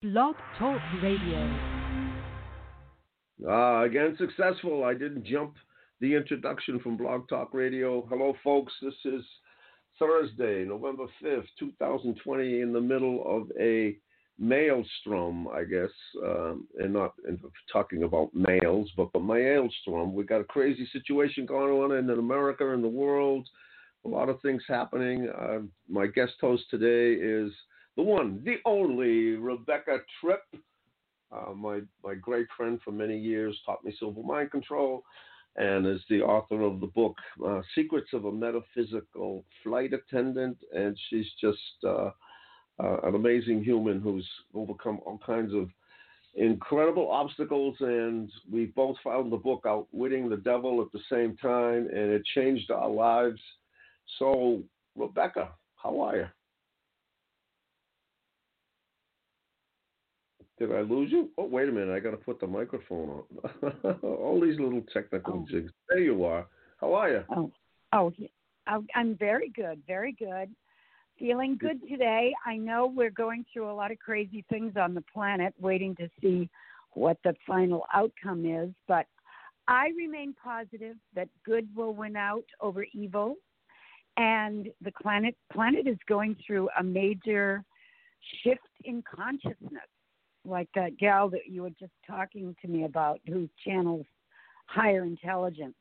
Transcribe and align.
Blog 0.00 0.36
Talk 0.60 0.80
Radio. 1.02 1.58
Uh, 3.44 3.82
again, 3.82 4.16
successful. 4.16 4.84
I 4.84 4.92
didn't 4.92 5.24
jump 5.26 5.54
the 6.00 6.14
introduction 6.14 6.78
from 6.78 6.96
Blog 6.96 7.28
Talk 7.28 7.52
Radio. 7.52 8.06
Hello, 8.08 8.34
folks. 8.44 8.72
This 8.80 8.94
is 9.04 9.24
Thursday, 9.98 10.64
November 10.64 11.06
5th, 11.20 11.48
2020, 11.58 12.60
in 12.60 12.72
the 12.72 12.80
middle 12.80 13.24
of 13.26 13.50
a 13.60 13.96
maelstrom, 14.38 15.48
I 15.48 15.64
guess, 15.64 15.90
um, 16.24 16.68
and 16.78 16.92
not 16.92 17.14
and 17.26 17.40
talking 17.72 18.04
about 18.04 18.32
males, 18.32 18.92
but 18.96 19.12
the 19.12 19.18
maelstrom. 19.18 20.14
We've 20.14 20.28
got 20.28 20.42
a 20.42 20.44
crazy 20.44 20.88
situation 20.92 21.44
going 21.44 21.72
on 21.72 21.98
in 21.98 22.08
America 22.08 22.72
and 22.72 22.84
the 22.84 22.88
world. 22.88 23.48
A 24.04 24.08
lot 24.08 24.28
of 24.28 24.40
things 24.42 24.62
happening. 24.68 25.28
Uh, 25.28 25.62
my 25.88 26.06
guest 26.06 26.34
host 26.40 26.66
today 26.70 27.20
is 27.20 27.50
the 27.98 28.04
one, 28.04 28.40
the 28.44 28.58
only 28.64 29.32
Rebecca 29.32 29.98
Tripp. 30.20 30.44
Uh, 31.32 31.52
my 31.52 31.80
my 32.02 32.14
great 32.14 32.46
friend 32.56 32.78
for 32.82 32.92
many 32.92 33.18
years 33.18 33.58
taught 33.66 33.84
me 33.84 33.92
Silva 33.98 34.22
mind 34.22 34.52
control, 34.52 35.02
and 35.56 35.84
is 35.84 36.00
the 36.08 36.22
author 36.22 36.62
of 36.62 36.78
the 36.80 36.86
book 36.86 37.16
uh, 37.44 37.60
Secrets 37.74 38.10
of 38.14 38.24
a 38.24 38.32
Metaphysical 38.32 39.44
Flight 39.64 39.92
Attendant. 39.92 40.56
And 40.72 40.96
she's 41.10 41.26
just 41.40 41.58
uh, 41.84 42.10
uh, 42.78 43.00
an 43.02 43.16
amazing 43.16 43.64
human 43.64 44.00
who's 44.00 44.26
overcome 44.54 45.00
all 45.04 45.18
kinds 45.26 45.52
of 45.52 45.68
incredible 46.36 47.10
obstacles. 47.10 47.74
And 47.80 48.30
we 48.50 48.66
both 48.66 48.96
found 49.02 49.32
the 49.32 49.36
book 49.38 49.64
Outwitting 49.66 50.28
the 50.28 50.36
Devil 50.36 50.80
at 50.82 50.92
the 50.92 51.02
same 51.10 51.36
time, 51.36 51.88
and 51.92 52.12
it 52.12 52.22
changed 52.36 52.70
our 52.70 52.88
lives. 52.88 53.40
So, 54.20 54.62
Rebecca, 54.96 55.48
how 55.82 56.00
are 56.00 56.16
you? 56.16 56.26
Did 60.58 60.74
I 60.74 60.80
lose 60.80 61.12
you? 61.12 61.30
Oh, 61.38 61.46
wait 61.46 61.68
a 61.68 61.72
minute. 61.72 61.94
I 61.94 62.00
got 62.00 62.10
to 62.10 62.16
put 62.16 62.40
the 62.40 62.46
microphone 62.46 63.22
on. 63.62 63.98
All 64.02 64.40
these 64.40 64.58
little 64.58 64.82
technical 64.92 65.44
oh. 65.44 65.46
jigs. 65.48 65.70
There 65.88 66.00
you 66.00 66.24
are. 66.24 66.46
How 66.80 66.94
are 66.94 67.10
you? 67.10 67.24
Oh, 67.34 67.52
oh, 67.92 68.12
oh, 68.68 68.84
I'm 68.94 69.16
very 69.16 69.50
good. 69.50 69.80
Very 69.86 70.12
good. 70.18 70.50
Feeling 71.18 71.56
good 71.58 71.80
today. 71.88 72.32
I 72.44 72.56
know 72.56 72.92
we're 72.94 73.10
going 73.10 73.44
through 73.52 73.70
a 73.70 73.74
lot 73.74 73.92
of 73.92 73.98
crazy 73.98 74.44
things 74.48 74.74
on 74.76 74.94
the 74.94 75.04
planet, 75.12 75.54
waiting 75.60 75.94
to 75.96 76.08
see 76.20 76.48
what 76.94 77.18
the 77.22 77.34
final 77.46 77.84
outcome 77.94 78.44
is. 78.44 78.70
But 78.88 79.06
I 79.68 79.90
remain 79.96 80.34
positive 80.42 80.96
that 81.14 81.28
good 81.44 81.68
will 81.76 81.94
win 81.94 82.16
out 82.16 82.44
over 82.60 82.84
evil, 82.92 83.36
and 84.16 84.68
the 84.82 84.92
planet 85.00 85.36
planet 85.52 85.86
is 85.86 85.98
going 86.08 86.36
through 86.44 86.68
a 86.78 86.82
major 86.82 87.64
shift 88.42 88.60
in 88.84 89.02
consciousness 89.02 89.88
like 90.48 90.68
that 90.74 90.98
gal 90.98 91.28
that 91.30 91.46
you 91.48 91.62
were 91.62 91.70
just 91.70 91.92
talking 92.06 92.54
to 92.62 92.68
me 92.68 92.84
about 92.84 93.20
who 93.26 93.48
channels 93.64 94.06
higher 94.66 95.04
intelligence. 95.04 95.74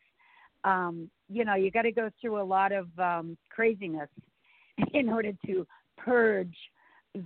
Um, 0.64 1.10
you 1.30 1.46
know, 1.46 1.56
you 1.56 1.72
got 1.72 1.84
to 1.84 1.92
go 1.92 2.10
through 2.20 2.42
a 2.42 2.44
lot 2.44 2.72
of 2.72 2.88
um, 3.00 3.38
craziness 3.50 4.10
in 4.94 5.10
order 5.10 5.32
to 5.46 5.68
purge 5.98 6.56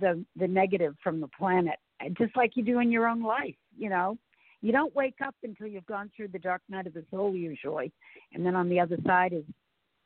the 0.00 0.24
the 0.36 0.48
negative 0.48 0.94
from 1.02 1.20
the 1.20 1.28
planet, 1.28 1.76
just 2.16 2.36
like 2.36 2.52
you 2.54 2.64
do 2.64 2.78
in 2.78 2.90
your 2.90 3.06
own 3.06 3.22
life. 3.22 3.54
You 3.76 3.90
know, 3.90 4.16
you 4.60 4.72
don't 4.72 4.94
wake 4.94 5.16
up 5.24 5.34
until 5.42 5.66
you've 5.66 5.86
gone 5.86 6.10
through 6.16 6.28
the 6.28 6.38
dark 6.38 6.62
night 6.68 6.86
of 6.86 6.94
the 6.94 7.04
soul, 7.10 7.34
usually, 7.34 7.92
and 8.32 8.44
then 8.44 8.54
on 8.54 8.68
the 8.68 8.80
other 8.80 8.96
side 9.06 9.32
is 9.32 9.44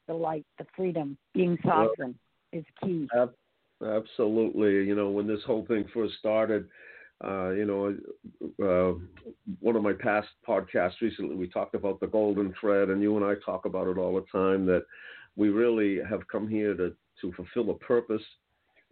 the 0.08 0.14
light, 0.14 0.46
the 0.58 0.66
freedom, 0.76 1.16
being 1.34 1.58
sovereign 1.64 2.18
well, 2.52 2.60
is 2.60 2.64
key. 2.82 3.08
Absolutely. 3.84 4.86
You 4.86 4.94
know, 4.94 5.10
when 5.10 5.26
this 5.26 5.42
whole 5.46 5.66
thing 5.66 5.84
first 5.92 6.14
started, 6.18 6.68
uh, 7.24 7.50
you 7.50 7.64
know, 7.64 7.96
uh, 8.62 8.98
one 9.60 9.76
of 9.76 9.82
my 9.82 9.92
past 9.92 10.28
podcasts 10.46 11.00
recently, 11.00 11.34
we 11.34 11.48
talked 11.48 11.74
about 11.74 11.98
the 12.00 12.06
golden 12.06 12.54
thread, 12.60 12.90
and 12.90 13.02
you 13.02 13.16
and 13.16 13.24
I 13.24 13.34
talk 13.44 13.64
about 13.64 13.88
it 13.88 13.96
all 13.96 14.14
the 14.14 14.38
time 14.38 14.66
that 14.66 14.84
we 15.34 15.48
really 15.48 15.98
have 16.08 16.26
come 16.28 16.48
here 16.48 16.74
to, 16.74 16.94
to 17.22 17.32
fulfill 17.32 17.70
a 17.70 17.78
purpose. 17.78 18.22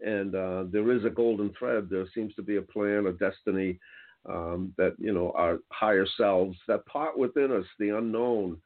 And 0.04 0.34
uh, 0.34 0.64
there 0.70 0.90
is 0.92 1.04
a 1.04 1.10
golden 1.10 1.52
thread. 1.58 1.88
There 1.90 2.06
seems 2.14 2.34
to 2.34 2.42
be 2.42 2.56
a 2.56 2.62
plan, 2.62 3.06
a 3.06 3.12
destiny 3.12 3.78
um, 4.26 4.72
that, 4.78 4.94
you 4.98 5.12
know, 5.12 5.32
our 5.36 5.58
higher 5.70 6.06
selves, 6.16 6.56
that 6.66 6.86
part 6.86 7.18
within 7.18 7.52
us, 7.52 7.66
the 7.78 7.90
unknown, 7.90 8.56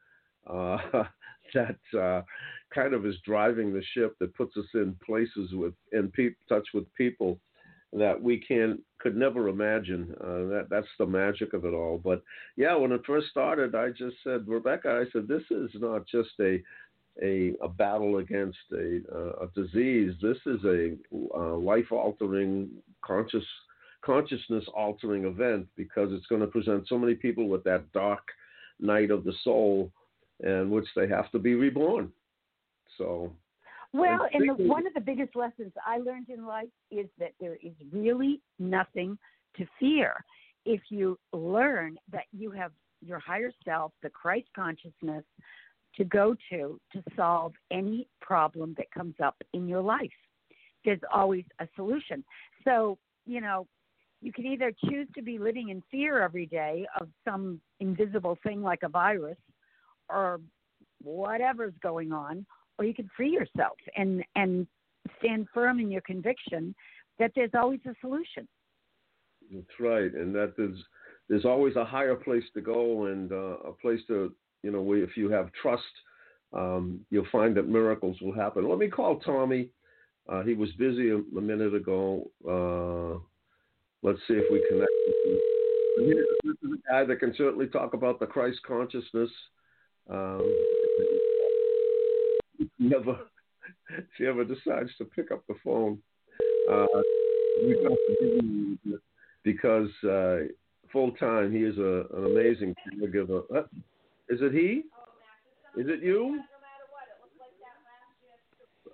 uh, 0.47 0.77
that 1.53 1.99
uh, 1.99 2.21
kind 2.73 2.93
of 2.93 3.05
is 3.05 3.15
driving 3.25 3.73
the 3.73 3.83
ship 3.93 4.15
that 4.19 4.35
puts 4.35 4.55
us 4.55 4.65
in 4.73 4.95
places 5.05 5.51
with, 5.53 5.73
in 5.91 6.09
pe- 6.11 6.35
touch 6.47 6.67
with 6.73 6.85
people 6.95 7.39
that 7.93 8.21
we 8.21 8.37
can 8.37 8.79
could 8.99 9.15
never 9.15 9.47
imagine. 9.47 10.13
Uh, 10.21 10.49
that 10.49 10.67
that's 10.69 10.87
the 10.97 11.05
magic 11.05 11.53
of 11.53 11.65
it 11.65 11.73
all. 11.73 11.99
But 12.03 12.21
yeah, 12.55 12.75
when 12.75 12.91
it 12.91 13.01
first 13.05 13.27
started, 13.29 13.75
I 13.75 13.89
just 13.89 14.17
said, 14.23 14.47
Rebecca, 14.47 15.03
I 15.05 15.11
said, 15.11 15.27
this 15.27 15.43
is 15.49 15.71
not 15.75 16.05
just 16.07 16.31
a 16.39 16.61
a, 17.21 17.53
a 17.61 17.67
battle 17.67 18.17
against 18.17 18.57
a, 18.71 19.01
uh, 19.13 19.45
a 19.45 19.47
disease. 19.53 20.13
This 20.21 20.37
is 20.45 20.63
a 20.63 20.95
uh, 21.35 21.55
life 21.55 21.91
altering, 21.91 22.69
conscious 23.01 23.43
consciousness 24.01 24.63
altering 24.73 25.25
event 25.25 25.67
because 25.75 26.09
it's 26.13 26.25
going 26.27 26.39
to 26.39 26.47
present 26.47 26.87
so 26.87 26.97
many 26.97 27.15
people 27.15 27.49
with 27.49 27.63
that 27.65 27.91
dark 27.91 28.23
night 28.79 29.11
of 29.11 29.25
the 29.25 29.33
soul, 29.43 29.91
in 30.41 30.69
which 30.69 30.87
they 30.95 31.07
have 31.07 31.29
to 31.31 31.39
be 31.39 31.53
reborn. 31.53 32.09
So 32.97 33.33
well, 33.93 34.27
and 34.33 34.49
the, 34.49 34.63
one 34.65 34.85
of 34.85 34.93
the 34.93 35.01
biggest 35.01 35.35
lessons 35.35 35.71
I 35.85 35.97
learned 35.97 36.29
in 36.29 36.45
life 36.45 36.69
is 36.91 37.07
that 37.17 37.31
there 37.39 37.55
is 37.55 37.73
really 37.91 38.41
nothing 38.59 39.17
to 39.57 39.65
fear 39.79 40.13
if 40.65 40.81
you 40.89 41.17
learn 41.33 41.97
that 42.11 42.25
you 42.31 42.51
have 42.51 42.71
your 43.01 43.19
higher 43.19 43.51
self, 43.65 43.91
the 44.03 44.09
Christ 44.09 44.47
consciousness, 44.55 45.23
to 45.95 46.03
go 46.03 46.35
to 46.51 46.79
to 46.93 47.03
solve 47.15 47.53
any 47.71 48.07
problem 48.21 48.75
that 48.77 48.91
comes 48.91 49.15
up 49.23 49.35
in 49.53 49.67
your 49.67 49.81
life. 49.81 50.09
There's 50.85 51.01
always 51.11 51.45
a 51.59 51.67
solution. 51.75 52.23
So, 52.63 52.97
you 53.25 53.41
know, 53.41 53.67
you 54.21 54.31
can 54.31 54.45
either 54.45 54.71
choose 54.85 55.07
to 55.15 55.21
be 55.21 55.39
living 55.39 55.69
in 55.69 55.81
fear 55.89 56.21
every 56.21 56.45
day 56.45 56.85
of 56.99 57.07
some 57.25 57.59
invisible 57.79 58.37
thing 58.43 58.61
like 58.61 58.83
a 58.83 58.89
virus 58.89 59.37
or 60.09 60.41
whatever's 61.01 61.73
going 61.81 62.11
on, 62.11 62.45
or 62.79 62.85
you 62.85 62.93
can 62.93 63.09
free 63.15 63.29
yourself 63.29 63.77
and 63.95 64.23
and 64.35 64.65
stand 65.19 65.47
firm 65.53 65.79
in 65.79 65.91
your 65.91 66.01
conviction 66.01 66.73
that 67.19 67.31
there's 67.35 67.51
always 67.53 67.81
a 67.85 67.93
solution. 68.01 68.47
That's 69.53 69.79
right, 69.79 70.11
and 70.13 70.33
that 70.33 70.53
there's 70.57 70.77
there's 71.27 71.45
always 71.45 71.75
a 71.75 71.85
higher 71.85 72.15
place 72.15 72.43
to 72.55 72.61
go 72.61 73.05
and 73.05 73.31
uh, 73.31 73.57
a 73.67 73.73
place 73.73 73.99
to 74.07 74.33
you 74.63 74.71
know 74.71 74.81
where 74.81 75.03
if 75.03 75.17
you 75.17 75.29
have 75.29 75.51
trust, 75.61 75.83
um, 76.53 77.01
you'll 77.11 77.27
find 77.31 77.55
that 77.57 77.67
miracles 77.67 78.17
will 78.21 78.33
happen. 78.33 78.67
Let 78.67 78.79
me 78.79 78.87
call 78.87 79.19
Tommy. 79.19 79.69
Uh, 80.27 80.43
he 80.43 80.53
was 80.53 80.69
busy 80.73 81.09
a, 81.09 81.17
a 81.17 81.41
minute 81.41 81.73
ago. 81.73 82.29
Uh, 82.47 83.19
let's 84.03 84.19
see 84.27 84.35
if 84.35 84.45
we 84.51 84.63
connect. 84.69 84.91
With 85.97 86.17
this 86.43 86.55
is 86.63 86.77
a 86.77 86.91
guy 86.91 87.03
that 87.05 87.19
can 87.19 87.33
certainly 87.35 87.67
talk 87.67 87.93
about 87.93 88.19
the 88.19 88.27
Christ 88.27 88.59
consciousness. 88.65 89.29
Um, 90.09 90.53
never, 92.79 93.17
if 93.89 94.05
he 94.17 94.25
ever 94.25 94.43
decides 94.43 94.89
to 94.97 95.05
pick 95.05 95.31
up 95.31 95.43
the 95.47 95.55
phone, 95.63 95.99
uh, 96.71 96.85
because 99.43 99.89
uh, 100.03 100.37
full 100.91 101.11
time 101.13 101.51
he 101.51 101.59
is 101.59 101.77
a, 101.77 102.05
an 102.15 102.25
amazing 102.25 102.75
caregiver. 102.93 103.43
Uh, 103.55 103.61
is 104.29 104.39
it 104.41 104.53
he? 104.53 104.83
Is 105.79 105.87
it 105.87 106.03
you? 106.03 106.41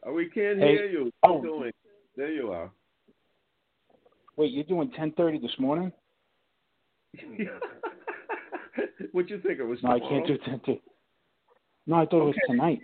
Oh, 0.05 0.13
we 0.13 0.29
can't 0.29 0.59
hey. 0.59 0.67
hear 0.69 0.85
you. 0.85 1.11
What 1.21 1.31
oh. 1.31 1.33
are 1.33 1.37
you 1.37 1.41
doing? 1.43 1.71
There 2.15 2.31
you 2.31 2.51
are. 2.51 2.71
Wait, 4.37 4.51
you're 4.51 4.63
doing 4.65 4.91
10:30 4.91 5.41
this 5.41 5.57
morning? 5.59 5.91
What'd 9.11 9.29
you 9.29 9.39
think 9.39 9.59
it 9.59 9.63
was? 9.63 9.79
No, 9.81 9.93
tomorrow? 9.93 10.05
I 10.05 10.09
can't 10.09 10.27
do 10.27 10.37
10:30. 10.73 10.81
No, 11.87 11.95
I 11.95 12.05
thought 12.05 12.21
okay. 12.21 12.23
it 12.23 12.25
was 12.25 12.35
tonight. 12.47 12.81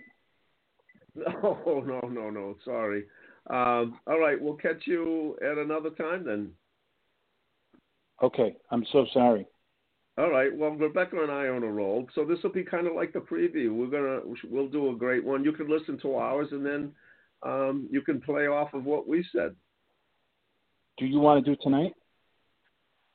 No, 1.14 1.82
no, 1.86 2.00
no, 2.08 2.30
no. 2.30 2.56
Sorry. 2.64 3.04
Um, 3.50 3.98
all 4.06 4.20
right, 4.20 4.40
we'll 4.40 4.54
catch 4.54 4.86
you 4.86 5.36
at 5.42 5.58
another 5.58 5.90
time 5.90 6.24
then. 6.24 6.52
Okay, 8.22 8.56
I'm 8.70 8.84
so 8.92 9.06
sorry. 9.12 9.46
All 10.18 10.30
right. 10.30 10.54
Well, 10.54 10.70
Rebecca 10.70 11.20
and 11.22 11.32
I 11.32 11.48
on 11.48 11.62
a 11.62 11.66
roll, 11.66 12.06
so 12.14 12.24
this 12.24 12.38
will 12.42 12.52
be 12.52 12.62
kind 12.62 12.86
of 12.86 12.94
like 12.94 13.12
the 13.12 13.18
preview. 13.18 13.74
We're 13.74 13.86
gonna 13.86 14.20
we'll 14.48 14.68
do 14.68 14.90
a 14.90 14.96
great 14.96 15.24
one. 15.24 15.42
You 15.42 15.52
can 15.52 15.68
listen 15.68 15.98
to 16.00 16.16
ours, 16.16 16.48
and 16.52 16.64
then 16.64 16.92
um, 17.42 17.88
you 17.90 18.02
can 18.02 18.20
play 18.20 18.46
off 18.46 18.74
of 18.74 18.84
what 18.84 19.08
we 19.08 19.24
said. 19.32 19.56
Do 20.98 21.06
you 21.06 21.18
want 21.18 21.44
to 21.44 21.50
do 21.50 21.60
tonight? 21.62 21.94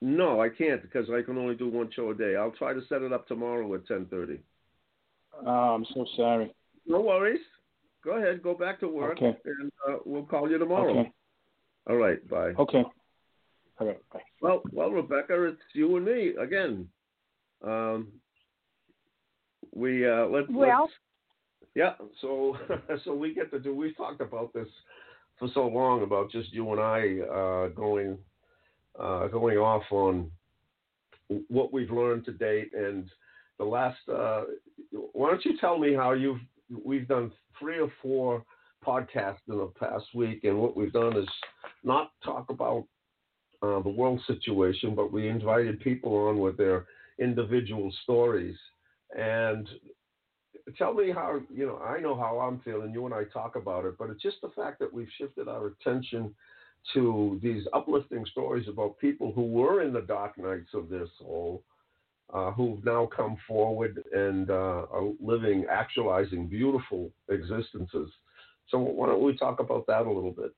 No, 0.02 0.42
I 0.42 0.50
can't 0.50 0.82
because 0.82 1.08
I 1.10 1.22
can 1.22 1.38
only 1.38 1.56
do 1.56 1.70
one 1.70 1.90
show 1.96 2.10
a 2.10 2.16
day. 2.16 2.36
I'll 2.36 2.52
try 2.52 2.74
to 2.74 2.82
set 2.90 3.04
it 3.04 3.14
up 3.14 3.28
tomorrow 3.28 3.74
at 3.76 3.86
ten 3.88 4.08
thirty. 4.08 4.40
Oh, 5.46 5.76
I'm 5.76 5.86
so 5.94 6.06
sorry. 6.16 6.54
No 6.88 7.02
worries. 7.02 7.40
Go 8.07 8.15
ahead, 8.15 8.42
go 8.42 8.54
back 8.54 8.80
to 8.80 8.88
work, 8.88 9.18
okay. 9.18 9.38
and 9.44 9.69
uh, 9.86 9.98
we'll 10.06 10.24
call 10.24 10.50
you 10.50 10.57
tomorrow. 10.57 10.98
Okay. 10.98 11.12
All 11.89 11.98
right, 11.98 12.25
bye. 12.30 12.54
Okay. 12.57 12.83
All 13.80 13.88
right, 13.88 14.00
bye. 14.13 14.21
Well, 14.42 14.62
well, 14.71 14.92
Rebecca, 14.92 15.44
it's 15.44 15.59
you 15.74 15.94
and 15.98 16.06
me 16.06 16.33
again. 16.42 16.88
Um, 17.62 18.07
we 19.75 20.07
uh, 20.07 20.25
let, 20.27 20.50
Well- 20.50 20.83
let's 20.83 20.94
yeah. 21.75 21.95
So 22.21 22.57
so 23.04 23.13
we 23.13 23.33
get 23.33 23.51
to 23.51 23.59
do. 23.59 23.75
We've 23.75 23.95
talked 23.98 24.21
about 24.21 24.53
this 24.53 24.69
for 25.38 25.50
so 25.53 25.68
long 25.68 26.01
about 26.03 26.31
just 26.31 26.53
you 26.53 26.71
and 26.71 26.80
I 26.80 27.19
uh, 27.30 27.68
going 27.75 28.18
uh, 28.98 29.27
going 29.27 29.57
off 29.57 29.83
on 29.92 30.31
what 31.50 31.74
we've 31.74 31.92
learned 31.92 32.24
to 32.24 32.31
date 32.31 32.71
and 32.74 33.10
the 33.57 33.65
last. 33.65 34.00
Uh, 34.07 34.44
why 35.12 35.30
don't 35.30 35.44
you 35.44 35.57
tell 35.60 35.77
me 35.77 35.94
how 35.94 36.13
you've 36.13 36.39
we've 36.86 37.07
done 37.07 37.33
three 37.59 37.80
or 37.80 37.92
four 38.01 38.44
podcasts 38.86 39.39
in 39.50 39.57
the 39.57 39.71
past 39.80 40.06
week, 40.13 40.44
and 40.44 40.57
what 40.57 40.77
we've 40.77 40.94
done 40.94 41.18
is 41.18 41.27
not 41.83 42.12
talk 42.24 42.50
about 42.50 42.86
uh, 43.62 43.81
the 43.81 43.89
world 43.89 44.21
situation, 44.27 44.95
but 44.95 45.12
we 45.12 45.27
invited 45.27 45.80
people 45.80 46.15
on 46.15 46.39
with 46.39 46.57
their 46.57 46.86
individual 47.19 47.92
stories. 48.04 48.56
And 49.18 49.68
tell 50.77 50.94
me 50.94 51.12
how, 51.12 51.39
you 51.54 51.65
know, 51.65 51.77
I 51.77 52.00
know 52.00 52.15
how 52.15 52.39
I'm 52.39 52.59
feeling. 52.59 52.94
You 52.94 53.06
and 53.06 53.13
I 53.13 53.24
talk 53.25 53.56
about 53.56 53.86
it, 53.86 53.98
but 53.98 54.10
it's 54.10 54.21
just 54.21 54.42
the 54.42 54.50
fact 54.50 54.80
that 54.80 54.94
we've 54.94 55.07
shifted 55.18 55.48
our 55.48 55.68
attention 55.68 56.33
to 56.94 57.39
these 57.42 57.63
uplifting 57.74 58.25
stories 58.27 58.68
about 58.68 59.00
people 59.00 59.31
who 59.33 59.44
were 59.44 59.81
in 59.81 59.92
the 59.92 60.01
dark 60.01 60.38
nights 60.38 60.69
of 60.74 60.89
their 60.89 61.07
soul. 61.19 61.63
Uh, 62.33 62.51
who've 62.51 62.83
now 62.83 63.07
come 63.15 63.38
forward 63.47 64.03
and 64.13 64.50
uh, 64.50 64.85
are 64.91 65.12
living, 65.21 65.65
actualizing 65.71 66.45
beautiful 66.45 67.09
existences. 67.29 68.12
So, 68.68 68.79
why 68.79 69.07
don't 69.07 69.24
we 69.24 69.38
talk 69.38 69.62
about 69.62 69.88
that 69.88 70.06
a 70.06 70.12
little 70.12 70.31
bit? 70.33 70.53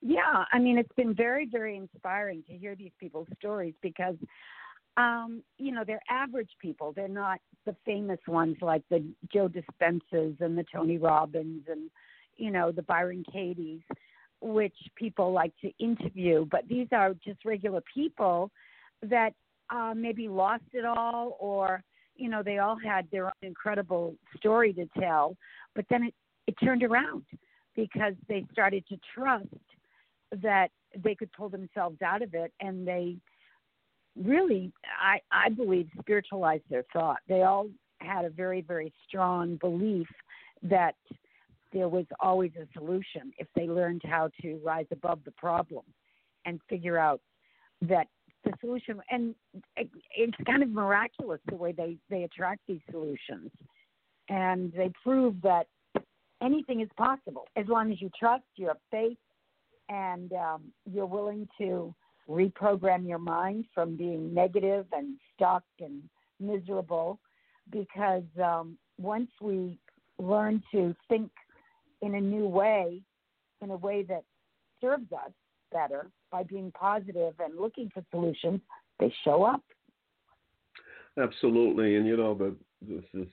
Yeah, 0.00 0.44
I 0.52 0.60
mean, 0.60 0.78
it's 0.78 0.92
been 0.96 1.12
very, 1.12 1.46
very 1.50 1.76
inspiring 1.76 2.44
to 2.46 2.56
hear 2.56 2.76
these 2.76 2.92
people's 3.00 3.26
stories 3.38 3.74
because, 3.82 4.14
um, 4.96 5.42
you 5.58 5.72
know, 5.72 5.82
they're 5.84 6.02
average 6.08 6.50
people. 6.60 6.92
They're 6.92 7.08
not 7.08 7.40
the 7.64 7.74
famous 7.84 8.20
ones 8.28 8.56
like 8.60 8.82
the 8.90 9.04
Joe 9.32 9.48
Dispenzas 9.48 10.40
and 10.40 10.56
the 10.56 10.64
Tony 10.72 10.98
Robbins 10.98 11.64
and, 11.68 11.90
you 12.36 12.52
know, 12.52 12.70
the 12.70 12.82
Byron 12.82 13.24
Katie's, 13.32 13.80
which 14.40 14.76
people 14.94 15.32
like 15.32 15.52
to 15.62 15.72
interview. 15.80 16.46
But 16.48 16.68
these 16.68 16.86
are 16.92 17.14
just 17.24 17.44
regular 17.44 17.82
people 17.92 18.52
that 19.02 19.32
uh, 19.70 19.94
maybe 19.96 20.28
lost 20.28 20.64
it 20.72 20.84
all 20.84 21.36
or, 21.40 21.82
you 22.16 22.28
know, 22.28 22.42
they 22.42 22.58
all 22.58 22.76
had 22.82 23.06
their 23.10 23.26
own 23.26 23.32
incredible 23.42 24.14
story 24.36 24.72
to 24.74 24.86
tell. 24.98 25.36
But 25.74 25.86
then 25.90 26.04
it, 26.04 26.14
it 26.46 26.54
turned 26.62 26.82
around 26.82 27.24
because 27.74 28.14
they 28.28 28.44
started 28.52 28.84
to 28.88 28.96
trust 29.14 29.46
that 30.42 30.68
they 31.04 31.14
could 31.14 31.30
pull 31.32 31.48
themselves 31.48 32.00
out 32.02 32.22
of 32.22 32.34
it 32.34 32.52
and 32.60 32.86
they 32.86 33.16
really 34.20 34.72
i 35.00 35.20
i 35.30 35.48
believe 35.50 35.88
spiritualized 36.00 36.62
their 36.70 36.84
thought 36.92 37.18
they 37.28 37.42
all 37.42 37.68
had 38.00 38.24
a 38.24 38.30
very 38.30 38.62
very 38.62 38.92
strong 39.06 39.56
belief 39.56 40.08
that 40.62 40.94
there 41.72 41.88
was 41.88 42.06
always 42.20 42.50
a 42.60 42.66
solution 42.78 43.32
if 43.38 43.46
they 43.54 43.66
learned 43.66 44.00
how 44.04 44.30
to 44.40 44.58
rise 44.64 44.86
above 44.90 45.20
the 45.24 45.30
problem 45.32 45.84
and 46.46 46.60
figure 46.68 46.98
out 46.98 47.20
that 47.82 48.06
the 48.46 48.52
solution 48.60 49.00
and 49.10 49.34
it, 49.76 49.90
it's 50.16 50.36
kind 50.46 50.62
of 50.62 50.70
miraculous 50.70 51.40
the 51.48 51.56
way 51.56 51.72
they 51.72 51.96
they 52.08 52.22
attract 52.22 52.60
these 52.66 52.80
solutions. 52.90 53.50
And 54.28 54.72
they 54.72 54.90
prove 55.02 55.34
that 55.42 55.66
anything 56.42 56.80
is 56.80 56.88
possible 56.96 57.46
as 57.56 57.66
long 57.68 57.92
as 57.92 58.00
you 58.00 58.10
trust 58.18 58.44
you 58.56 58.68
have 58.68 58.78
faith 58.90 59.18
and 59.88 60.32
um, 60.32 60.62
you're 60.90 61.06
willing 61.06 61.48
to 61.58 61.94
reprogram 62.28 63.06
your 63.06 63.18
mind 63.18 63.66
from 63.72 63.96
being 63.96 64.34
negative 64.34 64.86
and 64.92 65.16
stuck 65.34 65.62
and 65.80 66.02
miserable. 66.40 67.18
Because 67.70 68.24
um, 68.42 68.78
once 68.98 69.30
we 69.40 69.78
learn 70.18 70.62
to 70.72 70.94
think 71.08 71.30
in 72.02 72.14
a 72.14 72.20
new 72.20 72.46
way, 72.46 73.02
in 73.60 73.70
a 73.70 73.76
way 73.76 74.02
that 74.04 74.22
serves 74.80 75.10
us 75.12 75.32
better 75.72 76.10
by 76.30 76.42
being 76.42 76.72
positive 76.72 77.34
and 77.38 77.58
looking 77.58 77.90
for 77.92 78.04
solutions, 78.10 78.60
they 78.98 79.12
show 79.24 79.42
up. 79.42 79.62
Absolutely, 81.18 81.96
and 81.96 82.06
you 82.06 82.16
know, 82.16 82.34
the 82.34 82.54
this 82.82 83.04
is, 83.14 83.28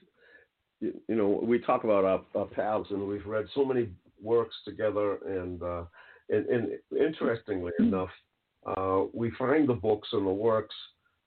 you 0.80 1.14
know, 1.14 1.40
we 1.42 1.58
talk 1.58 1.84
about 1.84 2.04
our, 2.04 2.22
our 2.34 2.46
pals, 2.46 2.86
and 2.90 3.06
we've 3.06 3.26
read 3.26 3.46
so 3.54 3.64
many 3.64 3.90
works 4.22 4.54
together, 4.64 5.18
and 5.26 5.62
uh, 5.62 5.84
and, 6.30 6.46
and 6.46 6.68
interestingly 6.98 7.72
enough, 7.78 8.08
uh, 8.66 9.02
we 9.12 9.30
find 9.32 9.68
the 9.68 9.74
books 9.74 10.08
and 10.12 10.26
the 10.26 10.32
works 10.32 10.74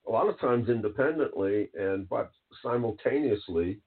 a 0.08 0.10
lot 0.10 0.28
of 0.28 0.40
times 0.40 0.68
independently 0.68 1.68
and 1.78 2.08
but 2.08 2.32
simultaneously, 2.62 3.78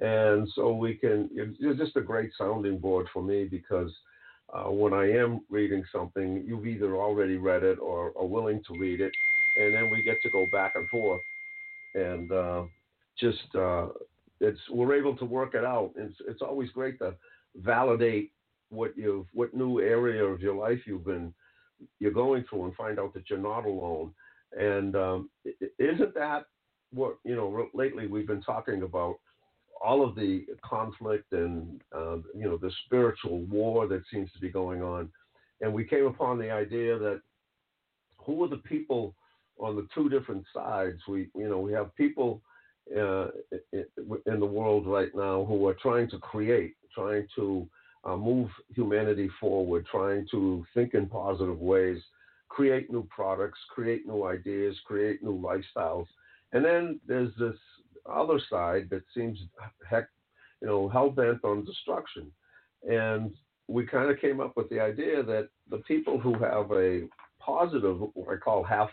and 0.00 0.48
so 0.54 0.72
we 0.72 0.94
can. 0.94 1.30
It's 1.32 1.78
just 1.78 1.96
a 1.96 2.00
great 2.00 2.30
sounding 2.36 2.78
board 2.78 3.06
for 3.12 3.22
me 3.22 3.44
because 3.44 3.92
uh, 4.52 4.70
when 4.70 4.92
I 4.92 5.10
am 5.10 5.40
reading 5.50 5.84
something, 5.92 6.44
you've 6.46 6.66
either 6.66 6.96
already 6.96 7.36
read 7.36 7.62
it 7.62 7.78
or 7.78 8.12
are 8.16 8.26
willing 8.26 8.62
to 8.68 8.78
read 8.78 9.00
it, 9.00 9.12
and 9.58 9.74
then 9.74 9.90
we 9.90 10.02
get 10.02 10.20
to 10.22 10.30
go 10.30 10.46
back 10.52 10.72
and 10.76 10.88
forth, 10.88 11.22
and 11.94 12.30
uh, 12.30 12.62
just 13.18 13.54
uh, 13.54 13.88
it's 14.40 14.60
we're 14.70 14.94
able 14.94 15.16
to 15.16 15.24
work 15.24 15.54
it 15.54 15.64
out. 15.64 15.92
It's 15.96 16.16
it's 16.28 16.42
always 16.42 16.70
great 16.70 16.98
to 17.00 17.14
validate 17.56 18.32
what 18.68 18.96
you've 18.96 19.26
what 19.32 19.54
new 19.54 19.80
area 19.80 20.24
of 20.24 20.40
your 20.40 20.54
life 20.54 20.80
you've 20.86 21.06
been 21.06 21.32
you're 21.98 22.12
going 22.12 22.44
through 22.48 22.64
and 22.64 22.74
find 22.74 22.98
out 22.98 23.12
that 23.14 23.28
you're 23.28 23.38
not 23.38 23.66
alone. 23.66 24.12
And 24.58 24.96
um, 24.96 25.30
isn't 25.78 26.14
that 26.14 26.46
what 26.92 27.16
you 27.24 27.34
know? 27.34 27.68
Lately, 27.74 28.06
we've 28.06 28.26
been 28.26 28.42
talking 28.42 28.82
about 28.82 29.16
all 29.82 30.02
of 30.02 30.14
the 30.14 30.46
conflict 30.62 31.32
and 31.32 31.80
uh, 31.94 32.16
you 32.34 32.44
know 32.44 32.56
the 32.56 32.70
spiritual 32.86 33.40
war 33.42 33.86
that 33.88 34.02
seems 34.12 34.30
to 34.32 34.40
be 34.40 34.48
going 34.48 34.82
on, 34.82 35.10
and 35.60 35.72
we 35.72 35.84
came 35.84 36.06
upon 36.06 36.38
the 36.38 36.50
idea 36.50 36.98
that 36.98 37.20
who 38.18 38.42
are 38.44 38.48
the 38.48 38.56
people 38.58 39.14
on 39.58 39.76
the 39.76 39.86
two 39.94 40.08
different 40.08 40.44
sides? 40.54 41.00
We 41.08 41.28
you 41.34 41.48
know 41.48 41.58
we 41.58 41.72
have 41.72 41.94
people 41.96 42.42
uh, 42.96 43.28
in 43.72 44.40
the 44.40 44.46
world 44.46 44.86
right 44.86 45.14
now 45.14 45.44
who 45.44 45.66
are 45.66 45.74
trying 45.74 46.08
to 46.10 46.18
create, 46.18 46.74
trying 46.94 47.26
to 47.36 47.68
uh, 48.04 48.16
move 48.16 48.48
humanity 48.74 49.28
forward, 49.40 49.84
trying 49.90 50.26
to 50.30 50.64
think 50.74 50.94
in 50.94 51.06
positive 51.06 51.58
ways, 51.58 51.98
create 52.48 52.90
new 52.90 53.06
products, 53.10 53.58
create 53.70 54.06
new 54.06 54.24
ideas, 54.24 54.76
create 54.86 55.22
new 55.22 55.36
lifestyles. 55.36 56.06
And 56.52 56.64
then 56.64 57.00
there's 57.06 57.32
this 57.38 57.56
other 58.10 58.40
side 58.50 58.88
that 58.90 59.02
seems 59.14 59.38
heck, 59.88 60.08
you 60.60 60.68
know, 60.68 60.88
hell 60.88 61.10
bent 61.10 61.44
on 61.44 61.64
destruction. 61.64 62.30
And 62.88 63.32
we 63.68 63.86
kind 63.86 64.10
of 64.10 64.20
came 64.20 64.40
up 64.40 64.56
with 64.56 64.68
the 64.70 64.80
idea 64.80 65.22
that 65.22 65.48
the 65.70 65.78
people 65.78 66.18
who 66.18 66.34
have 66.34 66.70
a 66.72 67.08
positive, 67.40 67.98
what 68.14 68.32
I 68.32 68.36
call 68.36 68.62
half, 68.62 68.90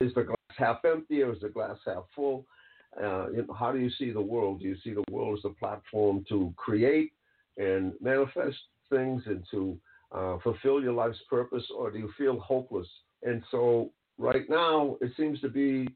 is 0.00 0.14
the 0.14 0.24
glass 0.24 0.36
half 0.56 0.84
empty 0.84 1.22
or 1.22 1.32
is 1.32 1.40
the 1.40 1.48
glass 1.48 1.76
half 1.86 2.04
full? 2.14 2.46
Uh, 3.00 3.30
you 3.30 3.44
know, 3.46 3.54
how 3.54 3.70
do 3.70 3.78
you 3.78 3.90
see 3.98 4.10
the 4.10 4.20
world? 4.20 4.60
Do 4.60 4.66
you 4.66 4.76
see 4.82 4.92
the 4.92 5.04
world 5.10 5.38
as 5.38 5.50
a 5.50 5.54
platform 5.54 6.24
to 6.28 6.52
create 6.56 7.12
and 7.56 7.92
manifest 8.00 8.56
things 8.90 9.22
and 9.26 9.44
to 9.50 9.78
uh, 10.12 10.38
fulfill 10.42 10.82
your 10.82 10.94
life's 10.94 11.18
purpose, 11.28 11.64
or 11.76 11.90
do 11.90 11.98
you 11.98 12.10
feel 12.16 12.40
hopeless? 12.40 12.88
And 13.22 13.42
so, 13.50 13.90
right 14.16 14.48
now, 14.48 14.96
it 15.00 15.12
seems 15.16 15.40
to 15.40 15.48
be 15.48 15.88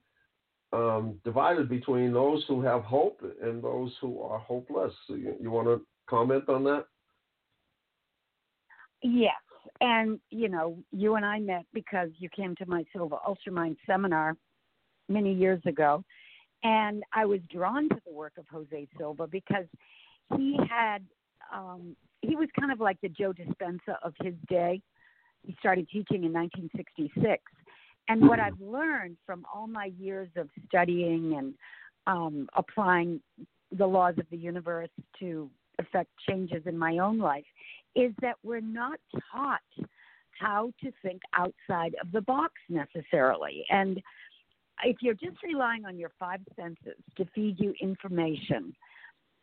um, 0.73 1.19
divided 1.25 1.69
between 1.69 2.13
those 2.13 2.45
who 2.49 2.63
have 2.63 2.83
hope 2.83 3.21
and 3.43 3.63
those 3.63 3.93
who 4.01 4.21
are 4.23 4.39
hopeless. 4.39 4.93
So 5.07 5.15
you, 5.15 5.35
you 5.41 5.51
want 5.51 5.69
to 5.69 5.85
comment 6.09 6.49
on 6.49 6.65
that? 6.65 6.87
Yes. 9.03 9.35
And, 9.81 10.21
you 10.31 10.49
know, 10.49 10.79
you 10.93 11.17
and 11.17 11.25
I 11.25 11.41
met 11.41 11.67
because 11.75 12.11
you 12.19 12.29
came 12.29 12.55
to 12.57 12.67
my 12.67 12.85
Silva 12.93 13.17
Ultramind 13.27 13.77
seminar 13.87 14.37
many 15.09 15.33
years 15.35 15.61
ago. 15.67 16.05
And 16.63 17.03
I 17.13 17.25
was 17.25 17.41
drawn 17.53 17.89
to 17.89 17.97
the 18.07 18.13
work 18.13 18.35
of 18.39 18.45
Jose 18.51 18.89
Silva 18.97 19.27
because 19.27 19.67
he 20.37 20.57
had 20.71 21.03
um, 21.53 21.97
he 22.23 22.37
was 22.37 22.49
kind 22.59 22.73
of 22.73 22.81
like 22.81 23.01
the 23.03 23.09
Joe 23.09 23.33
Dispenza 23.33 23.97
of 24.03 24.15
his 24.23 24.35
day. 24.49 24.81
He 25.45 25.57
started 25.59 25.89
teaching 25.89 26.25
in 26.25 26.33
1966. 26.33 27.43
And 28.09 28.29
what 28.29 28.41
I've 28.41 28.61
learned 28.61 29.17
from 29.25 29.45
all 29.53 29.67
my 29.67 29.91
years 29.99 30.29
of 30.37 30.49
studying 30.67 31.35
and 31.39 31.55
um, 32.07 32.49
applying 32.57 33.21
the 33.71 33.87
laws 33.87 34.15
of 34.19 34.27
the 34.31 34.37
universe 34.37 34.91
to 35.21 35.51
affect 35.79 36.11
changes 36.29 36.63
in 36.67 36.77
my 36.77 36.99
own 36.99 37.19
life 37.19 37.45
is 37.95 38.13
that 38.21 38.37
we're 38.43 38.61
not 38.61 38.99
taught 39.33 39.61
how 40.39 40.73
to 40.83 40.91
think 41.03 41.23
outside 41.35 41.95
of 42.03 42.11
the 42.13 42.21
box 42.23 42.55
necessarily. 42.69 43.65
And 43.71 44.03
if 44.85 44.97
you're 45.01 45.15
just 45.15 45.43
relying 45.43 45.85
on 45.85 45.99
your 45.99 46.11
five 46.19 46.41
senses 46.57 47.01
to 47.17 47.25
feed 47.35 47.61
you 47.61 47.75
information, 47.81 48.75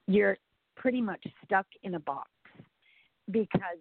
you're 0.07 0.37
pretty 0.75 1.01
much 1.01 1.23
stuck 1.45 1.67
in 1.83 1.95
a 1.95 1.99
box 1.99 2.29
because 3.31 3.79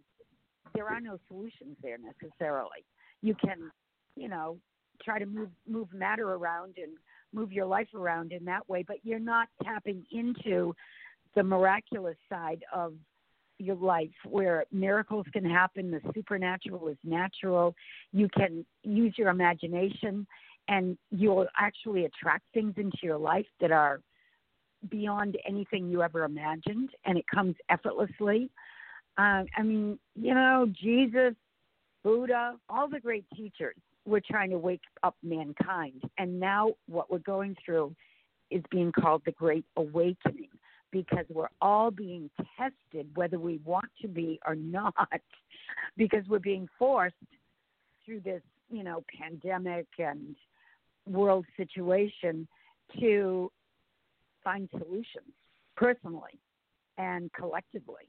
there 0.74 0.86
are 0.86 1.00
no 1.00 1.18
solutions 1.28 1.76
there 1.82 1.98
necessarily. 1.98 2.84
you 3.22 3.34
can, 3.34 3.70
you 4.14 4.28
know, 4.28 4.58
try 5.04 5.18
to 5.18 5.26
move 5.26 5.50
move 5.68 5.88
matter 5.92 6.34
around 6.34 6.74
and 6.76 6.92
move 7.32 7.52
your 7.52 7.66
life 7.66 7.88
around 7.94 8.32
in 8.32 8.44
that 8.46 8.68
way, 8.68 8.84
but 8.86 8.96
you're 9.02 9.18
not 9.18 9.48
tapping 9.62 10.04
into 10.10 10.74
the 11.34 11.42
miraculous 11.42 12.16
side 12.28 12.64
of 12.74 12.94
your 13.58 13.76
life 13.76 14.10
where 14.24 14.64
miracles 14.72 15.26
can 15.32 15.44
happen, 15.44 15.90
the 15.90 16.00
supernatural 16.14 16.88
is 16.88 16.96
natural. 17.04 17.74
You 18.12 18.28
can 18.28 18.64
use 18.82 19.14
your 19.16 19.28
imagination 19.28 20.26
and 20.68 20.96
you'll 21.10 21.46
actually 21.58 22.04
attract 22.04 22.44
things 22.54 22.74
into 22.76 22.98
your 23.02 23.18
life 23.18 23.46
that 23.60 23.72
are 23.72 24.00
beyond 24.90 25.36
anything 25.46 25.90
you 25.90 26.02
ever 26.02 26.24
imagined 26.24 26.90
and 27.04 27.18
it 27.18 27.24
comes 27.26 27.56
effortlessly. 27.68 28.48
Uh, 29.16 29.42
I 29.56 29.62
mean, 29.64 29.98
you 30.14 30.34
know, 30.34 30.70
Jesus, 30.80 31.34
Buddha, 32.04 32.54
all 32.68 32.88
the 32.88 33.00
great 33.00 33.24
teachers 33.34 33.74
were 34.08 34.20
trying 34.20 34.50
to 34.50 34.58
wake 34.58 34.82
up 35.02 35.16
mankind. 35.22 36.02
And 36.18 36.40
now 36.40 36.72
what 36.86 37.10
we're 37.10 37.18
going 37.18 37.56
through 37.64 37.94
is 38.50 38.62
being 38.70 38.92
called 38.92 39.22
the 39.24 39.32
Great 39.32 39.64
Awakening 39.76 40.48
because 40.90 41.26
we're 41.28 41.50
all 41.60 41.90
being 41.90 42.30
tested 42.56 43.06
whether 43.14 43.38
we 43.38 43.60
want 43.64 43.90
to 44.00 44.08
be 44.08 44.40
or 44.46 44.54
not 44.54 44.94
because 45.96 46.24
we're 46.28 46.38
being 46.38 46.68
forced 46.78 47.14
through 48.04 48.20
this, 48.20 48.42
you 48.70 48.82
know, 48.82 49.04
pandemic 49.20 49.86
and 49.98 50.34
world 51.06 51.44
situation 51.56 52.48
to 52.98 53.50
find 54.42 54.68
solutions 54.70 55.34
personally 55.76 56.38
and 56.96 57.30
collectively. 57.32 58.08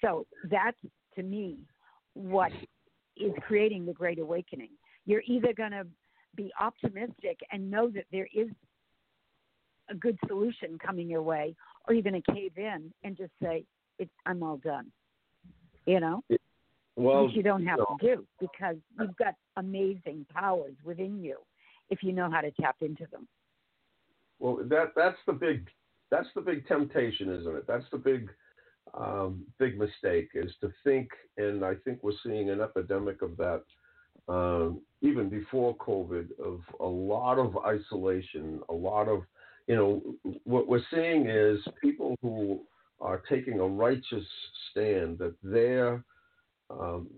So 0.00 0.26
that's 0.50 0.76
to 1.16 1.22
me 1.22 1.58
what 2.14 2.52
is 3.16 3.32
creating 3.46 3.86
the 3.86 3.92
great 3.92 4.18
awakening. 4.18 4.70
You're 5.06 5.22
either 5.26 5.52
going 5.52 5.72
to 5.72 5.86
be 6.34 6.52
optimistic 6.58 7.40
and 7.50 7.70
know 7.70 7.90
that 7.90 8.04
there 8.12 8.28
is 8.34 8.48
a 9.90 9.94
good 9.94 10.18
solution 10.26 10.78
coming 10.78 11.08
your 11.08 11.22
way, 11.22 11.54
or 11.86 11.94
you're 11.94 12.02
going 12.02 12.20
to 12.22 12.32
cave 12.32 12.52
in 12.56 12.92
and 13.04 13.16
just 13.16 13.32
say, 13.42 13.64
"I'm 14.26 14.42
all 14.42 14.58
done." 14.58 14.90
You 15.86 16.00
know, 16.00 16.22
well, 16.96 17.26
which 17.26 17.36
you 17.36 17.42
don't 17.42 17.66
have 17.66 17.78
to 17.78 17.96
do 18.00 18.26
because 18.40 18.76
you've 18.98 19.16
got 19.16 19.34
amazing 19.56 20.26
powers 20.32 20.74
within 20.84 21.22
you 21.22 21.38
if 21.90 22.02
you 22.02 22.12
know 22.12 22.30
how 22.30 22.40
to 22.40 22.50
tap 22.52 22.76
into 22.80 23.06
them. 23.10 23.26
Well, 24.38 24.58
that 24.68 24.92
that's 24.96 25.18
the 25.26 25.32
big 25.32 25.68
that's 26.10 26.28
the 26.34 26.40
big 26.40 26.66
temptation, 26.66 27.28
isn't 27.30 27.56
it? 27.56 27.66
That's 27.66 27.86
the 27.90 27.98
big 27.98 28.28
um, 28.94 29.44
big 29.58 29.78
mistake 29.78 30.30
is 30.34 30.52
to 30.60 30.70
think, 30.84 31.08
and 31.38 31.64
I 31.64 31.74
think 31.84 32.00
we're 32.02 32.12
seeing 32.24 32.50
an 32.50 32.60
epidemic 32.60 33.22
of 33.22 33.36
that 33.38 33.62
um, 34.28 34.80
even 35.00 35.28
before 35.28 35.76
COVID, 35.76 36.28
of 36.38 36.60
a 36.80 36.86
lot 36.86 37.38
of 37.38 37.56
isolation, 37.64 38.60
a 38.68 38.72
lot 38.72 39.08
of 39.08 39.22
you 39.66 39.76
know 39.76 40.02
what 40.44 40.68
we're 40.68 40.82
seeing 40.92 41.28
is 41.28 41.58
people 41.80 42.16
who 42.22 42.60
are 43.00 43.22
taking 43.28 43.58
a 43.60 43.66
righteous 43.66 44.24
stand 44.70 45.18
that 45.18 45.34
their 45.42 46.04
um, 46.70 47.08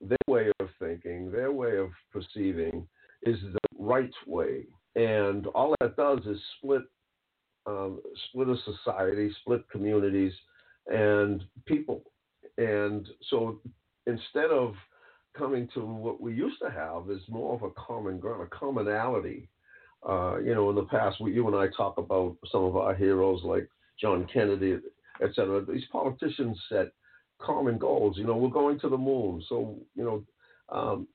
their 0.00 0.16
way 0.26 0.50
of 0.60 0.68
thinking, 0.78 1.30
their 1.30 1.52
way 1.52 1.76
of 1.76 1.90
perceiving 2.12 2.86
is 3.22 3.38
the 3.52 3.58
right 3.78 4.12
way, 4.26 4.64
and 4.96 5.46
all 5.48 5.74
that 5.80 5.96
does 5.96 6.20
is 6.26 6.40
split 6.58 6.82
um, 7.66 8.00
split 8.28 8.48
a 8.48 8.56
society, 8.64 9.30
split 9.40 9.68
communities, 9.70 10.32
and 10.86 11.44
people. 11.66 12.02
And 12.58 13.06
so 13.28 13.60
instead 14.06 14.50
of 14.50 14.74
coming 15.36 15.68
to 15.74 15.80
what 15.80 16.20
we 16.20 16.32
used 16.32 16.60
to 16.62 16.70
have 16.70 17.10
is 17.10 17.22
more 17.28 17.54
of 17.54 17.62
a 17.62 17.70
common 17.70 18.18
ground, 18.18 18.42
a 18.42 18.46
commonality. 18.46 19.48
Uh, 20.08 20.38
you 20.38 20.54
know, 20.54 20.70
in 20.70 20.76
the 20.76 20.84
past, 20.84 21.20
we, 21.20 21.32
you 21.32 21.46
and 21.46 21.56
I 21.56 21.68
talk 21.76 21.98
about 21.98 22.36
some 22.50 22.64
of 22.64 22.76
our 22.76 22.94
heroes 22.94 23.42
like 23.44 23.68
John 24.00 24.26
Kennedy, 24.32 24.78
et 25.22 25.30
cetera. 25.34 25.64
These 25.64 25.84
politicians 25.92 26.58
set 26.68 26.88
common 27.40 27.78
goals. 27.78 28.16
You 28.16 28.24
know, 28.24 28.36
we're 28.36 28.48
going 28.48 28.80
to 28.80 28.88
the 28.88 28.96
moon. 28.96 29.42
So, 29.48 29.78
you 29.94 30.04
know, 30.04 30.24
um, 30.70 31.06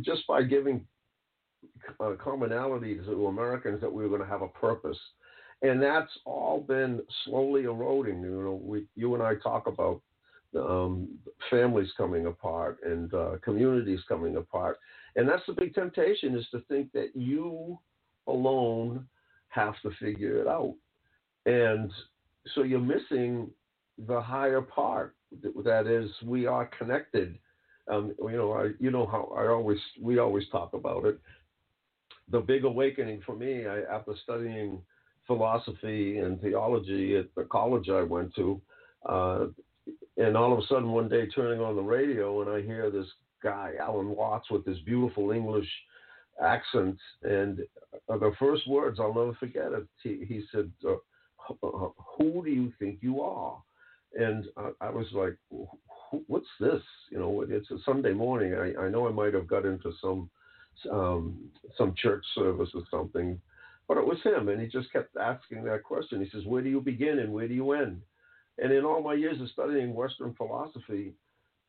just 0.00 0.26
by 0.26 0.42
giving 0.42 0.86
uh, 2.00 2.12
commonality 2.22 2.96
to 2.96 3.26
Americans 3.26 3.80
that 3.80 3.92
we 3.92 4.02
were 4.02 4.08
going 4.08 4.22
to 4.22 4.26
have 4.26 4.42
a 4.42 4.48
purpose. 4.48 4.98
And 5.62 5.80
that's 5.80 6.10
all 6.24 6.60
been 6.60 7.00
slowly 7.24 7.64
eroding. 7.64 8.22
You 8.22 8.42
know, 8.42 8.60
we, 8.62 8.86
you 8.96 9.14
and 9.14 9.22
I 9.22 9.34
talk 9.36 9.66
about 9.66 10.00
um, 10.58 11.08
families 11.50 11.90
coming 11.96 12.26
apart 12.26 12.78
and 12.84 13.12
uh, 13.14 13.32
communities 13.42 14.00
coming 14.08 14.36
apart. 14.36 14.78
And 15.16 15.28
that's 15.28 15.42
the 15.46 15.52
big 15.52 15.74
temptation 15.74 16.36
is 16.36 16.46
to 16.50 16.60
think 16.68 16.92
that 16.92 17.10
you 17.14 17.78
alone 18.26 19.06
have 19.48 19.74
to 19.82 19.90
figure 20.00 20.38
it 20.40 20.46
out. 20.46 20.74
And 21.46 21.90
so 22.54 22.62
you're 22.62 22.80
missing 22.80 23.50
the 24.06 24.20
higher 24.20 24.60
part. 24.62 25.14
That 25.64 25.86
is, 25.86 26.10
we 26.24 26.46
are 26.46 26.66
connected. 26.78 27.38
Um, 27.90 28.14
you 28.18 28.36
know, 28.36 28.52
I, 28.52 28.70
you 28.78 28.90
know 28.90 29.06
how 29.06 29.32
I 29.36 29.48
always 29.48 29.78
we 30.00 30.18
always 30.18 30.44
talk 30.50 30.72
about 30.74 31.04
it. 31.04 31.18
The 32.30 32.40
big 32.40 32.64
awakening 32.64 33.22
for 33.26 33.34
me, 33.34 33.66
I, 33.66 33.80
after 33.92 34.14
studying 34.22 34.80
philosophy 35.26 36.18
and 36.18 36.40
theology 36.40 37.16
at 37.16 37.26
the 37.34 37.44
college 37.44 37.88
I 37.88 38.02
went 38.02 38.34
to, 38.36 38.60
uh, 39.08 39.46
and 40.16 40.36
all 40.36 40.52
of 40.52 40.58
a 40.58 40.66
sudden 40.66 40.92
one 40.92 41.08
day 41.08 41.26
turning 41.26 41.60
on 41.60 41.76
the 41.76 41.82
radio 41.82 42.42
and 42.42 42.50
I 42.50 42.62
hear 42.62 42.90
this 42.90 43.06
guy 43.42 43.72
Alan 43.80 44.10
Watts 44.10 44.50
with 44.50 44.64
this 44.64 44.78
beautiful 44.84 45.30
English 45.30 45.68
accent 46.42 46.98
and 47.22 47.60
uh, 48.08 48.18
the 48.18 48.32
first 48.38 48.66
words 48.68 48.98
I'll 49.00 49.14
never 49.14 49.34
forget 49.34 49.72
it. 49.72 49.86
He, 50.02 50.24
he 50.26 50.44
said, 50.52 50.70
uh, 50.86 50.94
"Who 52.18 52.42
do 52.44 52.50
you 52.50 52.72
think 52.78 52.98
you 53.00 53.20
are?" 53.20 53.62
And 54.18 54.46
I, 54.56 54.86
I 54.86 54.90
was 54.90 55.06
like, 55.12 55.36
"What's 56.26 56.46
this?" 56.60 56.82
You 57.10 57.18
know, 57.18 57.44
it's 57.48 57.70
a 57.70 57.78
Sunday 57.84 58.12
morning. 58.12 58.54
I, 58.54 58.84
I 58.84 58.88
know 58.88 59.08
I 59.08 59.12
might 59.12 59.34
have 59.34 59.46
got 59.46 59.64
into 59.64 59.92
some 60.00 60.30
um, 60.90 61.50
some 61.76 61.94
church 61.96 62.24
service 62.34 62.70
or 62.74 62.82
something, 62.90 63.40
but 63.88 63.98
it 63.98 64.06
was 64.06 64.18
him, 64.22 64.48
and 64.48 64.60
he 64.60 64.68
just 64.68 64.92
kept 64.92 65.16
asking 65.16 65.64
that 65.64 65.82
question. 65.82 66.22
He 66.22 66.30
says, 66.30 66.46
"Where 66.46 66.62
do 66.62 66.70
you 66.70 66.80
begin 66.80 67.18
and 67.18 67.32
where 67.32 67.48
do 67.48 67.54
you 67.54 67.72
end?" 67.72 68.00
And 68.58 68.72
in 68.72 68.84
all 68.84 69.02
my 69.02 69.14
years 69.14 69.40
of 69.40 69.48
studying 69.50 69.94
Western 69.94 70.34
philosophy, 70.34 71.14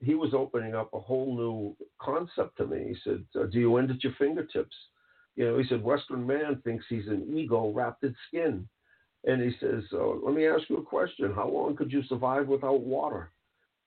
he 0.01 0.15
was 0.15 0.33
opening 0.33 0.75
up 0.75 0.93
a 0.93 0.99
whole 0.99 1.35
new 1.35 1.87
concept 2.01 2.57
to 2.57 2.67
me. 2.67 2.89
He 2.89 2.95
said, 3.03 3.23
uh, 3.39 3.45
Do 3.45 3.59
you 3.59 3.77
end 3.77 3.91
at 3.91 4.03
your 4.03 4.13
fingertips? 4.17 4.75
You 5.35 5.45
know, 5.45 5.57
he 5.57 5.67
said, 5.67 5.81
Western 5.81 6.27
man 6.27 6.61
thinks 6.63 6.85
he's 6.89 7.07
an 7.07 7.33
ego 7.35 7.71
wrapped 7.71 8.03
in 8.03 8.15
skin. 8.27 8.67
And 9.25 9.41
he 9.41 9.51
says, 9.59 9.83
uh, 9.93 10.07
Let 10.07 10.35
me 10.35 10.47
ask 10.47 10.69
you 10.69 10.77
a 10.77 10.83
question. 10.83 11.33
How 11.33 11.47
long 11.47 11.75
could 11.75 11.91
you 11.91 12.03
survive 12.03 12.47
without 12.47 12.81
water? 12.81 13.31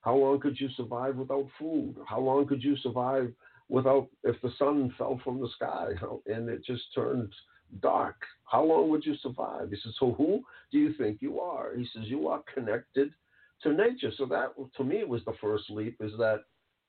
How 0.00 0.16
long 0.16 0.40
could 0.40 0.58
you 0.58 0.68
survive 0.76 1.16
without 1.16 1.48
food? 1.58 1.96
How 2.06 2.20
long 2.20 2.46
could 2.46 2.62
you 2.62 2.76
survive 2.76 3.32
without 3.68 4.08
if 4.22 4.40
the 4.40 4.52
sun 4.58 4.94
fell 4.96 5.20
from 5.24 5.40
the 5.40 5.48
sky 5.56 5.88
and 6.26 6.48
it 6.48 6.64
just 6.64 6.84
turned 6.94 7.32
dark. 7.80 8.16
How 8.44 8.64
long 8.64 8.90
would 8.90 9.04
you 9.04 9.14
survive? 9.22 9.70
He 9.70 9.76
says, 9.82 9.94
So 9.98 10.12
who 10.12 10.42
do 10.72 10.78
you 10.78 10.94
think 10.94 11.18
you 11.20 11.40
are? 11.40 11.76
He 11.76 11.86
says, 11.92 12.04
You 12.06 12.28
are 12.28 12.42
connected 12.52 13.10
to 13.62 13.72
nature. 13.72 14.10
So 14.16 14.26
that 14.26 14.52
to 14.76 14.84
me 14.84 15.04
was 15.04 15.22
the 15.24 15.34
first 15.40 15.64
leap 15.70 15.96
is 16.00 16.12
that, 16.18 16.44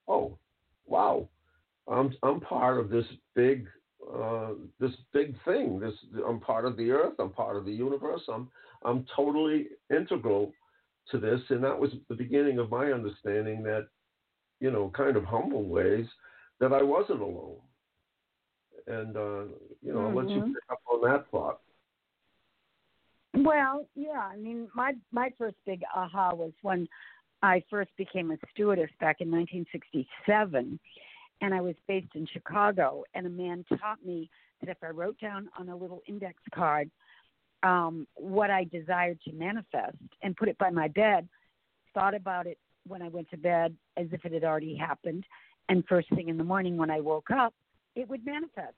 oh, 0.07 0.37
wow, 0.85 1.27
I'm 1.87 2.13
I'm 2.23 2.39
part 2.39 2.79
of 2.79 2.89
this 2.89 3.05
big 3.35 3.67
uh, 4.13 4.49
this 4.79 4.91
big 5.13 5.35
thing. 5.45 5.79
This 5.79 5.93
I'm 6.27 6.39
part 6.39 6.65
of 6.65 6.77
the 6.77 6.91
earth. 6.91 7.13
I'm 7.19 7.31
part 7.31 7.55
of 7.55 7.65
the 7.65 7.71
universe. 7.71 8.21
I'm 8.31 8.49
I'm 8.85 9.05
totally 9.15 9.67
integral 9.89 10.51
to 11.11 11.19
this, 11.19 11.41
and 11.49 11.63
that 11.63 11.77
was 11.77 11.91
the 12.09 12.15
beginning 12.15 12.59
of 12.59 12.69
my 12.69 12.91
understanding 12.91 13.63
that, 13.63 13.87
you 14.59 14.69
know, 14.71 14.91
kind 14.95 15.15
of 15.15 15.23
humble 15.23 15.63
ways 15.63 16.05
that 16.59 16.73
I 16.73 16.83
wasn't 16.83 17.21
alone 17.21 17.59
and 18.87 19.15
uh, 19.15 19.43
you 19.81 19.93
know, 19.93 19.99
mm-hmm. 19.99 20.17
I'll 20.17 20.23
let 20.23 20.29
you 20.29 20.41
mm-hmm. 20.41 20.53
pick 20.53 20.63
up 20.71 20.79
on 20.91 21.01
that 21.09 21.25
thought. 21.31 21.59
Well, 23.33 23.85
yeah, 23.95 24.19
I 24.19 24.37
mean, 24.37 24.67
my 24.73 24.93
my 25.11 25.31
first 25.37 25.55
big 25.65 25.81
aha 25.95 26.33
was 26.33 26.53
when 26.61 26.87
I 27.43 27.63
first 27.69 27.91
became 27.97 28.31
a 28.31 28.37
stewardess 28.53 28.89
back 28.99 29.17
in 29.21 29.29
1967, 29.29 30.79
and 31.41 31.53
I 31.53 31.61
was 31.61 31.75
based 31.87 32.15
in 32.15 32.27
Chicago, 32.31 33.03
and 33.13 33.27
a 33.27 33.29
man 33.29 33.63
taught 33.79 34.03
me 34.03 34.29
that 34.61 34.69
if 34.69 34.77
I 34.81 34.87
wrote 34.87 35.19
down 35.19 35.49
on 35.59 35.69
a 35.69 35.75
little 35.75 36.01
index 36.07 36.35
card 36.53 36.89
um, 37.63 38.07
what 38.15 38.49
I 38.49 38.63
desired 38.63 39.19
to 39.25 39.33
manifest 39.33 39.97
and 40.23 40.35
put 40.35 40.49
it 40.49 40.57
by 40.57 40.69
my 40.69 40.87
bed, 40.87 41.27
thought 41.93 42.15
about 42.15 42.47
it 42.47 42.57
when 42.87 43.01
I 43.01 43.09
went 43.09 43.29
to 43.31 43.37
bed 43.37 43.75
as 43.97 44.07
if 44.11 44.25
it 44.25 44.31
had 44.31 44.43
already 44.43 44.75
happened, 44.75 45.25
and 45.69 45.83
first 45.87 46.09
thing 46.15 46.29
in 46.29 46.37
the 46.37 46.43
morning 46.43 46.77
when 46.77 46.89
I 46.89 47.01
woke 47.01 47.29
up, 47.29 47.53
it 47.97 48.07
would 48.07 48.25
manifest. 48.25 48.77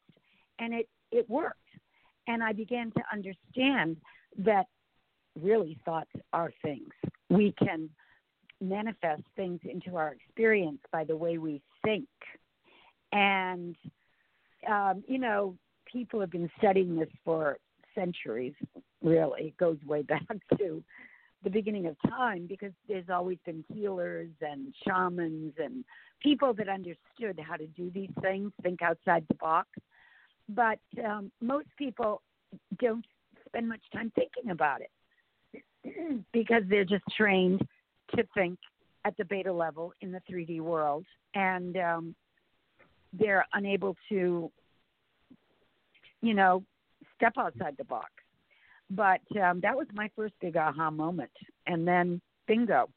And 0.57 0.73
it, 0.73 0.87
it 1.11 1.29
worked. 1.29 1.57
And 2.27 2.41
I 2.41 2.53
began 2.53 2.91
to 2.91 3.01
understand 3.11 3.97
that 4.37 4.65
really 5.39 5.77
thoughts 5.85 6.11
are 6.33 6.51
things. 6.63 6.89
We 7.29 7.53
can 7.59 7.89
manifest 8.61 9.23
things 9.35 9.59
into 9.63 9.95
our 9.97 10.13
experience 10.13 10.79
by 10.91 11.03
the 11.03 11.15
way 11.15 11.37
we 11.37 11.61
think. 11.83 12.07
And, 13.11 13.75
um, 14.69 15.03
you 15.07 15.19
know, 15.19 15.55
people 15.91 16.19
have 16.19 16.31
been 16.31 16.49
studying 16.57 16.95
this 16.95 17.09
for 17.25 17.57
centuries, 17.95 18.53
really. 19.01 19.47
It 19.47 19.57
goes 19.57 19.77
way 19.85 20.01
back 20.03 20.27
to 20.57 20.83
the 21.43 21.49
beginning 21.49 21.85
of 21.87 21.95
time 22.09 22.45
because 22.47 22.71
there's 22.87 23.09
always 23.09 23.37
been 23.45 23.63
healers 23.73 24.29
and 24.41 24.73
shamans 24.85 25.53
and 25.57 25.85
people 26.21 26.53
that 26.53 26.67
understood 26.67 27.39
how 27.39 27.55
to 27.55 27.67
do 27.67 27.89
these 27.91 28.09
things, 28.21 28.51
think 28.61 28.81
outside 28.81 29.25
the 29.29 29.35
box. 29.35 29.69
But 30.49 30.79
um, 31.05 31.31
most 31.41 31.67
people 31.77 32.21
don't 32.79 33.05
spend 33.47 33.69
much 33.69 33.81
time 33.93 34.11
thinking 34.15 34.51
about 34.51 34.81
it 34.81 36.25
because 36.33 36.63
they're 36.69 36.85
just 36.85 37.03
trained 37.15 37.61
to 38.15 38.23
think 38.33 38.59
at 39.05 39.15
the 39.17 39.25
beta 39.25 39.51
level 39.51 39.93
in 40.01 40.11
the 40.11 40.21
3D 40.29 40.59
world, 40.59 41.05
and 41.35 41.77
um, 41.77 42.15
they're 43.13 43.45
unable 43.53 43.95
to, 44.09 44.51
you 46.21 46.33
know, 46.33 46.63
step 47.15 47.33
outside 47.37 47.75
the 47.77 47.85
box. 47.85 48.09
But 48.89 49.21
um, 49.41 49.59
that 49.61 49.75
was 49.75 49.87
my 49.93 50.09
first 50.15 50.33
big 50.41 50.57
aha 50.57 50.89
moment, 50.89 51.31
and 51.67 51.87
then 51.87 52.21
bingo, 52.47 52.89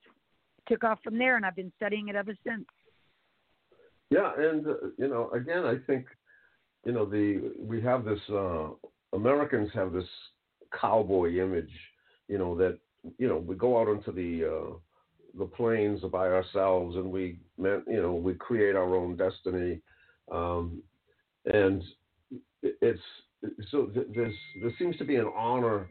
took 0.69 0.85
off 0.85 0.99
from 1.05 1.19
there, 1.19 1.37
and 1.37 1.45
I've 1.45 1.57
been 1.57 1.73
studying 1.77 2.09
it 2.09 2.17
ever 2.17 2.35
since. 2.47 2.65
Yeah, 4.11 4.31
and 4.37 4.67
uh, 4.67 4.75
you 4.99 5.09
know, 5.09 5.31
again, 5.31 5.65
I 5.65 5.77
think 5.87 6.07
you 6.85 6.93
know 6.93 7.05
the 7.05 7.53
we 7.59 7.81
have 7.83 8.05
this 8.05 8.21
uh, 8.31 8.69
Americans 9.13 9.71
have 9.75 9.93
this 9.93 10.09
cowboy 10.81 11.37
image, 11.37 11.71
you 12.29 12.39
know 12.39 12.57
that 12.57 12.79
you 13.19 13.29
know 13.29 13.37
we 13.37 13.55
go 13.55 13.81
out 13.81 13.89
into 13.89 14.13
the 14.13 14.45
uh, 14.47 14.75
the 15.39 15.47
plains 15.47 16.01
by 16.13 16.29
ourselves 16.29 16.97
and 16.97 17.11
we 17.11 17.39
meant 17.59 17.85
you 17.89 18.03
know 18.03 18.15
we 18.15 18.35
create 18.35 18.77
our 18.77 18.95
own 18.97 19.17
destiny, 19.17 19.81
um, 20.31 20.83
and 21.47 21.83
it's 22.63 23.01
so 23.71 23.91
there's 23.95 24.35
there 24.61 24.73
seems 24.79 24.97
to 24.99 25.05
be 25.05 25.17
an 25.17 25.31
honor 25.37 25.89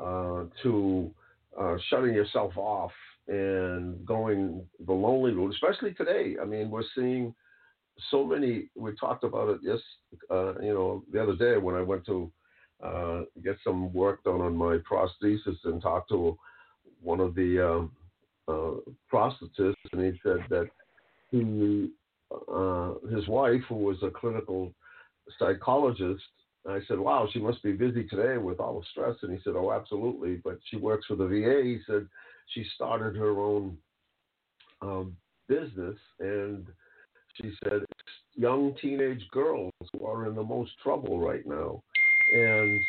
uh, 0.00 0.44
to 0.62 1.10
uh, 1.58 1.76
shutting 1.88 2.14
yourself 2.14 2.56
off 2.56 2.92
and 3.28 4.04
going 4.04 4.64
the 4.86 4.92
lonely 4.92 5.32
route, 5.32 5.54
especially 5.54 5.94
today. 5.94 6.36
I 6.40 6.44
mean, 6.44 6.70
we're 6.70 6.82
seeing 6.94 7.34
so 8.10 8.24
many. 8.24 8.68
We 8.74 8.94
talked 8.96 9.24
about 9.24 9.48
it 9.50 9.60
yes, 9.62 9.78
uh, 10.30 10.58
you 10.60 10.74
know, 10.74 11.04
the 11.12 11.22
other 11.22 11.36
day 11.36 11.56
when 11.56 11.74
I 11.74 11.82
went 11.82 12.04
to 12.06 12.30
uh, 12.82 13.20
get 13.42 13.56
some 13.64 13.92
work 13.92 14.22
done 14.24 14.40
on 14.40 14.56
my 14.56 14.78
prosthesis 14.90 15.56
and 15.64 15.80
talked 15.80 16.10
to 16.10 16.36
one 17.00 17.20
of 17.20 17.34
the 17.34 17.66
um, 17.66 17.92
uh, 18.48 18.80
prosthetist, 19.12 19.74
and 19.92 20.02
he 20.02 20.20
said 20.22 20.44
that 20.50 20.68
he, 21.30 21.90
uh, 22.52 22.94
his 23.14 23.26
wife, 23.28 23.62
who 23.68 23.76
was 23.76 23.96
a 24.02 24.10
clinical 24.10 24.72
psychologist, 25.38 26.22
I 26.68 26.80
said, 26.88 26.98
"Wow, 26.98 27.28
she 27.32 27.38
must 27.38 27.62
be 27.62 27.72
busy 27.72 28.04
today 28.04 28.38
with 28.38 28.60
all 28.60 28.80
the 28.80 28.86
stress." 28.90 29.16
And 29.22 29.32
he 29.32 29.42
said, 29.44 29.54
"Oh, 29.56 29.72
absolutely." 29.72 30.36
But 30.36 30.58
she 30.70 30.76
works 30.76 31.06
for 31.06 31.16
the 31.16 31.26
VA. 31.26 31.62
He 31.62 31.78
said 31.86 32.08
she 32.48 32.64
started 32.74 33.16
her 33.16 33.38
own 33.38 33.76
um, 34.80 35.16
business, 35.48 35.96
and 36.20 36.66
she 37.34 37.52
said 37.64 37.82
young 38.34 38.74
teenage 38.80 39.22
girls 39.30 39.72
who 39.92 40.06
are 40.06 40.26
in 40.26 40.34
the 40.34 40.42
most 40.42 40.72
trouble 40.82 41.20
right 41.20 41.46
now. 41.46 41.82
And 42.32 42.80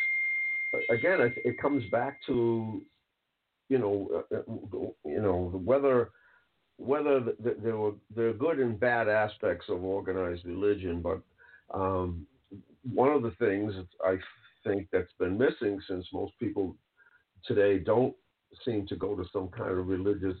again, 0.90 1.20
it, 1.20 1.34
it 1.44 1.60
comes 1.60 1.82
back 1.90 2.18
to 2.26 2.82
you 3.68 3.78
know, 3.78 4.24
uh, 4.32 4.36
uh, 4.36 4.86
you 5.04 5.20
know 5.20 5.60
whether 5.64 6.10
whether 6.78 7.20
there 7.40 7.76
were 7.76 7.92
there 8.14 8.28
are 8.28 8.34
good 8.34 8.58
and 8.58 8.78
bad 8.78 9.08
aspects 9.08 9.66
of 9.68 9.82
organized 9.82 10.44
religion, 10.44 11.02
but 11.02 11.20
um, 11.74 12.26
one 12.94 13.10
of 13.10 13.22
the 13.22 13.32
things 13.32 13.72
I 14.04 14.16
think 14.64 14.88
that's 14.92 15.12
been 15.18 15.38
missing 15.38 15.80
since 15.88 16.06
most 16.12 16.32
people 16.38 16.76
today 17.44 17.78
don't 17.78 18.14
seem 18.64 18.86
to 18.88 18.96
go 18.96 19.14
to 19.14 19.24
some 19.32 19.48
kind 19.48 19.70
of 19.70 19.86
religious 19.86 20.36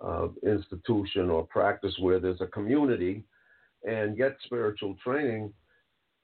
uh, 0.00 0.28
institution 0.42 1.30
or 1.30 1.46
practice 1.46 1.94
where 2.00 2.20
there's 2.20 2.40
a 2.40 2.46
community 2.46 3.24
and 3.84 4.16
get 4.16 4.36
spiritual 4.44 4.96
training, 5.02 5.52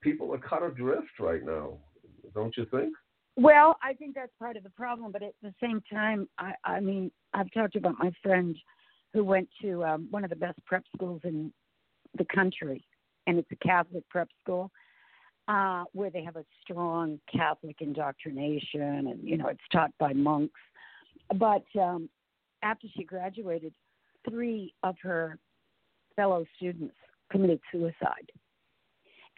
people 0.02 0.32
are 0.34 0.38
cut 0.38 0.62
adrift 0.62 1.18
right 1.18 1.44
now, 1.44 1.78
don't 2.34 2.56
you 2.56 2.66
think? 2.70 2.92
Well, 3.36 3.76
I 3.82 3.94
think 3.94 4.14
that's 4.14 4.32
part 4.38 4.56
of 4.56 4.64
the 4.64 4.70
problem, 4.70 5.12
but 5.12 5.22
at 5.22 5.34
the 5.42 5.54
same 5.62 5.82
time, 5.90 6.28
I, 6.38 6.52
I 6.64 6.80
mean, 6.80 7.10
I've 7.32 7.50
talked 7.52 7.76
about 7.76 7.94
my 7.98 8.10
friend 8.22 8.56
who 9.12 9.24
went 9.24 9.48
to 9.62 9.84
um, 9.84 10.08
one 10.10 10.24
of 10.24 10.30
the 10.30 10.36
best 10.36 10.58
prep 10.66 10.84
schools 10.94 11.20
in 11.24 11.52
the 12.18 12.26
country, 12.34 12.84
and 13.26 13.38
it's 13.38 13.50
a 13.52 13.56
Catholic 13.56 14.08
prep 14.08 14.28
school 14.42 14.70
uh, 15.50 15.82
where 15.92 16.10
they 16.10 16.22
have 16.22 16.36
a 16.36 16.44
strong 16.62 17.18
Catholic 17.30 17.76
indoctrination, 17.80 19.08
and 19.08 19.18
you 19.22 19.36
know 19.36 19.48
it's 19.48 19.60
taught 19.72 19.90
by 19.98 20.12
monks. 20.12 20.60
But 21.36 21.64
um, 21.78 22.08
after 22.62 22.86
she 22.96 23.02
graduated, 23.02 23.74
three 24.28 24.72
of 24.84 24.94
her 25.02 25.38
fellow 26.14 26.44
students 26.56 26.94
committed 27.32 27.58
suicide, 27.72 28.30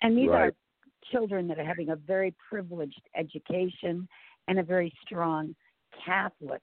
and 0.03 0.16
these 0.16 0.29
right. 0.29 0.48
are 0.48 0.53
children 1.11 1.48
that 1.48 1.59
are 1.59 1.64
having 1.64 1.88
a 1.88 1.96
very 1.96 2.35
privileged 2.46 3.03
education 3.16 4.07
and 4.48 4.59
a 4.59 4.62
very 4.62 4.92
strong 5.07 5.55
Catholic 6.05 6.62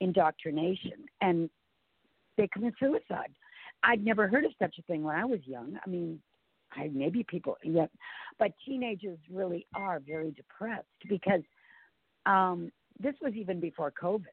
indoctrination, 0.00 1.06
and 1.22 1.50
they 2.36 2.46
commit 2.52 2.74
suicide. 2.78 3.32
I'd 3.82 4.04
never 4.04 4.28
heard 4.28 4.44
of 4.44 4.52
such 4.60 4.76
a 4.78 4.82
thing 4.82 5.02
when 5.02 5.16
I 5.16 5.24
was 5.24 5.40
young. 5.44 5.76
I 5.84 5.90
mean, 5.90 6.20
I 6.72 6.90
maybe 6.92 7.24
people 7.24 7.56
yeah, 7.62 7.86
but 8.38 8.52
teenagers 8.64 9.18
really 9.30 9.66
are 9.74 10.00
very 10.00 10.32
depressed 10.32 10.86
because 11.08 11.42
um, 12.26 12.70
this 13.00 13.14
was 13.22 13.34
even 13.34 13.60
before 13.60 13.92
COVID. 13.92 14.24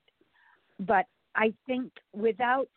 But 0.79 1.05
I 1.35 1.53
think 1.67 1.91
without 2.13 2.67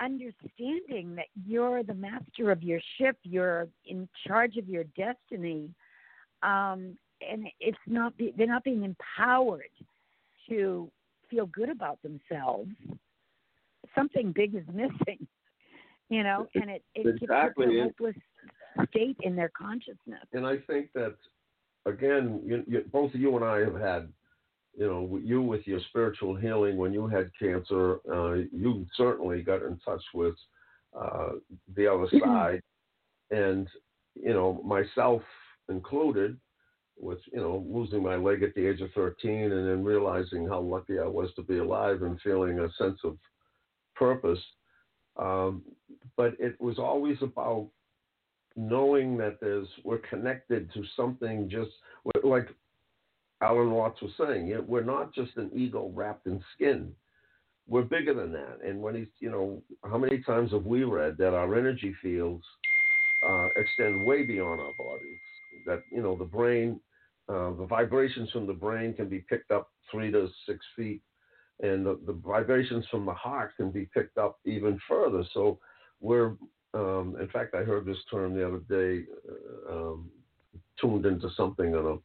understanding 0.00 1.14
that 1.16 1.26
you're 1.46 1.82
the 1.82 1.94
master 1.94 2.50
of 2.50 2.62
your 2.62 2.80
ship, 2.98 3.16
you're 3.22 3.68
in 3.86 4.08
charge 4.26 4.56
of 4.56 4.68
your 4.68 4.84
destiny, 4.96 5.70
um, 6.42 6.96
and 7.20 7.48
it's 7.60 7.78
not 7.86 8.16
be, 8.16 8.32
they're 8.36 8.46
not 8.46 8.64
being 8.64 8.84
empowered 8.84 9.64
to 10.48 10.90
feel 11.28 11.46
good 11.46 11.68
about 11.68 11.98
themselves. 12.02 12.70
Something 13.94 14.32
big 14.32 14.54
is 14.54 14.64
missing, 14.72 15.26
you 16.08 16.22
know, 16.22 16.46
and 16.54 16.70
it 16.70 16.82
it 16.94 17.06
exactly. 17.22 17.66
keeps 17.66 17.78
a 17.78 17.82
hopeless 17.84 18.16
state 18.90 19.16
in 19.22 19.36
their 19.36 19.50
consciousness. 19.50 20.24
And 20.32 20.46
I 20.46 20.58
think 20.66 20.92
that 20.94 21.16
again, 21.86 22.40
you, 22.44 22.64
you, 22.66 22.84
both 22.92 23.10
you 23.14 23.34
and 23.36 23.44
I 23.44 23.58
have 23.60 23.78
had 23.78 24.08
you 24.78 24.86
know, 24.86 25.18
you 25.24 25.42
with 25.42 25.66
your 25.66 25.80
spiritual 25.88 26.36
healing 26.36 26.76
when 26.76 26.92
you 26.92 27.08
had 27.08 27.30
cancer, 27.36 27.98
uh, 28.12 28.34
you 28.52 28.86
certainly 28.96 29.42
got 29.42 29.62
in 29.62 29.76
touch 29.84 30.02
with 30.14 30.36
uh, 30.96 31.30
the 31.76 31.86
other 31.86 32.06
mm-hmm. 32.06 32.20
side, 32.20 32.62
and 33.32 33.66
you 34.14 34.32
know, 34.32 34.62
myself 34.64 35.20
included, 35.68 36.38
with 36.96 37.18
you 37.32 37.40
know 37.40 37.64
losing 37.68 38.04
my 38.04 38.14
leg 38.14 38.44
at 38.44 38.54
the 38.54 38.66
age 38.66 38.80
of 38.80 38.90
13, 38.92 39.50
and 39.50 39.68
then 39.68 39.82
realizing 39.82 40.46
how 40.46 40.60
lucky 40.60 41.00
I 41.00 41.06
was 41.06 41.30
to 41.34 41.42
be 41.42 41.58
alive 41.58 42.02
and 42.02 42.20
feeling 42.20 42.60
a 42.60 42.68
sense 42.78 43.00
of 43.02 43.18
purpose. 43.96 44.40
Um, 45.16 45.62
but 46.18 46.34
it 46.40 46.60
was 46.60 46.78
always 46.78 47.16
about 47.22 47.68
knowing 48.56 49.16
that 49.16 49.38
there's 49.40 49.68
we're 49.84 49.98
connected 49.98 50.70
to 50.74 50.82
something 50.96 51.48
just 51.48 51.70
like 52.24 52.48
Alan 53.40 53.70
Watts 53.70 54.02
was 54.02 54.10
saying, 54.18 54.52
we're 54.66 54.82
not 54.82 55.14
just 55.14 55.36
an 55.36 55.50
ego 55.54 55.92
wrapped 55.94 56.26
in 56.26 56.42
skin. 56.54 56.92
We're 57.68 57.82
bigger 57.82 58.14
than 58.14 58.32
that. 58.32 58.58
And 58.66 58.82
when 58.82 58.96
he's, 58.96 59.06
you 59.20 59.30
know, 59.30 59.62
how 59.84 59.96
many 59.96 60.20
times 60.22 60.50
have 60.50 60.64
we 60.66 60.82
read 60.82 61.16
that 61.18 61.34
our 61.34 61.56
energy 61.56 61.94
fields 62.02 62.42
uh, 63.24 63.46
extend 63.54 64.04
way 64.04 64.24
beyond 64.26 64.60
our 64.60 64.72
bodies? 64.76 65.20
That, 65.66 65.82
you 65.92 66.02
know, 66.02 66.16
the 66.16 66.24
brain, 66.24 66.80
uh, 67.28 67.52
the 67.52 67.66
vibrations 67.68 68.30
from 68.30 68.48
the 68.48 68.54
brain 68.54 68.92
can 68.92 69.08
be 69.08 69.20
picked 69.20 69.52
up 69.52 69.68
three 69.88 70.10
to 70.10 70.28
six 70.48 70.58
feet, 70.74 71.02
and 71.60 71.86
the, 71.86 72.00
the 72.06 72.14
vibrations 72.14 72.86
from 72.90 73.06
the 73.06 73.14
heart 73.14 73.52
can 73.56 73.70
be 73.70 73.88
picked 73.94 74.18
up 74.18 74.38
even 74.44 74.80
further. 74.88 75.22
So 75.32 75.60
we're, 76.00 76.36
um, 76.74 77.16
in 77.20 77.28
fact, 77.32 77.54
I 77.54 77.62
heard 77.62 77.84
this 77.84 77.98
term 78.10 78.34
the 78.34 78.46
other 78.46 78.60
day, 78.68 79.04
uh, 79.28 79.72
um, 79.74 80.10
tuned 80.80 81.06
into 81.06 81.28
something 81.36 81.74
on 81.74 81.86
a 81.86 81.98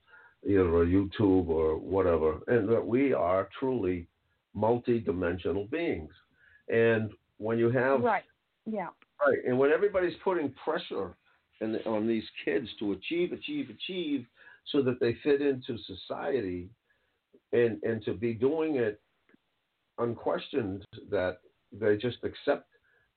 either 0.45 0.84
a 0.84 0.86
YouTube 0.86 1.47
or 1.47 1.77
whatever, 1.77 2.39
and 2.47 2.67
that 2.67 2.86
we 2.86 3.13
are 3.13 3.49
truly 3.58 4.08
multi-dimensional 4.53 5.65
beings. 5.65 6.12
And 6.69 7.12
when 7.38 7.58
you 7.58 7.69
have 7.71 8.01
right, 8.01 8.23
yeah, 8.65 8.89
right, 9.25 9.38
and 9.47 9.58
when 9.58 9.71
everybody's 9.71 10.17
putting 10.23 10.53
pressure 10.63 11.15
the, 11.60 11.86
on 11.86 12.08
these 12.08 12.25
kids 12.43 12.67
to 12.79 12.91
achieve, 12.93 13.32
achieve, 13.32 13.69
achieve, 13.69 14.25
so 14.71 14.82
that 14.82 14.99
they 14.99 15.15
fit 15.23 15.41
into 15.41 15.77
society, 15.86 16.69
and 17.53 17.82
and 17.84 18.03
to 18.03 18.13
be 18.13 18.34
doing 18.34 18.75
it 18.75 18.99
unquestioned, 19.97 20.86
that 21.10 21.38
they 21.71 21.95
just 21.95 22.17
accept 22.23 22.67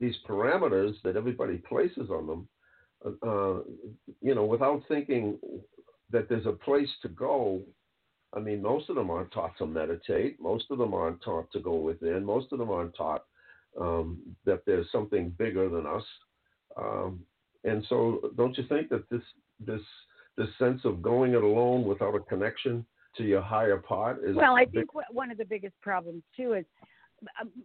these 0.00 0.14
parameters 0.28 0.94
that 1.04 1.16
everybody 1.16 1.58
places 1.58 2.10
on 2.10 2.26
them. 2.26 2.48
uh, 3.22 3.60
you 4.20 4.34
know, 4.34 4.44
without 4.44 4.82
thinking 4.88 5.38
that 6.10 6.28
there's 6.28 6.46
a 6.46 6.52
place 6.52 6.88
to 7.02 7.08
go. 7.08 7.62
I 8.34 8.40
mean, 8.40 8.60
most 8.60 8.90
of 8.90 8.96
them 8.96 9.10
aren't 9.10 9.32
taught 9.32 9.56
to 9.58 9.66
meditate. 9.66 10.40
Most 10.40 10.64
of 10.70 10.78
them 10.78 10.94
aren't 10.94 11.22
taught 11.22 11.50
to 11.52 11.60
go 11.60 11.76
within. 11.76 12.24
Most 12.24 12.52
of 12.52 12.58
them 12.58 12.70
aren't 12.70 12.94
taught 12.94 13.24
um, 13.80 14.18
that 14.44 14.62
there's 14.66 14.90
something 14.90 15.30
bigger 15.38 15.68
than 15.68 15.86
us. 15.86 16.04
Um, 16.76 17.20
and 17.64 17.84
so, 17.88 18.30
don't 18.36 18.56
you 18.56 18.64
think 18.68 18.88
that 18.90 19.08
this 19.10 19.22
this 19.64 19.80
this 20.36 20.48
sense 20.58 20.80
of 20.84 21.02
going 21.02 21.32
it 21.32 21.42
alone 21.42 21.84
without 21.84 22.14
a 22.14 22.20
connection 22.20 22.84
to 23.16 23.24
your 23.24 23.40
higher 23.40 23.78
part 23.78 24.22
is 24.22 24.36
well 24.36 24.56
i 24.56 24.64
big- 24.64 24.74
think 24.74 24.90
one 25.10 25.30
of 25.30 25.38
the 25.38 25.44
biggest 25.44 25.74
problems 25.80 26.22
too 26.36 26.52
is 26.52 26.64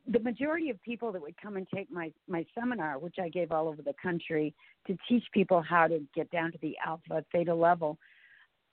the 0.07 0.19
majority 0.19 0.69
of 0.69 0.81
people 0.81 1.11
that 1.11 1.21
would 1.21 1.35
come 1.41 1.57
and 1.57 1.67
take 1.73 1.91
my 1.91 2.11
my 2.27 2.45
seminar 2.57 2.97
which 2.97 3.15
i 3.21 3.27
gave 3.27 3.51
all 3.51 3.67
over 3.67 3.81
the 3.81 3.93
country 4.01 4.53
to 4.87 4.97
teach 5.09 5.23
people 5.33 5.61
how 5.61 5.87
to 5.87 6.01
get 6.15 6.29
down 6.31 6.51
to 6.51 6.57
the 6.61 6.75
alpha 6.85 7.23
theta 7.33 7.53
level 7.53 7.97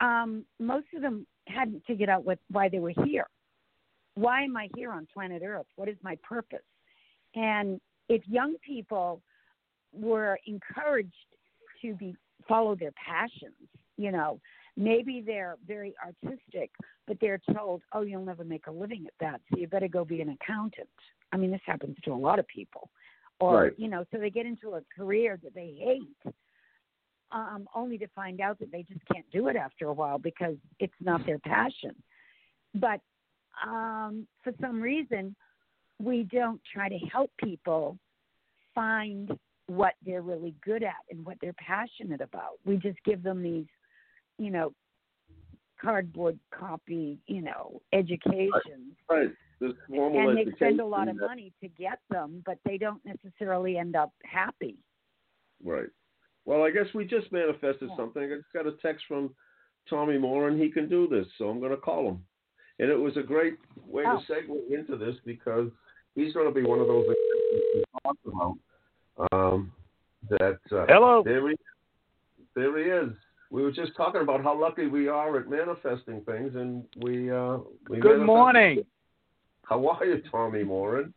um, 0.01 0.45
most 0.59 0.87
of 0.95 1.03
them 1.03 1.27
hadn't 1.49 1.83
figured 1.87 2.09
out 2.09 2.25
what 2.25 2.39
why 2.51 2.69
they 2.69 2.79
were 2.79 2.93
here. 3.05 3.27
Why 4.15 4.43
am 4.43 4.57
i 4.57 4.69
here 4.77 4.93
on 4.93 5.07
planet 5.13 5.43
earth? 5.45 5.67
What 5.77 5.89
is 5.89 5.97
my 6.03 6.17
purpose? 6.29 6.59
And 7.35 7.81
if 8.09 8.23
young 8.27 8.55
people 8.65 9.23
were 9.93 10.39
encouraged 10.47 11.13
to 11.83 11.95
be 11.95 12.17
follow 12.47 12.75
their 12.75 12.93
passions 12.93 13.55
you 13.97 14.13
know 14.13 14.41
maybe 14.79 15.23
they're 15.25 15.57
very 15.67 15.95
artistic 16.05 16.71
but 17.07 17.17
they're 17.21 17.41
told 17.55 17.83
oh 17.93 18.03
you'll 18.03 18.25
never 18.25 18.45
make 18.45 18.67
a 18.69 18.71
living 18.71 19.05
at 19.07 19.13
that 19.21 19.41
so 19.51 19.59
you 19.59 19.67
better 19.67 19.89
go 19.89 20.05
be 20.05 20.21
an 20.21 20.37
accountant 20.41 20.89
i 21.33 21.37
mean 21.37 21.51
this 21.51 21.61
happens 21.67 21.97
to 22.05 22.13
a 22.13 22.15
lot 22.15 22.39
of 22.39 22.47
people 22.47 22.89
or 23.41 23.65
Right. 23.65 23.73
you 23.77 23.89
know 23.89 24.05
so 24.13 24.19
they 24.19 24.31
get 24.31 24.47
into 24.47 24.75
a 24.75 24.81
career 24.97 25.39
that 25.43 25.55
they 25.55 25.75
hate 25.79 26.33
um 27.33 27.69
only 27.75 27.99
to 27.99 28.07
find 28.15 28.41
out 28.41 28.59
that 28.61 28.71
they 28.71 28.85
just 28.85 29.01
can't 29.13 29.29
do 29.33 29.49
it 29.49 29.57
after 29.57 29.87
a 29.87 29.93
while 29.93 30.19
because 30.19 30.55
it's 30.79 30.95
not 31.01 31.27
their 31.27 31.41
passion 31.41 31.95
but 32.75 33.01
um 33.67 34.29
for 34.45 34.53
some 34.61 34.81
reason 34.81 35.35
we 36.01 36.23
don't 36.31 36.61
try 36.73 36.89
to 36.89 36.99
help 37.13 37.31
people 37.43 37.99
find 38.75 39.37
what 39.67 39.95
they're 40.05 40.23
really 40.23 40.55
good 40.65 40.83
at 40.83 40.95
and 41.11 41.25
what 41.25 41.37
they're 41.41 41.55
passionate 41.55 42.21
about. 42.21 42.53
We 42.65 42.77
just 42.77 42.99
give 43.05 43.23
them 43.23 43.43
these, 43.43 43.67
you 44.39 44.51
know, 44.51 44.73
cardboard 45.81 46.39
copy, 46.53 47.19
you 47.27 47.43
know, 47.43 47.81
educations. 47.93 48.97
right. 49.11 49.31
This 49.61 49.73
formal 49.89 50.29
And 50.31 50.39
they 50.39 50.53
spend 50.53 50.81
a 50.81 50.85
lot 50.87 51.09
of 51.09 51.17
that- 51.17 51.27
money 51.27 51.53
to 51.61 51.69
get 51.69 51.99
them, 52.11 52.43
but 52.47 52.59
they 52.65 52.79
don't 52.79 53.05
necessarily 53.05 53.77
end 53.77 53.97
up 53.97 54.13
happy. 54.25 54.77
Right. 55.65 55.89
Well, 56.45 56.63
I 56.63 56.71
guess 56.71 56.87
we 56.95 57.05
just 57.05 57.31
manifested 57.33 57.89
Yeah. 57.91 57.97
something. 57.97 58.23
I 58.33 58.37
just 58.37 58.53
got 58.53 58.67
a 58.67 58.73
text 58.73 59.05
from 59.07 59.35
Tommy 59.91 60.17
Moore, 60.17 60.49
and 60.49 60.61
he 60.61 60.71
can 60.71 60.89
do 60.89 61.09
this, 61.09 61.27
so 61.37 61.49
I'm 61.51 61.59
going 61.59 61.73
to 61.73 61.77
call 61.77 62.09
him. 62.09 62.25
And 62.79 62.89
it 62.91 62.95
was 62.99 63.17
a 63.17 63.23
great 63.23 63.59
way 63.85 64.05
Oh. 64.07 64.21
to 64.21 64.33
segue 64.33 64.71
into 64.71 64.97
this 64.97 65.17
because 65.25 65.73
he's 66.15 66.33
going 66.33 66.47
to 66.47 66.55
be 66.55 66.63
one 66.67 66.79
of 66.79 66.87
those 66.87 67.07
exceptions 67.11 67.75
we 67.75 67.85
talked 68.05 68.27
about. 68.27 68.59
Um, 69.33 69.73
that 70.31 70.61
uh, 70.71 70.87
Hello. 70.87 71.23
there 71.25 71.49
he, 71.49 71.57
there 72.55 72.79
he 72.79 72.85
is. 72.85 73.13
We 73.51 73.63
were 73.63 73.73
just 73.73 73.97
talking 73.97 74.21
about 74.21 74.43
how 74.43 74.59
lucky 74.61 74.87
we 74.87 75.09
are 75.09 75.39
at 75.39 75.49
manifesting 75.49 76.21
things, 76.23 76.55
and 76.55 76.85
we 76.99 77.31
uh, 77.31 77.59
we 77.89 78.01
Good 78.01 78.21
morning. 78.21 78.85
How 79.65 79.87
are 79.89 80.05
you, 80.05 80.23
Tommy 80.31 80.65
Morin? 80.65 81.15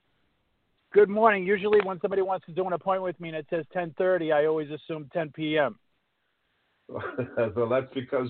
Good 0.93 1.09
morning. 1.09 1.45
Usually, 1.45 1.79
when 1.81 1.99
somebody 2.01 2.21
wants 2.21 2.45
to 2.45 2.51
do 2.51 2.65
an 2.67 2.73
appointment 2.73 3.03
with 3.03 3.19
me 3.19 3.29
and 3.29 3.37
it 3.37 3.47
says 3.49 3.65
10:30, 3.75 4.33
I 4.33 4.45
always 4.45 4.69
assume 4.71 5.09
10 5.13 5.31
p.m. 5.31 5.77
well, 6.89 7.69
that's 7.69 7.93
because 7.93 8.29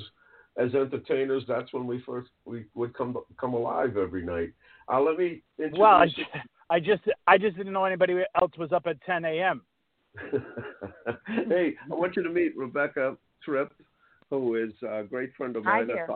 as 0.57 0.73
entertainers, 0.73 1.43
that's 1.47 1.71
when 1.73 1.87
we 1.87 2.01
first 2.01 2.29
we 2.45 2.65
would 2.73 2.95
come 2.95 3.17
come 3.39 3.53
alive 3.53 3.97
every 3.97 4.23
night. 4.23 4.51
Uh, 4.91 4.99
let 4.99 5.17
me 5.17 5.43
introduce 5.57 5.79
Well, 5.79 5.91
I. 5.91 6.07
I 6.71 6.79
just 6.79 7.03
I 7.27 7.37
just 7.37 7.57
didn't 7.57 7.73
know 7.73 7.83
anybody 7.83 8.23
else 8.41 8.51
was 8.57 8.71
up 8.71 8.87
at 8.87 9.01
10 9.01 9.25
a.m. 9.25 9.61
hey, 11.27 11.75
I 11.91 11.93
want 11.93 12.15
you 12.15 12.23
to 12.23 12.29
meet 12.29 12.55
Rebecca 12.55 13.17
Tripp, 13.43 13.73
who 14.39 14.55
is 14.55 14.71
a 14.81 15.03
great 15.03 15.35
friend 15.35 15.55
of 15.55 15.65
mine. 15.65 15.83
I 15.83 15.85
there. 15.85 16.07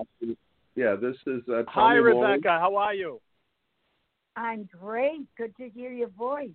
Yeah, 0.75 0.95
this 0.95 1.15
is 1.27 1.41
uh, 1.47 1.63
Tommy 1.63 1.65
Hi, 1.67 1.99
Morin. 1.99 2.17
Rebecca. 2.17 2.57
How 2.59 2.75
are 2.75 2.93
you? 2.93 3.21
I'm 4.35 4.67
great. 4.79 5.21
Good 5.37 5.55
to 5.57 5.69
hear 5.69 5.91
your 5.91 6.09
voice. 6.09 6.49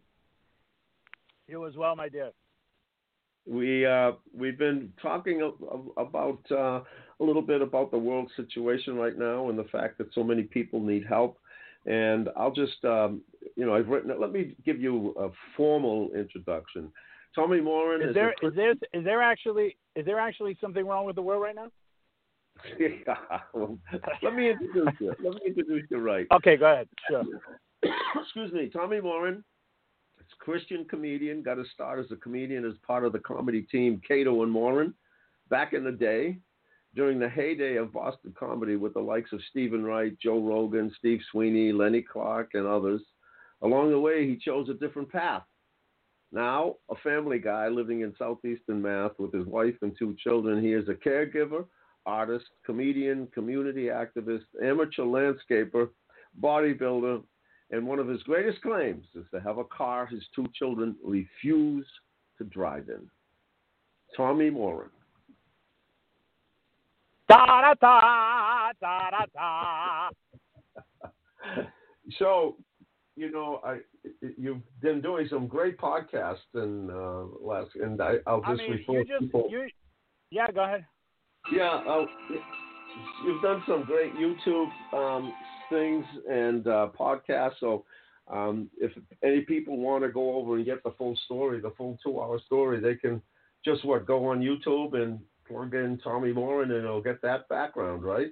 You 1.47 1.67
as 1.67 1.77
well, 1.77 1.97
my 1.97 2.09
dear. 2.09 2.31
We 3.47 3.87
uh, 3.87 4.13
we've 4.37 4.59
been 4.59 4.93
talking 5.01 5.41
a- 5.43 5.47
a- 5.47 6.03
about 6.05 6.41
uh, 6.51 6.81
a 7.21 7.25
little 7.25 7.43
bit 7.43 7.63
about 7.63 7.91
the 7.91 7.99
world 7.99 8.31
situation 8.37 8.97
right 8.97 9.19
now 9.19 9.49
and 9.49 9.59
the 9.59 9.65
fact 9.65 9.99
that 9.99 10.13
so 10.15 10.23
many 10.23 10.43
people 10.43 10.81
need 10.81 11.07
help. 11.07 11.39
And 11.87 12.29
I'll 12.37 12.53
just 12.53 12.85
um, 12.85 13.23
you 13.57 13.65
know 13.65 13.75
I've 13.75 13.89
written. 13.89 14.11
it. 14.11 14.21
Let 14.21 14.33
me 14.33 14.55
give 14.67 14.81
you 14.81 15.15
a 15.19 15.31
formal 15.57 16.11
introduction. 16.15 16.93
Tommy 17.35 17.61
Morin 17.61 18.03
Is 18.03 18.09
is, 18.09 18.15
there 18.15 18.35
a 18.43 18.47
is 18.47 18.55
there 18.55 18.73
is 18.73 19.05
there 19.05 19.23
actually 19.23 19.77
is 20.01 20.07
there 20.07 20.19
actually 20.19 20.57
something 20.61 20.87
wrong 20.87 21.05
with 21.05 21.15
the 21.15 21.23
world 21.23 21.43
right 21.43 21.55
now? 21.55 21.69
yeah, 22.79 23.15
well, 23.55 23.79
let 24.23 24.35
me 24.35 24.51
introduce 24.51 24.95
you. 24.99 25.15
Let 25.23 25.35
me 25.35 25.41
introduce 25.47 25.85
you 25.91 25.99
right. 25.99 26.27
Okay, 26.33 26.57
go 26.57 26.73
ahead. 26.73 26.89
Sure. 27.09 27.23
Excuse 28.21 28.53
me, 28.53 28.69
Tommy. 28.69 28.97
Is 28.97 29.03
a 29.03 30.45
Christian 30.45 30.87
comedian. 30.87 31.43
Got 31.43 31.59
his 31.59 31.67
start 31.73 31.99
as 31.99 32.11
a 32.11 32.17
comedian 32.17 32.65
as 32.65 32.75
part 32.87 33.05
of 33.05 33.13
the 33.13 33.19
comedy 33.19 33.63
team 33.63 34.01
Caito 34.09 34.43
and 34.43 34.51
Morin 34.51 34.95
back 35.51 35.75
in 35.75 35.85
the 35.85 35.93
day, 35.93 36.39
during 36.95 37.19
the 37.19 37.29
heyday 37.29 37.77
of 37.77 37.93
Boston 37.93 38.35
comedy 38.39 38.77
with 38.77 38.95
the 38.95 39.01
likes 39.01 39.33
of 39.33 39.41
Steven 39.51 39.85
Wright, 39.85 40.17
Joe 40.19 40.41
Rogan, 40.41 40.93
Steve 40.99 41.21
Sweeney, 41.31 41.73
Lenny 41.73 42.03
Clarke, 42.03 42.51
and 42.55 42.67
others. 42.67 43.03
Along 43.63 43.91
the 43.91 44.01
way, 44.01 44.27
he 44.27 44.37
chose 44.37 44.69
a 44.69 44.75
different 44.75 45.11
path. 45.11 45.43
Now, 46.33 46.77
a 46.91 46.95
family 46.97 47.39
guy 47.39 47.69
living 47.69 48.03
in 48.03 48.15
southeastern 48.19 48.81
Mass 48.81 49.11
with 49.19 49.33
his 49.33 49.47
wife 49.47 49.75
and 49.83 49.97
two 49.99 50.15
children, 50.23 50.63
he 50.63 50.73
is 50.73 50.89
a 50.89 50.95
caregiver, 50.95 51.65
artist, 52.07 52.47
comedian, 52.65 53.27
community 53.35 53.87
activist, 53.87 54.45
amateur 54.63 55.03
landscaper, 55.03 55.89
bodybuilder, 56.41 57.23
and 57.73 57.87
one 57.87 57.99
of 57.99 58.09
his 58.09 58.23
greatest 58.23 58.63
claims 58.63 59.07
is 59.15 59.27
to 59.33 59.41
have 59.41 59.59
a 59.59 59.65
car 59.65 60.07
his 60.07 60.23
two 60.35 60.47
children 60.55 60.97
refuse 61.05 61.87
to 62.39 62.45
drive 62.45 62.89
in. 62.89 63.09
Tommy 64.17 64.51
Morin. 64.51 64.91
Da 67.29 67.47
da 67.47 67.75
da 67.81 68.73
da 68.81 69.11
da 69.11 69.27
da. 69.35 70.11
So, 72.19 72.57
you 73.21 73.31
know, 73.31 73.61
I 73.63 73.77
you've 74.39 74.63
been 74.81 75.03
doing 75.03 75.27
some 75.29 75.47
great 75.47 75.77
podcasts 75.77 76.39
and 76.55 76.91
uh, 76.91 77.25
last, 77.43 77.69
and 77.75 78.01
I, 78.01 78.15
I'll 78.27 78.41
I 78.47 78.53
just 78.53 78.63
mean, 78.63 78.71
refer 78.73 78.93
you 78.93 79.05
just 79.05 79.21
people. 79.21 79.47
you. 79.51 79.69
Yeah, 80.31 80.51
go 80.51 80.65
ahead. 80.65 80.87
Yeah, 81.53 81.83
uh, 81.87 82.07
you've 83.27 83.43
done 83.43 83.63
some 83.69 83.85
great 83.85 84.15
YouTube 84.15 84.71
um, 84.95 85.35
things 85.69 86.07
and 86.31 86.67
uh, 86.67 86.89
podcasts. 86.99 87.61
So, 87.61 87.85
um, 88.33 88.71
if 88.79 88.93
any 89.23 89.43
people 89.43 89.77
want 89.77 90.03
to 90.03 90.09
go 90.09 90.37
over 90.37 90.57
and 90.57 90.65
get 90.65 90.83
the 90.83 90.95
full 90.97 91.15
story, 91.27 91.61
the 91.61 91.75
full 91.77 91.99
two-hour 92.03 92.41
story, 92.47 92.81
they 92.81 92.95
can 92.95 93.21
just 93.67 93.85
what 93.85 94.07
go 94.07 94.29
on 94.29 94.41
YouTube 94.41 94.95
and 94.95 95.21
plug 95.47 95.75
in 95.75 96.01
Tommy 96.03 96.33
Morin, 96.33 96.71
and 96.71 96.85
it'll 96.85 97.03
get 97.03 97.21
that 97.21 97.51
background, 97.51 98.03
right? 98.03 98.31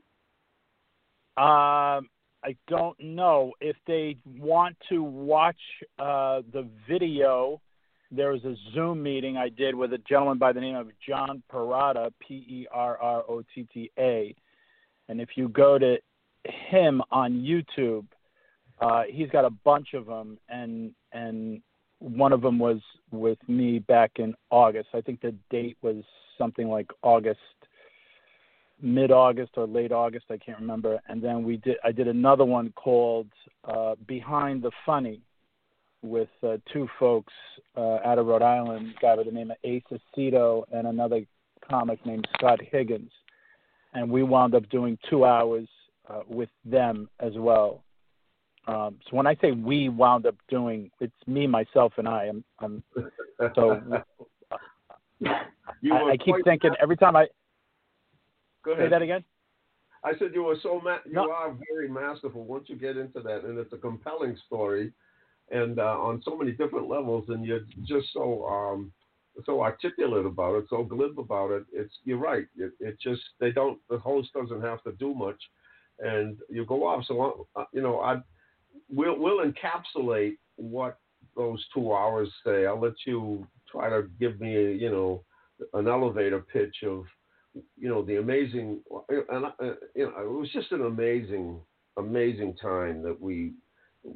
Um, 1.37 2.09
I 2.49 2.57
don't 2.67 2.99
know 2.99 3.53
if 3.61 3.77
they 3.87 4.17
want 4.39 4.75
to 4.89 5.03
watch 5.03 5.61
uh, 5.99 6.41
the 6.51 6.67
video. 6.89 7.61
There 8.11 8.33
was 8.33 8.43
a 8.47 8.55
Zoom 8.73 9.03
meeting 9.03 9.37
I 9.37 9.51
did 9.51 9.75
with 9.75 9.93
a 9.93 9.99
gentleman 9.99 10.39
by 10.39 10.53
the 10.53 10.61
name 10.63 10.75
of 10.75 10.89
John 11.07 11.43
Perrotta, 11.53 12.11
P 12.27 12.37
E 12.49 12.67
R 12.73 12.97
R 12.97 13.23
O 13.29 13.43
T 13.55 13.69
T 13.71 13.91
A, 13.99 14.35
and 15.11 15.21
if 15.21 15.29
you 15.37 15.51
go 15.51 15.77
to 15.77 15.99
him 16.71 17.03
on 17.11 17.33
YouTube, 17.35 18.07
uh, 18.81 19.03
he's 19.11 19.29
got 19.29 19.45
a 19.45 19.51
bunch 19.51 19.93
of 19.93 20.07
them, 20.07 20.39
and 20.49 20.93
and 21.13 21.61
one 21.99 22.33
of 22.33 22.41
them 22.41 22.59
was 22.59 22.81
with 23.11 23.39
me 23.47 23.79
back 23.79 24.13
in 24.17 24.35
August. 24.49 24.89
I 24.95 25.03
think 25.03 25.21
the 25.21 25.35
date 25.51 25.77
was 25.83 26.03
something 26.39 26.69
like 26.69 26.87
August 27.03 27.41
mid 28.81 29.11
August 29.11 29.53
or 29.57 29.67
late 29.67 29.93
August, 29.93 30.27
I 30.31 30.37
can't 30.37 30.59
remember. 30.61 31.01
And 31.09 31.23
then 31.23 31.43
we 31.43 31.57
did 31.59 31.77
I 31.85 31.93
did 31.93 32.09
another 32.09 32.45
one 32.45 32.73
called 32.73 33.29
uh, 33.65 33.95
Behind 34.07 34.63
the 34.63 34.71
Funny 34.87 35.21
with 36.03 36.29
uh, 36.43 36.59
two 36.73 36.89
folks 36.99 37.33
uh, 37.77 37.99
out 38.05 38.19
of 38.19 38.27
Rhode 38.27 38.43
Island, 38.43 38.95
a 38.97 39.01
guy 39.01 39.17
by 39.17 39.25
the 39.25 39.33
name 39.33 39.51
of 39.51 39.57
Ace 39.65 39.83
Aceto 39.91 40.63
and 40.73 40.87
another 40.87 41.23
comic 41.69 42.05
named 42.07 42.27
Scott 42.37 42.61
Higgins. 42.63 43.11
And 43.95 44.11
we 44.11 44.23
wound 44.23 44.55
up 44.55 44.69
doing 44.69 44.99
two 45.11 45.25
hours 45.25 45.67
uh, 46.09 46.21
with 46.29 46.51
them 46.65 47.09
as 47.21 47.33
well. 47.37 47.83
Um, 48.67 48.99
so 49.09 49.17
when 49.17 49.27
I 49.27 49.35
say 49.41 49.53
we 49.53 49.89
wound 49.89 50.27
up 50.27 50.37
doing, 50.49 50.91
it's 51.01 51.13
me, 51.27 51.47
myself, 51.47 51.95
and 51.97 52.07
I. 52.07 52.25
I'm, 52.25 52.45
I'm 52.61 52.83
so 53.55 53.81
I, 55.27 56.11
I 56.11 56.17
keep 56.19 56.35
thinking 56.45 56.73
every 56.81 56.97
time 56.97 57.17
I 57.17 57.29
Go 58.65 58.73
say 58.75 58.81
ahead. 58.81 58.93
that 58.93 59.03
again. 59.03 59.25
I 60.05 60.13
said 60.19 60.31
you 60.33 60.45
were 60.45 60.57
so 60.63 60.81
ma- 60.81 60.99
you 61.07 61.13
No. 61.15 61.31
are 61.31 61.57
very 61.73 61.89
masterful 61.89 62.45
once 62.45 62.69
you 62.69 62.77
get 62.77 62.97
into 62.97 63.21
that, 63.21 63.45
and 63.45 63.59
it's 63.59 63.73
a 63.73 63.79
compelling 63.79 64.37
story, 64.47 64.93
and 65.51 65.79
uh, 65.79 65.99
on 66.01 66.23
so 66.23 66.37
many 66.37 66.53
different 66.53 66.89
levels, 66.89 67.29
and 67.29 67.45
you're 67.45 67.67
just 67.85 68.13
so 68.13 68.47
um, 68.47 68.93
so 69.45 69.61
articulate 69.63 70.27
about 70.27 70.57
it, 70.57 70.67
so 70.71 70.85
glib 70.85 71.19
about 71.19 71.51
it. 71.51 71.65
It's 71.73 71.95
you're 72.05 72.19
right. 72.19 72.47
It, 72.57 72.73
it 72.81 72.99
just 73.01 73.23
they 73.41 73.51
don't 73.51 73.79
the 73.91 73.99
host 73.99 74.33
doesn't 74.35 74.63
have 74.63 74.83
to 74.85 74.93
do 74.93 75.15
much, 75.15 75.41
and 75.99 76.39
you 76.49 76.65
go 76.65 76.87
off. 76.87 77.05
So 77.07 77.49
uh, 77.57 77.65
you 77.73 77.83
know 77.83 78.01
I 78.01 78.23
we'll 78.89 79.19
we'll 79.19 79.45
encapsulate 79.45 80.39
what 80.57 80.99
those 81.37 81.65
two 81.75 81.93
hours 81.93 82.29
say. 82.45 82.67
I'll 82.67 82.81
let 82.81 82.95
you 83.07 83.47
try 83.71 83.89
to 83.91 84.09
give 84.21 84.41
me 84.41 84.75
you 84.75 84.91
know 84.91 85.25
an 85.75 85.89
elevator 85.89 86.41
pitch 86.41 86.77
of 86.85 87.05
you 87.55 87.89
know 87.89 88.03
the 88.03 88.17
amazing 88.17 88.81
and 89.09 89.47
uh, 89.47 89.51
you 89.95 90.05
know 90.05 90.13
it 90.21 90.31
was 90.31 90.51
just 90.53 90.73
an 90.73 90.83
amazing 90.83 91.61
amazing 91.97 92.55
time 92.61 93.03
that 93.03 93.21
we 93.21 93.53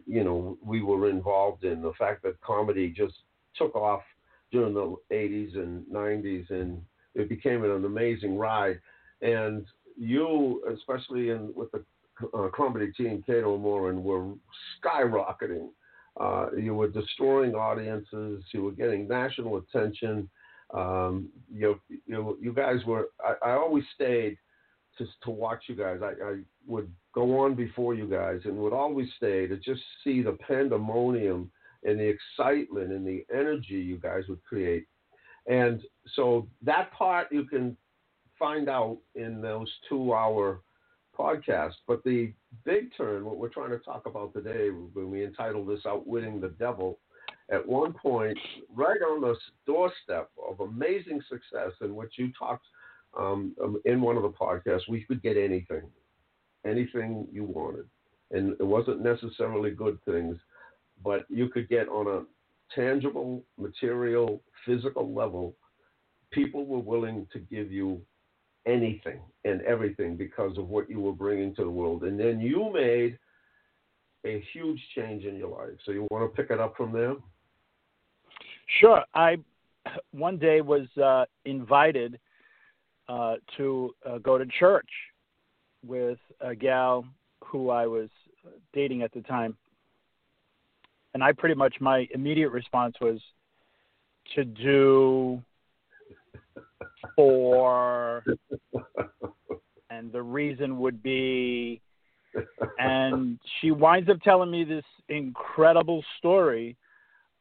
you 0.07 0.25
know 0.25 0.57
we 0.65 0.83
were 0.83 1.09
involved 1.09 1.65
in. 1.65 1.83
The 1.83 1.93
fact 1.99 2.23
that 2.23 2.41
comedy 2.41 2.89
just 2.91 3.15
took 3.57 3.75
off 3.75 4.03
during 4.51 4.75
the 4.75 4.97
80s 5.11 5.57
and 5.57 5.85
90s 5.87 6.51
and 6.51 6.81
it 7.15 7.29
became 7.29 7.65
an 7.65 7.85
amazing 7.85 8.37
ride. 8.39 8.79
And 9.21 9.67
you 9.97 10.63
especially 10.73 11.31
in 11.31 11.53
with 11.55 11.71
the 11.73 11.85
uh, 12.35 12.49
comedy 12.55 12.93
team 12.93 13.25
Caito 13.29 13.55
and 13.55 13.63
Morin 13.63 14.03
were 14.03 14.35
skyrocketing. 14.83 15.69
Uh, 16.21 16.49
you 16.57 16.75
were 16.75 16.89
destroying 16.89 17.55
audiences. 17.55 18.45
You 18.53 18.65
were 18.65 18.73
getting 18.73 19.09
national 19.09 19.57
attention 19.57 20.29
um, 20.73 21.29
you, 21.53 21.79
you 22.07 22.39
you 22.41 22.53
guys 22.53 22.85
were. 22.87 23.09
I, 23.21 23.51
I 23.51 23.53
always 23.53 23.85
stayed 23.95 24.39
to 24.99 25.07
to 25.25 25.31
watch 25.31 25.65
you 25.69 25.75
guys. 25.75 26.01
I, 26.03 26.13
I 26.25 26.39
would 26.67 26.91
go 27.15 27.41
on 27.41 27.55
before 27.55 27.95
you 27.95 28.07
guys 28.07 28.41
and 28.45 28.57
would 28.57 28.73
always 28.73 29.09
stay 29.17 29.47
to 29.47 29.57
just 29.57 29.83
see 30.03 30.23
the 30.23 30.39
pandemonium 30.47 31.51
and 31.85 31.99
the 31.99 32.05
excitement 32.05 32.93
and 32.93 33.07
the 33.07 33.25
energy 33.33 33.75
you 33.75 33.99
guys 33.99 34.25
would 34.29 34.43
create. 34.45 34.87
And 35.47 35.83
so 36.15 36.47
that 36.63 36.93
part 36.93 37.33
you 37.33 37.45
can 37.45 37.77
find 38.39 38.69
out 38.69 38.99
in 39.15 39.41
those 39.41 39.71
two 39.89 40.15
hour 40.15 40.61
podcasts. 41.19 41.75
But 41.87 42.03
the 42.05 42.33
big 42.65 42.97
turn, 42.97 43.25
what 43.25 43.37
we're 43.37 43.49
trying 43.49 43.71
to 43.71 43.79
talk 43.79 44.07
about 44.07 44.33
today, 44.33 44.69
when 44.69 45.11
we 45.11 45.25
entitled 45.25 45.69
this 45.69 45.85
Outwitting 45.87 46.41
the 46.41 46.51
Devil, 46.51 46.99
at 47.53 47.67
one 47.67 47.93
point, 47.93 48.39
right 48.75 49.01
on 49.03 49.21
the 49.21 49.37
doorstep 49.67 50.31
of 50.49 50.61
amazing 50.61 51.21
success, 51.29 51.73
in 51.83 51.95
which 51.95 52.15
you 52.17 52.33
talked 52.39 52.67
um, 53.17 53.55
um, 53.63 53.81
in 53.85 54.01
one 54.01 54.17
of 54.17 54.23
the 54.23 54.31
podcasts, 54.31 54.89
we 54.89 55.03
could 55.03 55.23
get 55.23 55.37
anything, 55.37 55.83
anything 56.67 57.29
you 57.31 57.45
wanted. 57.45 57.85
And 58.31 58.53
it 58.59 58.65
wasn't 58.65 59.03
necessarily 59.03 59.71
good 59.71 59.99
things, 60.07 60.37
but 61.05 61.27
you 61.29 61.49
could 61.49 61.69
get 61.69 61.89
on 61.89 62.07
a 62.07 62.25
tangible, 62.75 63.45
material, 63.59 64.43
physical 64.65 65.13
level, 65.15 65.55
people 66.31 66.65
were 66.65 66.79
willing 66.79 67.27
to 67.35 67.39
give 67.39 67.71
you 67.71 68.01
anything 68.67 69.21
and 69.45 69.61
everything 69.63 70.17
because 70.17 70.57
of 70.57 70.69
what 70.69 70.89
you 70.89 71.01
were 71.01 71.13
bringing 71.13 71.55
to 71.57 71.65
the 71.65 71.71
world. 71.71 72.05
And 72.05 72.19
then 72.19 72.41
you 72.41 72.73
made 72.73 73.19
a 74.25 74.43
huge 74.53 74.81
change 74.97 75.25
in 75.25 75.37
your 75.37 75.51
life. 75.51 75.77
So 75.85 75.93
you 75.93 76.07
want 76.11 76.25
to 76.25 76.43
pick 76.43 76.51
it 76.51 76.61
up 76.61 76.77
from 76.77 76.93
there? 76.93 77.15
Sure. 78.81 79.05
I 79.15 79.37
one 80.13 80.39
day 80.39 80.61
was 80.61 80.87
uh, 81.03 81.25
invited 81.45 82.19
uh, 83.09 83.37
to 83.57 83.95
uh, 84.09 84.19
go 84.19 84.39
to 84.39 84.47
church 84.59 84.89
with 85.85 86.19
a 86.41 86.55
gal 86.55 87.05
who 87.45 87.71
I 87.71 87.87
was 87.87 88.09
dating 88.73 89.03
at 89.03 89.13
the 89.13 89.21
time, 89.23 89.57
and 91.15 91.23
I 91.23 91.33
pretty 91.33 91.55
much 91.55 91.75
my 91.81 92.07
immediate 92.15 92.51
response 92.51 92.95
was 93.01 93.21
to 94.35 94.45
do 94.45 95.43
for, 97.17 98.25
and 99.91 100.13
the 100.13 100.23
reason 100.23 100.79
would 100.79 101.03
be, 101.03 101.81
and 102.79 103.39
she 103.61 103.73
winds 103.73 104.09
up 104.09 104.21
telling 104.23 104.51
me 104.51 104.65
this 104.65 104.85
incredible 105.09 106.05
story 106.19 106.77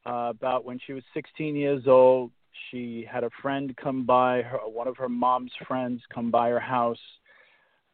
uh, 0.06 0.30
about 0.30 0.64
when 0.64 0.78
she 0.84 0.92
was 0.92 1.02
16 1.14 1.56
years 1.56 1.84
old. 1.86 2.30
She 2.70 3.06
had 3.10 3.24
a 3.24 3.30
friend 3.40 3.74
come 3.76 4.04
by, 4.04 4.42
her, 4.42 4.58
one 4.58 4.88
of 4.88 4.96
her 4.96 5.08
mom's 5.08 5.52
friends 5.66 6.00
come 6.12 6.30
by 6.30 6.48
her 6.50 6.60
house 6.60 6.98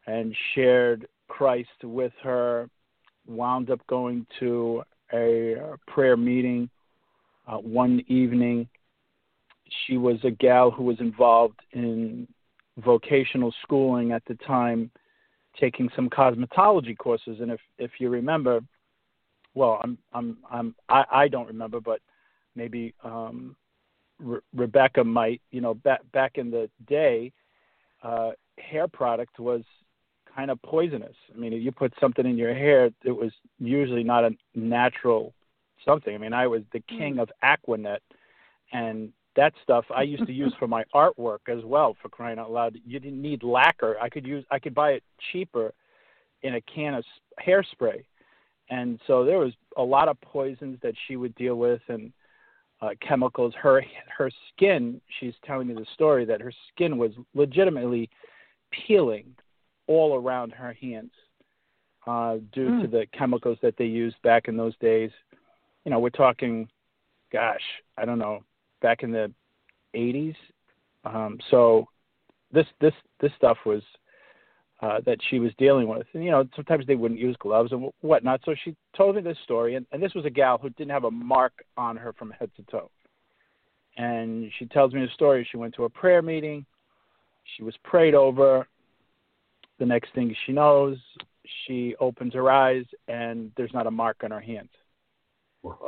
and 0.07 0.35
shared 0.55 1.07
Christ 1.29 1.69
with 1.83 2.13
her. 2.23 2.69
Wound 3.27 3.71
up 3.71 3.87
going 3.89 4.27
to 4.41 4.83
a 5.13 5.57
prayer 5.87 6.17
meeting 6.17 6.71
uh, 7.47 7.59
one 7.59 8.03
evening. 8.09 8.69
She 9.87 9.97
was 9.97 10.17
a 10.25 10.31
gal 10.31 10.71
who 10.71 10.85
was 10.85 10.99
involved 10.99 11.61
in 11.73 12.27
vocational 12.79 13.53
schooling 13.63 14.13
at 14.13 14.23
the 14.27 14.35
time, 14.47 14.91
taking 15.61 15.91
some 15.95 16.09
cosmetology 16.09 16.97
courses. 16.97 17.39
And 17.41 17.51
if 17.51 17.61
if 17.79 17.93
you 17.99 18.09
remember, 18.09 18.61
well, 19.55 19.81
I'm 19.83 19.99
I'm 20.13 20.39
I'm 20.51 20.75
I, 20.89 21.05
I 21.11 21.29
don't 21.29 21.47
remember, 21.47 21.81
but 21.81 22.01
maybe 22.55 22.95
um, 23.03 23.57
Re- 24.19 24.41
Rebecca 24.55 25.05
might. 25.05 25.41
You 25.51 25.61
know, 25.61 25.75
back 25.75 26.01
back 26.13 26.39
in 26.39 26.51
the 26.51 26.71
day, 26.87 27.33
uh, 28.03 28.31
hair 28.59 28.89
product 28.89 29.39
was 29.39 29.63
kind 30.35 30.51
of 30.51 30.61
poisonous. 30.63 31.17
I 31.35 31.39
mean, 31.39 31.53
if 31.53 31.63
you 31.63 31.73
put 31.73 31.93
something 32.01 32.27
in 32.27 32.37
your 32.37 32.55
hair, 32.55 32.91
it 33.05 33.13
was 33.13 33.33
usually 33.59 34.05
not 34.05 34.25
a 34.25 34.31
natural 34.55 35.35
something. 35.85 36.15
I 36.15 36.19
mean, 36.19 36.33
I 36.33 36.47
was 36.47 36.63
the 36.73 36.81
king 36.81 37.19
of 37.19 37.31
Aquanet, 37.43 37.99
and 38.73 39.13
that 39.37 39.53
stuff 39.63 39.85
I 39.95 40.03
used 40.03 40.27
to 40.27 40.33
use 40.33 40.53
for 40.59 40.69
my 40.69 40.85
artwork 40.95 41.49
as 41.49 41.65
well. 41.65 41.97
For 42.03 42.09
crying 42.09 42.39
out 42.39 42.51
loud, 42.51 42.79
you 42.87 43.01
didn't 43.01 43.23
need 43.23 43.43
lacquer. 43.43 43.97
I 44.01 44.09
could 44.09 44.27
use 44.27 44.45
I 44.51 44.59
could 44.59 44.75
buy 44.75 44.93
it 44.93 45.03
cheaper 45.33 45.73
in 46.43 46.55
a 46.55 46.61
can 46.61 46.95
of 46.95 47.05
hairspray 47.45 48.05
and 48.71 48.99
so 49.07 49.25
there 49.25 49.39
was 49.39 49.53
a 49.77 49.83
lot 49.83 50.09
of 50.09 50.21
poisons 50.21 50.79
that 50.83 50.95
she 51.07 51.17
would 51.17 51.35
deal 51.35 51.57
with 51.57 51.81
and 51.89 52.13
uh, 52.81 52.91
chemicals. 53.07 53.55
Her 53.61 53.85
her 54.17 54.31
skin. 54.55 55.01
She's 55.19 55.35
telling 55.45 55.69
me 55.69 55.75
the 55.75 55.87
story 55.95 56.25
that 56.27 56.41
her 56.41 56.53
skin 56.73 56.99
was 56.99 57.13
legitimately 57.35 58.09
peeling 58.71 59.35
all 59.87 60.15
around 60.17 60.53
her 60.53 60.73
hands 60.75 61.13
uh, 62.07 62.37
due 62.53 62.71
Mm. 62.71 62.83
to 62.83 62.87
the 62.89 63.07
chemicals 63.13 63.59
that 63.63 63.77
they 63.77 63.87
used 63.87 64.21
back 64.23 64.49
in 64.49 64.57
those 64.57 64.77
days. 64.79 65.11
You 65.85 65.91
know, 65.91 65.99
we're 65.99 66.11
talking, 66.11 66.69
gosh, 67.33 67.63
I 67.97 68.05
don't 68.05 68.19
know, 68.19 68.45
back 68.83 69.03
in 69.03 69.11
the 69.11 69.33
80s. 69.95 70.37
Um, 71.05 71.39
so 71.51 71.89
this 72.53 72.67
this 72.81 72.95
this 73.21 73.33
stuff 73.37 73.59
was 73.65 73.83
uh, 74.81 75.01
that 75.07 75.19
she 75.29 75.39
was 75.39 75.53
dealing 75.59 75.89
with. 75.89 76.07
And, 76.13 76.25
you 76.25 76.31
know, 76.31 76.47
sometimes 76.55 76.87
they 76.87 76.95
wouldn't 76.95 77.21
use 77.21 77.37
gloves 77.41 77.73
and 77.73 77.91
whatnot. 78.01 78.41
So 78.45 78.55
she 78.65 78.77
told 78.97 79.17
me 79.17 79.23
this 79.23 79.39
story. 79.45 79.75
And, 79.75 79.87
and 79.93 80.03
this 80.03 80.15
was 80.15 80.25
a 80.25 80.31
gal 80.31 80.59
who 80.59 80.71
didn't 80.71 80.91
have 80.91 81.05
a 81.05 81.11
mark 81.11 81.53
on 81.77 81.97
her 81.97 82.13
from 82.13 82.31
head 82.31 82.51
to 82.57 82.63
toe. 82.71 82.91
And 83.97 84.51
she 84.59 84.67
tells 84.67 84.93
me 84.93 85.01
the 85.01 85.13
story. 85.15 85.47
She 85.51 85.57
went 85.57 85.75
to 85.75 85.85
a 85.85 85.91
prayer 85.91 86.23
meeting. 86.23 86.65
She 87.57 87.63
was 87.65 87.75
prayed 87.83 88.15
over. 88.15 88.69
The 89.79 89.87
next 89.87 90.13
thing 90.15 90.35
she 90.45 90.53
knows, 90.53 90.99
she 91.67 91.95
opens 92.01 92.35
her 92.35 92.51
eyes 92.51 92.85
and 93.07 93.53
there's 93.57 93.73
not 93.73 93.87
a 93.87 93.91
mark 93.91 94.19
on 94.25 94.31
her 94.31 94.41
hands. 94.41 94.71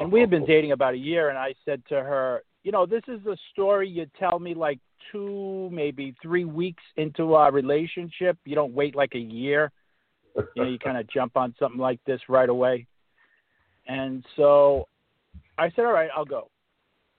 And 0.00 0.10
we 0.10 0.20
had 0.20 0.30
been 0.30 0.44
dating 0.44 0.72
about 0.72 0.94
a 0.94 0.98
year, 0.98 1.28
and 1.28 1.38
I 1.38 1.54
said 1.64 1.82
to 1.88 1.94
her, 1.94 2.42
you 2.62 2.72
know, 2.72 2.86
this 2.86 3.02
is 3.08 3.24
a 3.26 3.36
story 3.52 3.88
you 3.88 4.06
tell 4.18 4.38
me 4.38 4.54
like 4.54 4.78
two, 5.10 5.68
maybe 5.72 6.14
three 6.22 6.44
weeks 6.44 6.82
into 6.96 7.34
our 7.34 7.52
relationship. 7.52 8.36
You 8.44 8.54
don't 8.54 8.74
wait 8.74 8.94
like 8.94 9.14
a 9.14 9.18
year. 9.18 9.72
You 10.36 10.44
know, 10.56 10.64
you 10.68 10.78
kind 10.84 10.98
of 10.98 11.08
jump 11.08 11.36
on 11.36 11.54
something 11.58 11.80
like 11.80 12.00
this 12.06 12.20
right 12.28 12.48
away. 12.48 12.86
And 13.86 14.24
so 14.36 14.86
I 15.58 15.70
said, 15.70 15.84
all 15.84 15.92
right, 15.92 16.10
I'll 16.14 16.24
go. 16.24 16.48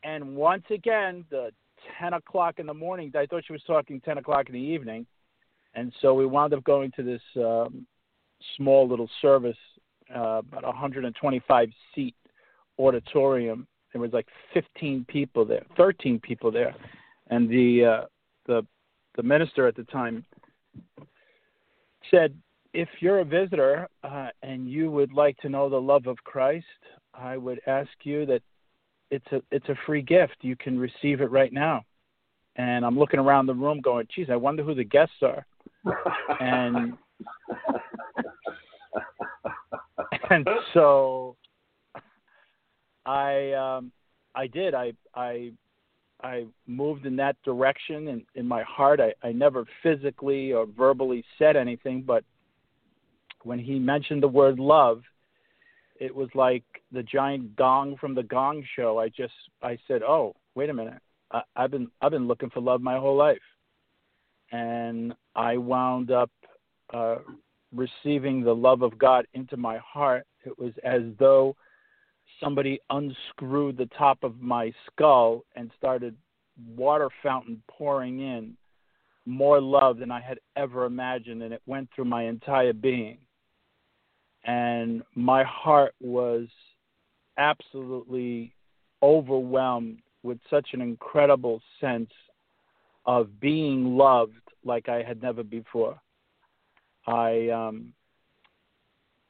And 0.04 0.36
once 0.36 0.64
again, 0.70 1.26
the 1.30 1.52
10 2.00 2.14
o'clock 2.14 2.60
in 2.60 2.66
the 2.66 2.74
morning, 2.74 3.12
I 3.16 3.26
thought 3.26 3.44
she 3.46 3.54
was 3.54 3.64
talking 3.66 4.00
10 4.02 4.20
o'clock 4.20 4.48
in 4.48 4.54
the 4.54 4.60
evening. 4.60 5.06
And 5.74 5.92
so 6.02 6.14
we 6.14 6.26
wound 6.26 6.54
up 6.54 6.64
going 6.64 6.92
to 6.98 7.04
this 7.04 7.22
um, 7.38 7.86
small 8.58 8.88
little 8.88 9.10
service, 9.22 9.58
uh, 10.14 10.40
about 10.40 10.64
125 10.64 11.70
seat 11.96 12.16
auditorium. 12.78 13.68
There 13.94 14.02
was 14.02 14.14
like 14.14 14.28
15 14.54 15.06
people 15.08 15.46
there, 15.46 15.66
13 15.78 16.20
people 16.20 16.52
there, 16.52 16.76
and 17.30 17.50
the 17.50 17.86
uh, 17.86 18.06
the 18.48 18.66
the 19.16 19.24
minister 19.24 19.68
at 19.68 19.76
the 19.76 19.84
time 19.84 20.26
said, 22.10 22.34
"If 22.74 22.90
you're 23.00 23.20
a 23.20 23.26
visitor 23.26 23.88
uh, 24.04 24.30
and 24.44 24.70
you 24.70 24.90
would 24.92 25.12
like 25.12 25.38
to 25.40 25.50
know 25.50 25.70
the 25.70 25.82
love 25.82 26.08
of 26.08 26.18
Christ, 26.24 26.66
I 27.14 27.38
would 27.38 27.60
ask 27.68 27.90
you 28.04 28.26
that 28.28 28.42
it's 29.10 29.28
a 29.32 29.42
it's 29.52 29.68
a 29.70 29.76
free 29.86 30.02
gift. 30.02 30.38
You 30.42 30.56
can 30.56 30.80
receive 30.80 31.22
it 31.22 31.32
right 31.32 31.54
now." 31.54 31.84
and 32.58 32.86
I'm 32.86 33.00
looking 33.00 33.20
around 33.20 33.46
the 33.46 33.54
room, 33.54 33.80
going, 33.82 34.08
"Geez, 34.14 34.28
I 34.30 34.36
wonder 34.36 34.64
who 34.64 34.76
the 34.76 34.84
guests 34.84 35.16
are." 35.22 35.46
And 36.40 36.98
and 40.30 40.48
so 40.74 41.36
I 43.12 43.52
um, 43.52 43.92
I 44.34 44.48
did. 44.48 44.74
I 44.74 44.94
I 45.14 45.52
I 46.24 46.46
moved 46.66 47.06
in 47.06 47.18
that 47.18 47.36
direction 47.44 48.08
in, 48.08 48.26
in 48.36 48.48
my 48.48 48.64
heart. 48.64 49.02
I, 49.02 49.14
I 49.28 49.34
never 49.34 49.66
physically 49.84 50.54
or 50.54 50.66
verbally 50.66 51.24
said 51.38 51.58
anything, 51.58 52.04
but 52.04 52.24
when 53.44 53.60
he 53.60 53.80
mentioned 53.80 54.24
the 54.24 54.28
word 54.28 54.60
love, 54.60 55.02
it 56.00 56.16
was 56.16 56.30
like 56.36 56.64
the 56.92 57.04
giant 57.04 57.56
gong 57.56 57.98
from 58.00 58.16
the 58.16 58.24
Gong 58.24 58.64
Show. 58.76 59.00
I 59.00 59.10
just 59.10 59.34
I 59.62 59.78
said, 59.88 60.04
"Oh, 60.04 60.36
wait 60.56 60.70
a 60.70 60.74
minute. 60.74 61.02
I, 61.32 61.42
I've 61.56 61.72
been 61.72 61.90
I've 62.02 62.12
been 62.12 62.28
looking 62.28 62.50
for 62.50 62.62
love 62.62 62.82
my 62.82 62.98
whole 62.98 63.18
life," 63.18 63.42
and 64.54 65.14
I 65.36 65.58
wound 65.58 66.12
up 66.12 66.32
uh, 66.94 67.18
receiving 67.76 68.42
the 68.42 68.56
love 68.56 68.84
of 68.84 68.98
God 68.98 69.28
into 69.34 69.58
my 69.58 69.80
heart. 69.80 70.26
It 70.46 70.58
was 70.58 70.72
as 70.86 71.02
though 71.20 71.58
somebody 72.42 72.80
unscrewed 72.90 73.78
the 73.78 73.90
top 73.98 74.24
of 74.24 74.42
my 74.42 74.74
skull 74.88 75.44
and 75.56 75.72
started 75.78 76.16
water 76.76 77.10
fountain 77.24 77.62
pouring 77.70 78.20
in 78.20 78.58
more 79.26 79.62
love 79.62 80.00
than 80.00 80.12
I 80.12 80.20
had 80.20 80.40
ever 80.56 80.86
imagined, 80.86 81.44
and 81.44 81.54
it 81.54 81.62
went 81.66 81.90
through 81.96 82.06
my 82.06 82.24
entire 82.24 82.74
being. 82.74 83.20
And 84.44 85.04
my 85.16 85.44
heart 85.44 85.94
was 86.02 86.48
absolutely 87.38 88.54
overwhelmed 89.04 90.00
with 90.24 90.40
such 90.50 90.70
an 90.74 90.82
incredible 90.82 91.62
sense 91.80 92.10
of 93.06 93.40
being 93.40 93.98
loved 93.98 94.34
like 94.64 94.90
I 94.90 95.04
had 95.04 95.22
never 95.22 95.44
before. 95.44 96.00
I 97.08 97.50
um, 97.50 97.94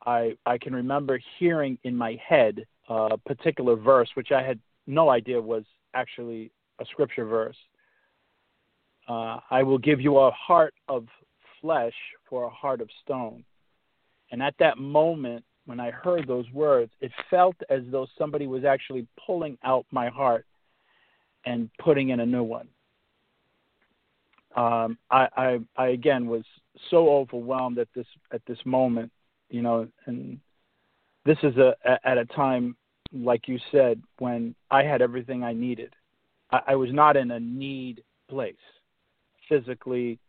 I 0.05 0.33
I 0.45 0.57
can 0.57 0.73
remember 0.73 1.19
hearing 1.39 1.77
in 1.83 1.95
my 1.95 2.17
head 2.25 2.65
a 2.91 3.17
particular 3.17 3.75
verse, 3.75 4.09
which 4.15 4.31
I 4.31 4.41
had 4.41 4.59
no 4.87 5.09
idea 5.09 5.39
was 5.41 5.63
actually 5.93 6.51
a 6.79 6.85
scripture 6.85 7.25
verse. 7.25 7.55
Uh, 9.07 9.37
I 9.49 9.63
will 9.63 9.77
give 9.77 9.99
you 10.01 10.17
a 10.17 10.31
heart 10.31 10.73
of 10.87 11.07
flesh 11.59 11.93
for 12.29 12.45
a 12.45 12.49
heart 12.49 12.81
of 12.81 12.89
stone. 13.03 13.43
And 14.31 14.41
at 14.41 14.55
that 14.59 14.77
moment, 14.77 15.43
when 15.65 15.79
I 15.79 15.91
heard 15.91 16.27
those 16.27 16.49
words, 16.51 16.91
it 17.01 17.11
felt 17.29 17.55
as 17.69 17.81
though 17.91 18.07
somebody 18.17 18.47
was 18.47 18.63
actually 18.63 19.07
pulling 19.25 19.57
out 19.63 19.85
my 19.91 20.09
heart 20.09 20.45
and 21.45 21.69
putting 21.79 22.09
in 22.09 22.19
a 22.19 22.25
new 22.25 22.43
one. 22.43 22.67
Um, 24.55 24.97
I, 25.09 25.27
I, 25.37 25.59
I 25.77 25.87
again 25.89 26.27
was 26.27 26.43
so 26.89 27.09
overwhelmed 27.09 27.79
at 27.79 27.87
this 27.95 28.05
at 28.33 28.41
this 28.47 28.57
moment, 28.65 29.11
you 29.49 29.61
know, 29.61 29.87
and 30.07 30.39
this 31.25 31.37
is 31.43 31.55
a 31.57 31.75
at 32.03 32.17
a 32.17 32.25
time 32.25 32.75
like 33.13 33.47
you 33.47 33.59
said 33.71 34.01
when 34.19 34.55
I 34.69 34.83
had 34.83 35.01
everything 35.01 35.43
I 35.43 35.53
needed. 35.53 35.93
I, 36.51 36.61
I 36.69 36.75
was 36.75 36.89
not 36.91 37.17
in 37.17 37.31
a 37.31 37.39
need 37.39 38.03
place 38.29 38.55
physically. 39.49 40.19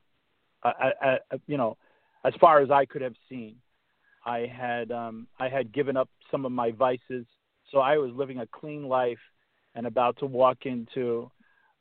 I, 0.65 0.93
I, 1.01 1.19
you 1.47 1.57
know, 1.57 1.77
as 2.25 2.35
far 2.41 2.61
as 2.61 2.71
I 2.71 2.85
could 2.85 3.03
have 3.03 3.17
seen, 3.29 3.57
I 4.25 4.47
had 4.47 4.93
um, 4.93 5.27
I 5.41 5.49
had 5.49 5.73
given 5.73 5.97
up 5.97 6.09
some 6.31 6.45
of 6.45 6.53
my 6.53 6.71
vices, 6.71 7.27
so 7.71 7.79
I 7.79 7.99
was 7.99 8.13
living 8.13 8.39
a 8.39 8.47
clean 8.47 8.87
life 8.87 9.19
and 9.75 9.87
about 9.87 10.19
to 10.19 10.27
walk 10.27 10.67
into 10.67 11.31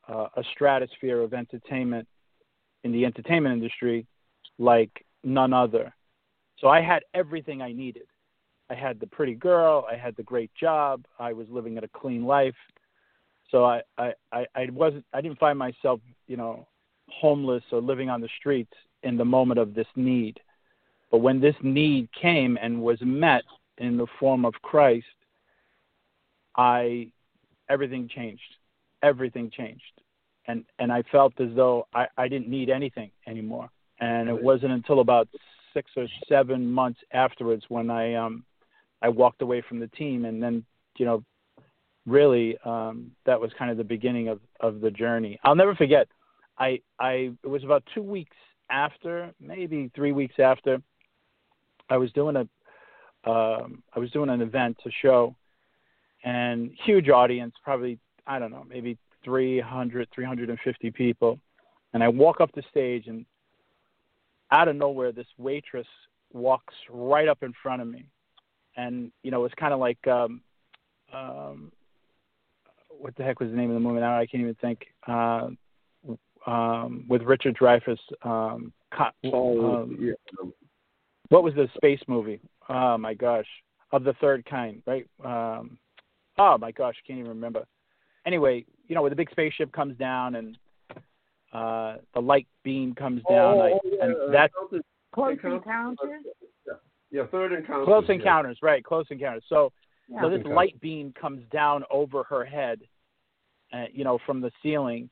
uh, 0.07 0.27
a 0.35 0.43
stratosphere 0.53 1.21
of 1.21 1.33
entertainment 1.33 2.07
in 2.83 2.91
the 2.91 3.05
entertainment 3.05 3.53
industry 3.53 4.07
like 4.57 5.05
none 5.23 5.53
other. 5.53 5.93
So 6.59 6.67
I 6.67 6.81
had 6.81 7.03
everything 7.13 7.61
I 7.61 7.71
needed. 7.71 8.03
I 8.71 8.75
had 8.75 9.01
the 9.01 9.07
pretty 9.07 9.35
girl, 9.35 9.85
I 9.91 9.97
had 9.97 10.15
the 10.15 10.23
great 10.23 10.49
job, 10.55 11.05
I 11.19 11.33
was 11.33 11.45
living 11.49 11.75
in 11.75 11.83
a 11.83 11.89
clean 11.89 12.23
life. 12.23 12.55
So 13.49 13.65
I, 13.65 13.81
I, 13.97 14.13
I, 14.31 14.45
I 14.55 14.69
wasn't 14.71 15.03
I 15.13 15.19
didn't 15.19 15.39
find 15.39 15.59
myself, 15.59 15.99
you 16.27 16.37
know, 16.37 16.65
homeless 17.09 17.63
or 17.73 17.81
living 17.81 18.09
on 18.09 18.21
the 18.21 18.29
streets 18.39 18.71
in 19.03 19.17
the 19.17 19.25
moment 19.25 19.59
of 19.59 19.73
this 19.73 19.87
need. 19.97 20.39
But 21.11 21.17
when 21.17 21.41
this 21.41 21.55
need 21.61 22.07
came 22.13 22.57
and 22.61 22.81
was 22.81 22.97
met 23.01 23.43
in 23.77 23.97
the 23.97 24.07
form 24.19 24.45
of 24.45 24.53
Christ, 24.61 25.05
I 26.55 27.11
everything 27.69 28.07
changed. 28.07 28.55
Everything 29.03 29.51
changed. 29.51 29.83
And 30.47 30.63
and 30.79 30.93
I 30.93 31.03
felt 31.11 31.33
as 31.41 31.49
though 31.57 31.87
I, 31.93 32.07
I 32.17 32.29
didn't 32.29 32.47
need 32.47 32.69
anything 32.69 33.11
anymore. 33.27 33.69
And 33.99 34.29
it 34.29 34.41
wasn't 34.41 34.71
until 34.71 35.01
about 35.01 35.27
six 35.73 35.91
or 35.97 36.07
seven 36.29 36.71
months 36.71 37.01
afterwards 37.11 37.65
when 37.67 37.89
I 37.89 38.13
um 38.13 38.45
I 39.01 39.09
walked 39.09 39.41
away 39.41 39.63
from 39.67 39.79
the 39.79 39.87
team 39.87 40.25
and 40.25 40.41
then, 40.41 40.63
you 40.97 41.05
know, 41.05 41.23
really 42.07 42.57
um 42.65 43.11
that 43.25 43.39
was 43.39 43.51
kind 43.59 43.69
of 43.69 43.77
the 43.77 43.83
beginning 43.83 44.27
of, 44.27 44.39
of 44.59 44.81
the 44.81 44.91
journey. 44.91 45.39
I'll 45.43 45.55
never 45.55 45.75
forget. 45.75 46.07
I 46.57 46.81
I 46.99 47.31
it 47.43 47.47
was 47.47 47.63
about 47.63 47.83
two 47.93 48.01
weeks 48.01 48.35
after, 48.71 49.31
maybe 49.39 49.91
three 49.93 50.11
weeks 50.11 50.35
after, 50.39 50.81
I 51.89 51.97
was 51.97 52.11
doing 52.13 52.35
a 52.37 52.47
um, 53.29 53.83
I 53.95 53.99
was 53.99 54.09
doing 54.11 54.29
an 54.29 54.41
event, 54.41 54.77
a 54.85 54.89
show, 55.03 55.35
and 56.23 56.71
huge 56.85 57.09
audience, 57.09 57.53
probably 57.63 57.99
I 58.25 58.39
don't 58.39 58.51
know, 58.51 58.65
maybe 58.67 58.97
300, 59.23 60.07
350 60.13 60.91
people, 60.91 61.39
and 61.93 62.03
I 62.03 62.07
walk 62.07 62.41
up 62.41 62.51
the 62.55 62.63
stage, 62.71 63.07
and 63.07 63.25
out 64.51 64.67
of 64.67 64.75
nowhere, 64.75 65.11
this 65.11 65.27
waitress 65.37 65.87
walks 66.33 66.73
right 66.89 67.27
up 67.27 67.43
in 67.43 67.53
front 67.61 67.81
of 67.81 67.87
me, 67.87 68.05
and 68.77 69.11
you 69.23 69.31
know, 69.31 69.45
it's 69.45 69.55
kind 69.55 69.73
of 69.73 69.79
like 69.79 70.05
um, 70.07 70.41
um, 71.13 71.71
what 72.89 73.15
the 73.15 73.23
heck 73.23 73.39
was 73.39 73.49
the 73.49 73.55
name 73.55 73.69
of 73.69 73.75
the 73.75 73.79
movie? 73.79 73.99
Now 73.99 74.17
I 74.17 74.25
can't 74.25 74.41
even 74.41 74.55
think. 74.55 74.85
Uh, 75.07 75.49
um, 76.47 77.05
with 77.07 77.21
Richard 77.23 77.55
Dreyfuss. 77.55 77.99
Um, 78.23 78.73
oh, 79.25 79.75
um, 79.75 79.97
yeah. 79.99 80.13
What 81.29 81.43
was 81.43 81.53
the 81.53 81.67
space 81.75 82.01
movie? 82.07 82.39
Oh 82.69 82.97
my 82.97 83.13
gosh, 83.13 83.45
of 83.91 84.03
the 84.03 84.13
third 84.13 84.45
kind, 84.45 84.81
right? 84.85 85.07
Um, 85.23 85.77
oh 86.37 86.57
my 86.57 86.71
gosh, 86.71 86.95
I 87.03 87.07
can't 87.07 87.19
even 87.19 87.29
remember. 87.29 87.65
Anyway, 88.25 88.65
you 88.87 88.95
know, 88.95 89.01
where 89.01 89.09
the 89.09 89.15
big 89.15 89.31
spaceship 89.31 89.71
comes 89.71 89.97
down 89.97 90.35
and 90.35 90.57
uh, 91.53 91.97
the 92.13 92.21
light 92.21 92.47
beam 92.63 92.93
comes 92.95 93.21
down, 93.29 93.55
oh, 93.55 93.57
like, 93.57 93.73
yeah. 93.83 94.05
and 94.05 94.33
that's 94.33 94.53
Close 95.13 95.37
encounters. 95.43 96.23
Yeah. 97.11 97.21
yeah, 97.23 97.27
third 97.27 97.53
encounters. 97.53 97.85
close 97.85 98.05
yeah. 98.07 98.15
encounters, 98.15 98.57
right? 98.61 98.83
Close 98.83 99.05
encounters. 99.09 99.43
So, 99.49 99.71
Yeah. 100.07 100.21
so 100.21 100.29
this 100.29 100.37
Encounters. 100.37 100.55
light 100.55 100.81
beam 100.81 101.13
comes 101.13 101.43
down 101.51 101.83
over 101.91 102.23
her 102.23 102.43
head, 102.45 102.81
uh, 103.73 103.85
you 103.93 104.03
know, 104.03 104.17
from 104.25 104.41
the 104.41 104.51
ceiling, 104.63 105.09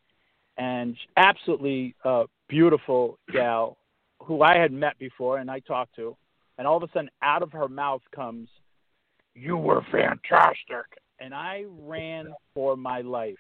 and 0.57 0.97
absolutely 1.17 1.95
uh, 2.03 2.25
beautiful 2.47 3.17
gal 3.31 3.77
who 4.23 4.41
I 4.41 4.57
had 4.57 4.71
met 4.73 4.97
before 4.99 5.38
and 5.38 5.49
I 5.49 5.59
talked 5.59 5.95
to, 5.95 6.17
and 6.57 6.67
all 6.67 6.75
of 6.77 6.83
a 6.83 6.91
sudden, 6.91 7.09
out 7.21 7.41
of 7.43 7.51
her 7.53 7.69
mouth 7.69 8.01
comes, 8.13 8.49
"You 9.33 9.55
were 9.55 9.81
fantastic," 9.91 10.85
and 11.19 11.33
I 11.33 11.63
ran 11.67 12.33
for 12.53 12.75
my 12.75 12.99
life. 13.01 13.38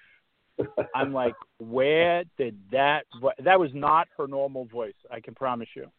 I'm 0.95 1.13
like, 1.13 1.35
where 1.59 2.23
did 2.37 2.57
that? 2.71 3.05
vo- 3.19 3.31
That 3.43 3.59
was 3.59 3.71
not 3.73 4.07
her 4.17 4.27
normal 4.27 4.65
voice. 4.65 4.95
I 5.11 5.19
can 5.19 5.35
promise 5.35 5.67
you. 5.75 5.91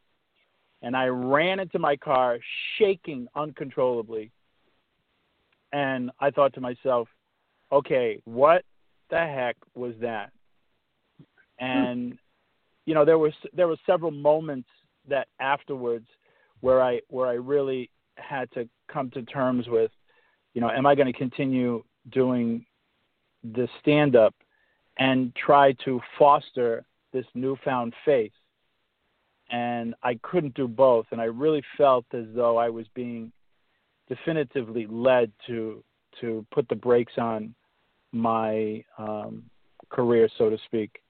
And 0.82 0.96
I 0.96 1.06
ran 1.06 1.60
into 1.60 1.78
my 1.78 1.96
car, 1.96 2.38
shaking 2.78 3.28
uncontrollably. 3.34 4.30
And 5.72 6.10
I 6.18 6.30
thought 6.30 6.54
to 6.54 6.60
myself, 6.60 7.08
okay, 7.70 8.20
what 8.24 8.64
the 9.10 9.18
heck 9.18 9.56
was 9.74 9.94
that? 10.00 10.30
And 11.58 12.18
you 12.86 12.94
know, 12.94 13.04
there 13.04 13.18
was 13.18 13.32
there 13.52 13.68
were 13.68 13.76
several 13.86 14.10
moments 14.10 14.68
that 15.08 15.28
afterwards 15.38 16.06
where 16.60 16.82
I 16.82 17.00
where 17.08 17.28
I 17.28 17.34
really 17.34 17.90
had 18.16 18.50
to 18.52 18.68
come 18.88 19.10
to 19.10 19.22
terms 19.22 19.68
with, 19.68 19.90
you 20.54 20.60
know, 20.60 20.70
am 20.70 20.86
I 20.86 20.94
going 20.94 21.06
to 21.06 21.18
continue 21.18 21.84
doing 22.10 22.64
the 23.44 23.68
stand 23.80 24.16
up 24.16 24.34
and 24.98 25.34
try 25.34 25.72
to 25.84 26.00
foster 26.18 26.84
this 27.12 27.24
newfound 27.34 27.94
faith? 28.04 28.32
And 29.50 29.94
I 30.02 30.14
couldn't 30.22 30.54
do 30.54 30.68
both, 30.68 31.06
and 31.10 31.20
I 31.20 31.24
really 31.24 31.62
felt 31.76 32.04
as 32.12 32.26
though 32.34 32.56
I 32.56 32.68
was 32.68 32.86
being 32.94 33.32
definitively 34.08 34.86
led 34.88 35.32
to 35.46 35.82
to 36.20 36.44
put 36.52 36.68
the 36.68 36.74
brakes 36.74 37.12
on 37.18 37.54
my 38.12 38.84
um, 38.98 39.44
career, 39.88 40.28
so 40.36 40.50
to 40.50 40.58
speak, 40.66 41.00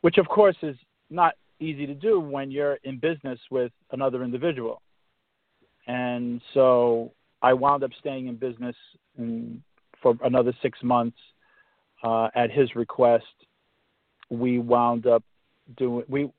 which 0.00 0.18
of 0.18 0.26
course 0.26 0.56
is 0.62 0.76
not 1.10 1.34
easy 1.60 1.86
to 1.86 1.94
do 1.94 2.18
when 2.18 2.50
you're 2.50 2.78
in 2.84 2.98
business 2.98 3.38
with 3.50 3.72
another 3.92 4.22
individual. 4.24 4.82
And 5.86 6.40
so 6.54 7.12
I 7.42 7.52
wound 7.52 7.84
up 7.84 7.90
staying 8.00 8.26
in 8.26 8.36
business 8.36 8.76
in, 9.18 9.62
for 10.02 10.16
another 10.24 10.52
six 10.62 10.78
months 10.82 11.18
uh, 12.02 12.28
at 12.34 12.50
his 12.50 12.74
request. 12.74 13.24
we 14.30 14.58
wound 14.58 15.06
up 15.06 15.22
doing 15.76 16.04
we 16.08 16.30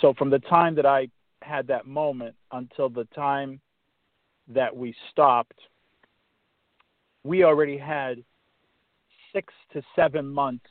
so 0.00 0.12
from 0.14 0.30
the 0.30 0.38
time 0.40 0.74
that 0.74 0.86
I 0.86 1.08
had 1.42 1.66
that 1.68 1.86
moment 1.86 2.34
until 2.52 2.88
the 2.88 3.04
time 3.14 3.60
that 4.48 4.74
we 4.74 4.94
stopped, 5.10 5.58
we 7.24 7.44
already 7.44 7.78
had 7.78 8.22
six 9.32 9.52
to 9.72 9.82
seven 9.94 10.26
months 10.26 10.66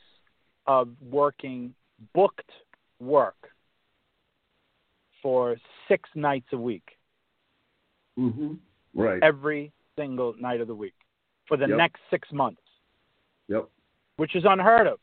of 0.66 0.88
working 1.00 1.74
booked 2.14 2.50
work 3.00 3.50
for 5.22 5.56
six 5.88 6.08
nights 6.14 6.46
a 6.52 6.56
week. 6.56 6.98
Mm-hmm. 8.18 8.54
Right. 8.94 9.22
Every 9.22 9.72
single 9.96 10.34
night 10.40 10.60
of 10.60 10.68
the 10.68 10.74
week 10.74 10.94
for 11.46 11.56
the 11.56 11.66
Yep. 11.68 11.76
next 11.76 12.00
six 12.10 12.30
months, 12.32 12.62
Yep. 13.48 13.68
which 14.16 14.34
is 14.34 14.44
unheard 14.44 14.86
of. 14.86 15.00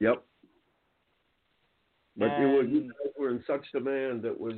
Yep. 0.00 0.24
But 2.16 2.38
you 2.40 2.48
were 2.48 2.62
you 2.64 2.80
guys 2.82 3.12
were 3.18 3.30
in 3.30 3.42
such 3.46 3.64
demand 3.72 4.22
that 4.22 4.38
was 4.38 4.54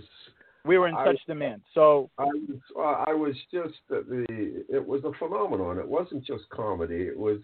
We 0.65 0.79
were 0.79 0.89
in 0.89 0.95
I- 0.95 1.07
such 1.07 1.21
demand. 1.27 1.63
So 1.75 2.11
I 2.19 2.25
was 2.25 3.05
I 3.09 3.13
was 3.13 3.37
just 3.53 3.75
the 3.89 4.27
it 4.69 4.85
was 4.87 5.03
a 5.05 5.13
phenomenon. 5.19 5.79
It 5.79 5.89
wasn't 5.89 6.25
just 6.25 6.49
comedy. 6.51 7.03
It 7.03 7.17
was 7.19 7.41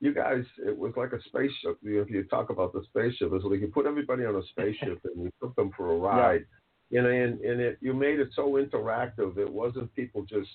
you 0.00 0.14
guys. 0.14 0.44
It 0.64 0.76
was 0.76 0.92
like 0.96 1.12
a 1.12 1.20
spaceship. 1.22 1.78
You- 1.82 2.02
If 2.02 2.10
you 2.10 2.22
talk 2.24 2.50
about 2.50 2.72
the 2.72 2.82
spaceship, 2.84 3.32
it's 3.32 3.44
like 3.44 3.60
you 3.60 3.68
put 3.68 3.86
everybody 3.86 4.24
on 4.24 4.36
a 4.36 4.42
spaceship 4.50 5.00
and 5.04 5.24
you 5.24 5.30
took 5.40 5.56
them 5.56 5.70
for 5.76 5.92
a 5.92 5.96
ride. 6.10 6.44
You 6.90 7.02
know, 7.02 7.10
and 7.10 7.40
and 7.40 7.60
it 7.60 7.78
you 7.80 7.92
made 7.94 8.20
it 8.20 8.28
so 8.34 8.52
interactive. 8.52 9.36
It 9.38 9.52
wasn't 9.52 9.94
people 9.94 10.22
just 10.22 10.50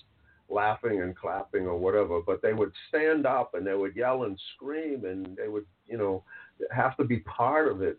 laughing 0.50 1.00
and 1.00 1.16
clapping 1.16 1.66
or 1.66 1.78
whatever, 1.78 2.20
but 2.20 2.42
they 2.42 2.52
would 2.52 2.72
stand 2.88 3.24
up 3.26 3.54
and 3.54 3.66
they 3.66 3.74
would 3.74 3.96
yell 3.96 4.24
and 4.24 4.38
scream 4.54 5.04
and 5.06 5.36
they 5.36 5.48
would 5.48 5.64
you 5.86 5.96
know 5.96 6.22
have 6.70 6.96
to 6.96 7.04
be 7.04 7.20
part 7.20 7.68
of 7.68 7.82
it. 7.82 7.98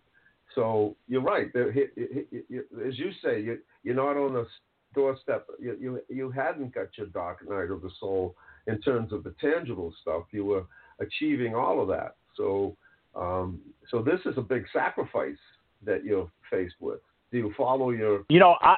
So 0.55 0.95
you're 1.07 1.21
right. 1.21 1.47
As 1.55 2.97
you 2.97 3.11
say, 3.23 3.41
you, 3.41 3.59
you're 3.83 3.95
not 3.95 4.17
on 4.17 4.33
the 4.33 4.47
doorstep. 4.93 5.47
You, 5.59 5.77
you 5.79 6.01
you 6.09 6.31
hadn't 6.31 6.73
got 6.73 6.97
your 6.97 7.07
dark 7.07 7.47
night 7.47 7.69
of 7.69 7.81
the 7.81 7.91
soul 7.99 8.35
in 8.67 8.79
terms 8.81 9.11
of 9.11 9.23
the 9.23 9.35
tangible 9.41 9.93
stuff. 10.01 10.23
You 10.31 10.45
were 10.45 10.63
achieving 10.99 11.53
all 11.53 11.81
of 11.81 11.89
that. 11.89 12.15
So 12.37 12.75
um, 13.15 13.59
so 13.91 14.01
this 14.01 14.19
is 14.25 14.37
a 14.37 14.41
big 14.41 14.65
sacrifice 14.73 15.37
that 15.83 16.03
you're 16.03 16.31
faced 16.49 16.75
with. 16.79 16.99
Do 17.31 17.37
you 17.37 17.53
follow 17.57 17.91
your? 17.91 18.23
you 18.29 18.39
know, 18.39 18.55
I 18.61 18.75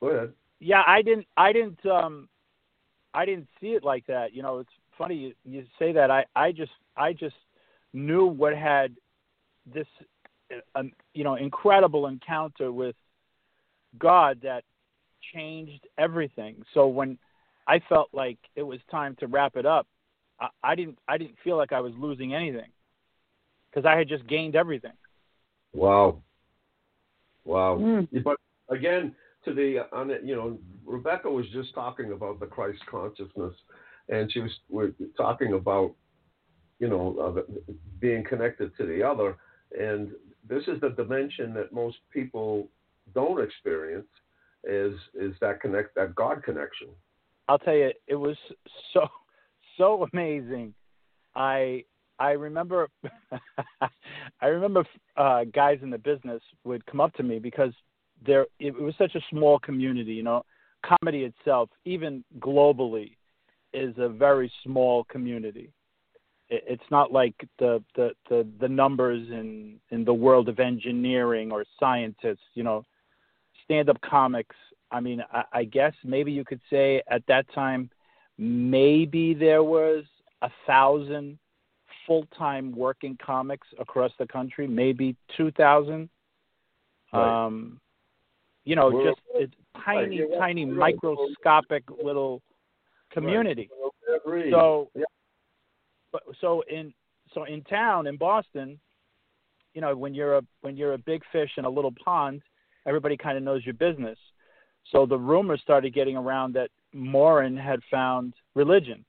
Go 0.00 0.08
ahead. 0.08 0.32
yeah, 0.60 0.82
I 0.86 1.02
didn't 1.02 1.26
I 1.36 1.52
didn't 1.52 1.84
um 1.86 2.28
I 3.14 3.24
didn't 3.24 3.48
see 3.60 3.68
it 3.68 3.84
like 3.84 4.06
that. 4.06 4.32
You 4.32 4.42
know, 4.42 4.58
it's 4.60 4.70
funny 4.96 5.16
you, 5.16 5.34
you 5.44 5.64
say 5.78 5.92
that. 5.92 6.10
I 6.10 6.24
I 6.36 6.52
just 6.52 6.72
I 6.96 7.12
just 7.12 7.36
knew 7.92 8.26
what 8.26 8.54
had 8.54 8.94
this 9.72 9.86
um, 10.74 10.92
you 11.14 11.24
know 11.24 11.34
incredible 11.34 12.06
encounter 12.06 12.72
with 12.72 12.96
God 13.98 14.40
that 14.42 14.64
changed 15.34 15.86
everything. 15.98 16.62
So 16.74 16.86
when 16.86 17.18
I 17.66 17.80
felt 17.88 18.08
like 18.12 18.38
it 18.56 18.62
was 18.62 18.78
time 18.90 19.16
to 19.20 19.26
wrap 19.26 19.56
it 19.56 19.66
up, 19.66 19.86
I, 20.40 20.48
I 20.62 20.74
didn't 20.74 20.98
I 21.08 21.18
didn't 21.18 21.36
feel 21.44 21.56
like 21.56 21.72
I 21.72 21.80
was 21.80 21.92
losing 21.98 22.34
anything 22.34 22.70
because 23.70 23.86
I 23.86 23.96
had 23.96 24.08
just 24.08 24.26
gained 24.26 24.56
everything. 24.56 24.92
Wow. 25.72 26.22
Wow. 27.44 27.78
Mm. 27.80 28.08
But 28.24 28.36
again, 28.68 29.14
to 29.44 29.54
the 29.54 29.86
on 29.92 30.10
it, 30.10 30.22
you 30.24 30.34
know, 30.34 30.58
Rebecca 30.84 31.30
was 31.30 31.46
just 31.52 31.74
talking 31.74 32.12
about 32.12 32.40
the 32.40 32.46
Christ 32.46 32.80
consciousness, 32.90 33.54
and 34.08 34.32
she 34.32 34.40
was 34.40 34.50
we're 34.68 34.92
talking 35.16 35.52
about, 35.54 35.94
you 36.78 36.88
know, 36.88 37.16
uh, 37.18 37.74
being 38.00 38.24
connected 38.24 38.76
to 38.76 38.86
the 38.86 39.02
other, 39.02 39.36
and 39.78 40.10
this 40.48 40.64
is 40.66 40.80
the 40.80 40.90
dimension 40.90 41.54
that 41.54 41.72
most 41.72 41.98
people 42.12 42.68
don't 43.14 43.42
experience, 43.42 44.06
is 44.64 44.94
is 45.14 45.34
that 45.40 45.60
connect 45.60 45.94
that 45.94 46.14
God 46.14 46.42
connection. 46.42 46.88
I'll 47.48 47.58
tell 47.58 47.74
you, 47.74 47.92
it 48.06 48.14
was 48.14 48.36
so 48.92 49.06
so 49.76 50.06
amazing. 50.12 50.74
I 51.34 51.84
I 52.18 52.30
remember 52.32 52.88
I 54.40 54.46
remember 54.46 54.84
uh, 55.16 55.44
guys 55.44 55.78
in 55.82 55.90
the 55.90 55.98
business 55.98 56.42
would 56.64 56.84
come 56.86 57.00
up 57.00 57.14
to 57.14 57.22
me 57.22 57.38
because 57.38 57.72
there 58.26 58.46
it 58.58 58.74
was 58.74 58.94
such 58.98 59.14
a 59.14 59.20
small 59.30 59.58
community. 59.58 60.12
You 60.12 60.24
know, 60.24 60.44
comedy 60.84 61.24
itself, 61.24 61.70
even 61.84 62.24
globally, 62.40 63.16
is 63.72 63.94
a 63.98 64.08
very 64.08 64.50
small 64.64 65.04
community. 65.04 65.70
It, 66.50 66.64
it's 66.66 66.90
not 66.90 67.12
like 67.12 67.34
the, 67.58 67.82
the 67.94 68.10
the 68.28 68.46
the 68.60 68.68
numbers 68.68 69.28
in 69.30 69.80
in 69.90 70.04
the 70.04 70.14
world 70.14 70.48
of 70.48 70.58
engineering 70.58 71.52
or 71.52 71.64
scientists. 71.78 72.46
You 72.54 72.62
know, 72.64 72.84
stand 73.64 73.88
up 73.88 74.00
comics. 74.00 74.56
I 74.90 75.00
mean, 75.00 75.22
I, 75.32 75.44
I 75.52 75.64
guess 75.64 75.92
maybe 76.04 76.32
you 76.32 76.44
could 76.44 76.60
say 76.70 77.02
at 77.10 77.22
that 77.28 77.46
time, 77.54 77.90
maybe 78.38 79.34
there 79.34 79.62
was 79.62 80.04
a 80.42 80.50
thousand 80.66 81.38
full 82.06 82.26
time 82.36 82.72
working 82.72 83.18
comics 83.24 83.66
across 83.78 84.12
the 84.18 84.26
country, 84.26 84.66
maybe 84.66 85.16
two 85.36 85.50
thousand. 85.52 86.08
Right. 87.12 87.46
Um, 87.46 87.80
you 88.64 88.76
know, 88.76 88.90
We're- 88.90 89.10
just 89.10 89.20
it's 89.34 89.54
tiny, 89.84 90.16
yeah, 90.16 90.38
tiny, 90.38 90.64
right. 90.66 90.94
microscopic 90.94 91.84
little 92.02 92.42
community. 93.10 93.70
So, 94.50 94.90
Yeah. 94.94 95.04
But 96.12 96.22
so 96.40 96.62
in 96.68 96.92
so 97.34 97.44
in 97.44 97.62
town 97.64 98.06
in 98.06 98.16
Boston, 98.16 98.78
you 99.74 99.80
know, 99.80 99.96
when 99.96 100.14
you're 100.14 100.38
a 100.38 100.42
when 100.60 100.76
you're 100.76 100.94
a 100.94 100.98
big 100.98 101.22
fish 101.32 101.50
in 101.56 101.64
a 101.64 101.70
little 101.70 101.94
pond, 102.04 102.42
everybody 102.86 103.16
kind 103.16 103.36
of 103.36 103.44
knows 103.44 103.64
your 103.64 103.74
business. 103.74 104.18
So 104.90 105.04
the 105.04 105.18
rumors 105.18 105.60
started 105.62 105.92
getting 105.94 106.16
around 106.16 106.54
that 106.54 106.70
Morin 106.94 107.56
had 107.56 107.80
found 107.90 108.34
religion, 108.54 109.04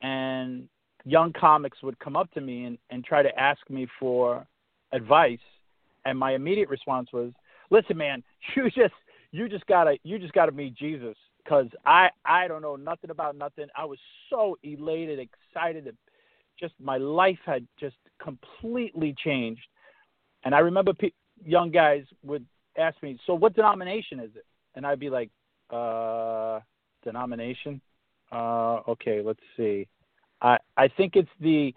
and 0.00 0.68
young 1.04 1.32
comics 1.32 1.82
would 1.82 1.98
come 1.98 2.16
up 2.16 2.30
to 2.32 2.40
me 2.40 2.64
and, 2.64 2.78
and 2.90 3.04
try 3.04 3.22
to 3.22 3.38
ask 3.38 3.60
me 3.68 3.86
for 4.00 4.46
advice, 4.92 5.38
and 6.04 6.18
my 6.18 6.34
immediate 6.34 6.70
response 6.70 7.12
was, 7.12 7.32
"Listen, 7.70 7.98
man, 7.98 8.22
you 8.56 8.70
just 8.70 8.94
you 9.32 9.48
just 9.48 9.66
gotta 9.66 9.96
you 10.04 10.18
just 10.18 10.32
gotta 10.32 10.52
meet 10.52 10.74
Jesus 10.74 11.16
because 11.44 11.66
I 11.84 12.08
I 12.24 12.48
don't 12.48 12.62
know 12.62 12.76
nothing 12.76 13.10
about 13.10 13.36
nothing. 13.36 13.66
I 13.76 13.84
was 13.84 13.98
so 14.30 14.56
elated, 14.62 15.18
excited, 15.18 15.96
just 16.58 16.74
my 16.80 16.96
life 16.96 17.38
had 17.44 17.66
just 17.78 17.96
completely 18.22 19.14
changed. 19.24 19.62
And 20.44 20.54
I 20.54 20.60
remember 20.60 20.92
pe- 20.92 21.10
young 21.44 21.70
guys 21.70 22.04
would 22.22 22.46
ask 22.76 23.00
me, 23.02 23.18
"So 23.26 23.34
what 23.34 23.54
denomination 23.54 24.20
is 24.20 24.34
it?" 24.36 24.44
And 24.74 24.86
I'd 24.86 25.00
be 25.00 25.10
like, 25.10 25.30
"Uh, 25.70 26.60
denomination? 27.02 27.80
Uh, 28.30 28.80
okay, 28.88 29.20
let's 29.22 29.42
see. 29.56 29.88
I 30.40 30.58
I 30.76 30.88
think 30.88 31.16
it's 31.16 31.30
the." 31.40 31.74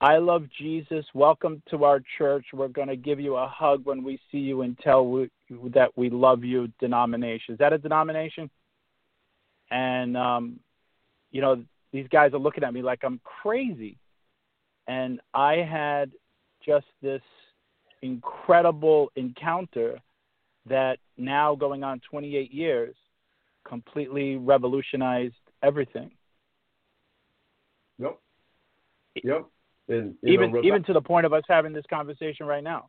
I 0.00 0.18
love 0.18 0.44
Jesus. 0.56 1.04
Welcome 1.12 1.60
to 1.70 1.82
our 1.82 2.00
church. 2.18 2.46
We're 2.52 2.68
going 2.68 2.86
to 2.86 2.94
give 2.94 3.18
you 3.18 3.34
a 3.34 3.48
hug 3.48 3.84
when 3.84 4.04
we 4.04 4.20
see 4.30 4.38
you 4.38 4.62
and 4.62 4.78
tell 4.78 5.04
we, 5.04 5.28
that 5.74 5.90
we 5.96 6.08
love 6.08 6.44
you. 6.44 6.68
Denomination. 6.78 7.54
Is 7.54 7.58
that 7.58 7.72
a 7.72 7.78
denomination? 7.78 8.48
And 9.70 10.16
um, 10.16 10.60
you 11.30 11.40
know 11.40 11.62
these 11.92 12.06
guys 12.08 12.32
are 12.32 12.38
looking 12.38 12.64
at 12.64 12.72
me 12.72 12.82
like 12.82 13.00
I'm 13.04 13.20
crazy, 13.24 13.98
and 14.86 15.20
I 15.34 15.56
had 15.56 16.10
just 16.64 16.86
this 17.02 17.22
incredible 18.02 19.10
encounter 19.16 19.98
that 20.66 20.98
now 21.16 21.54
going 21.54 21.82
on 21.82 22.00
28 22.10 22.52
years 22.52 22.94
completely 23.66 24.36
revolutionized 24.36 25.34
everything. 25.62 26.10
Yep. 27.98 28.18
Yep. 29.24 29.46
And 29.88 30.14
even 30.22 30.52
know, 30.52 30.62
even 30.62 30.84
to 30.84 30.92
the 30.92 31.00
point 31.00 31.26
of 31.26 31.32
us 31.32 31.42
having 31.48 31.72
this 31.72 31.84
conversation 31.88 32.46
right 32.46 32.62
now. 32.62 32.88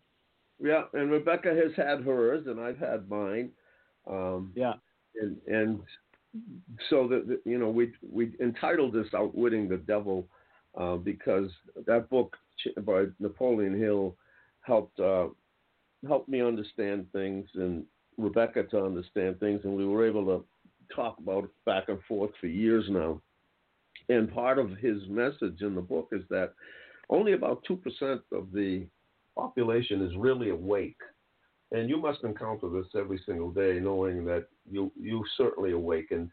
Yeah, 0.62 0.84
and 0.94 1.10
Rebecca 1.10 1.50
has 1.50 1.72
had 1.76 2.04
hers, 2.04 2.46
and 2.48 2.60
I've 2.60 2.78
had 2.78 3.10
mine. 3.10 3.52
Um, 4.06 4.52
Yeah. 4.56 4.74
and 5.16 5.38
and 5.48 5.82
so 6.90 7.08
that 7.08 7.40
you 7.46 7.58
know 7.58 7.70
we 7.70 7.94
we 8.08 8.32
entitled 8.40 8.94
this 8.94 9.08
"Outwitting 9.16 9.68
the 9.68 9.78
Devil" 9.78 10.28
uh, 10.78 10.96
because 10.98 11.50
that 11.86 12.10
book 12.10 12.38
by 12.82 13.06
Napoleon 13.20 13.78
Hill 13.78 14.16
helped 14.62 15.00
uh, 15.00 15.28
helped 16.08 16.30
me 16.30 16.42
understand 16.42 17.08
things 17.12 17.48
and 17.56 17.84
Rebecca 18.18 18.64
to 18.64 18.84
understand 18.84 19.40
things, 19.40 19.62
and 19.64 19.76
we 19.76 19.86
were 19.86 20.06
able 20.06 20.26
to 20.26 20.46
talk 20.94 21.18
about 21.20 21.46
it 21.46 21.50
back 21.66 21.90
and 21.90 22.00
forth 22.08 22.32
for 22.40 22.48
years 22.48 22.86
now. 22.90 23.22
And 24.10 24.32
part 24.34 24.60
of 24.60 24.72
his 24.78 24.98
message 25.08 25.62
in 25.62 25.76
the 25.76 25.82
book 25.82 26.10
is 26.12 26.24
that 26.30 26.54
only 27.10 27.34
about 27.34 27.64
two 27.68 27.78
percent 27.78 28.22
of 28.32 28.52
the 28.54 28.86
population 29.36 30.02
is 30.06 30.16
really 30.18 30.50
awake. 30.50 30.98
And 31.72 31.90
you 31.90 31.98
must 31.98 32.24
encounter 32.24 32.68
this 32.70 32.88
every 32.96 33.22
single 33.26 33.52
day, 33.52 33.80
knowing 33.80 34.26
that 34.26 34.48
you 34.70 34.92
you 35.00 35.24
certainly 35.38 35.72
awakened, 35.72 36.32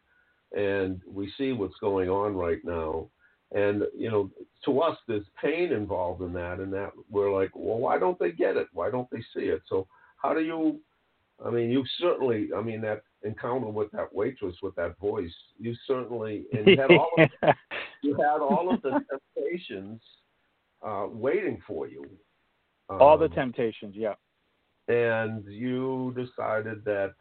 and 0.56 1.00
we 1.06 1.30
see 1.36 1.52
what's 1.52 1.76
going 1.80 2.08
on 2.08 2.34
right 2.34 2.64
now. 2.64 3.08
And 3.54 3.84
you 3.96 4.10
know, 4.10 4.30
to 4.64 4.80
us, 4.80 4.96
there's 5.06 5.26
pain 5.40 5.72
involved 5.72 6.22
in 6.22 6.32
that, 6.32 6.58
and 6.58 6.72
that 6.72 6.92
we're 7.10 7.32
like, 7.32 7.50
well, 7.54 7.78
why 7.78 7.98
don't 7.98 8.18
they 8.18 8.32
get 8.32 8.56
it? 8.56 8.68
Why 8.72 8.90
don't 8.90 9.10
they 9.10 9.20
see 9.34 9.46
it? 9.46 9.62
So 9.68 9.86
how 10.16 10.32
do 10.32 10.40
you? 10.40 10.80
I 11.44 11.50
mean, 11.50 11.70
you 11.70 11.84
certainly. 12.00 12.48
I 12.56 12.62
mean, 12.62 12.80
that 12.80 13.02
encounter 13.22 13.68
with 13.68 13.90
that 13.92 14.14
waitress 14.14 14.56
with 14.62 14.74
that 14.76 14.98
voice, 14.98 15.34
you 15.58 15.74
certainly 15.86 16.46
and 16.52 16.66
you 16.66 16.76
had 16.80 16.90
all 16.90 17.10
of, 17.18 17.28
you 18.02 18.14
had 18.14 18.40
all 18.40 18.72
of 18.72 18.80
the 18.82 19.00
temptations 19.10 20.00
uh, 20.86 21.06
waiting 21.10 21.60
for 21.66 21.88
you. 21.88 22.08
Um, 22.88 23.02
all 23.02 23.18
the 23.18 23.26
Um, 23.26 23.32
temptations, 23.32 23.94
yeah. 23.96 24.14
And 24.88 25.44
you 25.46 26.14
decided 26.16 26.84
that 26.84 27.14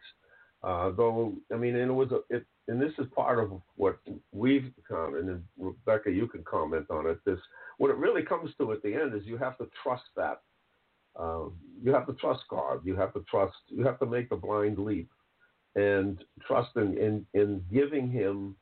uh, 0.64 0.92
though 0.92 1.36
I 1.54 1.58
mean, 1.58 1.76
and 1.76 1.92
it 1.92 1.94
was 1.94 2.12
a, 2.12 2.36
it, 2.36 2.46
and 2.68 2.82
this 2.82 2.94
is 2.98 3.06
part 3.16 3.40
of 3.40 3.52
what 3.76 4.00
we've 4.32 4.72
commented, 4.88 5.30
and 5.30 5.44
Rebecca, 5.60 6.10
you 6.10 6.28
can 6.28 6.44
comment 6.44 6.88
on 6.90 7.08
it. 7.08 7.20
This 7.26 7.40
what 7.78 7.92
it 7.92 7.98
really 7.98 8.24
comes 8.24 8.52
to 8.58 8.72
at 8.72 8.82
the 8.82 8.94
end 8.94 9.14
is 9.14 9.26
you 9.26 9.38
have 9.38 9.58
to 9.60 9.70
trust 9.84 10.06
that. 10.16 10.42
Um, 11.18 11.54
you 11.84 11.94
have 11.94 12.08
to 12.08 12.14
trust 12.14 12.42
God. 12.50 12.82
You 12.84 12.96
have 12.96 13.14
to 13.14 13.24
trust. 13.30 13.56
You 13.68 13.86
have 13.86 14.00
to 14.00 14.06
make 14.06 14.30
the 14.30 14.36
blind 14.36 14.80
leap, 14.80 15.10
and 15.76 16.24
trust 16.48 16.76
in 16.76 16.98
in, 16.98 17.26
in 17.40 17.64
giving 17.72 18.10
Him, 18.10 18.56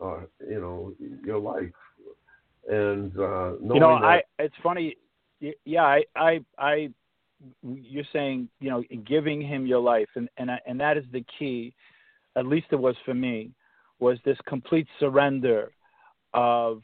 uh, 0.00 0.20
you 0.48 0.60
know, 0.60 0.94
your 1.24 1.40
life, 1.40 1.74
and 2.70 3.12
uh, 3.18 3.54
you 3.58 3.80
know, 3.80 3.98
that, 4.00 4.04
I 4.04 4.22
it's 4.38 4.54
funny. 4.62 4.96
Yeah, 5.64 5.82
I, 5.82 6.04
I, 6.16 6.44
I, 6.58 6.90
you're 7.62 8.04
saying, 8.12 8.48
you 8.60 8.70
know, 8.70 8.82
giving 9.04 9.40
him 9.40 9.66
your 9.66 9.80
life, 9.80 10.08
and 10.16 10.28
and 10.36 10.50
I- 10.50 10.60
and 10.66 10.80
that 10.80 10.96
is 10.96 11.04
the 11.12 11.24
key. 11.38 11.74
At 12.36 12.46
least 12.46 12.66
it 12.70 12.76
was 12.76 12.96
for 13.04 13.14
me, 13.14 13.52
was 13.98 14.18
this 14.24 14.38
complete 14.46 14.88
surrender 14.98 15.72
of 16.32 16.82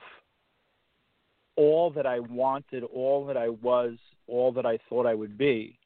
all 1.56 1.90
that 1.90 2.06
I 2.06 2.20
wanted, 2.20 2.84
all 2.84 3.26
that 3.26 3.36
I 3.36 3.48
was, 3.48 3.98
all 4.26 4.52
that 4.52 4.64
I 4.64 4.78
thought 4.88 5.06
I 5.06 5.14
would 5.14 5.36
be, 5.36 5.78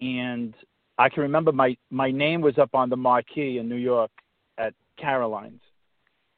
and 0.00 0.54
I 0.98 1.08
can 1.08 1.22
remember 1.22 1.52
my 1.52 1.76
my 1.90 2.10
name 2.10 2.40
was 2.40 2.58
up 2.58 2.74
on 2.74 2.88
the 2.88 2.96
marquee 2.96 3.58
in 3.58 3.68
New 3.68 3.76
York 3.76 4.10
at 4.58 4.74
Caroline's, 4.96 5.62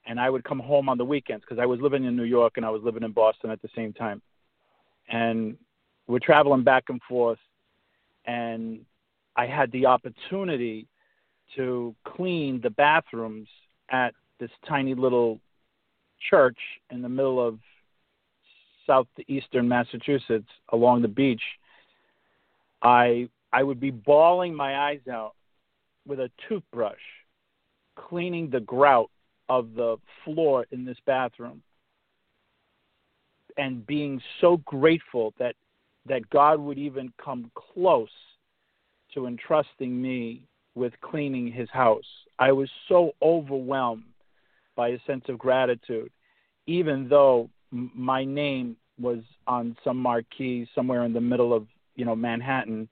and 0.07 0.19
I 0.21 0.31
would 0.31 0.45
come 0.45 0.59
home 0.59 0.89
on 0.89 0.99
the 0.99 1.05
weekends 1.05 1.45
because 1.45 1.61
I 1.61 1.67
was 1.67 1.81
living 1.81 2.05
in 2.05 2.17
New 2.17 2.25
York 2.25 2.55
and 2.57 2.65
I 2.65 2.71
was 2.71 2.83
living 2.83 3.03
in 3.03 3.13
Boston 3.13 3.51
at 3.51 3.61
the 3.63 3.69
same 3.75 3.93
time, 3.93 4.23
and 5.09 5.57
we're 6.07 6.19
traveling 6.19 6.63
back 6.63 6.85
and 6.89 7.01
forth, 7.09 7.39
and 8.27 8.81
I 9.37 9.47
had 9.47 9.73
the 9.73 9.87
opportunity 9.87 10.87
to 11.57 11.95
clean 12.05 12.61
the 12.63 12.71
bathrooms 12.71 13.49
at 13.91 14.15
this 14.41 14.51
tiny 14.67 14.95
little 14.95 15.41
church 16.31 16.59
in 16.91 17.03
the 17.03 17.09
middle 17.09 17.45
of 17.45 17.59
southeastern 18.87 19.69
Massachusetts 19.69 20.49
along 20.71 21.03
the 21.03 21.09
beach. 21.09 21.43
I 22.83 23.29
I 23.53 23.63
would 23.63 23.81
be 23.81 23.91
bawling 23.91 24.55
my 24.55 24.89
eyes 24.89 25.07
out 25.11 25.35
with 26.07 26.21
a 26.21 26.31
toothbrush, 26.49 26.99
cleaning 27.97 28.51
the 28.51 28.61
grout 28.61 29.11
of 29.49 29.75
the 29.75 29.97
floor 30.25 30.67
in 30.71 30.85
this 30.85 30.99
bathroom, 31.07 31.63
and 33.57 33.87
being 33.87 34.21
so 34.41 34.59
grateful 34.59 35.33
that 35.39 35.55
that 36.07 36.29
God 36.31 36.61
would 36.61 36.79
even 36.79 37.13
come 37.23 37.51
close 37.55 38.09
to 39.15 39.27
entrusting 39.27 40.01
me 40.01 40.43
with 40.75 40.93
cleaning 41.01 41.51
his 41.51 41.71
house. 41.71 42.05
I 42.39 42.53
was 42.53 42.69
so 42.89 43.13
overwhelmed 43.23 44.05
by 44.77 44.89
a 44.89 44.99
sense 45.07 45.25
of 45.29 45.39
gratitude, 45.39 46.11
even 46.67 47.09
though 47.09 47.49
my 47.71 48.25
name 48.25 48.77
was 49.01 49.21
on 49.47 49.77
some 49.85 49.97
marquee 49.97 50.69
somewhere 50.75 51.05
in 51.05 51.13
the 51.13 51.21
middle 51.21 51.53
of 51.53 51.67
you 51.97 52.05
know 52.05 52.15
Manhattan. 52.17 52.89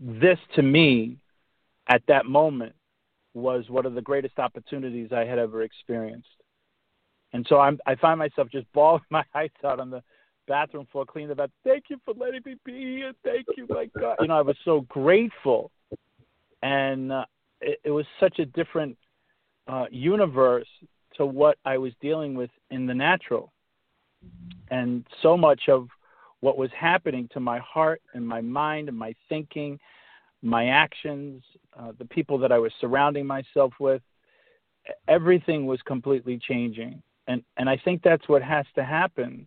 This 0.00 0.38
to 0.54 0.62
me, 0.62 1.16
at 1.88 2.02
that 2.08 2.26
moment, 2.26 2.74
was 3.34 3.68
one 3.68 3.86
of 3.86 3.94
the 3.94 4.02
greatest 4.02 4.38
opportunities 4.38 5.12
I 5.12 5.24
had 5.24 5.38
ever 5.38 5.62
experienced. 5.62 6.28
And 7.32 7.46
so 7.48 7.58
I'm, 7.58 7.78
I 7.86 7.94
find 7.94 8.18
myself 8.18 8.48
just 8.50 8.70
bawling 8.72 9.02
my 9.10 9.24
eyes 9.34 9.50
out 9.64 9.80
on 9.80 9.90
the 9.90 10.02
bathroom 10.48 10.86
floor, 10.90 11.04
cleaning 11.04 11.28
the 11.28 11.34
bath. 11.34 11.50
Thank 11.64 11.84
you 11.88 12.00
for 12.04 12.14
letting 12.14 12.40
me 12.44 12.56
be 12.64 12.96
here. 12.96 13.12
Thank 13.22 13.46
you, 13.56 13.66
my 13.68 13.88
God. 14.00 14.16
You 14.20 14.28
know, 14.28 14.38
I 14.38 14.42
was 14.42 14.56
so 14.64 14.80
grateful, 14.82 15.70
and 16.62 17.12
uh, 17.12 17.24
it, 17.60 17.78
it 17.84 17.90
was 17.90 18.06
such 18.18 18.38
a 18.38 18.46
different 18.46 18.96
uh, 19.68 19.86
universe 19.90 20.66
to 21.16 21.26
what 21.26 21.58
I 21.64 21.78
was 21.78 21.92
dealing 22.00 22.34
with 22.34 22.50
in 22.70 22.86
the 22.86 22.94
natural, 22.94 23.52
and 24.70 25.06
so 25.22 25.36
much 25.36 25.68
of 25.68 25.88
what 26.40 26.56
was 26.56 26.70
happening 26.76 27.28
to 27.32 27.40
my 27.40 27.58
heart 27.58 28.00
and 28.14 28.26
my 28.26 28.40
mind 28.40 28.88
and 28.88 28.96
my 28.96 29.14
thinking, 29.28 29.78
my 30.42 30.68
actions, 30.68 31.42
uh, 31.78 31.92
the 31.98 32.04
people 32.04 32.38
that 32.38 32.52
I 32.52 32.58
was 32.58 32.72
surrounding 32.80 33.26
myself 33.26 33.72
with, 33.80 34.02
everything 35.08 35.66
was 35.66 35.80
completely 35.82 36.38
changing. 36.38 37.02
And 37.26 37.42
and 37.56 37.68
I 37.68 37.76
think 37.76 38.02
that's 38.02 38.28
what 38.28 38.42
has 38.42 38.64
to 38.76 38.84
happen 38.84 39.46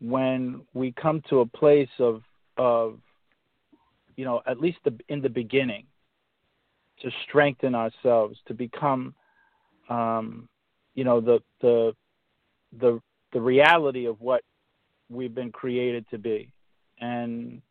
when 0.00 0.62
we 0.74 0.92
come 0.92 1.22
to 1.28 1.40
a 1.40 1.46
place 1.46 1.88
of 1.98 2.22
of 2.56 2.98
you 4.16 4.24
know 4.24 4.42
at 4.46 4.60
least 4.60 4.78
the, 4.84 4.96
in 5.08 5.20
the 5.20 5.28
beginning 5.28 5.84
to 7.00 7.10
strengthen 7.28 7.74
ourselves 7.74 8.38
to 8.46 8.54
become 8.54 9.14
um, 9.88 10.48
you 10.94 11.04
know 11.04 11.20
the 11.20 11.40
the 11.60 11.94
the 12.80 13.00
the 13.32 13.40
reality 13.40 14.06
of 14.06 14.20
what 14.20 14.42
we've 15.08 15.34
been 15.34 15.52
created 15.52 16.04
to 16.10 16.18
be. 16.18 16.50
And 17.00 17.62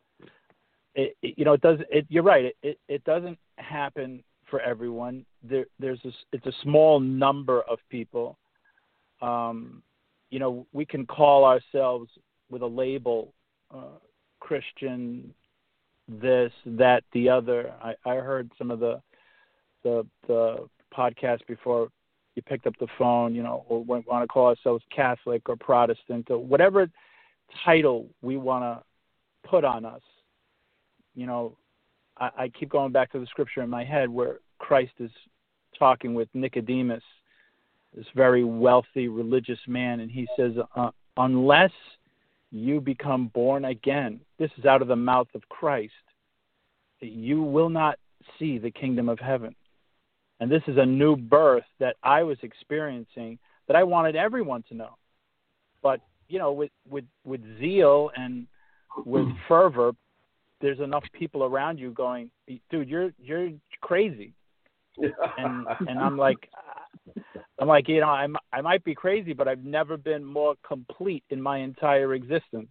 it, 0.94 1.16
it 1.22 1.34
you 1.36 1.44
know 1.44 1.52
it 1.52 1.60
does 1.60 1.78
it 1.90 2.06
you're 2.08 2.22
right 2.22 2.46
it, 2.46 2.56
it 2.62 2.78
it 2.88 3.04
doesn't 3.04 3.38
happen 3.56 4.22
for 4.50 4.60
everyone. 4.60 5.24
There 5.42 5.66
there's 5.78 6.00
a, 6.04 6.10
it's 6.32 6.46
a 6.46 6.62
small 6.62 7.00
number 7.00 7.62
of 7.62 7.78
people 7.90 8.38
um 9.20 9.82
you 10.30 10.38
know 10.38 10.66
we 10.72 10.84
can 10.84 11.06
call 11.06 11.44
ourselves 11.44 12.10
with 12.50 12.62
a 12.62 12.66
label 12.66 13.32
uh, 13.74 13.98
christian 14.40 15.32
this 16.08 16.52
that 16.64 17.04
the 17.12 17.28
other. 17.28 17.72
I 17.82 17.94
i 18.04 18.14
heard 18.16 18.50
some 18.56 18.70
of 18.70 18.80
the 18.80 19.00
the 19.84 20.06
the 20.26 20.68
podcast 20.96 21.46
before 21.46 21.88
you 22.34 22.42
picked 22.42 22.66
up 22.66 22.74
the 22.80 22.86
phone 22.96 23.34
you 23.34 23.42
know 23.42 23.64
or 23.68 23.84
want 23.84 24.06
to 24.06 24.26
call 24.26 24.46
ourselves 24.46 24.82
catholic 24.94 25.48
or 25.48 25.56
protestant 25.56 26.30
or 26.30 26.38
whatever 26.38 26.88
title 27.64 28.06
we 28.22 28.36
want 28.36 28.62
to 28.62 29.48
put 29.48 29.64
on 29.64 29.84
us. 29.84 30.02
You 31.14 31.26
know 31.26 31.56
I, 32.18 32.30
I 32.38 32.48
keep 32.48 32.70
going 32.70 32.92
back 32.92 33.12
to 33.12 33.18
the 33.18 33.26
scripture 33.26 33.62
in 33.62 33.70
my 33.70 33.84
head 33.84 34.08
where 34.08 34.38
christ 34.58 34.92
is 34.98 35.10
talking 35.78 36.14
with 36.14 36.28
nicodemus 36.34 37.02
this 37.94 38.06
very 38.14 38.44
wealthy 38.44 39.08
religious 39.08 39.58
man, 39.66 40.00
and 40.00 40.10
he 40.10 40.26
says, 40.36 40.52
uh, 40.76 40.90
unless 41.16 41.72
you 42.50 42.80
become 42.80 43.28
born 43.28 43.64
again, 43.66 44.20
this 44.38 44.50
is 44.58 44.64
out 44.64 44.82
of 44.82 44.88
the 44.88 44.96
mouth 44.96 45.28
of 45.34 45.48
Christ, 45.48 45.92
you 47.00 47.42
will 47.42 47.68
not 47.68 47.98
see 48.38 48.58
the 48.58 48.70
kingdom 48.70 49.08
of 49.08 49.18
heaven. 49.18 49.54
And 50.40 50.50
this 50.50 50.62
is 50.66 50.76
a 50.78 50.86
new 50.86 51.16
birth 51.16 51.64
that 51.80 51.96
I 52.02 52.22
was 52.22 52.38
experiencing 52.42 53.38
that 53.66 53.76
I 53.76 53.82
wanted 53.82 54.16
everyone 54.16 54.62
to 54.68 54.74
know. 54.74 54.96
But, 55.82 56.00
you 56.28 56.38
know, 56.38 56.52
with, 56.52 56.70
with, 56.88 57.04
with 57.24 57.40
zeal 57.58 58.10
and 58.16 58.46
with 59.04 59.26
fervor, 59.46 59.92
there's 60.60 60.80
enough 60.80 61.04
people 61.12 61.44
around 61.44 61.78
you 61.78 61.90
going, 61.90 62.30
dude, 62.70 62.88
you're, 62.88 63.10
you're 63.22 63.50
crazy. 63.80 64.32
And, 65.38 65.64
and 65.86 65.96
I'm 65.96 66.16
like, 66.16 66.50
I'm 67.60 67.68
like, 67.68 67.88
you 67.88 68.00
know, 68.00 68.08
I'm, 68.08 68.36
I 68.52 68.60
might 68.60 68.84
be 68.84 68.94
crazy, 68.94 69.32
but 69.32 69.48
I've 69.48 69.64
never 69.64 69.96
been 69.96 70.24
more 70.24 70.54
complete 70.66 71.24
in 71.30 71.42
my 71.42 71.58
entire 71.58 72.14
existence. 72.14 72.70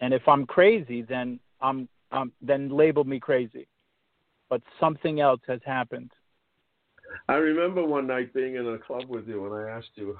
And 0.00 0.12
if 0.12 0.26
I'm 0.28 0.46
crazy, 0.46 1.02
then 1.02 1.40
I'm, 1.60 1.88
um, 2.12 2.32
then 2.42 2.68
label 2.68 3.04
me 3.04 3.18
crazy. 3.18 3.66
But 4.48 4.62
something 4.78 5.20
else 5.20 5.40
has 5.46 5.60
happened. 5.64 6.10
I 7.28 7.34
remember 7.34 7.84
one 7.84 8.06
night 8.06 8.34
being 8.34 8.56
in 8.56 8.66
a 8.66 8.78
club 8.78 9.08
with 9.08 9.26
you, 9.26 9.46
and 9.46 9.54
I 9.54 9.70
asked 9.70 9.90
you 9.94 10.18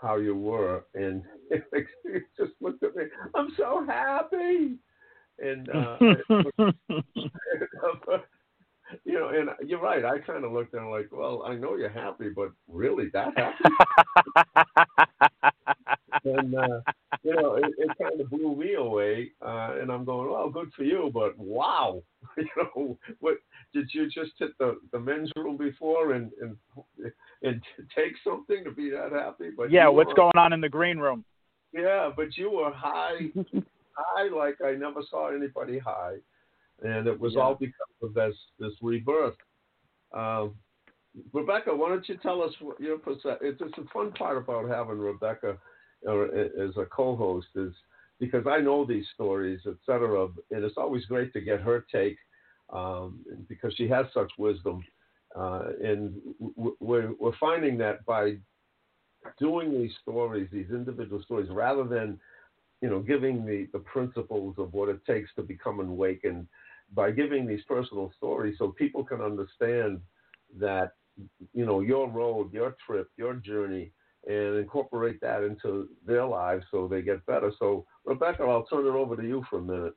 how 0.00 0.16
you 0.16 0.34
were, 0.34 0.84
and 0.94 1.22
you 1.50 2.20
just 2.38 2.52
looked 2.60 2.82
at 2.82 2.96
me. 2.96 3.04
I'm 3.34 3.48
so 3.56 3.84
happy, 3.86 4.78
and 5.38 5.68
uh, 5.68 5.96
you 9.04 9.14
know, 9.14 9.28
and 9.28 9.50
you're 9.68 9.80
right. 9.80 10.04
I 10.04 10.18
kind 10.18 10.44
of 10.44 10.52
looked 10.52 10.74
and 10.74 10.82
I'm 10.82 10.90
like, 10.90 11.08
well, 11.12 11.42
I 11.46 11.54
know 11.54 11.76
you're 11.76 11.88
happy, 11.88 12.28
but 12.28 12.50
really 12.68 13.08
that 13.12 13.32
happy? 13.36 13.64
and 16.24 16.54
uh, 16.54 16.80
you 17.22 17.34
know, 17.34 17.54
it, 17.54 17.72
it 17.78 17.90
kind 18.00 18.20
of 18.20 18.30
blew 18.30 18.56
me 18.56 18.74
away. 18.74 19.32
Uh, 19.44 19.76
and 19.80 19.90
I'm 19.90 20.04
going, 20.04 20.30
well, 20.30 20.48
good 20.50 20.72
for 20.74 20.84
you, 20.84 21.10
but 21.12 21.36
wow. 21.38 22.02
you 22.36 22.46
know, 22.56 22.98
what 23.20 23.38
did 23.72 23.88
you 23.92 24.06
just 24.06 24.32
hit 24.38 24.56
the, 24.58 24.78
the 24.92 24.98
men's 24.98 25.30
room 25.36 25.56
before 25.56 26.12
and 26.12 26.30
and 26.40 26.56
and 27.42 27.62
take 27.96 28.14
something 28.24 28.64
to 28.64 28.70
be 28.70 28.90
that 28.90 29.12
happy? 29.12 29.50
But 29.56 29.70
yeah, 29.70 29.88
what's 29.88 30.08
were, 30.08 30.14
going 30.14 30.36
on 30.36 30.52
in 30.52 30.60
the 30.60 30.68
green 30.68 30.98
room? 30.98 31.24
Yeah, 31.72 32.10
but 32.14 32.36
you 32.36 32.50
were 32.50 32.72
high, 32.72 33.30
high 33.92 34.28
like 34.34 34.56
I 34.64 34.72
never 34.72 35.00
saw 35.10 35.34
anybody 35.34 35.78
high, 35.78 36.16
and 36.82 37.06
it 37.06 37.18
was 37.18 37.34
Yeah. 37.34 37.42
all 37.42 37.54
because 37.54 37.94
of 38.02 38.14
this 38.14 38.36
this 38.58 38.72
rebirth. 38.82 39.36
Um, 40.12 40.56
Rebecca, 41.32 41.74
why 41.74 41.88
don't 41.88 42.08
you 42.08 42.16
tell 42.18 42.42
us 42.42 42.52
what 42.60 42.80
your 42.80 42.98
percent? 42.98 43.38
It's, 43.40 43.60
it's 43.60 43.78
a 43.78 43.84
fun 43.92 44.12
part 44.12 44.36
about 44.36 44.68
having 44.68 44.98
Rebecca 44.98 45.58
or, 46.02 46.26
as 46.34 46.76
a 46.76 46.84
co-host 46.86 47.48
is 47.54 47.72
because 48.18 48.46
I 48.46 48.60
know 48.60 48.84
these 48.84 49.06
stories, 49.14 49.60
etc., 49.66 50.28
and 50.50 50.64
it's 50.64 50.76
always 50.76 51.04
great 51.06 51.32
to 51.34 51.40
get 51.40 51.60
her 51.60 51.84
take 51.92 52.16
um, 52.72 53.20
because 53.48 53.74
she 53.74 53.88
has 53.88 54.06
such 54.12 54.30
wisdom. 54.38 54.84
Uh, 55.34 55.64
and 55.82 56.14
w- 56.56 56.76
we're, 56.80 57.12
we're 57.20 57.36
finding 57.38 57.76
that 57.78 58.04
by 58.06 58.36
doing 59.38 59.72
these 59.72 59.92
stories, 60.02 60.48
these 60.52 60.70
individual 60.70 61.22
stories, 61.22 61.50
rather 61.50 61.84
than 61.84 62.18
you 62.80 62.88
know 62.88 63.00
giving 63.00 63.44
the, 63.44 63.68
the 63.72 63.78
principles 63.80 64.54
of 64.58 64.72
what 64.72 64.88
it 64.88 65.04
takes 65.04 65.30
to 65.34 65.42
become 65.42 65.80
awakened, 65.80 66.46
by 66.94 67.10
giving 67.10 67.46
these 67.46 67.62
personal 67.68 68.12
stories 68.16 68.56
so 68.58 68.68
people 68.68 69.04
can 69.04 69.20
understand 69.20 70.00
that 70.58 70.92
you 71.52 71.64
know 71.66 71.80
your 71.80 72.08
road, 72.08 72.52
your 72.52 72.76
trip, 72.86 73.08
your 73.16 73.34
journey, 73.34 73.92
and 74.26 74.56
incorporate 74.56 75.20
that 75.20 75.42
into 75.42 75.88
their 76.04 76.26
lives 76.26 76.64
so 76.70 76.86
they 76.86 77.02
get 77.02 77.24
better. 77.26 77.52
So 77.58 77.86
Rebecca, 78.04 78.42
I'll 78.44 78.66
turn 78.66 78.86
it 78.86 78.90
over 78.90 79.16
to 79.16 79.26
you 79.26 79.44
for 79.48 79.58
a 79.58 79.62
minute. 79.62 79.94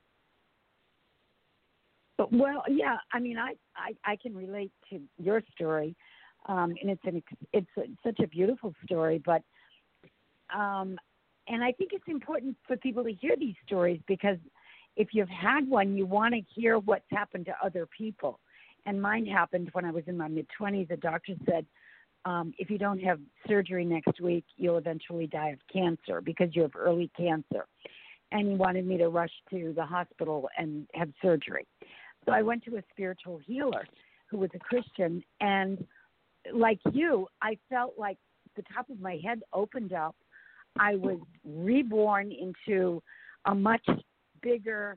Well, 2.30 2.62
yeah, 2.68 2.96
I 3.12 3.18
mean, 3.18 3.38
I, 3.38 3.54
I, 3.76 4.12
I 4.12 4.16
can 4.16 4.34
relate 4.34 4.72
to 4.90 5.00
your 5.18 5.42
story, 5.54 5.96
um, 6.46 6.74
and 6.80 6.90
it's 6.90 7.02
an 7.04 7.22
it's 7.52 7.70
a, 7.78 7.82
such 8.04 8.20
a 8.20 8.26
beautiful 8.26 8.74
story. 8.84 9.22
But, 9.24 9.42
um, 10.54 10.98
and 11.48 11.64
I 11.64 11.72
think 11.72 11.92
it's 11.94 12.04
important 12.08 12.56
for 12.66 12.76
people 12.76 13.04
to 13.04 13.12
hear 13.12 13.36
these 13.38 13.54
stories 13.66 14.00
because 14.06 14.36
if 14.96 15.08
you've 15.12 15.28
had 15.28 15.68
one, 15.68 15.96
you 15.96 16.06
want 16.06 16.34
to 16.34 16.40
hear 16.54 16.78
what's 16.78 17.04
happened 17.10 17.46
to 17.46 17.54
other 17.64 17.86
people. 17.96 18.40
And 18.86 19.00
mine 19.00 19.26
happened 19.26 19.70
when 19.72 19.84
I 19.84 19.90
was 19.90 20.04
in 20.06 20.16
my 20.16 20.28
mid 20.28 20.46
twenties. 20.56 20.88
The 20.88 20.96
doctor 20.96 21.34
said, 21.48 21.66
um, 22.24 22.52
if 22.58 22.70
you 22.70 22.78
don't 22.78 23.00
have 23.00 23.18
surgery 23.48 23.84
next 23.84 24.20
week, 24.20 24.44
you'll 24.56 24.78
eventually 24.78 25.26
die 25.26 25.50
of 25.50 25.58
cancer 25.72 26.20
because 26.20 26.48
you 26.54 26.62
have 26.62 26.72
early 26.76 27.10
cancer. 27.16 27.66
And 28.32 28.48
he 28.48 28.54
wanted 28.54 28.86
me 28.86 28.96
to 28.98 29.08
rush 29.08 29.32
to 29.50 29.72
the 29.74 29.84
hospital 29.84 30.48
and 30.56 30.86
have 30.94 31.10
surgery. 31.20 31.66
So 32.26 32.32
I 32.32 32.42
went 32.42 32.64
to 32.64 32.76
a 32.76 32.82
spiritual 32.92 33.38
healer 33.44 33.86
who 34.30 34.38
was 34.38 34.50
a 34.54 34.58
Christian, 34.58 35.22
and 35.40 35.84
like 36.52 36.78
you, 36.92 37.26
I 37.42 37.58
felt 37.68 37.94
like 37.98 38.18
the 38.56 38.62
top 38.74 38.88
of 38.90 39.00
my 39.00 39.18
head 39.24 39.40
opened 39.52 39.92
up. 39.92 40.14
I 40.78 40.94
was 40.94 41.18
reborn 41.44 42.30
into 42.32 43.02
a 43.46 43.54
much 43.54 43.84
bigger 44.42 44.96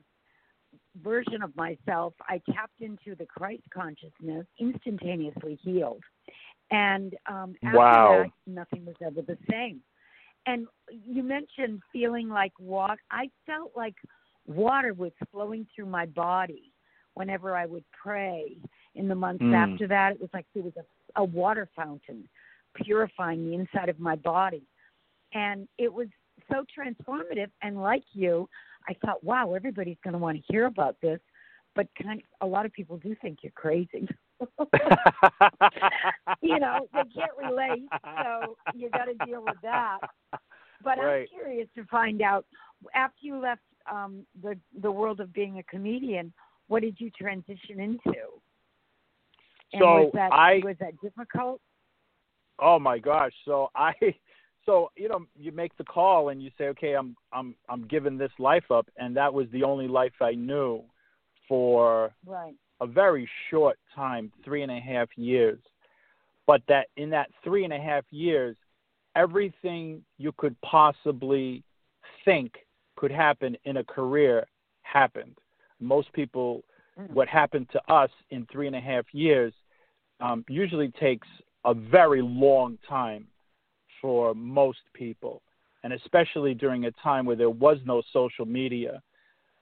version 1.02 1.42
of 1.42 1.54
myself. 1.56 2.14
I 2.28 2.40
tapped 2.52 2.80
into 2.80 3.14
the 3.16 3.26
Christ 3.26 3.62
consciousness, 3.72 4.46
instantaneously 4.58 5.58
healed. 5.62 6.02
And 6.70 7.14
um, 7.26 7.54
after 7.64 7.78
Wow. 7.78 8.08
that, 8.24 8.30
nothing 8.46 8.84
was 8.86 8.96
ever 9.04 9.22
the 9.22 9.38
same. 9.50 9.80
And 10.46 10.66
you 10.90 11.22
mentioned 11.22 11.80
feeling 11.92 12.28
like 12.28 12.52
water. 12.58 13.00
I 13.10 13.30
felt 13.46 13.72
like 13.76 13.94
water 14.46 14.92
was 14.92 15.12
flowing 15.30 15.66
through 15.74 15.86
my 15.86 16.06
body 16.06 16.72
whenever 17.14 17.56
I 17.56 17.66
would 17.66 17.84
pray. 17.92 18.56
In 18.94 19.08
the 19.08 19.14
months 19.14 19.44
Mm. 19.44 19.54
after 19.54 19.86
that, 19.88 20.12
it 20.12 20.20
was 20.20 20.30
like 20.32 20.46
there 20.54 20.62
was 20.62 20.76
a, 20.76 21.20
a 21.20 21.24
water 21.24 21.68
fountain 21.74 22.28
purifying 22.74 23.44
the 23.44 23.54
inside 23.54 23.88
of 23.88 23.98
my 23.98 24.16
body. 24.16 24.66
And 25.32 25.68
it 25.78 25.92
was 25.92 26.08
so 26.50 26.64
transformative. 26.76 27.50
And 27.62 27.80
like 27.82 28.04
you, 28.12 28.48
I 28.88 28.94
thought, 29.04 29.22
wow, 29.24 29.54
everybody's 29.54 29.96
going 30.04 30.12
to 30.12 30.18
want 30.18 30.36
to 30.38 30.42
hear 30.52 30.66
about 30.66 30.96
this. 31.00 31.20
But 31.74 31.88
kind 32.00 32.22
a 32.40 32.46
lot 32.46 32.66
of 32.66 32.72
people 32.72 32.98
do 32.98 33.16
think 33.20 33.38
you're 33.42 33.52
crazy. 33.52 34.06
you 36.40 36.58
know, 36.60 36.86
they 36.92 37.02
can't 37.14 37.32
relate, 37.42 37.88
so 38.22 38.56
you 38.74 38.90
got 38.90 39.06
to 39.06 39.14
deal 39.24 39.42
with 39.42 39.60
that. 39.62 39.98
But 40.84 40.98
Right. 40.98 41.28
I'm 41.32 41.38
curious 41.38 41.68
to 41.76 41.84
find 41.86 42.22
out 42.22 42.46
after 42.94 43.16
you 43.22 43.38
left 43.38 43.62
um, 43.90 44.24
the 44.42 44.56
the 44.82 44.90
world 44.90 45.20
of 45.20 45.32
being 45.32 45.58
a 45.58 45.62
comedian, 45.64 46.32
what 46.68 46.82
did 46.82 47.00
you 47.00 47.10
transition 47.10 47.80
into? 47.80 48.14
And 49.72 49.80
So 49.80 49.94
was 49.94 50.10
that 50.14 50.32
I- 50.32 50.60
was 50.62 50.76
that 50.78 51.00
difficult? 51.00 51.60
Oh 52.60 52.78
my 52.78 52.98
gosh. 52.98 53.32
So 53.44 53.70
I 53.74 53.92
so 54.66 54.90
you 54.96 55.08
know, 55.08 55.26
you 55.38 55.52
make 55.52 55.76
the 55.76 55.84
call 55.84 56.30
and 56.30 56.42
you 56.42 56.50
say, 56.58 56.64
Okay, 56.68 56.94
I'm 56.94 57.16
I'm 57.32 57.54
I'm 57.68 57.86
giving 57.86 58.18
this 58.18 58.32
life 58.38 58.70
up 58.70 58.88
and 58.96 59.16
that 59.16 59.32
was 59.32 59.46
the 59.52 59.62
only 59.62 59.88
life 59.88 60.12
I 60.20 60.32
knew 60.32 60.82
for 61.48 62.14
Right. 62.26 62.54
a 62.80 62.86
very 62.86 63.28
short 63.50 63.78
time, 63.94 64.32
three 64.44 64.62
and 64.62 64.72
a 64.72 64.80
half 64.80 65.08
years. 65.16 65.60
But 66.46 66.62
that 66.68 66.88
in 66.96 67.10
that 67.10 67.30
three 67.42 67.64
and 67.64 67.72
a 67.72 67.80
half 67.80 68.04
years, 68.10 68.56
everything 69.16 70.04
you 70.18 70.32
could 70.32 70.60
possibly 70.62 71.62
think 72.24 72.52
could 72.96 73.10
happen 73.10 73.56
in 73.64 73.78
a 73.78 73.84
career 73.84 74.46
happened. 74.82 75.38
Most 75.80 76.12
people, 76.12 76.62
Mm. 76.96 77.10
what 77.10 77.26
happened 77.26 77.68
to 77.70 77.92
us 77.92 78.10
in 78.30 78.46
three 78.46 78.68
and 78.68 78.76
a 78.76 78.80
half 78.80 79.12
years 79.12 79.52
um, 80.20 80.44
usually 80.48 80.90
takes 80.92 81.26
a 81.64 81.74
very 81.74 82.22
long 82.22 82.78
time 82.88 83.26
for 84.04 84.34
most 84.34 84.80
people. 84.92 85.40
And 85.82 85.94
especially 85.94 86.52
during 86.52 86.84
a 86.84 86.90
time 87.02 87.24
where 87.24 87.36
there 87.36 87.48
was 87.48 87.78
no 87.86 88.02
social 88.12 88.44
media, 88.44 89.02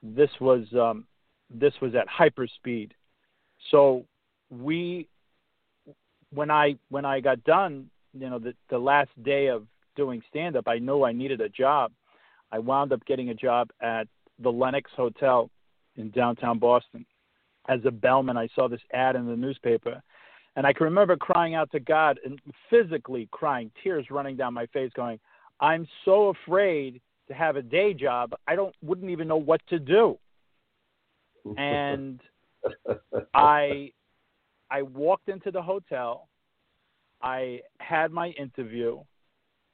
this 0.03 0.31
was 0.41 0.65
um, 0.73 1.07
this 1.49 1.73
was 1.81 1.95
at 1.95 2.09
hyperspeed. 2.09 2.91
So 3.71 4.05
we, 4.51 5.07
when 6.35 6.51
I 6.51 6.75
when 6.89 7.05
I 7.05 7.21
got 7.21 7.45
done, 7.45 7.89
you 8.19 8.29
know, 8.29 8.41
the 8.41 8.53
the 8.69 8.79
last 8.79 9.11
day 9.23 9.47
of 9.47 9.65
doing 9.95 10.21
stand 10.29 10.57
up, 10.57 10.67
I 10.67 10.79
knew 10.79 11.05
I 11.05 11.13
needed 11.13 11.41
a 11.41 11.49
job. 11.49 11.93
I 12.51 12.59
wound 12.59 12.93
up 12.93 13.05
getting 13.07 13.29
a 13.29 13.35
job 13.35 13.71
at 13.81 14.09
the 14.41 14.51
Lenox 14.51 14.91
Hotel 14.97 15.51
in 15.95 16.11
downtown 16.11 16.59
Boston. 16.59 17.07
As 17.69 17.79
a 17.85 17.93
bellman, 17.93 18.37
I 18.37 18.49
saw 18.57 18.67
this 18.67 18.81
ad 18.93 19.15
in 19.15 19.27
the 19.27 19.37
newspaper, 19.37 20.03
and 20.57 20.67
I 20.67 20.73
can 20.73 20.85
remember 20.85 21.17
crying 21.17 21.55
out 21.55 21.71
to 21.73 21.81
God 21.81 22.19
and 22.25 22.41
physically 22.69 23.29
crying, 23.31 23.71
tears 23.83 24.07
running 24.11 24.37
down 24.37 24.55
my 24.55 24.67
face, 24.67 24.91
going, 24.95 25.19
"I'm 25.61 25.87
so 26.05 26.29
afraid 26.29 27.01
to 27.29 27.35
have 27.35 27.57
a 27.57 27.63
day 27.63 27.95
job. 27.95 28.35
I 28.47 28.57
don't 28.57 28.75
wouldn't 28.83 29.11
even 29.11 29.29
know 29.29 29.37
what 29.37 29.65
to 29.69 29.79
do." 29.79 30.19
And 31.57 32.21
I 33.35 33.93
I 34.71 34.83
walked 34.83 35.29
into 35.29 35.51
the 35.51 35.63
hotel. 35.63 36.29
I 37.21 37.61
had 37.81 38.13
my 38.13 38.29
interview. 38.31 39.01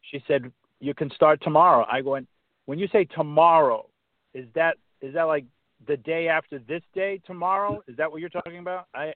She 0.03 0.23
said, 0.27 0.51
"You 0.81 0.95
can 0.95 1.11
start 1.11 1.43
tomorrow." 1.43 1.85
I 1.91 2.01
went, 2.01 2.29
"When 2.67 2.79
you 2.79 2.89
say 2.89 3.05
tomorrow, 3.05 3.91
is 4.33 4.47
that 4.55 4.77
is 5.01 5.13
that 5.15 5.25
like 5.25 5.45
the 5.87 5.97
day 5.97 6.29
after 6.29 6.59
this 6.61 6.83
day 6.95 7.21
tomorrow? 7.27 7.83
Is 7.87 7.97
that 7.97 8.11
what 8.11 8.21
you're 8.21 8.31
talking 8.31 8.59
about?" 8.59 8.87
I 8.95 9.13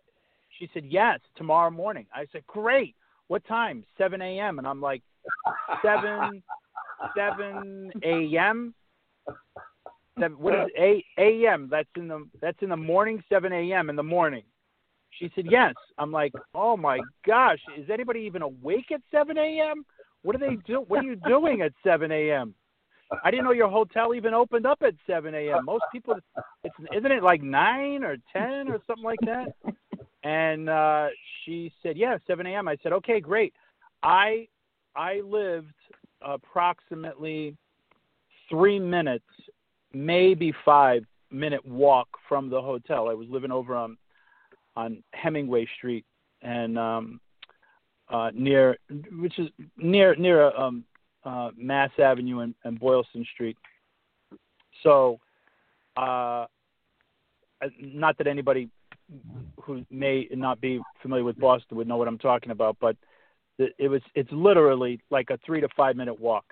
she 0.58 0.68
said, 0.74 0.84
"Yes, 0.86 1.20
tomorrow 1.36 1.70
morning." 1.70 2.06
I 2.14 2.26
said, 2.32 2.46
"Great. 2.46 2.94
What 3.28 3.44
time?" 3.46 3.84
7 3.98 4.20
a.m. 4.20 4.58
And 4.58 4.66
I'm 4.66 4.80
like, 4.80 5.02
7 5.82 6.42
7 7.16 7.92
a.m. 8.04 8.74
Seven, 10.18 10.38
what 10.38 10.54
is 10.54 10.70
it? 10.76 11.04
A 11.18 11.22
a.m. 11.22 11.68
That's 11.70 11.88
in 11.96 12.08
the 12.08 12.28
that's 12.40 12.58
in 12.60 12.68
the 12.68 12.76
morning. 12.76 13.22
7 13.28 13.52
a.m. 13.52 13.88
in 13.88 13.96
the 13.96 14.02
morning. 14.02 14.42
She 15.18 15.30
said 15.34 15.46
yes. 15.48 15.74
I'm 15.98 16.12
like, 16.12 16.32
oh 16.54 16.76
my 16.76 17.00
gosh, 17.26 17.60
is 17.78 17.88
anybody 17.90 18.20
even 18.20 18.42
awake 18.42 18.90
at 18.92 19.00
7 19.10 19.36
a.m.? 19.36 19.84
What 20.22 20.36
are 20.36 20.38
they 20.38 20.56
do? 20.66 20.84
What 20.86 21.00
are 21.00 21.04
you 21.04 21.16
doing 21.16 21.62
at 21.62 21.72
7 21.84 22.10
a.m.? 22.10 22.54
I 23.24 23.30
didn't 23.30 23.44
know 23.44 23.52
your 23.52 23.68
hotel 23.68 24.14
even 24.14 24.32
opened 24.32 24.66
up 24.66 24.78
at 24.82 24.94
7 25.06 25.34
a.m. 25.34 25.64
Most 25.64 25.84
people, 25.92 26.16
it's 26.64 26.74
isn't 26.96 27.12
it 27.12 27.22
like 27.22 27.42
nine 27.42 28.04
or 28.04 28.16
10 28.32 28.68
or 28.68 28.80
something 28.86 29.04
like 29.04 29.20
that? 29.22 29.54
And 30.24 30.68
uh, 30.68 31.08
she 31.44 31.72
said, 31.82 31.96
yeah, 31.96 32.16
7 32.26 32.46
a.m. 32.46 32.68
I 32.68 32.76
said, 32.82 32.92
okay, 32.92 33.20
great. 33.20 33.52
I 34.02 34.48
I 34.94 35.20
lived 35.24 35.74
approximately 36.20 37.56
three 38.48 38.78
minutes, 38.78 39.24
maybe 39.92 40.52
five 40.64 41.04
minute 41.30 41.64
walk 41.64 42.08
from 42.28 42.50
the 42.50 42.60
hotel. 42.60 43.08
I 43.08 43.14
was 43.14 43.28
living 43.28 43.50
over 43.50 43.74
on 43.74 43.96
on 44.76 45.02
Hemingway 45.12 45.66
Street 45.76 46.04
and 46.42 46.78
um, 46.78 47.20
uh, 48.08 48.30
near, 48.34 48.76
which 49.18 49.38
is 49.38 49.48
near 49.76 50.14
near 50.16 50.54
um, 50.56 50.84
uh, 51.24 51.50
Mass 51.56 51.90
Avenue 51.98 52.40
and, 52.40 52.54
and 52.64 52.78
Boylston 52.78 53.24
Street. 53.34 53.56
So, 54.82 55.18
uh, 55.96 56.46
not 57.80 58.18
that 58.18 58.26
anybody 58.26 58.68
who 59.62 59.84
may 59.90 60.28
not 60.30 60.60
be 60.60 60.80
familiar 61.00 61.24
with 61.24 61.38
Boston 61.38 61.76
would 61.76 61.88
know 61.88 61.96
what 61.96 62.08
I'm 62.08 62.18
talking 62.18 62.50
about, 62.50 62.76
but 62.80 62.96
it 63.58 63.88
was 63.88 64.00
it's 64.14 64.30
literally 64.32 65.00
like 65.10 65.30
a 65.30 65.38
three 65.44 65.60
to 65.60 65.68
five 65.76 65.96
minute 65.96 66.18
walk. 66.18 66.44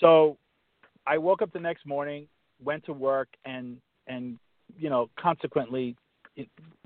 So 0.00 0.36
I 1.06 1.18
woke 1.18 1.42
up 1.42 1.52
the 1.52 1.60
next 1.60 1.86
morning, 1.86 2.28
went 2.62 2.84
to 2.86 2.92
work, 2.92 3.28
and 3.44 3.78
and 4.06 4.38
you 4.78 4.90
know 4.90 5.08
consequently 5.18 5.96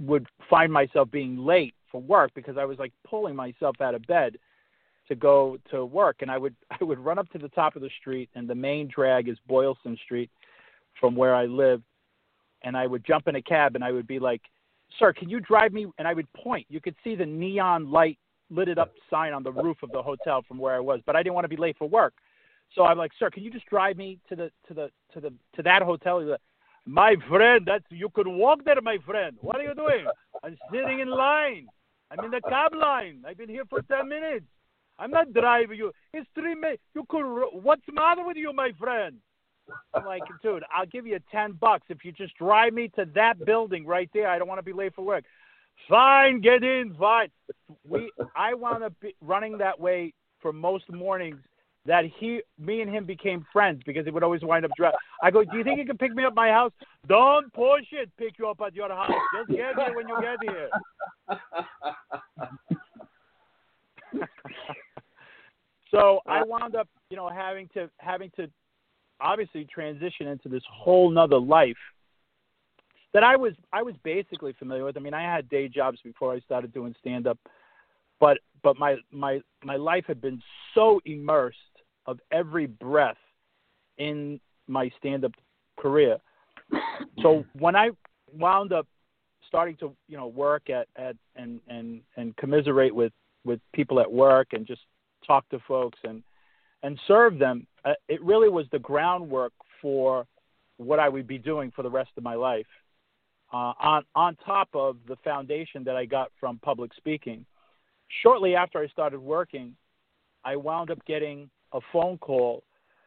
would 0.01 0.27
find 0.49 0.73
myself 0.73 1.11
being 1.11 1.39
late 1.39 1.75
for 1.91 2.01
work 2.01 2.31
because 2.35 2.57
I 2.57 2.65
was 2.65 2.79
like 2.79 2.93
pulling 3.09 3.35
myself 3.35 3.81
out 3.81 3.95
of 3.95 4.07
bed 4.07 4.37
to 5.09 5.15
go 5.17 5.59
to 5.71 5.85
work, 5.85 6.17
and 6.21 6.31
I 6.31 6.39
would 6.39 6.55
I 6.81 6.85
would 6.85 6.99
run 6.99 7.19
up 7.19 7.29
to 7.31 7.39
the 7.39 7.49
top 7.49 7.77
of 7.77 7.83
the 7.83 7.91
street, 8.01 8.29
and 8.35 8.49
the 8.49 8.55
main 8.55 8.89
drag 8.89 9.29
is 9.29 9.39
Boylston 9.47 9.99
Street 10.05 10.31
from 11.01 11.17
where 11.17 11.35
I 11.35 11.47
live, 11.47 11.83
and 12.63 12.77
I 12.77 12.87
would 12.87 13.05
jump 13.05 13.27
in 13.27 13.37
a 13.37 13.43
cab, 13.43 13.75
and 13.75 13.83
I 13.83 13.93
would 13.93 14.07
be 14.07 14.19
like, 14.19 14.43
"Sir, 14.99 15.13
can 15.13 15.29
you 15.29 15.41
drive 15.41 15.73
me?" 15.73 15.87
And 15.99 16.07
I 16.07 16.15
would 16.15 16.31
point. 16.33 16.67
You 16.69 16.81
could 16.81 16.97
see 17.03 17.15
the 17.15 17.27
neon 17.27 17.91
light 17.91 18.19
lit 18.51 18.69
it 18.69 18.79
up 18.79 18.93
sign 19.09 19.33
on 19.33 19.43
the 19.43 19.53
roof 19.53 19.83
of 19.83 19.91
the 19.93 20.03
hotel 20.03 20.43
from 20.43 20.59
where 20.59 20.75
I 20.75 20.81
was, 20.81 21.01
but 21.07 21.17
I 21.17 21.23
didn't 21.23 21.35
want 21.35 21.45
to 21.45 21.49
be 21.49 21.57
late 21.57 21.77
for 21.79 21.89
work. 21.89 22.15
So 22.75 22.85
I'm 22.85 22.99
like, 22.99 23.13
"Sir, 23.19 23.31
can 23.31 23.43
you 23.43 23.51
just 23.51 23.67
drive 23.67 23.97
me 23.97 24.19
to 24.29 24.37
the 24.37 24.53
to 24.69 24.75
the 24.75 24.91
to 25.13 25.21
the 25.21 25.33
to 25.55 25.63
that 25.63 25.83
hotel?" 25.83 26.21
He's 26.21 26.29
like, 26.29 26.41
my 26.87 27.15
friend, 27.29 27.63
that's 27.67 27.85
you 27.91 28.09
can 28.09 28.39
walk 28.39 28.65
there, 28.65 28.81
my 28.81 28.99
friend. 29.07 29.37
What 29.41 29.57
are 29.57 29.63
you 29.63 29.75
doing? 29.75 30.07
I'm 30.43 30.57
sitting 30.73 31.01
in 31.01 31.09
line. 31.09 31.67
I'm 32.11 32.25
in 32.25 32.31
the 32.31 32.41
cab 32.49 32.75
line. 32.75 33.23
I've 33.27 33.39
been 33.39 33.49
here 33.49 33.65
for 33.69 33.83
ten 33.83 34.09
minutes. 34.09 34.47
I'm 34.99 35.11
not 35.11 35.33
driving 35.33 35.79
you. 35.79 35.93
It's 36.13 36.29
three 36.35 36.55
minutes. 36.55 36.83
You 36.95 37.05
could. 37.09 37.25
What's 37.53 37.83
the 37.87 37.93
matter 37.93 38.25
with 38.25 38.37
you, 38.37 38.53
my 38.53 38.73
friend? 38.79 39.17
I'm 39.95 40.05
like, 40.05 40.23
dude, 40.43 40.65
I'll 40.75 40.87
give 40.87 41.07
you 41.07 41.19
ten 41.31 41.53
bucks 41.53 41.87
if 41.89 42.05
you 42.05 42.13
just 42.13 42.37
drive 42.37 42.73
me 42.73 42.89
to 42.97 43.07
that 43.15 43.45
building 43.45 43.87
right 43.87 44.11
there. 44.13 44.29
I 44.29 44.39
don't 44.39 44.49
want 44.49 44.59
to 44.59 44.65
be 44.65 44.73
late 44.73 44.95
for 44.95 45.03
work. 45.03 45.25
Fine, 45.89 46.41
get 46.41 46.63
in, 46.63 46.95
fine. 46.99 47.29
We, 47.89 48.13
I 48.37 48.55
wound 48.55 48.85
up 48.85 48.93
running 49.21 49.59
that 49.59 49.79
way 49.81 50.13
for 50.41 50.53
most 50.53 50.91
mornings 50.91 51.41
that 51.87 52.05
he, 52.19 52.43
me 52.59 52.83
and 52.83 52.91
him 52.91 53.07
became 53.07 53.47
friends 53.53 53.83
because 53.87 54.05
he 54.05 54.11
would 54.11 54.23
always 54.23 54.43
wind 54.43 54.65
up 54.65 54.71
driving. 54.77 54.99
I 55.23 55.31
go, 55.31 55.43
do 55.45 55.57
you 55.57 55.65
think 55.65 55.79
you 55.79 55.87
can 55.87 55.97
pick 55.97 56.15
me 56.15 56.25
up 56.25 56.35
my 56.35 56.51
house? 56.51 56.73
Don't 57.09 57.51
push 57.53 57.87
it. 57.93 58.11
Pick 58.19 58.39
you 58.39 58.49
up 58.49 58.61
at 58.65 58.75
your 58.75 58.91
house. 58.91 59.11
Just 59.39 59.49
get 59.51 59.75
here 59.77 59.95
when 59.95 60.07
you 60.07 60.21
get 60.21 60.37
here. 60.43 60.69
so 65.91 66.21
I 66.27 66.43
wound 66.45 66.77
up, 66.77 66.89
you 67.09 67.17
know, 67.17 67.29
having 67.29 67.69
to 67.75 67.89
having 67.99 68.31
to 68.37 68.51
obviously 69.21 69.65
transition 69.65 70.27
into 70.27 70.49
this 70.49 70.63
whole 70.71 71.11
nother 71.11 71.39
life 71.39 71.77
that 73.13 73.23
I 73.23 73.37
was 73.37 73.53
I 73.73 73.83
was 73.83 73.95
basically 74.05 74.53
familiar 74.59 74.85
with. 74.85 74.97
I 74.97 75.01
mean, 75.01 75.15
I 75.15 75.23
had 75.23 75.49
day 75.49 75.69
jobs 75.69 75.99
before 76.03 76.33
I 76.33 76.41
started 76.41 76.73
doing 76.73 76.95
stand 77.01 77.27
up, 77.27 77.39
but 78.19 78.39
but 78.63 78.79
my 78.79 78.97
my 79.11 79.41
my 79.65 79.77
life 79.77 80.05
had 80.07 80.21
been 80.21 80.43
so 80.75 81.01
immersed 81.05 81.59
of 82.07 82.19
every 82.31 82.67
breath 82.67 83.17
in 83.99 84.41
my 84.69 84.91
stand 84.99 85.25
up 85.25 85.33
career. 85.79 86.19
So 87.23 87.45
when 87.59 87.75
I 87.75 87.91
wound 88.33 88.73
up 88.73 88.87
starting 89.51 89.77
to, 89.77 89.93
you 90.09 90.17
know, 90.17 90.29
work 90.29 90.71
at, 90.71 90.87
at 90.97 91.17
and, 91.35 91.61
and, 91.69 92.01
and 92.17 92.37
commiserate 92.37 92.95
with, 92.95 93.13
with 93.45 93.61
people 93.75 93.99
at 94.01 94.11
work 94.11 94.49
and 94.53 94.67
just 94.67 94.83
talk 95.27 95.49
to 95.49 95.59
folks 95.67 95.99
and, 96.05 96.23
and 96.83 96.99
serve 97.09 97.39
them, 97.39 97.67
uh, 97.85 97.95
it 98.09 98.23
really 98.23 98.49
was 98.49 98.67
the 98.73 98.79
groundwork 98.79 99.53
for 99.81 100.27
what 100.77 100.99
I 100.99 101.09
would 101.09 101.27
be 101.27 101.39
doing 101.39 101.73
for 101.75 101.83
the 101.83 101.91
rest 101.91 102.11
of 102.17 102.23
my 102.23 102.35
life. 102.35 102.67
Uh, 103.53 103.73
on 103.81 104.05
on 104.15 104.37
top 104.47 104.69
of 104.75 104.97
the 105.09 105.17
foundation 105.25 105.83
that 105.85 105.97
I 105.97 106.05
got 106.05 106.31
from 106.39 106.59
public 106.59 106.93
speaking. 106.97 107.45
Shortly 108.23 108.55
after 108.55 108.79
I 108.79 108.87
started 108.89 109.21
working, 109.21 109.75
I 110.45 110.57
wound 110.57 110.91
up 110.91 111.05
getting 111.05 111.51
a 111.73 111.81
phone 111.93 112.19
call 112.19 112.63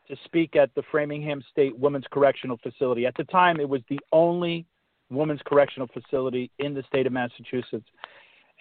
to 0.08 0.18
speak 0.26 0.56
at 0.56 0.70
the 0.76 0.84
Framingham 0.92 1.42
State 1.50 1.78
Women's 1.78 2.06
Correctional 2.12 2.58
Facility. 2.58 3.06
At 3.06 3.16
the 3.16 3.24
time, 3.26 3.60
it 3.60 3.68
was 3.68 3.82
the 3.90 4.00
only 4.12 4.66
women's 5.10 5.42
correctional 5.46 5.88
facility 5.88 6.52
in 6.60 6.74
the 6.74 6.84
state 6.84 7.08
of 7.08 7.14
Massachusetts, 7.14 7.88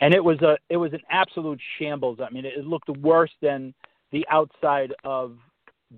and 0.00 0.14
it 0.14 0.22
was 0.22 0.40
a 0.42 0.56
it 0.68 0.76
was 0.76 0.92
an 0.92 1.02
absolute 1.10 1.60
shambles. 1.78 2.18
I 2.20 2.30
mean, 2.30 2.44
it 2.44 2.64
looked 2.64 2.88
worse 2.90 3.32
than 3.40 3.74
the 4.12 4.24
outside 4.30 4.94
of 5.04 5.36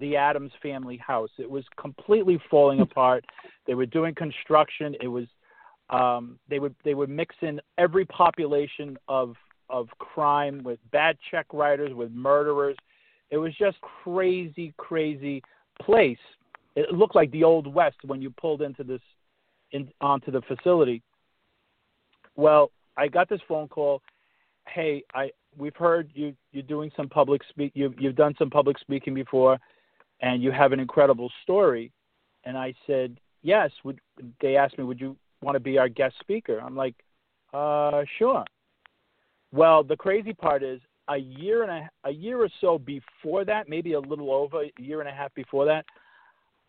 the 0.00 0.16
Addams 0.16 0.52
Family 0.62 0.96
house. 0.96 1.30
It 1.38 1.50
was 1.50 1.64
completely 1.80 2.40
falling 2.50 2.80
apart. 2.88 3.24
They 3.66 3.74
were 3.74 3.86
doing 3.86 4.14
construction. 4.14 4.94
It 5.00 5.08
was 5.08 5.26
um, 5.90 6.38
they 6.48 6.58
would 6.58 6.74
they 6.84 6.94
would 6.94 7.10
mix 7.10 7.36
in 7.42 7.60
every 7.78 8.04
population 8.06 8.96
of 9.08 9.34
of 9.70 9.88
crime 9.98 10.62
with 10.62 10.78
bad 10.92 11.16
check 11.30 11.46
writers, 11.52 11.92
with 11.94 12.10
murderers. 12.12 12.76
It 13.30 13.38
was 13.38 13.54
just 13.56 13.78
crazy, 13.80 14.74
crazy 14.76 15.42
place. 15.80 16.18
It 16.76 16.92
looked 16.92 17.14
like 17.14 17.30
the 17.30 17.44
old 17.44 17.72
west 17.72 17.96
when 18.04 18.20
you 18.20 18.30
pulled 18.30 18.62
into 18.62 18.84
this 18.84 19.00
in, 19.72 19.88
onto 20.00 20.30
the 20.30 20.42
facility. 20.42 21.02
Well, 22.36 22.70
I 22.96 23.08
got 23.08 23.28
this 23.28 23.40
phone 23.48 23.68
call. 23.68 24.02
Hey, 24.68 25.02
I 25.14 25.30
we've 25.56 25.76
heard 25.76 26.10
you 26.14 26.34
you're 26.52 26.62
doing 26.62 26.90
some 26.96 27.08
public 27.08 27.42
speak. 27.48 27.72
You've 27.74 27.94
you've 27.98 28.16
done 28.16 28.34
some 28.38 28.50
public 28.50 28.78
speaking 28.78 29.14
before, 29.14 29.58
and 30.24 30.42
you 30.42 30.50
have 30.50 30.72
an 30.72 30.80
incredible 30.80 31.30
story. 31.42 31.92
And 32.44 32.56
I 32.56 32.74
said 32.86 33.20
yes. 33.42 33.70
Would 33.84 34.00
they 34.40 34.56
asked 34.56 34.78
me, 34.78 34.84
would 34.84 35.00
you 35.00 35.16
want 35.42 35.54
to 35.54 35.60
be 35.60 35.78
our 35.78 35.88
guest 35.88 36.14
speaker? 36.18 36.58
I'm 36.60 36.74
like, 36.74 36.94
uh, 37.52 38.02
sure. 38.18 38.44
Well, 39.52 39.84
the 39.84 39.96
crazy 39.96 40.32
part 40.32 40.62
is 40.62 40.80
a 41.08 41.18
year 41.18 41.62
and 41.62 41.70
a, 41.70 42.08
a 42.08 42.10
year 42.10 42.42
or 42.42 42.48
so 42.62 42.78
before 42.78 43.44
that, 43.44 43.68
maybe 43.68 43.92
a 43.92 44.00
little 44.00 44.32
over 44.32 44.64
a 44.64 44.72
year 44.78 45.00
and 45.00 45.08
a 45.08 45.12
half 45.12 45.32
before 45.34 45.66
that, 45.66 45.84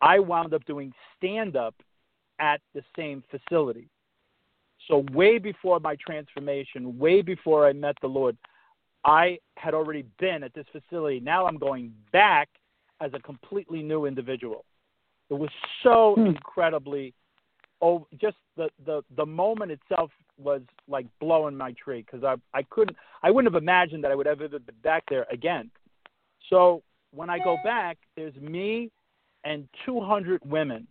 I 0.02 0.18
wound 0.18 0.52
up 0.52 0.64
doing 0.66 0.92
stand 1.16 1.56
up 1.56 1.74
at 2.38 2.60
the 2.74 2.82
same 2.94 3.24
facility. 3.30 3.88
So 4.86 5.06
way 5.12 5.38
before 5.38 5.80
my 5.80 5.96
transformation, 5.96 6.98
way 6.98 7.22
before 7.22 7.66
I 7.66 7.72
met 7.72 7.96
the 8.02 8.08
Lord, 8.08 8.36
I 9.06 9.38
had 9.56 9.72
already 9.72 10.04
been 10.20 10.42
at 10.42 10.52
this 10.52 10.66
facility. 10.70 11.20
Now 11.20 11.46
I'm 11.46 11.56
going 11.56 11.94
back 12.12 12.50
as 13.00 13.10
a 13.14 13.18
completely 13.20 13.82
new 13.82 14.06
individual. 14.06 14.64
It 15.30 15.34
was 15.34 15.50
so 15.82 16.14
hmm. 16.16 16.26
incredibly 16.26 17.14
oh 17.82 18.06
just 18.20 18.36
the 18.56 18.68
the 18.84 19.02
the 19.16 19.26
moment 19.26 19.70
itself 19.70 20.10
was 20.38 20.62
like 20.88 21.06
blowing 21.20 21.56
my 21.56 21.72
tree 21.72 22.04
because 22.04 22.24
I 22.24 22.36
I 22.56 22.62
couldn't 22.70 22.96
I 23.22 23.30
wouldn't 23.30 23.52
have 23.52 23.62
imagined 23.62 24.04
that 24.04 24.10
I 24.10 24.14
would 24.14 24.26
ever 24.26 24.48
be 24.48 24.58
back 24.82 25.04
there 25.08 25.26
again. 25.30 25.70
So 26.48 26.82
when 27.12 27.30
I 27.30 27.38
go 27.38 27.56
back, 27.64 27.98
there's 28.16 28.34
me 28.36 28.90
and 29.44 29.68
200 29.84 30.42
women. 30.44 30.86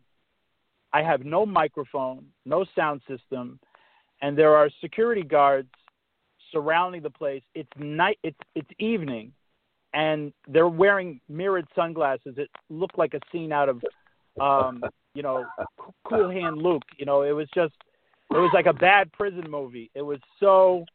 I 0.94 1.02
have 1.02 1.26
no 1.26 1.46
microphone, 1.46 2.26
no 2.46 2.66
sound 2.76 3.02
system, 3.08 3.60
and 4.22 4.38
there 4.38 4.56
are 4.56 4.70
security 4.82 5.24
guards 5.24 5.70
surrounding 6.52 7.02
the 7.02 7.10
place. 7.10 7.44
It's 7.54 7.70
night. 7.78 8.18
It's 8.24 8.40
it's 8.56 8.70
evening, 8.80 9.34
and 9.96 10.34
they're 10.48 10.68
wearing 10.68 11.22
mirrored 11.30 11.66
sunglasses. 11.74 12.36
It 12.38 12.50
looked 12.70 12.98
like 12.98 13.14
a 13.14 13.20
scene 13.32 13.54
out 13.54 13.70
of, 13.70 13.82
um, 14.40 14.84
you 15.16 15.24
know, 15.24 15.46
Cool 16.04 16.30
Hand 16.30 16.58
Luke. 16.58 16.84
You 17.00 17.06
know, 17.06 17.24
it 17.24 17.32
was 17.32 17.48
just 17.56 17.74
it 18.32 18.38
was 18.38 18.52
like 18.54 18.66
a 18.66 18.74
bad 18.74 19.12
prison 19.14 19.50
movie. 19.50 19.90
It 19.96 20.02
was 20.02 20.20
so 20.40 20.86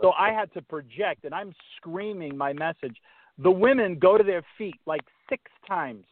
so 0.00 0.12
I 0.12 0.32
had 0.32 0.52
to 0.54 0.62
project 0.62 1.24
and 1.24 1.34
I'm 1.34 1.52
screaming 1.76 2.36
my 2.36 2.54
message. 2.54 2.96
The 3.38 3.50
women 3.50 3.98
go 3.98 4.16
to 4.16 4.24
their 4.24 4.42
feet 4.56 4.76
like 4.86 5.02
six 5.28 5.42
times. 5.68 6.04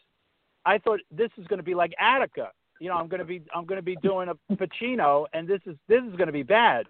I 0.66 0.76
thought 0.76 1.00
this 1.10 1.30
is 1.38 1.46
going 1.46 1.58
to 1.58 1.64
be 1.64 1.74
like 1.74 1.92
Attica. 1.98 2.50
You 2.80 2.90
know, 2.90 2.96
I'm 2.96 3.08
going 3.08 3.20
to 3.20 3.24
be 3.24 3.42
I'm 3.54 3.64
going 3.64 3.78
to 3.78 3.84
be 3.84 3.96
doing 3.96 4.28
a 4.28 4.54
Pacino 4.54 5.24
and 5.32 5.48
this 5.48 5.60
is 5.64 5.76
this 5.88 6.02
is 6.02 6.16
going 6.16 6.26
to 6.26 6.32
be 6.32 6.42
bad. 6.42 6.84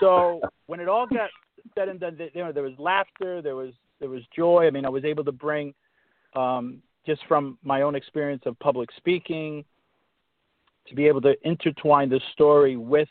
So 0.00 0.40
when 0.66 0.80
it 0.80 0.88
all 0.88 1.06
got 1.06 1.28
said 1.74 1.88
and 1.88 2.00
done, 2.00 2.18
you 2.32 2.42
know, 2.42 2.52
there 2.52 2.62
was 2.62 2.78
laughter, 2.78 3.42
there 3.42 3.56
was 3.56 3.72
there 4.00 4.08
was 4.08 4.22
joy. 4.34 4.66
I 4.66 4.70
mean, 4.70 4.84
I 4.84 4.88
was 4.88 5.04
able 5.04 5.24
to 5.24 5.32
bring 5.32 5.74
um, 6.34 6.82
just 7.06 7.22
from 7.26 7.58
my 7.62 7.82
own 7.82 7.94
experience 7.94 8.42
of 8.46 8.58
public 8.58 8.90
speaking, 8.96 9.64
to 10.88 10.94
be 10.94 11.06
able 11.06 11.20
to 11.22 11.34
intertwine 11.42 12.08
the 12.08 12.20
story 12.32 12.76
with 12.76 13.08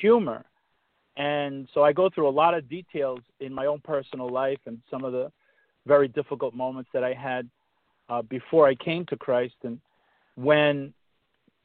humor. 0.00 0.44
And 1.16 1.68
so 1.74 1.82
I 1.82 1.92
go 1.92 2.08
through 2.08 2.28
a 2.28 2.30
lot 2.30 2.54
of 2.54 2.68
details 2.68 3.20
in 3.40 3.52
my 3.52 3.66
own 3.66 3.80
personal 3.82 4.28
life 4.28 4.58
and 4.66 4.78
some 4.90 5.04
of 5.04 5.12
the 5.12 5.32
very 5.86 6.06
difficult 6.08 6.54
moments 6.54 6.90
that 6.92 7.02
I 7.02 7.12
had 7.14 7.48
uh, 8.08 8.22
before 8.22 8.68
I 8.68 8.74
came 8.74 9.04
to 9.06 9.16
Christ. 9.16 9.54
And 9.64 9.80
when 10.36 10.92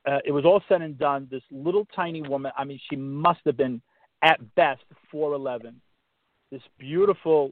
uh, 0.07 0.19
it 0.25 0.31
was 0.31 0.45
all 0.45 0.61
said 0.67 0.81
and 0.81 0.97
done, 0.97 1.27
this 1.29 1.43
little 1.51 1.87
tiny 1.95 2.21
woman, 2.21 2.51
I 2.57 2.63
mean, 2.63 2.79
she 2.89 2.95
must 2.95 3.41
have 3.45 3.57
been 3.57 3.81
at 4.23 4.39
best 4.55 4.83
4'11, 5.13 5.73
this 6.51 6.61
beautiful 6.79 7.51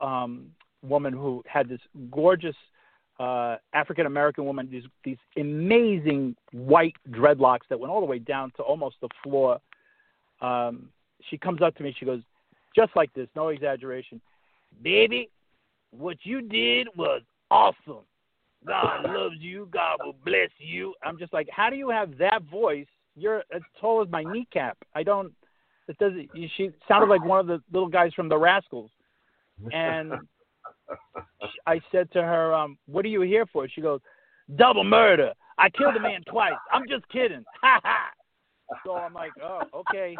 um, 0.00 0.50
woman 0.82 1.12
who 1.12 1.42
had 1.46 1.68
this 1.68 1.80
gorgeous 2.10 2.56
uh, 3.18 3.56
African 3.72 4.06
American 4.06 4.44
woman, 4.44 4.68
these 4.70 4.84
these 5.04 5.16
amazing 5.36 6.36
white 6.52 6.94
dreadlocks 7.10 7.66
that 7.70 7.78
went 7.78 7.90
all 7.90 8.00
the 8.00 8.06
way 8.06 8.18
down 8.18 8.52
to 8.56 8.62
almost 8.62 8.96
the 9.00 9.08
floor. 9.22 9.58
Um, 10.40 10.90
she 11.30 11.38
comes 11.38 11.62
up 11.62 11.74
to 11.76 11.82
me, 11.82 11.94
she 11.98 12.04
goes, 12.04 12.20
just 12.74 12.94
like 12.94 13.12
this, 13.14 13.26
no 13.34 13.48
exaggeration, 13.48 14.20
baby, 14.82 15.30
what 15.90 16.18
you 16.24 16.42
did 16.42 16.88
was 16.96 17.22
awesome. 17.50 18.04
God 18.66 19.04
loves 19.08 19.36
you. 19.38 19.68
God 19.70 19.98
will 20.04 20.16
bless 20.24 20.50
you. 20.58 20.94
I'm 21.02 21.18
just 21.18 21.32
like, 21.32 21.48
how 21.50 21.70
do 21.70 21.76
you 21.76 21.88
have 21.90 22.18
that 22.18 22.42
voice? 22.50 22.86
You're 23.16 23.42
as 23.54 23.62
tall 23.80 24.02
as 24.02 24.10
my 24.10 24.22
kneecap. 24.22 24.76
I 24.94 25.02
don't. 25.02 25.32
It 25.88 25.96
doesn't. 25.98 26.30
She 26.56 26.70
sounded 26.88 27.08
like 27.08 27.24
one 27.24 27.38
of 27.40 27.46
the 27.46 27.62
little 27.72 27.88
guys 27.88 28.12
from 28.12 28.28
the 28.28 28.36
Rascals, 28.36 28.90
and 29.72 30.12
I 31.66 31.80
said 31.90 32.10
to 32.12 32.22
her, 32.22 32.54
um, 32.54 32.78
"What 32.86 33.04
are 33.04 33.08
you 33.08 33.22
here 33.22 33.46
for?" 33.46 33.68
She 33.68 33.80
goes, 33.80 34.00
"Double 34.56 34.84
murder. 34.84 35.32
I 35.58 35.70
killed 35.70 35.96
a 35.96 36.00
man 36.00 36.22
twice. 36.28 36.58
I'm 36.72 36.88
just 36.88 37.08
kidding." 37.08 37.44
So 38.84 38.96
I'm 38.96 39.14
like, 39.14 39.30
"Oh, 39.40 39.62
okay." 39.72 40.16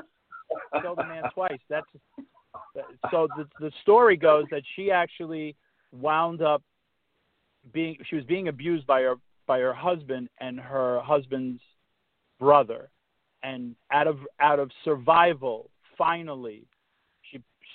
Killed 0.81 1.01
a 1.01 1.07
man 1.09 1.25
twice. 1.35 1.59
That's 1.69 1.87
so. 3.11 3.27
The 3.37 3.49
the 3.59 3.73
story 3.83 4.17
goes 4.17 4.45
that 4.53 4.63
she 4.77 4.91
actually 4.91 5.57
wound 5.93 6.43
up 6.43 6.63
being. 7.73 7.97
She 8.09 8.15
was 8.15 8.25
being 8.25 8.47
abused 8.47 8.87
by 8.87 9.03
her 9.03 9.17
by 9.49 9.59
her 9.59 9.75
husband 9.75 10.29
and 10.39 10.61
her 10.61 11.01
husband's 11.01 11.61
brother, 12.39 12.91
and 13.43 13.75
out 13.91 14.07
of 14.07 14.19
out 14.39 14.61
of 14.61 14.71
survival, 14.85 15.71
finally, 15.99 16.67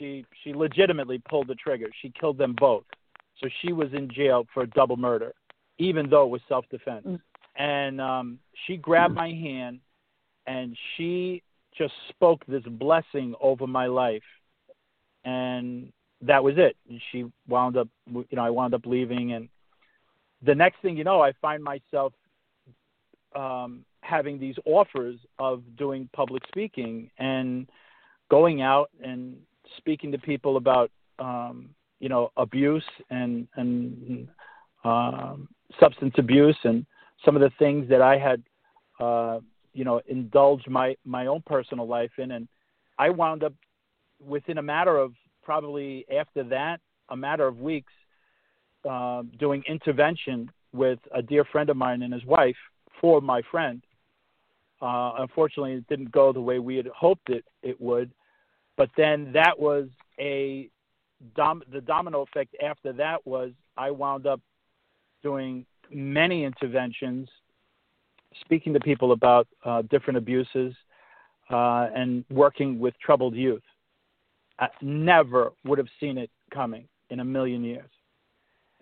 she 0.02 0.26
she 0.44 0.54
legitimately 0.54 1.22
pulled 1.30 1.48
the 1.48 1.56
trigger. 1.56 1.88
She 2.02 2.12
killed 2.20 2.38
them 2.38 2.56
both. 2.58 2.84
So 3.40 3.48
she 3.62 3.72
was 3.72 3.90
in 3.94 4.10
jail 4.12 4.46
for 4.54 4.66
double 4.66 4.98
murder, 4.98 5.34
even 5.78 6.10
though 6.10 6.24
it 6.24 6.30
was 6.30 6.42
self 6.50 6.66
defense. 6.70 7.06
Mm. 7.08 7.20
And 7.56 8.02
um, 8.02 8.40
she 8.66 8.78
grabbed 8.78 9.14
my 9.14 9.30
hand 9.30 9.80
and 10.48 10.76
she 10.96 11.44
just 11.78 11.94
spoke 12.10 12.44
this 12.48 12.64
blessing 12.64 13.36
over 13.42 13.68
my 13.68 13.88
life. 13.88 14.24
And 15.26 15.92
that 16.22 16.44
was 16.44 16.56
it. 16.58 16.76
She 17.12 17.26
wound 17.48 17.78
up, 17.78 17.88
you 18.08 18.26
know, 18.32 18.44
I 18.44 18.50
wound 18.50 18.74
up 18.74 18.86
leaving. 18.86 19.34
And 19.34 19.50
the 20.44 20.56
next 20.56 20.82
thing 20.82 20.98
you 20.98 21.04
know, 21.04 21.22
I 21.22 21.34
find 21.42 21.64
myself 21.64 22.14
um, 23.36 23.86
having 24.02 24.40
these 24.40 24.56
offers 24.66 25.18
of 25.38 25.62
doing 25.78 26.10
public 26.14 26.44
speaking 26.48 27.10
and 27.20 27.68
going 28.30 28.62
out 28.62 28.90
and 29.04 29.36
speaking 29.82 30.12
to 30.12 30.18
people 30.18 30.58
about 30.58 30.92
um, 31.20 31.70
you 32.00 32.10
know 32.10 32.32
abuse 32.38 32.86
and 33.10 33.48
and 33.56 34.28
um, 34.84 35.48
substance 35.80 36.14
abuse 36.18 36.58
and 36.64 36.86
some 37.26 37.36
of 37.36 37.42
the 37.42 37.52
things 37.60 37.88
that 37.90 38.02
I 38.02 38.18
had 38.18 38.42
uh, 39.00 39.40
you 39.74 39.84
know 39.84 40.02
indulged 40.08 40.70
my 40.70 40.96
my 41.04 41.28
own 41.28 41.42
personal 41.46 41.88
life 41.88 42.12
in, 42.18 42.32
and 42.32 42.48
I 42.98 43.10
wound 43.10 43.44
up 43.44 43.54
within 44.26 44.58
a 44.58 44.62
matter 44.62 44.98
of 44.98 45.14
probably 45.44 46.06
after 46.16 46.44
that 46.46 46.80
a 47.10 47.18
matter 47.18 47.48
of 47.48 47.60
weeks 47.60 47.92
uh, 48.90 49.24
doing 49.40 49.64
intervention 49.68 50.50
with 50.74 51.00
a 51.14 51.22
dear 51.22 51.44
friend 51.46 51.70
of 51.70 51.78
mine 51.78 52.02
and 52.04 52.14
his 52.14 52.26
wife 52.26 52.56
for 53.00 53.22
my 53.22 53.42
friend. 53.52 53.84
Uh, 54.82 55.14
unfortunately, 55.20 55.74
it 55.74 55.88
didn't 55.88 56.12
go 56.12 56.34
the 56.34 56.42
way 56.42 56.58
we 56.58 56.76
had 56.76 56.88
hoped 56.88 57.30
it 57.30 57.46
it 57.62 57.80
would, 57.80 58.12
but 58.78 58.90
then 58.98 59.32
that 59.34 59.58
was 59.60 59.88
a 60.20 60.70
dom- 61.36 61.64
the 61.72 61.82
domino 61.82 62.22
effect 62.22 62.56
after 62.64 62.94
that 62.94 63.26
was 63.26 63.52
I 63.78 63.92
wound 63.92 64.28
up 64.28 64.42
doing 65.24 65.66
many 65.92 66.44
interventions, 66.44 67.30
speaking 68.42 68.74
to 68.74 68.80
people 68.80 69.12
about 69.12 69.48
uh, 69.66 69.82
different 69.84 70.18
abuses, 70.18 70.74
uh, 71.50 71.90
and 71.96 72.24
working 72.30 72.80
with 72.80 72.94
troubled 73.00 73.36
youth. 73.36 73.64
I 74.60 74.68
never 74.82 75.52
would 75.66 75.78
have 75.78 75.88
seen 76.00 76.18
it 76.18 76.30
coming 76.54 76.88
in 77.10 77.20
a 77.20 77.26
million 77.26 77.64
years. 77.64 77.90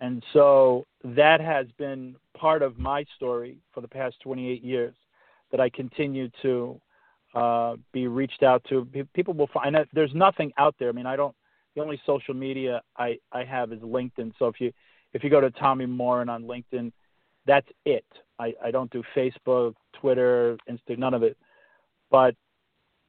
And 0.00 0.22
so 0.32 0.86
that 1.04 1.40
has 1.40 1.66
been 1.78 2.16
part 2.36 2.62
of 2.62 2.78
my 2.78 3.04
story 3.16 3.58
for 3.72 3.80
the 3.80 3.88
past 3.88 4.16
28 4.22 4.62
years 4.62 4.94
that 5.50 5.60
I 5.60 5.68
continue 5.68 6.30
to 6.42 6.80
uh, 7.34 7.76
be 7.92 8.06
reached 8.06 8.42
out 8.42 8.64
to. 8.68 8.86
People 9.14 9.34
will 9.34 9.50
find 9.52 9.74
that 9.74 9.88
there's 9.92 10.14
nothing 10.14 10.52
out 10.58 10.74
there. 10.78 10.88
I 10.88 10.92
mean, 10.92 11.06
I 11.06 11.16
don't 11.16 11.34
the 11.74 11.82
only 11.82 12.00
social 12.04 12.34
media 12.34 12.82
I, 12.96 13.18
I 13.32 13.44
have 13.44 13.72
is 13.72 13.80
LinkedIn. 13.80 14.32
So 14.38 14.46
if 14.46 14.60
you 14.60 14.72
if 15.12 15.24
you 15.24 15.30
go 15.30 15.40
to 15.40 15.50
Tommy 15.50 15.86
Morin 15.86 16.28
on 16.28 16.44
LinkedIn, 16.44 16.92
that's 17.46 17.66
it. 17.84 18.04
I, 18.38 18.54
I 18.64 18.70
don't 18.70 18.90
do 18.90 19.02
Facebook, 19.16 19.74
Twitter, 20.00 20.56
Insta, 20.68 20.96
none 20.96 21.14
of 21.14 21.22
it. 21.22 21.36
But 22.10 22.34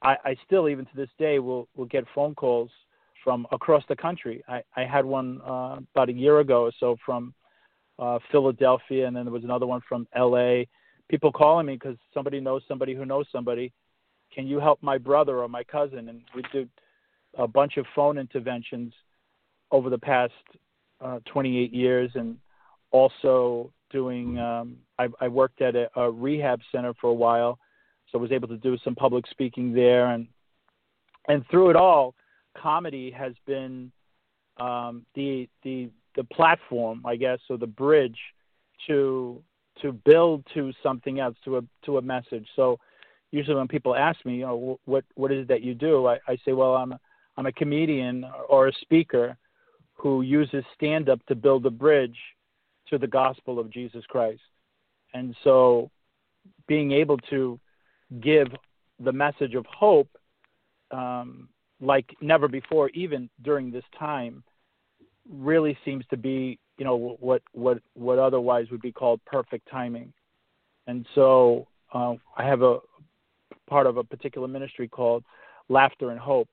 I, 0.01 0.15
I 0.25 0.35
still, 0.45 0.67
even 0.67 0.85
to 0.85 0.95
this 0.95 1.09
day, 1.19 1.39
will 1.39 1.67
will 1.75 1.85
get 1.85 2.05
phone 2.13 2.35
calls 2.35 2.69
from 3.23 3.45
across 3.51 3.83
the 3.87 3.95
country. 3.95 4.43
I, 4.47 4.61
I 4.75 4.83
had 4.83 5.05
one 5.05 5.41
uh, 5.45 5.77
about 5.93 6.09
a 6.09 6.13
year 6.13 6.39
ago 6.39 6.63
or 6.63 6.71
so 6.79 6.97
from 7.05 7.33
uh, 7.99 8.19
Philadelphia, 8.31 9.07
and 9.07 9.15
then 9.15 9.25
there 9.25 9.33
was 9.33 9.43
another 9.43 9.67
one 9.67 9.81
from 9.87 10.07
L.A. 10.15 10.67
People 11.07 11.31
calling 11.31 11.67
me 11.67 11.73
because 11.73 11.97
somebody 12.13 12.39
knows 12.39 12.63
somebody 12.67 12.95
who 12.95 13.05
knows 13.05 13.27
somebody. 13.31 13.71
Can 14.33 14.47
you 14.47 14.59
help 14.59 14.81
my 14.81 14.97
brother 14.97 15.39
or 15.39 15.47
my 15.47 15.63
cousin? 15.63 16.09
And 16.09 16.21
we 16.35 16.43
do 16.51 16.67
a 17.37 17.47
bunch 17.47 17.77
of 17.77 17.85
phone 17.95 18.17
interventions 18.17 18.93
over 19.71 19.89
the 19.89 19.97
past 19.97 20.33
uh, 20.99 21.19
28 21.25 21.73
years, 21.73 22.11
and 22.15 22.37
also 22.91 23.71
doing. 23.89 24.37
Um, 24.37 24.77
I, 24.99 25.07
I 25.19 25.27
worked 25.27 25.61
at 25.61 25.75
a, 25.75 25.89
a 25.99 26.11
rehab 26.11 26.61
center 26.71 26.93
for 26.99 27.09
a 27.09 27.13
while, 27.13 27.57
so 28.11 28.19
I 28.19 28.21
was 28.21 28.31
able 28.31 28.47
to 28.49 28.57
do 28.57 28.77
some 28.83 28.95
public 28.95 29.25
speaking 29.27 29.73
there, 29.73 30.07
and 30.07 30.27
and 31.27 31.45
through 31.49 31.69
it 31.69 31.75
all, 31.75 32.15
comedy 32.55 33.11
has 33.11 33.33
been 33.45 33.91
um, 34.57 35.05
the 35.15 35.49
the 35.63 35.89
the 36.15 36.23
platform, 36.25 37.01
I 37.05 37.15
guess, 37.15 37.39
or 37.49 37.57
the 37.57 37.67
bridge 37.67 38.17
to 38.87 39.41
to 39.81 39.91
build 39.91 40.45
to 40.53 40.71
something 40.83 41.19
else, 41.19 41.35
to 41.45 41.57
a 41.57 41.61
to 41.85 41.97
a 41.97 42.01
message. 42.01 42.47
So 42.55 42.79
usually 43.31 43.55
when 43.55 43.67
people 43.67 43.95
ask 43.95 44.23
me, 44.25 44.35
you 44.35 44.45
know, 44.45 44.79
what 44.85 45.03
what 45.15 45.31
is 45.31 45.43
it 45.43 45.47
that 45.47 45.61
you 45.63 45.73
do, 45.73 46.07
I, 46.07 46.19
I 46.27 46.37
say, 46.45 46.53
well, 46.53 46.75
I'm 46.75 46.93
I'm 47.37 47.45
a 47.45 47.51
comedian 47.51 48.25
or 48.49 48.67
a 48.67 48.73
speaker 48.81 49.37
who 49.93 50.21
uses 50.21 50.63
stand 50.75 51.09
up 51.09 51.25
to 51.27 51.35
build 51.35 51.65
a 51.65 51.69
bridge 51.69 52.17
to 52.89 52.97
the 52.97 53.07
gospel 53.07 53.59
of 53.59 53.71
Jesus 53.71 54.03
Christ. 54.07 54.41
And 55.13 55.35
so 55.43 55.89
being 56.67 56.91
able 56.91 57.17
to 57.29 57.59
give 58.21 58.47
the 58.99 59.11
message 59.11 59.53
of 59.55 59.65
hope 59.65 60.09
um, 60.91 61.47
like 61.79 62.15
never 62.21 62.47
before, 62.47 62.89
even 62.89 63.29
during 63.43 63.71
this 63.71 63.83
time, 63.97 64.43
really 65.29 65.77
seems 65.85 66.05
to 66.09 66.17
be, 66.17 66.59
you 66.77 66.85
know, 66.85 67.17
what 67.19 67.41
what 67.53 67.79
what 67.93 68.19
otherwise 68.19 68.67
would 68.71 68.81
be 68.81 68.91
called 68.91 69.21
perfect 69.25 69.67
timing. 69.69 70.11
And 70.87 71.05
so 71.15 71.67
uh, 71.93 72.15
I 72.37 72.45
have 72.45 72.61
a 72.61 72.79
part 73.67 73.87
of 73.87 73.97
a 73.97 74.03
particular 74.03 74.47
ministry 74.47 74.87
called 74.87 75.23
Laughter 75.69 76.11
and 76.11 76.19
Hope, 76.19 76.49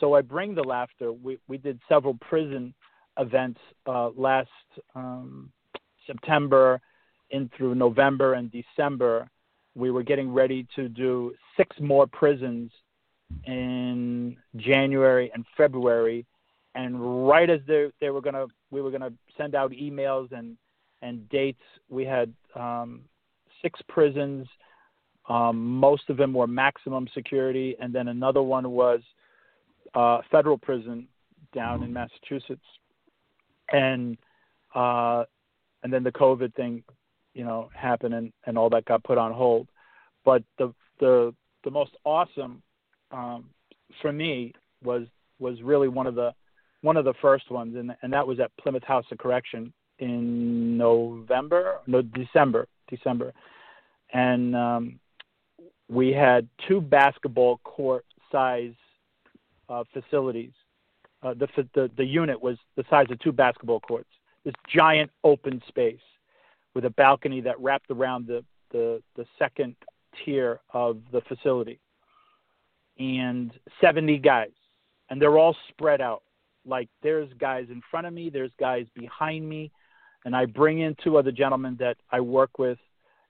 so 0.00 0.14
I 0.14 0.22
bring 0.22 0.54
the 0.54 0.62
laughter. 0.62 1.12
We 1.12 1.38
we 1.48 1.58
did 1.58 1.78
several 1.88 2.14
prison 2.14 2.74
events 3.18 3.60
uh, 3.86 4.10
last 4.16 4.48
um, 4.94 5.50
September 6.06 6.80
in 7.30 7.50
through 7.56 7.74
November 7.74 8.34
and 8.34 8.50
December. 8.50 9.28
We 9.74 9.90
were 9.90 10.02
getting 10.02 10.32
ready 10.32 10.66
to 10.76 10.88
do 10.88 11.34
six 11.56 11.76
more 11.80 12.06
prisons 12.06 12.70
in 13.44 14.36
January 14.56 15.30
and 15.34 15.44
February, 15.56 16.26
and 16.74 17.28
right 17.28 17.50
as 17.50 17.60
they 17.66 17.90
they 18.00 18.10
were 18.10 18.20
gonna 18.20 18.46
we 18.70 18.82
were 18.82 18.90
gonna 18.90 19.12
send 19.36 19.54
out 19.54 19.72
emails 19.72 20.32
and 20.32 20.56
and 21.02 21.28
dates. 21.28 21.62
We 21.88 22.04
had 22.04 22.32
um, 22.54 23.02
six 23.62 23.80
prisons. 23.88 24.46
Um, 25.28 25.78
most 25.78 26.10
of 26.10 26.16
them 26.16 26.34
were 26.34 26.46
maximum 26.46 27.08
security, 27.14 27.76
and 27.80 27.94
then 27.94 28.08
another 28.08 28.42
one 28.42 28.70
was 28.70 29.00
uh, 29.94 30.20
federal 30.30 30.58
prison 30.58 31.08
down 31.54 31.82
in 31.82 31.92
Massachusetts, 31.92 32.64
and 33.72 34.18
uh, 34.74 35.24
and 35.82 35.92
then 35.92 36.02
the 36.02 36.12
COVID 36.12 36.54
thing, 36.54 36.82
you 37.32 37.44
know, 37.44 37.70
happened 37.74 38.14
and, 38.14 38.32
and 38.46 38.58
all 38.58 38.68
that 38.70 38.84
got 38.84 39.04
put 39.04 39.18
on 39.18 39.32
hold. 39.32 39.68
But 40.24 40.42
the 40.58 40.74
the 41.00 41.34
the 41.64 41.70
most 41.70 41.92
awesome 42.04 42.62
um, 43.10 43.46
for 44.02 44.12
me 44.12 44.52
was 44.82 45.06
was 45.38 45.62
really 45.62 45.88
one 45.88 46.06
of 46.06 46.14
the 46.14 46.34
one 46.82 46.96
of 46.98 47.06
the 47.06 47.14
first 47.22 47.50
ones, 47.50 47.76
and 47.76 47.94
and 48.02 48.12
that 48.12 48.26
was 48.26 48.40
at 48.40 48.54
Plymouth 48.58 48.84
House 48.84 49.06
of 49.10 49.18
Correction 49.18 49.72
in 50.00 50.76
November, 50.76 51.78
no 51.86 52.02
December, 52.02 52.66
December, 52.88 53.32
and 54.12 54.54
um, 54.54 55.00
we 55.88 56.12
had 56.12 56.48
two 56.66 56.80
basketball 56.80 57.58
court 57.58 58.04
size 58.32 58.72
uh, 59.68 59.84
facilities. 59.92 60.52
Uh, 61.22 61.34
the, 61.34 61.48
the 61.74 61.90
the 61.96 62.04
unit 62.04 62.40
was 62.40 62.58
the 62.76 62.84
size 62.90 63.06
of 63.10 63.18
two 63.20 63.32
basketball 63.32 63.80
courts. 63.80 64.08
This 64.44 64.54
giant 64.68 65.10
open 65.22 65.62
space, 65.68 66.00
with 66.74 66.84
a 66.84 66.90
balcony 66.90 67.40
that 67.42 67.58
wrapped 67.60 67.90
around 67.90 68.26
the 68.26 68.44
the, 68.70 69.02
the 69.16 69.24
second 69.38 69.76
tier 70.24 70.60
of 70.72 70.98
the 71.12 71.20
facility, 71.22 71.80
and 72.98 73.52
70 73.80 74.18
guys, 74.18 74.50
and 75.10 75.20
they're 75.20 75.38
all 75.38 75.56
spread 75.68 76.00
out. 76.00 76.22
Like 76.66 76.88
there's 77.02 77.32
guys 77.38 77.66
in 77.70 77.82
front 77.90 78.06
of 78.06 78.12
me, 78.12 78.30
there's 78.30 78.52
guys 78.58 78.86
behind 78.94 79.48
me, 79.48 79.70
and 80.24 80.34
I 80.34 80.46
bring 80.46 80.80
in 80.80 80.96
two 81.02 81.18
other 81.18 81.30
gentlemen 81.30 81.76
that 81.78 81.96
I 82.10 82.20
work 82.20 82.58
with, 82.58 82.78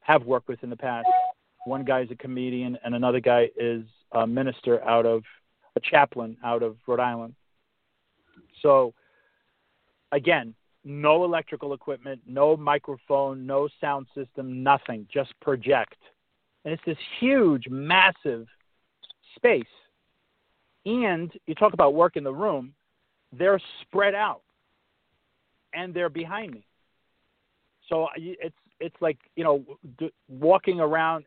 have 0.00 0.24
worked 0.24 0.48
with 0.48 0.62
in 0.62 0.70
the 0.70 0.76
past. 0.76 1.06
One 1.64 1.84
guy 1.84 2.02
is 2.02 2.10
a 2.10 2.16
comedian, 2.16 2.78
and 2.84 2.94
another 2.94 3.20
guy 3.20 3.50
is 3.56 3.84
a 4.12 4.26
minister 4.26 4.82
out 4.84 5.06
of 5.06 5.22
a 5.76 5.80
chaplain 5.80 6.36
out 6.44 6.62
of 6.62 6.76
Rhode 6.86 7.00
Island. 7.00 7.34
So, 8.62 8.94
again, 10.12 10.54
no 10.84 11.24
electrical 11.24 11.72
equipment, 11.72 12.20
no 12.26 12.56
microphone, 12.56 13.46
no 13.46 13.68
sound 13.80 14.06
system, 14.14 14.62
nothing, 14.62 15.06
just 15.12 15.32
project. 15.40 15.96
And 16.64 16.72
it's 16.72 16.82
this 16.86 16.98
huge, 17.18 17.66
massive 17.68 18.46
space. 19.36 19.64
And 20.86 21.32
you 21.46 21.54
talk 21.54 21.72
about 21.72 21.94
work 21.94 22.16
in 22.16 22.24
the 22.24 22.32
room, 22.32 22.74
they're 23.32 23.60
spread 23.82 24.14
out 24.14 24.42
and 25.72 25.92
they're 25.94 26.10
behind 26.10 26.52
me. 26.52 26.66
So 27.88 28.08
it's 28.16 28.54
it's 28.80 28.96
like 29.00 29.18
you 29.36 29.44
know 29.44 29.64
walking 30.28 30.80
around. 30.80 31.24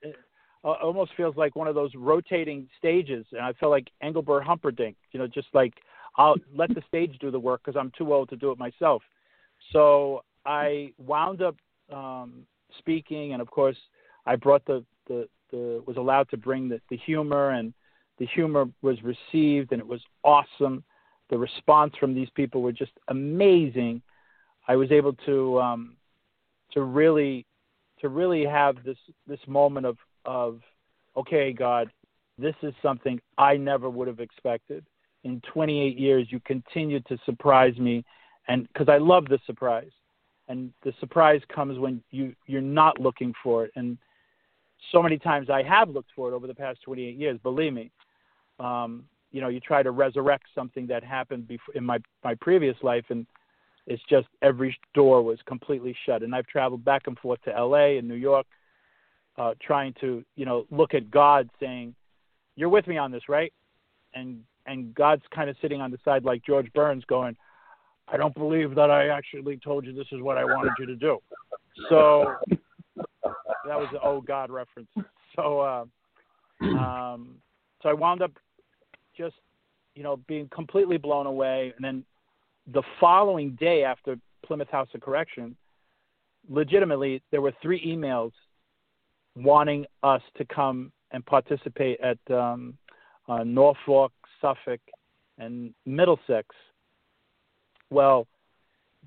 Uh, 0.64 0.72
almost 0.82 1.12
feels 1.16 1.36
like 1.36 1.56
one 1.56 1.68
of 1.68 1.76
those 1.76 1.92
rotating 1.96 2.68
stages, 2.78 3.26
and 3.32 3.42
I 3.42 3.54
feel 3.54 3.70
like 3.70 3.88
Engelbert 4.02 4.44
Humperdinck. 4.44 4.96
You 5.12 5.20
know, 5.20 5.28
just 5.28 5.48
like 5.54 5.74
I'll 6.18 6.36
let 6.56 6.74
the 6.74 6.82
stage 6.88 7.18
do 7.20 7.32
the 7.32 7.40
work 7.40 7.62
because 7.64 7.80
I'm 7.80 7.92
too 7.98 8.14
old 8.14 8.30
to 8.30 8.36
do 8.36 8.52
it 8.52 8.58
myself. 8.58 9.04
So 9.72 10.24
I 10.46 10.92
wound 10.98 11.42
up 11.42 11.56
um, 11.94 12.46
speaking, 12.78 13.34
and 13.34 13.42
of 13.42 13.50
course, 13.50 13.78
I 14.26 14.36
brought 14.36 14.66
the, 14.66 14.84
the, 15.08 15.28
the 15.52 15.84
was 15.86 15.98
allowed 15.98 16.30
to 16.30 16.38
bring 16.38 16.70
the, 16.70 16.82
the 16.90 16.98
humor, 16.98 17.52
and 17.52 17.74
the 18.18 18.26
humor 18.26 18.66
was 18.82 18.98
received, 19.04 19.72
and 19.72 19.80
it 19.80 19.88
was 19.88 20.02
awesome. 20.24 20.84
The 21.30 21.38
response 21.38 21.94
from 22.00 22.14
these 22.14 22.30
people 22.36 22.62
were 22.62 22.72
just 22.72 22.94
amazing. 23.10 24.02
I 24.68 24.76
was 24.76 24.92
able 24.92 25.14
to 25.26 25.62
um, 25.62 25.98
to 26.74 26.82
really 26.82 27.46
to 28.02 28.10
really 28.10 28.46
have 28.46 28.84
this 28.84 28.98
this 29.28 29.40
moment 29.48 29.86
of 29.86 29.98
of 30.28 30.62
okay, 31.16 31.52
God, 31.52 31.92
this 32.38 32.54
is 32.62 32.74
something 32.84 33.20
I 33.40 33.58
never 33.58 33.90
would 33.90 34.08
have 34.08 34.20
expected. 34.20 34.86
In 35.24 35.42
28 35.52 35.98
years, 35.98 36.28
you 36.30 36.40
continue 36.42 37.00
to 37.02 37.18
surprise 37.26 37.76
me 37.78 38.06
and 38.48 38.68
because 38.68 38.90
I 38.90 38.98
love 38.98 39.26
the 39.26 39.40
surprise, 39.46 39.92
and 40.48 40.72
the 40.84 40.94
surprise 41.00 41.42
comes 41.54 41.78
when 41.80 42.02
you 42.12 42.34
you're 42.46 42.62
not 42.62 43.00
looking 43.00 43.34
for 43.44 43.66
it, 43.66 43.72
and 43.76 43.98
so 44.92 45.02
many 45.02 45.18
times 45.18 45.50
I 45.50 45.64
have 45.64 45.90
looked 45.90 46.12
for 46.16 46.32
it 46.32 46.36
over 46.36 46.48
the 46.48 46.56
past 46.56 46.82
28 46.84 47.16
years. 47.16 47.40
Believe 47.44 47.74
me, 47.74 47.92
um, 48.60 49.04
you 49.32 49.42
know, 49.42 49.50
you 49.50 49.60
try 49.60 49.84
to 49.84 49.92
resurrect 49.92 50.46
something 50.56 50.88
that 50.88 51.04
happened 51.04 51.48
before 51.48 51.76
in 51.76 51.84
my 51.84 52.00
my 52.24 52.36
previous 52.36 52.78
life, 52.82 53.06
and 53.10 53.26
it's 53.86 54.04
just 54.10 54.28
every 54.42 54.78
door 54.94 55.22
was 55.22 55.40
completely 55.46 55.96
shut. 56.06 56.24
And 56.24 56.34
I've 56.34 56.48
traveled 56.48 56.86
back 56.86 57.08
and 57.08 57.18
forth 57.20 57.42
to 57.44 57.56
L.A. 57.56 57.98
and 57.98 58.08
New 58.08 58.16
York, 58.16 58.46
uh, 59.38 59.54
trying 59.62 59.94
to 60.02 60.24
you 60.36 60.46
know 60.46 60.66
look 60.72 60.94
at 60.94 61.12
God, 61.12 61.50
saying, 61.60 61.96
"You're 62.56 62.70
with 62.70 62.88
me 62.88 62.98
on 62.98 63.12
this, 63.12 63.30
right?" 63.30 63.54
And 64.14 64.44
and 64.66 64.94
God's 64.96 65.24
kind 65.34 65.50
of 65.50 65.56
sitting 65.62 65.82
on 65.82 65.92
the 65.92 66.00
side 66.04 66.26
like 66.26 66.44
George 66.46 66.72
Burns, 66.74 67.04
going, 67.06 67.36
I 68.10 68.18
don't 68.18 68.36
believe 68.36 68.76
that 68.76 68.92
I 68.92 69.08
actually 69.08 69.58
told 69.58 69.86
you 69.86 69.94
this 69.94 70.08
is 70.12 70.22
what 70.22 70.38
I 70.38 70.44
wanted 70.44 70.74
you 70.80 70.86
to 70.86 70.96
do. 70.96 71.20
So 71.90 72.36
that 73.66 73.78
was 73.78 73.88
the 73.92 74.00
oh 74.04 74.22
God 74.22 74.50
reference. 74.50 74.90
So 75.36 75.60
uh, 75.60 75.86
um, 76.64 77.36
so 77.84 77.90
I 77.90 77.94
wound 77.94 78.22
up 78.22 78.32
just 79.16 79.36
you 79.96 80.04
know 80.04 80.18
being 80.28 80.50
completely 80.50 80.98
blown 80.98 81.26
away, 81.26 81.74
and 81.76 81.84
then 81.84 82.04
the 82.74 82.84
following 83.00 83.52
day 83.60 83.84
after 83.84 84.18
Plymouth 84.46 84.70
House 84.70 84.90
of 84.94 85.02
Correction, 85.02 85.56
legitimately 86.50 87.22
there 87.32 87.42
were 87.42 87.54
three 87.62 87.86
emails 87.86 88.32
wanting 89.38 89.86
us 90.04 90.22
to 90.38 90.46
come 90.46 90.92
and 91.12 91.26
participate 91.26 92.00
at 92.02 92.36
um, 92.36 92.78
uh, 93.28 93.44
Norfolk, 93.44 94.12
Suffolk, 94.42 94.82
and 95.38 95.74
Middlesex 95.86 96.48
well, 97.90 98.28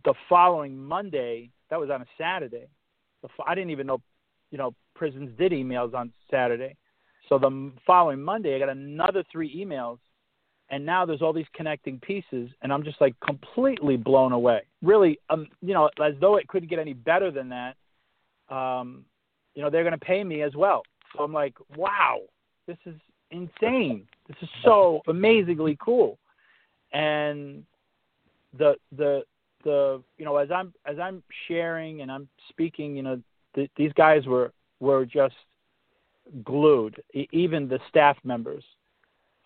the 0.04 0.14
following 0.28 0.76
Monday, 0.76 1.50
that 1.68 1.78
was 1.78 1.90
on 1.90 2.02
a 2.02 2.06
Saturday. 2.18 2.68
I 3.46 3.54
didn't 3.54 3.70
even 3.70 3.86
know, 3.86 4.00
you 4.50 4.58
know, 4.58 4.74
prisons 4.94 5.30
did 5.38 5.52
emails 5.52 5.94
on 5.94 6.12
Saturday. 6.30 6.76
So 7.28 7.38
the 7.38 7.72
following 7.86 8.20
Monday, 8.20 8.56
I 8.56 8.58
got 8.58 8.70
another 8.70 9.22
three 9.30 9.54
emails, 9.54 9.98
and 10.70 10.86
now 10.86 11.04
there's 11.04 11.20
all 11.20 11.32
these 11.32 11.46
connecting 11.54 12.00
pieces, 12.00 12.50
and 12.62 12.72
I'm 12.72 12.82
just 12.82 13.00
like 13.00 13.14
completely 13.20 13.96
blown 13.96 14.32
away. 14.32 14.62
Really, 14.82 15.18
um, 15.28 15.46
you 15.60 15.74
know, 15.74 15.90
as 16.02 16.14
though 16.20 16.36
it 16.36 16.48
couldn't 16.48 16.70
get 16.70 16.78
any 16.78 16.94
better 16.94 17.30
than 17.30 17.50
that. 17.50 17.76
Um, 18.54 19.04
you 19.54 19.62
know, 19.62 19.70
they're 19.70 19.84
going 19.84 19.98
to 19.98 20.04
pay 20.04 20.24
me 20.24 20.42
as 20.42 20.54
well. 20.54 20.82
So 21.12 21.24
I'm 21.24 21.32
like, 21.32 21.54
wow, 21.76 22.20
this 22.66 22.78
is 22.86 22.94
insane. 23.30 24.06
This 24.28 24.36
is 24.42 24.48
so 24.64 25.00
amazingly 25.08 25.76
cool. 25.80 26.18
And 26.92 27.64
the 28.56 28.74
the 28.96 29.22
the 29.64 30.02
you 30.18 30.24
know 30.24 30.36
as 30.36 30.50
I'm 30.50 30.72
as 30.86 30.98
I'm 30.98 31.22
sharing 31.48 32.02
and 32.02 32.10
I'm 32.10 32.28
speaking, 32.48 32.96
you 32.96 33.02
know, 33.02 33.22
th- 33.54 33.70
these 33.76 33.92
guys 33.94 34.26
were 34.26 34.52
were 34.80 35.04
just 35.04 35.34
glued. 36.44 37.02
E- 37.14 37.28
even 37.32 37.68
the 37.68 37.78
staff 37.88 38.16
members, 38.24 38.64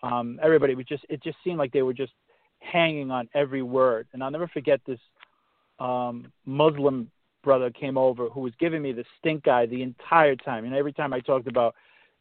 um, 0.03 0.39
everybody 0.41 0.75
was 0.75 0.85
just 0.85 1.05
it 1.09 1.21
just 1.23 1.37
seemed 1.43 1.57
like 1.57 1.71
they 1.71 1.81
were 1.81 1.93
just 1.93 2.13
hanging 2.59 3.11
on 3.11 3.29
every 3.33 3.61
word. 3.61 4.07
And 4.13 4.23
I'll 4.23 4.31
never 4.31 4.47
forget 4.47 4.79
this 4.85 4.99
um, 5.79 6.31
Muslim 6.45 7.11
brother 7.45 7.69
came 7.69 7.97
over 7.97 8.27
who 8.27 8.41
was 8.41 8.53
giving 8.59 8.81
me 8.81 8.91
the 8.91 9.05
stink 9.19 9.47
eye 9.47 9.67
the 9.67 9.83
entire 9.83 10.35
time. 10.35 10.65
And 10.65 10.75
every 10.75 10.91
time 10.91 11.13
I 11.13 11.21
talked 11.21 11.47
about 11.47 11.75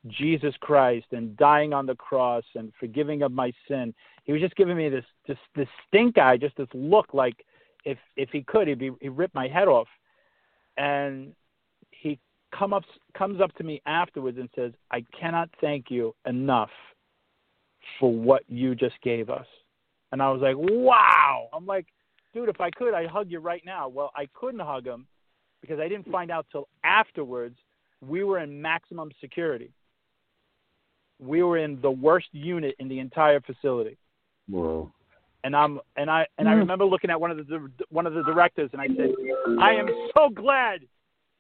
Jesus 0.07 0.55
Christ 0.61 1.07
and 1.13 1.37
dying 1.37 1.73
on 1.73 1.87
the 1.87 1.95
cross 1.95 2.45
and 2.55 2.73
forgiving 2.79 3.23
of 3.23 3.33
my 3.33 3.53
sin. 3.67 3.95
He 4.25 4.33
was 4.33 4.41
just 4.41 4.55
giving 4.57 4.77
me 4.77 4.89
this 4.89 5.05
this 5.27 5.39
this 5.57 5.69
stink 5.89 6.19
eye, 6.19 6.37
just 6.37 6.57
this 6.57 6.69
look 6.75 7.15
like 7.15 7.45
if 7.85 7.99
if 8.17 8.29
he 8.31 8.43
could, 8.43 8.69
he'd 8.69 8.79
be 8.79 8.91
he'd 9.01 9.09
rip 9.11 9.35
my 9.35 9.49
head 9.49 9.69
off. 9.69 9.89
And 10.77 11.33
he 11.91 12.19
come 12.57 12.73
up 12.73 12.85
comes 13.17 13.41
up 13.41 13.55
to 13.57 13.65
me 13.65 13.81
afterwards 13.87 14.39
and 14.39 14.49
says, 14.55 14.73
"I 14.91 15.05
cannot 15.19 15.49
thank 15.61 15.91
you 15.91 16.15
enough 16.27 16.71
for 17.99 18.13
what 18.13 18.43
you 18.49 18.75
just 18.75 19.01
gave 19.03 19.31
us." 19.31 19.47
And 20.13 20.23
I 20.23 20.31
was 20.31 20.43
like, 20.43 20.57
"Wow!" 20.59 21.49
I'm 21.55 21.67
like, 21.67 21.87
"Dude, 22.35 22.51
if 22.51 22.61
I 22.61 22.71
could, 22.71 22.93
I'd 22.93 23.09
hug 23.09 23.31
you 23.31 23.39
right 23.39 23.65
now." 23.65 23.89
Well, 23.89 24.13
I 24.15 24.27
couldn't 24.35 24.61
hug 24.61 24.85
him 24.85 25.07
because 25.65 25.81
I 25.81 25.89
didn't 25.89 26.11
find 26.11 26.31
out 26.31 26.47
till 26.53 26.69
afterwards. 26.85 27.57
We 28.01 28.23
were 28.23 28.39
in 28.39 28.61
maximum 28.61 29.11
security 29.19 29.73
we 31.19 31.43
were 31.43 31.59
in 31.59 31.81
the 31.81 31.91
worst 31.91 32.29
unit 32.33 32.75
in 32.79 32.89
the 32.89 32.99
entire 32.99 33.41
facility. 33.41 33.97
Wow. 34.49 34.93
And 35.43 35.55
I'm 35.55 35.81
and 35.97 36.11
I 36.11 36.27
and 36.39 36.49
I 36.49 36.53
hmm. 36.53 36.61
remember 36.61 36.85
looking 36.85 37.11
at 37.11 37.21
one 37.21 37.31
of 37.31 37.37
the 37.37 37.71
one 37.91 38.07
of 38.07 38.15
the 38.15 38.23
directors 38.23 38.71
and 38.73 38.81
I 38.81 38.89
said, 38.89 39.11
"I 39.61 39.73
am 39.73 39.89
so 40.17 40.31
glad 40.31 40.81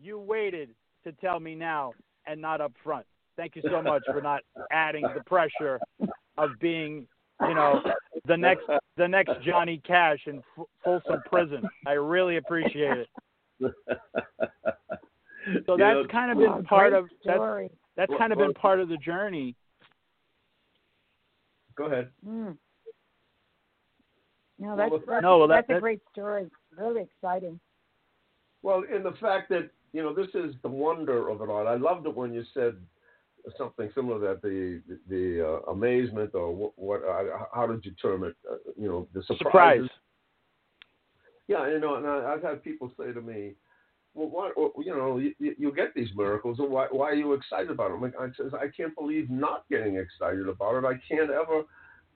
you 0.00 0.18
waited 0.18 0.70
to 1.04 1.12
tell 1.12 1.40
me 1.40 1.54
now 1.54 1.94
and 2.26 2.40
not 2.40 2.60
up 2.60 2.72
front. 2.82 3.06
Thank 3.36 3.56
you 3.56 3.62
so 3.64 3.82
much 3.82 4.02
for 4.06 4.20
not 4.20 4.42
adding 4.70 5.06
the 5.14 5.24
pressure 5.24 5.80
of 6.36 6.50
being, 6.60 7.06
you 7.48 7.54
know, 7.54 7.80
the 8.26 8.36
next 8.36 8.64
the 8.98 9.08
next 9.08 9.32
Johnny 9.42 9.80
Cash 9.86 10.20
in 10.26 10.42
Folsom 10.84 11.22
Prison. 11.26 11.62
I 11.86 11.92
really 11.92 12.36
appreciate 12.36 12.98
it." 12.98 13.08
So 15.66 15.76
that's 15.76 16.10
kind 16.10 16.30
of 16.30 16.38
been 16.38 16.64
part 16.64 16.94
of 16.94 17.06
that's 17.24 17.38
that's 17.96 18.12
kind 18.16 18.32
of 18.32 18.38
been 18.38 18.54
part 18.54 18.80
of 18.80 18.88
the 18.88 18.96
journey 18.96 19.54
Go 21.76 21.86
ahead. 21.86 22.08
Mm. 22.26 22.56
No, 24.58 24.76
that's, 24.76 24.90
well, 24.90 25.00
that's, 25.06 25.22
no, 25.22 25.38
well, 25.38 25.48
that's 25.48 25.66
that, 25.68 25.78
a 25.78 25.80
great 25.80 26.00
story. 26.12 26.48
Really 26.76 27.02
exciting. 27.02 27.58
Well, 28.62 28.84
in 28.94 29.02
the 29.02 29.12
fact 29.20 29.48
that 29.50 29.70
you 29.92 30.02
know 30.02 30.14
this 30.14 30.28
is 30.34 30.54
the 30.62 30.68
wonder 30.68 31.28
of 31.28 31.40
it 31.40 31.48
all. 31.48 31.66
I 31.66 31.76
loved 31.76 32.06
it 32.06 32.16
when 32.16 32.32
you 32.32 32.44
said 32.54 32.76
something 33.58 33.90
similar 33.94 34.20
to 34.20 34.26
that 34.26 34.42
the 34.42 34.80
the 35.08 35.46
uh, 35.46 35.70
amazement 35.70 36.30
or 36.34 36.52
what, 36.52 36.72
what 36.76 37.02
uh, 37.04 37.44
how 37.52 37.66
did 37.66 37.84
you 37.84 37.92
term 38.00 38.24
it? 38.24 38.36
Uh, 38.50 38.56
you 38.76 38.88
know, 38.88 39.08
the 39.12 39.22
surprise. 39.24 39.80
surprise. 39.80 39.90
Yeah, 41.48 41.68
you 41.68 41.78
know, 41.78 41.96
and 41.96 42.06
I, 42.06 42.32
I've 42.32 42.42
had 42.42 42.62
people 42.62 42.90
say 42.98 43.12
to 43.12 43.20
me, 43.20 43.54
well, 44.14 44.28
why, 44.28 44.50
you 44.84 44.96
know, 44.96 45.18
you, 45.18 45.34
you 45.38 45.72
get 45.74 45.92
these 45.94 46.08
miracles, 46.16 46.58
and 46.60 46.70
why, 46.70 46.86
why 46.90 47.10
are 47.10 47.14
you 47.14 47.32
excited 47.32 47.70
about 47.70 47.90
them? 47.90 48.00
Like 48.00 48.14
I 48.18 48.28
says, 48.36 48.52
I 48.54 48.68
can't 48.74 48.94
believe 48.94 49.28
not 49.28 49.64
getting 49.68 49.96
excited 49.96 50.48
about 50.48 50.76
it. 50.76 50.86
I 50.86 51.00
can't 51.08 51.30
ever 51.30 51.64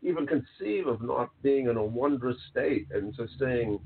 even 0.03 0.26
conceive 0.26 0.87
of 0.87 1.03
not 1.03 1.31
being 1.43 1.68
in 1.68 1.76
a 1.76 1.85
wondrous 1.85 2.37
state 2.51 2.87
and 2.93 3.14
just 3.16 3.33
saying, 3.41 3.81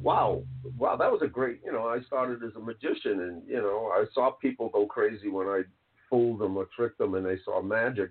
wow, 0.00 0.42
wow, 0.78 0.96
that 0.96 1.12
was 1.12 1.20
a 1.22 1.28
great. 1.28 1.60
You 1.64 1.72
know, 1.72 1.86
I 1.86 2.00
started 2.06 2.42
as 2.42 2.56
a 2.56 2.60
magician, 2.60 3.20
and 3.20 3.42
you 3.46 3.60
know, 3.60 3.90
I 3.92 4.04
saw 4.14 4.30
people 4.30 4.70
go 4.70 4.86
crazy 4.86 5.28
when 5.28 5.46
I 5.46 5.62
fooled 6.08 6.40
them 6.40 6.56
or 6.56 6.66
tricked 6.74 6.98
them, 6.98 7.14
and 7.14 7.26
they 7.26 7.36
saw 7.44 7.60
magic. 7.60 8.10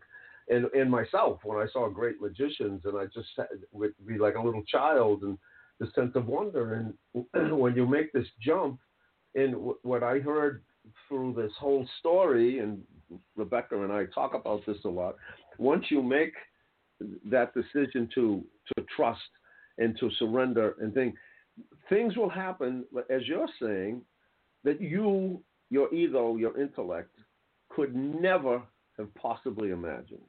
And 0.50 0.68
in 0.74 0.90
myself, 0.90 1.40
when 1.44 1.58
I 1.58 1.66
saw 1.74 1.90
great 1.90 2.22
magicians, 2.22 2.82
and 2.86 2.98
I 2.98 3.06
just 3.06 3.28
would 3.72 3.94
be 4.06 4.18
like 4.18 4.36
a 4.36 4.42
little 4.42 4.64
child, 4.64 5.24
and 5.24 5.38
the 5.80 5.88
sense 5.96 6.12
of 6.16 6.28
wonder. 6.28 6.94
And 7.14 7.58
when 7.60 7.76
you 7.76 7.86
make 7.86 8.12
this 8.14 8.28
jump, 8.42 8.80
and 9.36 9.56
what 9.84 10.04
I 10.04 10.20
heard 10.20 10.64
through 11.08 11.34
this 11.34 11.52
whole 11.60 11.88
story, 12.00 12.60
and 12.60 12.82
Rebecca 13.36 13.82
and 13.82 13.92
I 13.92 14.06
talk 14.06 14.34
about 14.34 14.66
this 14.66 14.78
a 14.86 14.90
lot. 14.90 15.16
Once 15.58 15.86
you 15.90 16.02
make 16.02 16.34
that 17.26 17.54
decision 17.54 18.10
to 18.16 18.44
to 18.76 18.86
trust 18.96 19.22
and 19.78 19.98
to 20.00 20.10
surrender 20.18 20.76
and 20.82 20.94
think, 20.94 21.16
things 21.90 22.18
will 22.18 22.30
happen 22.30 22.84
as 23.10 23.22
you're 23.28 23.48
saying 23.62 24.02
that 24.64 24.82
you, 24.82 25.42
your 25.70 25.94
ego, 25.94 26.36
your 26.36 26.60
intellect, 26.60 27.12
could 27.70 27.96
never 27.96 28.62
have 28.98 29.14
possibly 29.16 29.70
imagined. 29.70 30.20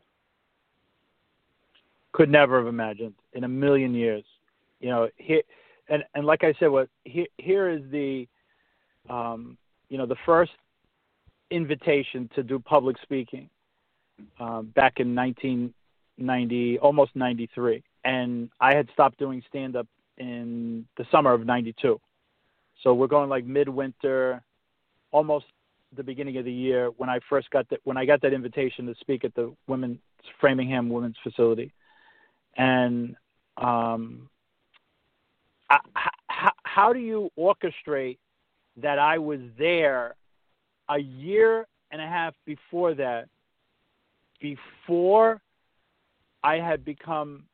Could 2.13 2.31
never 2.31 2.59
have 2.59 2.67
imagined 2.67 3.15
in 3.33 3.45
a 3.45 3.49
million 3.49 3.95
years. 3.95 4.25
You 4.81 4.91
know, 4.91 5.09
here 5.17 5.43
and 5.89 6.05
and 6.15 6.27
like 6.27 6.45
I 6.45 6.55
said, 6.59 6.69
what 6.69 6.89
here 7.05 7.27
here 7.39 7.69
is 7.69 7.83
the, 7.91 8.29
um, 9.09 9.57
you 9.89 9.99
know, 9.99 10.07
the 10.07 10.17
first 10.27 10.53
invitation 11.51 12.29
to 12.35 12.43
do 12.43 12.59
public 12.59 12.97
speaking 13.03 13.49
uh, 14.39 14.63
back 14.63 15.01
in 15.01 15.15
1990, 15.15 16.79
almost 16.81 17.13
93, 17.15 17.83
and 18.05 18.51
I 18.61 18.75
had 18.75 18.89
stopped 18.93 19.19
doing 19.19 19.43
stand 19.49 19.77
up 19.77 19.87
in 20.19 20.87
the 20.97 21.07
summer 21.11 21.33
of 21.33 21.47
92. 21.47 22.01
So 22.83 22.95
we're 22.95 23.07
going 23.07 23.29
like 23.29 23.45
midwinter, 23.45 24.43
almost 25.11 25.47
the 25.97 26.03
beginning 26.03 26.37
of 26.37 26.45
the 26.45 26.53
year 26.53 26.91
when 26.97 27.09
I 27.09 27.19
first 27.31 27.51
got 27.51 27.69
that 27.71 27.81
when 27.85 27.97
I 27.97 28.05
got 28.05 28.21
that 28.23 28.33
invitation 28.33 28.87
to 28.87 28.95
speak 29.01 29.25
at 29.25 29.35
the 29.35 29.55
women's 29.67 29.99
Framingham 30.41 30.91
Women's 30.91 31.17
Facility, 31.23 31.73
and 32.57 33.17
um, 33.57 34.29
how, 35.69 36.53
how 36.65 36.93
do 36.93 36.99
you 36.99 37.31
orchestrate 37.39 38.19
that 38.77 38.99
I 38.99 39.19
was 39.19 39.41
there 39.59 40.15
a 40.89 40.99
year 40.99 41.67
and 41.91 42.01
a 42.01 42.07
half 42.07 42.35
before 42.45 42.95
that, 42.95 43.29
before 44.41 45.41
I 46.45 46.57
had 46.57 46.85
become 46.85 47.45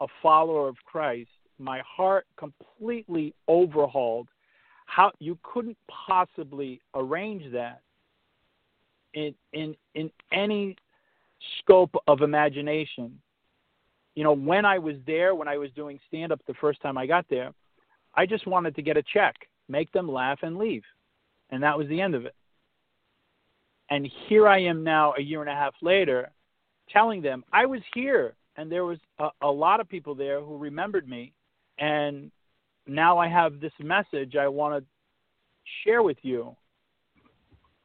a 0.00 0.06
follower 0.22 0.68
of 0.68 0.76
Christ, 0.84 1.30
my 1.58 1.80
heart 1.86 2.26
completely 2.36 3.34
overhauled. 3.48 4.28
How 4.86 5.12
you 5.18 5.38
couldn't 5.42 5.76
possibly 5.88 6.80
arrange 6.94 7.52
that 7.52 7.80
in 9.14 9.34
in 9.52 9.74
in 9.94 10.10
any 10.32 10.76
scope 11.58 11.94
of 12.06 12.20
imagination. 12.20 13.20
You 14.16 14.24
know, 14.24 14.32
when 14.32 14.64
I 14.64 14.78
was 14.78 14.96
there, 15.06 15.34
when 15.34 15.46
I 15.46 15.58
was 15.58 15.70
doing 15.76 16.00
stand 16.08 16.32
up 16.32 16.40
the 16.46 16.54
first 16.54 16.80
time 16.80 16.98
I 16.98 17.06
got 17.06 17.26
there, 17.28 17.52
I 18.14 18.24
just 18.26 18.46
wanted 18.46 18.74
to 18.74 18.82
get 18.82 18.96
a 18.96 19.02
check, 19.02 19.36
make 19.68 19.92
them 19.92 20.10
laugh 20.10 20.38
and 20.42 20.56
leave. 20.56 20.82
And 21.50 21.62
that 21.62 21.76
was 21.76 21.86
the 21.88 22.00
end 22.00 22.14
of 22.14 22.24
it. 22.24 22.34
And 23.90 24.10
here 24.26 24.48
I 24.48 24.58
am 24.62 24.82
now, 24.82 25.14
a 25.16 25.20
year 25.20 25.42
and 25.42 25.50
a 25.50 25.54
half 25.54 25.74
later, 25.82 26.30
telling 26.90 27.20
them 27.20 27.44
I 27.52 27.66
was 27.66 27.82
here, 27.94 28.34
and 28.56 28.72
there 28.72 28.86
was 28.86 28.98
a, 29.18 29.28
a 29.42 29.50
lot 29.50 29.80
of 29.80 29.88
people 29.88 30.14
there 30.14 30.40
who 30.40 30.56
remembered 30.56 31.06
me, 31.06 31.32
and 31.78 32.32
now 32.86 33.18
I 33.18 33.28
have 33.28 33.60
this 33.60 33.72
message 33.78 34.34
I 34.34 34.48
want 34.48 34.82
to 34.82 34.86
share 35.84 36.02
with 36.02 36.16
you. 36.22 36.56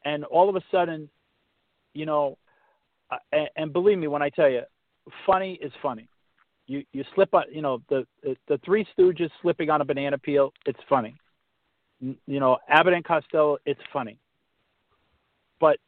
And 0.06 0.24
all 0.24 0.50
of 0.50 0.56
a 0.56 0.62
sudden, 0.72 1.10
you 1.94 2.06
know, 2.06 2.38
uh, 3.12 3.18
and, 3.34 3.50
and 3.58 3.74
believe 3.74 3.98
me 3.98 4.08
when 4.08 4.22
I 4.22 4.30
tell 4.30 4.50
you, 4.50 4.62
funny 5.26 5.60
is 5.62 5.74
funny. 5.82 6.08
You 6.72 6.86
you 6.94 7.04
slip 7.16 7.34
on, 7.34 7.44
you 7.52 7.62
know, 7.62 7.82
the, 7.90 8.08
the 8.48 8.58
Three 8.64 8.88
Stooges 8.98 9.30
slipping 9.42 9.70
on 9.70 9.82
a 9.82 9.86
banana 9.86 10.18
peel. 10.18 10.54
It's 10.66 10.80
funny. 10.88 11.14
You 12.00 12.40
know, 12.40 12.58
Abbott 12.70 12.94
and 12.94 13.04
Costello. 13.04 13.58
It's 13.66 13.82
funny. 13.92 14.18
But 15.60 15.80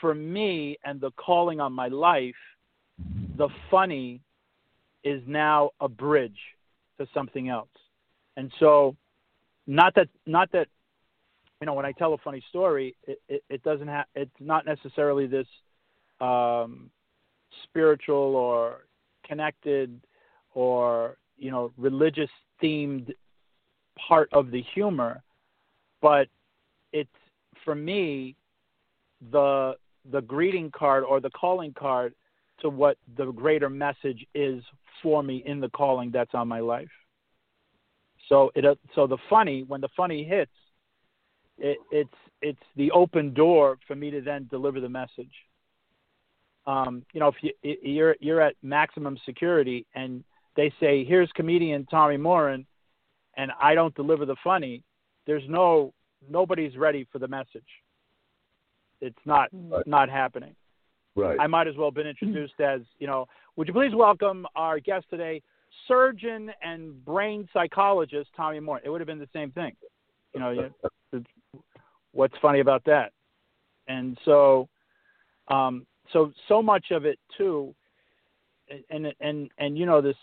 for 0.00 0.14
me 0.14 0.78
and 0.82 0.98
the 0.98 1.10
calling 1.12 1.60
on 1.60 1.74
my 1.74 1.88
life, 1.88 2.40
the 3.36 3.50
funny 3.70 4.22
is 5.04 5.22
now 5.26 5.70
a 5.78 5.88
bridge 5.90 6.38
to 6.98 7.06
something 7.12 7.50
else. 7.50 7.68
And 8.38 8.50
so, 8.60 8.96
not 9.66 9.94
that 9.96 10.08
not 10.24 10.50
that 10.52 10.68
you 11.60 11.66
know 11.66 11.74
when 11.74 11.84
I 11.84 11.92
tell 11.92 12.14
a 12.14 12.18
funny 12.18 12.42
story, 12.48 12.96
it, 13.06 13.20
it, 13.28 13.44
it 13.50 13.62
doesn't 13.62 13.88
have 13.88 14.06
it's 14.14 14.40
not 14.40 14.64
necessarily 14.64 15.26
this 15.26 15.46
um, 16.22 16.90
spiritual 17.64 18.16
or 18.36 18.86
connected 19.28 20.00
or 20.54 21.16
you 21.36 21.50
know 21.50 21.72
religious 21.76 22.30
themed 22.62 23.12
part 24.08 24.28
of 24.32 24.50
the 24.50 24.62
humor, 24.74 25.22
but 26.00 26.28
it's 26.92 27.10
for 27.64 27.74
me 27.74 28.36
the 29.30 29.74
the 30.10 30.20
greeting 30.22 30.70
card 30.70 31.04
or 31.04 31.20
the 31.20 31.30
calling 31.30 31.74
card 31.78 32.14
to 32.60 32.68
what 32.68 32.96
the 33.16 33.30
greater 33.32 33.68
message 33.68 34.26
is 34.34 34.62
for 35.02 35.22
me 35.22 35.42
in 35.46 35.60
the 35.60 35.68
calling 35.70 36.10
that's 36.10 36.34
on 36.34 36.48
my 36.48 36.60
life. 36.60 36.88
So 38.28 38.50
it 38.54 38.78
so 38.94 39.06
the 39.06 39.18
funny 39.28 39.64
when 39.64 39.80
the 39.80 39.88
funny 39.96 40.24
hits, 40.24 40.52
it, 41.58 41.78
it's 41.90 42.08
it's 42.42 42.62
the 42.76 42.90
open 42.92 43.34
door 43.34 43.78
for 43.86 43.94
me 43.94 44.10
to 44.10 44.20
then 44.20 44.48
deliver 44.50 44.80
the 44.80 44.88
message. 44.88 45.32
Um, 46.66 47.04
you 47.12 47.20
know, 47.20 47.28
if 47.28 47.34
you, 47.42 47.76
you're 47.82 48.16
you're 48.20 48.40
at 48.40 48.54
maximum 48.62 49.18
security 49.26 49.86
and 49.94 50.22
they 50.56 50.72
say 50.80 51.04
here's 51.04 51.30
comedian 51.32 51.86
Tommy 51.86 52.16
Morin, 52.16 52.66
and 53.36 53.50
I 53.60 53.74
don't 53.74 53.94
deliver 53.94 54.26
the 54.26 54.36
funny, 54.42 54.82
there's 55.26 55.44
no 55.48 55.92
nobody's 56.28 56.76
ready 56.76 57.06
for 57.10 57.18
the 57.18 57.28
message. 57.28 57.62
It's 59.00 59.18
not 59.24 59.48
right. 59.52 59.86
not 59.86 60.08
happening. 60.08 60.54
Right. 61.16 61.38
I 61.40 61.46
might 61.46 61.66
as 61.66 61.76
well 61.76 61.88
have 61.88 61.94
been 61.94 62.06
introduced 62.06 62.60
as, 62.60 62.80
you 62.98 63.06
know, 63.06 63.26
would 63.56 63.66
you 63.66 63.74
please 63.74 63.94
welcome 63.94 64.46
our 64.54 64.78
guest 64.78 65.06
today, 65.10 65.42
surgeon 65.88 66.50
and 66.62 67.04
brain 67.04 67.48
psychologist 67.52 68.30
Tommy 68.36 68.60
Moore. 68.60 68.80
It 68.84 68.90
would 68.90 69.00
have 69.00 69.08
been 69.08 69.18
the 69.18 69.28
same 69.32 69.50
thing. 69.50 69.72
You 70.34 70.40
know, 70.40 70.50
you, 71.12 71.24
what's 72.12 72.34
funny 72.40 72.60
about 72.60 72.84
that? 72.84 73.12
And 73.88 74.16
so, 74.24 74.68
um, 75.48 75.86
so 76.12 76.32
so 76.48 76.62
much 76.62 76.86
of 76.90 77.04
it 77.04 77.18
too, 77.36 77.74
and 78.88 79.12
and 79.20 79.50
and 79.58 79.76
you 79.76 79.86
know 79.86 80.00
this, 80.00 80.16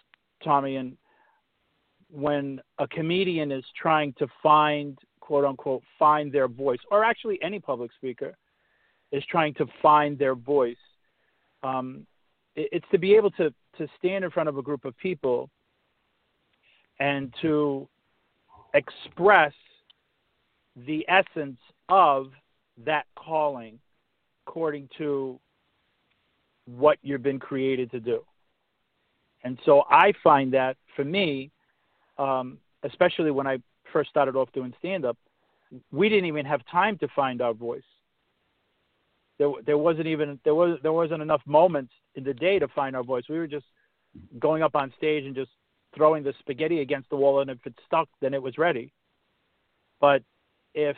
Tommy, 0.43 0.75
and 0.75 0.97
when 2.09 2.61
a 2.79 2.87
comedian 2.87 3.51
is 3.51 3.63
trying 3.79 4.13
to 4.13 4.27
find 4.41 4.97
quote 5.19 5.43
unquote 5.43 5.83
find 5.99 6.31
their 6.31 6.47
voice, 6.47 6.79
or 6.89 7.03
actually 7.03 7.37
any 7.41 7.59
public 7.59 7.91
speaker 7.93 8.35
is 9.11 9.23
trying 9.29 9.53
to 9.55 9.65
find 9.81 10.17
their 10.17 10.35
voice. 10.35 10.77
Um, 11.63 12.05
it, 12.55 12.69
it's 12.71 12.85
to 12.91 12.97
be 12.97 13.15
able 13.15 13.31
to 13.31 13.53
to 13.77 13.87
stand 13.97 14.23
in 14.23 14.31
front 14.31 14.49
of 14.49 14.57
a 14.57 14.61
group 14.61 14.85
of 14.85 14.97
people 14.97 15.49
and 16.99 17.33
to 17.41 17.87
express 18.73 19.53
the 20.87 21.05
essence 21.07 21.59
of 21.89 22.31
that 22.85 23.05
calling 23.15 23.79
according 24.47 24.89
to 24.97 25.39
what 26.65 26.97
you've 27.01 27.23
been 27.23 27.39
created 27.39 27.91
to 27.91 27.99
do. 27.99 28.23
And 29.47 29.57
so 29.65 29.83
I 29.89 30.13
find 30.23 30.53
that 30.53 30.77
for 30.95 31.03
me, 31.03 31.51
um, 32.17 32.57
especially 32.83 33.31
when 33.31 33.47
I 33.47 33.57
first 33.91 34.09
started 34.09 34.35
off 34.35 34.49
doing 34.53 34.73
stand 34.79 35.05
up, 35.05 35.17
we 35.91 36.09
didn't 36.09 36.25
even 36.25 36.45
have 36.45 36.61
time 36.71 36.97
to 36.99 37.07
find 37.15 37.41
our 37.41 37.53
voice 37.53 37.83
there 39.37 39.51
there 39.65 39.77
wasn't 39.77 40.07
even 40.07 40.39
there 40.43 40.55
was 40.55 40.79
there 40.83 40.93
wasn't 40.93 41.21
enough 41.21 41.41
moments 41.45 41.93
in 42.15 42.23
the 42.23 42.33
day 42.33 42.59
to 42.59 42.67
find 42.69 42.95
our 42.95 43.03
voice. 43.03 43.23
We 43.29 43.37
were 43.37 43.47
just 43.47 43.65
going 44.39 44.63
up 44.63 44.75
on 44.75 44.91
stage 44.97 45.25
and 45.25 45.35
just 45.35 45.51
throwing 45.95 46.23
the 46.23 46.33
spaghetti 46.39 46.81
against 46.81 47.09
the 47.09 47.15
wall, 47.15 47.41
and 47.41 47.49
if 47.49 47.59
it 47.65 47.73
stuck, 47.85 48.09
then 48.21 48.33
it 48.33 48.41
was 48.41 48.57
ready. 48.57 48.91
But 49.99 50.23
if 50.73 50.97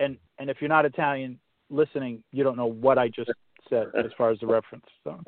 and 0.00 0.16
and 0.38 0.50
if 0.50 0.58
you're 0.60 0.68
not 0.68 0.84
Italian 0.84 1.38
listening, 1.70 2.22
you 2.32 2.42
don't 2.44 2.56
know 2.56 2.66
what 2.66 2.98
I 2.98 3.08
just 3.08 3.30
said 3.72 4.04
as 4.04 4.10
far 4.18 4.30
as 4.30 4.38
the 4.40 4.46
reference. 4.46 4.84
So, 5.04 5.18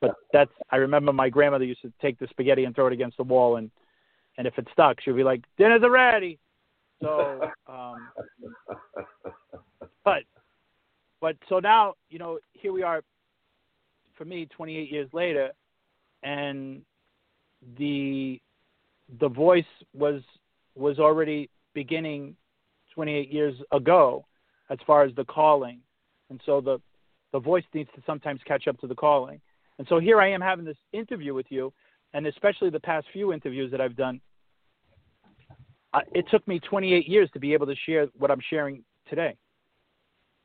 but 0.00 0.14
that's 0.32 0.50
I 0.70 0.76
remember 0.76 1.12
my 1.12 1.28
grandmother 1.28 1.64
used 1.64 1.82
to 1.82 1.92
take 2.00 2.18
the 2.18 2.26
spaghetti 2.28 2.64
and 2.64 2.74
throw 2.74 2.86
it 2.86 2.92
against 2.92 3.16
the 3.16 3.24
wall, 3.24 3.56
and 3.56 3.70
and 4.38 4.46
if 4.46 4.56
it 4.58 4.66
stuck, 4.72 5.00
she'd 5.00 5.16
be 5.16 5.24
like, 5.24 5.42
"Dinner's 5.58 5.82
ready." 5.88 6.38
So, 7.02 7.40
um, 7.66 8.08
but 10.04 10.22
but 11.20 11.36
so 11.48 11.58
now, 11.58 11.94
you 12.10 12.18
know, 12.18 12.38
here 12.52 12.72
we 12.72 12.82
are 12.82 13.02
for 14.16 14.24
me 14.24 14.46
28 14.46 14.90
years 14.90 15.08
later 15.12 15.50
and 16.22 16.82
the 17.78 18.40
the 19.20 19.28
voice 19.28 19.64
was 19.94 20.22
was 20.74 20.98
already 20.98 21.50
beginning 21.74 22.36
28 22.94 23.30
years 23.30 23.54
ago 23.72 24.24
as 24.70 24.78
far 24.86 25.02
as 25.02 25.14
the 25.16 25.24
calling. 25.24 25.80
And 26.30 26.40
so 26.46 26.60
the, 26.60 26.80
the 27.32 27.38
voice 27.38 27.64
needs 27.74 27.90
to 27.94 28.02
sometimes 28.06 28.40
catch 28.46 28.68
up 28.68 28.78
to 28.80 28.86
the 28.86 28.94
calling. 28.94 29.40
And 29.78 29.86
so 29.88 29.98
here 29.98 30.20
I 30.20 30.30
am 30.30 30.40
having 30.40 30.64
this 30.64 30.76
interview 30.92 31.34
with 31.34 31.46
you, 31.48 31.72
and 32.14 32.26
especially 32.26 32.70
the 32.70 32.80
past 32.80 33.06
few 33.12 33.32
interviews 33.32 33.70
that 33.70 33.80
I've 33.80 33.96
done. 33.96 34.20
I, 35.94 36.02
it 36.14 36.26
took 36.30 36.46
me 36.46 36.58
28 36.60 37.08
years 37.08 37.30
to 37.32 37.40
be 37.40 37.52
able 37.52 37.66
to 37.66 37.74
share 37.86 38.06
what 38.18 38.30
I'm 38.30 38.40
sharing 38.48 38.84
today. 39.08 39.36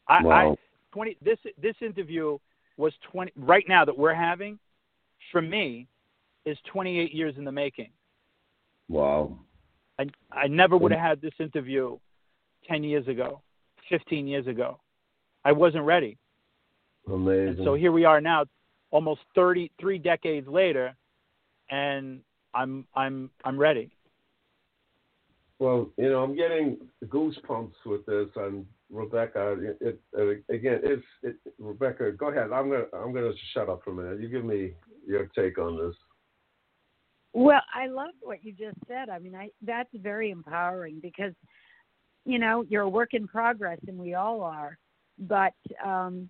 I, 0.07 0.23
Wow. 0.23 0.51
I 0.51 0.55
20 0.93 1.17
this 1.21 1.37
this 1.61 1.75
interview 1.81 2.37
was 2.77 2.93
20 3.11 3.31
right 3.35 3.65
now 3.67 3.83
that 3.85 3.95
we're 3.95 4.13
having 4.13 4.57
for 5.31 5.41
me 5.41 5.87
is 6.45 6.57
28 6.71 7.13
years 7.13 7.35
in 7.37 7.43
the 7.43 7.51
making. 7.51 7.91
Wow. 8.87 9.37
I 9.99 10.05
I 10.31 10.47
never 10.47 10.77
would 10.77 10.91
have 10.91 11.01
had 11.01 11.21
this 11.21 11.33
interview 11.39 11.97
10 12.67 12.83
years 12.83 13.07
ago, 13.07 13.41
15 13.89 14.27
years 14.27 14.47
ago. 14.47 14.79
I 15.43 15.51
wasn't 15.51 15.83
ready. 15.83 16.17
Amazing. 17.11 17.47
And 17.47 17.57
so 17.63 17.73
here 17.73 17.91
we 17.91 18.05
are 18.05 18.21
now, 18.21 18.45
almost 18.91 19.21
33 19.35 19.97
decades 19.99 20.47
later, 20.47 20.95
and 21.69 22.21
I'm 22.53 22.85
I'm 22.95 23.29
I'm 23.43 23.57
ready. 23.57 23.91
Well, 25.59 25.89
you 25.97 26.09
know, 26.09 26.23
I'm 26.23 26.35
getting 26.35 26.77
goosebumps 27.05 27.73
with 27.85 28.05
this, 28.05 28.27
and 28.35 28.65
Rebecca, 28.91 29.57
it, 29.81 29.99
it 30.13 30.43
again, 30.49 30.81
it's 30.83 31.03
it, 31.23 31.35
Rebecca. 31.59 32.11
Go 32.11 32.29
ahead. 32.29 32.51
I'm 32.51 32.69
gonna 32.69 32.85
I'm 32.93 33.13
gonna 33.13 33.31
shut 33.53 33.69
up 33.69 33.81
for 33.83 33.91
a 33.91 33.93
minute. 33.93 34.21
You 34.21 34.29
give 34.29 34.45
me 34.45 34.73
your 35.05 35.27
take 35.35 35.57
on 35.57 35.77
this. 35.77 35.95
Well, 37.33 37.61
I 37.73 37.87
love 37.87 38.15
what 38.21 38.43
you 38.43 38.51
just 38.51 38.77
said. 38.87 39.09
I 39.09 39.19
mean, 39.19 39.35
I 39.35 39.49
that's 39.61 39.89
very 39.95 40.31
empowering 40.31 40.99
because 41.01 41.33
you 42.25 42.39
know, 42.39 42.65
you're 42.67 42.83
a 42.83 42.89
work 42.89 43.13
in 43.13 43.25
progress 43.25 43.79
and 43.87 43.97
we 43.97 44.13
all 44.13 44.43
are. 44.43 44.77
But 45.17 45.53
um 45.83 46.29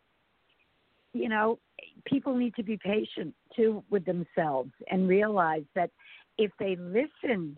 you 1.18 1.30
know, 1.30 1.60
people 2.06 2.36
need 2.36 2.56
to 2.56 2.64
be 2.64 2.78
patient 2.78 3.34
too 3.56 3.84
with 3.90 4.06
themselves 4.06 4.72
and 4.90 5.08
realize 5.08 5.64
that 5.76 5.90
if 6.38 6.52
they 6.60 6.76
listen 6.76 7.58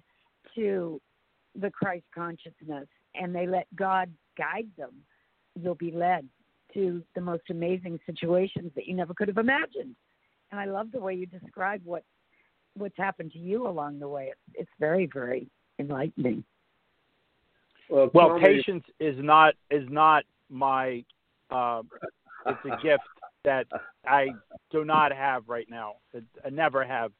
to 0.55 1.01
the 1.59 1.69
Christ 1.69 2.05
consciousness 2.13 2.87
and 3.15 3.35
they 3.35 3.47
let 3.47 3.67
God 3.75 4.09
guide 4.37 4.69
them, 4.77 4.93
you'll 5.55 5.75
be 5.75 5.91
led 5.91 6.27
to 6.73 7.03
the 7.15 7.21
most 7.21 7.43
amazing 7.49 7.99
situations 8.05 8.71
that 8.75 8.87
you 8.87 8.95
never 8.95 9.13
could 9.13 9.27
have 9.27 9.37
imagined. 9.37 9.95
And 10.51 10.59
I 10.59 10.65
love 10.65 10.91
the 10.91 10.99
way 10.99 11.13
you 11.13 11.25
describe 11.25 11.81
what 11.83 12.03
what's 12.75 12.97
happened 12.97 13.31
to 13.33 13.39
you 13.39 13.67
along 13.67 13.99
the 13.99 14.07
way. 14.07 14.31
It's 14.31 14.61
it's 14.61 14.71
very 14.79 15.09
very 15.11 15.47
enlightening. 15.79 16.43
Well, 17.89 18.09
Well, 18.13 18.39
patience 18.39 18.83
is 18.99 19.15
not 19.19 19.55
is 19.71 19.87
not 19.89 20.23
my. 20.49 21.03
Uh, 21.49 21.81
it's 22.45 22.59
a 22.65 22.81
gift 22.81 23.03
that 23.43 23.67
I 24.05 24.27
do 24.71 24.85
not 24.85 25.11
have 25.11 25.47
right 25.47 25.67
now. 25.69 25.95
I 26.45 26.49
never 26.49 26.83
have. 26.85 27.11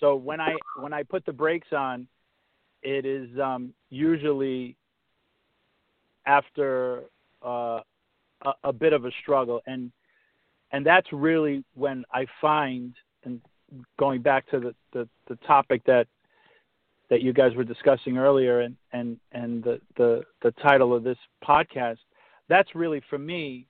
So 0.00 0.14
when 0.14 0.40
I 0.40 0.54
when 0.78 0.92
I 0.92 1.02
put 1.02 1.24
the 1.24 1.32
brakes 1.32 1.68
on, 1.72 2.06
it 2.82 3.06
is 3.06 3.28
um, 3.38 3.72
usually 3.90 4.76
after 6.26 7.04
uh, 7.44 7.80
a, 8.44 8.52
a 8.64 8.72
bit 8.72 8.92
of 8.92 9.04
a 9.04 9.10
struggle, 9.22 9.60
and 9.66 9.90
and 10.72 10.84
that's 10.84 11.12
really 11.12 11.64
when 11.74 12.04
I 12.12 12.26
find 12.40 12.94
and 13.24 13.40
going 13.98 14.22
back 14.22 14.48
to 14.50 14.60
the, 14.60 14.74
the, 14.92 15.08
the 15.28 15.36
topic 15.46 15.82
that 15.86 16.06
that 17.08 17.22
you 17.22 17.32
guys 17.32 17.54
were 17.54 17.62
discussing 17.62 18.18
earlier 18.18 18.60
and, 18.62 18.74
and, 18.92 19.16
and 19.30 19.62
the, 19.62 19.80
the, 19.96 20.22
the 20.42 20.50
title 20.60 20.92
of 20.92 21.04
this 21.04 21.18
podcast, 21.46 21.98
that's 22.48 22.74
really 22.74 23.00
for 23.08 23.16
me 23.16 23.68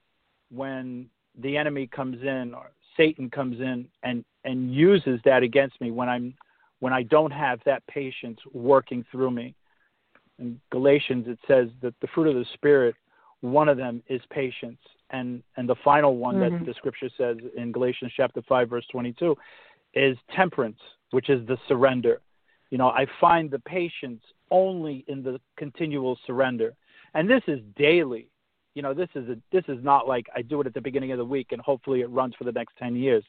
when 0.51 1.07
the 1.41 1.57
enemy 1.57 1.87
comes 1.87 2.23
in 2.23 2.55
or 2.55 2.71
Satan 2.97 3.31
comes 3.31 3.61
in 3.61 3.87
and, 4.03 4.25
and 4.45 4.75
uses 4.75 5.21
that 5.25 5.43
against 5.43 5.81
me 5.81 5.91
when 5.91 6.09
I'm 6.09 6.35
when 6.81 6.93
I 6.93 7.03
don't 7.05 7.31
have 7.31 7.61
that 7.65 7.87
patience 7.87 8.39
working 8.53 9.05
through 9.11 9.31
me. 9.31 9.55
In 10.39 10.61
Galatians 10.71 11.27
it 11.29 11.39
says 11.49 11.69
that 11.83 11.95
the 12.01 12.07
fruit 12.09 12.29
of 12.29 12.35
the 12.35 12.45
spirit, 12.53 12.95
one 13.41 13.69
of 13.69 13.77
them 13.77 14.03
is 14.09 14.21
patience. 14.31 14.81
And 15.11 15.43
and 15.57 15.69
the 15.69 15.77
final 15.77 16.17
one 16.17 16.37
Mhm. 16.37 16.41
that 16.41 16.67
the 16.67 16.75
scripture 16.75 17.11
says 17.17 17.39
in 17.57 17.73
Galatians 17.73 18.13
chapter 18.17 18.43
five, 18.43 18.69
verse 18.69 18.87
twenty 18.89 19.13
two, 19.13 19.37
is 19.95 20.17
temperance, 20.35 20.81
which 21.11 21.31
is 21.31 21.47
the 21.47 21.59
surrender. 21.69 22.21
You 22.71 22.79
know, 22.79 22.89
I 22.89 23.07
find 23.21 23.51
the 23.51 23.61
patience 23.61 24.23
only 24.51 25.05
in 25.09 25.23
the 25.23 25.41
continual 25.57 26.19
surrender. 26.27 26.75
And 27.15 27.31
this 27.31 27.43
is 27.47 27.61
daily. 27.77 28.29
You 28.77 28.83
know, 28.83 28.93
this 28.93 29.09
is 29.15 29.27
a 29.31 29.39
this 29.51 29.65
is 29.69 29.83
not 29.83 30.07
like 30.07 30.27
I 30.37 30.43
do 30.43 30.61
it 30.61 30.67
at 30.67 30.75
the 30.75 30.83
beginning 30.83 31.11
of 31.11 31.17
the 31.17 31.25
week 31.25 31.53
and 31.53 31.61
hopefully 31.63 32.03
it 32.03 32.11
runs 32.11 32.35
for 32.37 32.45
the 32.45 32.53
next 32.53 32.77
10 32.77 32.95
years. 32.95 33.25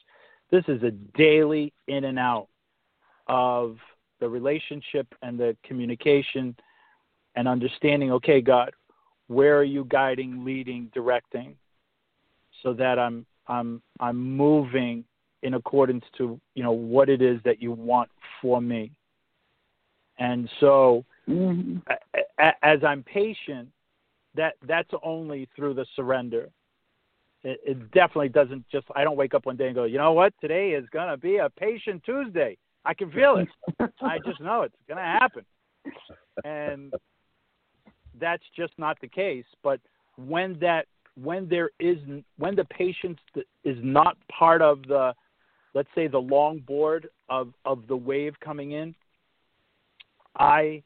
This 0.50 0.62
is 0.68 0.82
a 0.82 0.90
daily 1.16 1.72
in 1.88 2.04
and 2.04 2.18
out 2.18 2.48
of 3.28 3.78
the 4.20 4.28
relationship 4.28 5.06
and 5.22 5.40
the 5.40 5.56
communication 5.64 6.54
and 7.34 7.48
understanding, 7.48 8.12
okay, 8.12 8.42
God, 8.42 8.72
where 9.28 9.56
are 9.58 9.64
you 9.64 9.86
guiding, 9.86 10.44
leading, 10.44 10.90
directing 10.92 11.56
so 12.62 12.74
that 12.74 12.98
I'm 12.98 13.24
I'm 13.46 13.80
I'm 14.00 14.18
moving 14.36 15.02
in 15.42 15.54
accordance 15.54 16.04
to, 16.18 16.38
you 16.54 16.62
know, 16.62 16.72
what 16.72 17.08
it 17.08 17.22
is 17.22 17.40
that 17.46 17.62
you 17.62 17.72
want 17.72 18.10
for 18.42 18.60
me. 18.60 18.92
And 20.18 20.46
so 20.60 21.06
Mm-hmm. 21.26 21.78
a- 21.86 22.44
a- 22.44 22.64
as 22.64 22.82
I'm 22.84 23.02
patient, 23.02 23.68
that 24.38 24.54
that's 24.66 24.88
only 25.02 25.48
through 25.54 25.74
the 25.74 25.84
surrender. 25.96 26.48
It, 27.42 27.60
it 27.66 27.90
definitely 27.90 28.30
doesn't 28.30 28.64
just. 28.70 28.86
I 28.94 29.04
don't 29.04 29.16
wake 29.16 29.34
up 29.34 29.44
one 29.44 29.56
day 29.56 29.66
and 29.66 29.74
go, 29.74 29.84
you 29.84 29.98
know 29.98 30.12
what? 30.12 30.32
Today 30.40 30.70
is 30.70 30.86
gonna 30.92 31.16
be 31.16 31.36
a 31.36 31.50
patient 31.50 32.02
Tuesday. 32.06 32.56
I 32.84 32.94
can 32.94 33.10
feel 33.10 33.36
it. 33.36 33.48
I 34.00 34.18
just 34.24 34.40
know 34.40 34.62
it's 34.62 34.74
gonna 34.88 35.02
happen, 35.02 35.44
and 36.44 36.94
that's 38.18 38.44
just 38.56 38.72
not 38.78 38.96
the 39.00 39.08
case. 39.08 39.44
But 39.62 39.80
when 40.16 40.56
that 40.60 40.86
when 41.20 41.48
there 41.48 41.70
is 41.80 41.98
when 42.38 42.54
the 42.54 42.64
patience 42.64 43.18
is 43.64 43.76
not 43.82 44.16
part 44.30 44.62
of 44.62 44.82
the 44.86 45.12
let's 45.74 45.88
say 45.96 46.06
the 46.06 46.18
long 46.18 46.60
board 46.60 47.08
of 47.28 47.52
of 47.64 47.88
the 47.88 47.96
wave 47.96 48.34
coming 48.40 48.72
in, 48.72 48.94
I 50.38 50.82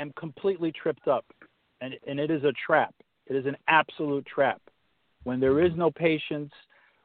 am 0.00 0.12
completely 0.16 0.72
tripped 0.72 1.06
up, 1.06 1.24
and 1.80 1.94
and 2.06 2.18
it 2.18 2.30
is 2.30 2.44
a 2.44 2.52
trap. 2.66 2.94
It 3.26 3.36
is 3.36 3.46
an 3.46 3.56
absolute 3.68 4.26
trap. 4.26 4.60
When 5.24 5.40
there 5.40 5.64
is 5.64 5.72
no 5.76 5.90
patience, 5.90 6.52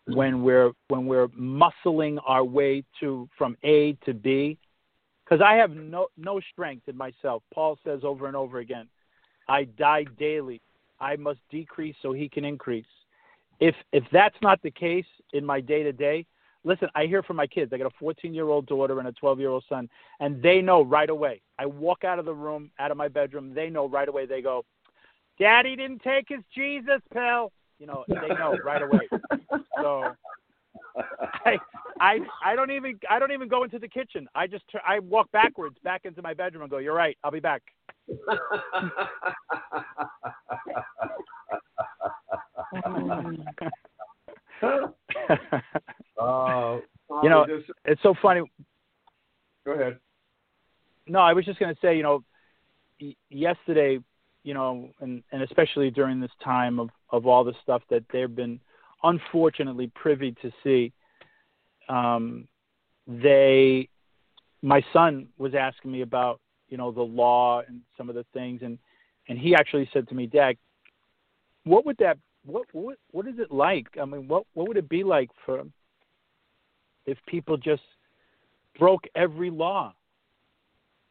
when 0.07 0.43
we're 0.43 0.71
when 0.87 1.05
we're 1.05 1.27
muscling 1.29 2.17
our 2.25 2.43
way 2.43 2.83
to 2.99 3.29
from 3.37 3.55
A 3.63 3.93
to 4.05 4.13
B, 4.13 4.57
because 5.23 5.41
I 5.45 5.55
have 5.55 5.71
no 5.71 6.07
no 6.17 6.39
strength 6.51 6.87
in 6.87 6.97
myself. 6.97 7.43
Paul 7.53 7.77
says 7.83 8.01
over 8.03 8.27
and 8.27 8.35
over 8.35 8.59
again, 8.59 8.87
"I 9.47 9.65
die 9.65 10.05
daily. 10.17 10.61
I 10.99 11.15
must 11.15 11.39
decrease 11.49 11.95
so 12.01 12.11
He 12.11 12.27
can 12.27 12.45
increase." 12.45 12.85
If 13.59 13.75
if 13.91 14.03
that's 14.11 14.37
not 14.41 14.61
the 14.61 14.71
case 14.71 15.05
in 15.33 15.45
my 15.45 15.61
day 15.61 15.83
to 15.83 15.91
day, 15.91 16.25
listen, 16.63 16.89
I 16.95 17.05
hear 17.05 17.23
from 17.23 17.37
my 17.37 17.47
kids. 17.47 17.71
I 17.73 17.77
got 17.77 17.87
a 17.87 17.95
14 17.99 18.33
year 18.33 18.49
old 18.49 18.65
daughter 18.65 18.99
and 18.99 19.07
a 19.07 19.11
12 19.13 19.39
year 19.39 19.49
old 19.49 19.63
son, 19.69 19.89
and 20.19 20.41
they 20.41 20.61
know 20.61 20.83
right 20.83 21.09
away. 21.09 21.41
I 21.57 21.65
walk 21.65 22.03
out 22.03 22.19
of 22.19 22.25
the 22.25 22.33
room, 22.33 22.71
out 22.79 22.91
of 22.91 22.97
my 22.97 23.07
bedroom, 23.07 23.53
they 23.53 23.69
know 23.69 23.87
right 23.87 24.07
away. 24.07 24.25
They 24.25 24.41
go, 24.41 24.65
"Daddy 25.39 25.75
didn't 25.75 26.01
take 26.01 26.25
his 26.29 26.41
Jesus 26.53 27.01
pill." 27.13 27.51
You 27.79 27.87
know, 27.87 28.05
they 28.21 28.29
know 28.29 28.57
right 28.63 28.81
away. 28.81 29.09
So 29.81 30.13
I, 31.45 31.57
I, 32.01 32.19
I 32.43 32.55
don't 32.55 32.71
even, 32.71 32.99
I 33.09 33.17
don't 33.17 33.31
even 33.31 33.47
go 33.47 33.63
into 33.63 33.79
the 33.79 33.87
kitchen. 33.87 34.27
I 34.35 34.45
just, 34.45 34.65
tur- 34.69 34.81
I 34.85 34.99
walk 34.99 35.31
backwards 35.31 35.77
back 35.85 36.01
into 36.03 36.21
my 36.21 36.33
bedroom 36.33 36.63
and 36.63 36.69
go, 36.69 36.79
"You're 36.79 36.93
right. 36.93 37.17
I'll 37.23 37.31
be 37.31 37.39
back." 37.39 37.61
Uh, 46.19 46.79
You 47.23 47.29
know- 47.29 47.45
this, 47.45 47.63
it's 47.85 48.01
so 48.01 48.13
funny. 48.21 48.41
go 49.65 49.71
ahead. 49.73 49.99
No, 51.07 51.19
I 51.19 51.33
was 51.33 51.45
just 51.45 51.59
going 51.59 51.73
to 51.73 51.79
say, 51.81 51.97
you 51.97 52.03
know, 52.03 52.23
y- 53.01 53.15
yesterday, 53.29 53.99
you 54.43 54.53
know, 54.53 54.89
and, 55.01 55.23
and 55.31 55.41
especially 55.41 55.89
during 55.89 56.19
this 56.19 56.31
time 56.43 56.79
of, 56.79 56.89
of 57.09 57.25
all 57.25 57.43
the 57.43 57.53
stuff 57.63 57.81
that 57.89 58.03
they've 58.11 58.33
been 58.35 58.59
unfortunately 59.03 59.91
privy 59.95 60.33
to 60.41 60.51
see, 60.63 60.91
um, 61.87 62.47
they, 63.07 63.89
my 64.61 64.83
son 64.93 65.27
was 65.39 65.55
asking 65.55 65.91
me 65.91 66.01
about, 66.01 66.39
you 66.69 66.77
know, 66.77 66.91
the 66.91 67.01
law 67.01 67.61
and 67.67 67.81
some 67.97 68.09
of 68.09 68.15
the 68.15 68.25
things, 68.33 68.61
and 68.61 68.77
and 69.27 69.37
he 69.39 69.55
actually 69.55 69.89
said 69.93 70.07
to 70.09 70.15
me, 70.15 70.25
Dad, 70.27 70.55
what 71.63 71.85
would 71.85 71.97
that, 71.97 72.17
what 72.45 72.65
what 72.71 72.97
what 73.11 73.27
is 73.27 73.39
it 73.39 73.51
like? 73.51 73.87
I 73.99 74.05
mean, 74.05 74.27
what 74.27 74.43
what 74.53 74.67
would 74.67 74.77
it 74.77 74.87
be 74.89 75.03
like 75.03 75.29
for 75.45 75.63
if 77.05 77.17
people 77.27 77.57
just 77.57 77.81
broke 78.77 79.03
every 79.15 79.49
law? 79.49 79.93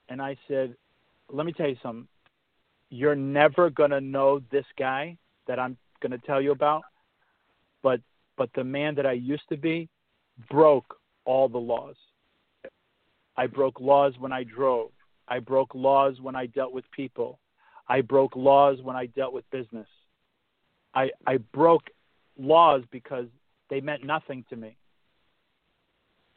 And 0.09 0.23
I 0.23 0.37
said, 0.49 0.75
let 1.31 1.45
me 1.47 1.53
tell 1.53 1.69
you 1.69 1.77
something. 1.83 2.09
You're 2.91 3.15
never 3.15 3.69
gonna 3.69 4.01
know 4.01 4.41
this 4.51 4.65
guy 4.79 5.19
that 5.47 5.59
I'm 5.59 5.77
gonna 6.01 6.19
tell 6.19 6.41
you 6.41 6.53
about, 6.53 6.83
but 7.83 8.01
but 8.37 8.51
the 8.55 8.65
man 8.65 8.95
that 8.95 9.05
I 9.05 9.13
used 9.13 9.49
to 9.51 9.57
be 9.57 9.89
broke 10.49 10.97
all 11.25 11.49
the 11.49 11.59
laws. 11.59 11.97
I 13.37 13.47
broke 13.47 13.81
laws 13.81 14.15
when 14.19 14.33
I 14.33 14.45
drove. 14.45 14.91
I 15.29 15.41
broke 15.41 15.75
laws 15.75 16.21
when 16.21 16.35
I 16.35 16.47
dealt 16.47 16.73
with 16.73 16.91
people. 16.93 17.39
I 17.89 18.01
broke 18.01 18.35
laws 18.35 18.79
when 18.83 18.97
I 18.97 19.07
dealt 19.07 19.33
with 19.33 19.45
business. 19.51 19.87
I 20.95 21.11
I 21.27 21.37
broke 21.37 21.91
laws 22.39 22.83
because 22.91 23.27
they 23.69 23.81
meant 23.81 24.05
nothing 24.05 24.45
to 24.49 24.57
me. 24.57 24.77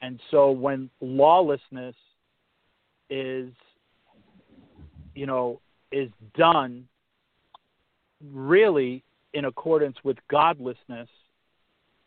And 0.01 0.19
so 0.31 0.51
when 0.51 0.89
lawlessness 0.99 1.95
is 3.09 3.51
you 5.13 5.25
know 5.25 5.59
is 5.91 6.09
done 6.37 6.87
really 8.31 9.03
in 9.33 9.45
accordance 9.45 9.97
with 10.03 10.17
godlessness 10.29 11.09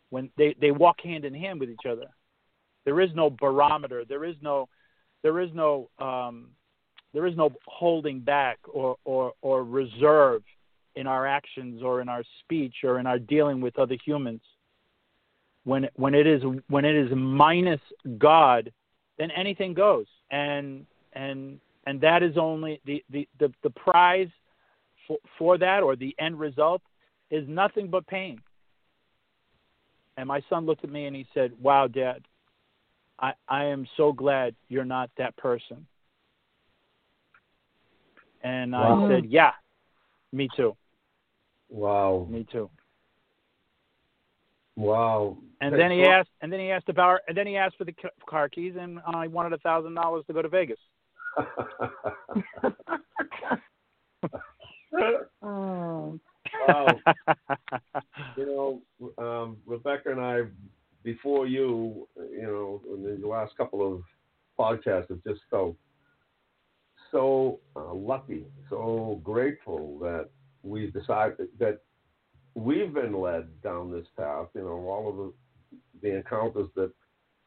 when 0.09 0.29
they 0.37 0.55
they 0.59 0.71
walk 0.71 0.99
hand 1.01 1.25
in 1.25 1.33
hand 1.33 1.59
with 1.59 1.69
each 1.69 1.85
other 1.87 2.07
there 2.85 2.99
is 3.01 3.11
no 3.13 3.29
barometer 3.29 4.03
there 4.09 4.25
is 4.25 4.35
no 4.41 4.67
there 5.21 5.39
is 5.39 5.49
no 5.53 5.89
um, 5.99 6.47
there 7.15 7.25
is 7.25 7.35
no 7.37 7.49
holding 7.65 8.19
back 8.19 8.59
or, 8.71 8.97
or, 9.05 9.31
or 9.41 9.63
reserve 9.63 10.43
in 10.95 11.07
our 11.07 11.25
actions 11.25 11.81
or 11.81 12.01
in 12.01 12.09
our 12.09 12.23
speech 12.41 12.75
or 12.83 12.99
in 12.99 13.07
our 13.07 13.17
dealing 13.17 13.61
with 13.61 13.79
other 13.79 13.97
humans. 14.05 14.41
When 15.65 15.87
when 15.95 16.15
it 16.15 16.25
is 16.25 16.41
when 16.69 16.85
it 16.85 16.95
is 16.95 17.09
minus 17.13 17.81
God, 18.17 18.71
then 19.17 19.29
anything 19.31 19.73
goes, 19.73 20.05
and 20.31 20.85
and 21.13 21.59
and 21.85 21.99
that 22.01 22.23
is 22.23 22.37
only 22.37 22.79
the 22.85 23.03
the 23.09 23.27
the, 23.39 23.51
the 23.63 23.69
prize 23.71 24.29
for, 25.07 25.17
for 25.37 25.57
that 25.57 25.83
or 25.83 25.95
the 25.95 26.15
end 26.19 26.39
result 26.39 26.81
is 27.29 27.47
nothing 27.47 27.89
but 27.89 28.07
pain. 28.07 28.41
And 30.17 30.27
my 30.27 30.41
son 30.49 30.65
looked 30.65 30.83
at 30.83 30.89
me 30.89 31.07
and 31.07 31.15
he 31.15 31.27
said, 31.33 31.51
"Wow, 31.59 31.87
Dad, 31.87 32.21
I, 33.19 33.33
I 33.47 33.65
am 33.65 33.87
so 33.97 34.11
glad 34.11 34.55
you're 34.67 34.85
not 34.85 35.09
that 35.17 35.35
person. 35.37 35.85
And 38.43 38.73
wow. 38.73 39.05
I 39.05 39.09
said, 39.09 39.25
Yeah, 39.25 39.51
me 40.31 40.49
too. 40.55 40.75
Wow. 41.69 42.27
Me 42.29 42.45
too. 42.51 42.69
Wow. 44.75 45.37
And 45.61 45.73
then 45.73 45.91
he 45.91 46.03
asked, 46.03 46.31
and 46.41 46.51
then 46.51 46.59
he 46.59 46.69
asked 46.71 46.89
about, 46.89 47.21
and 47.27 47.37
then 47.37 47.47
he 47.47 47.55
asked 47.55 47.77
for 47.77 47.85
the 47.85 47.95
car 48.29 48.49
keys, 48.49 48.73
and 48.79 48.99
I 49.05 49.27
wanted 49.27 49.53
a 49.53 49.57
thousand 49.59 49.93
dollars 49.93 50.25
to 50.27 50.33
go 50.33 50.41
to 50.41 50.49
Vegas. 50.49 50.77
oh. 55.41 56.19
Wow. 56.67 56.87
you 58.37 58.45
know, 58.45 58.81
um, 59.17 59.57
Rebecca 59.65 60.11
and 60.11 60.21
I 60.21 60.41
before 61.03 61.47
you, 61.47 62.07
you 62.31 62.41
know, 62.41 62.81
in 62.93 63.21
the 63.21 63.27
last 63.27 63.55
couple 63.57 63.93
of 63.93 64.03
podcasts 64.59 65.09
have 65.09 65.23
just 65.23 65.41
felt 65.49 65.75
so 67.11 67.59
uh, 67.75 67.93
lucky, 67.93 68.45
so 68.69 69.21
grateful 69.23 69.99
that 69.99 70.29
we 70.63 70.87
decided 70.87 71.47
that 71.59 71.79
we've 72.55 72.93
been 72.93 73.13
led 73.19 73.61
down 73.61 73.91
this 73.91 74.07
path. 74.17 74.47
You 74.55 74.61
know, 74.61 74.87
all 74.87 75.09
of 75.09 75.15
the 75.17 75.33
the 76.01 76.15
encounters 76.15 76.69
that 76.75 76.91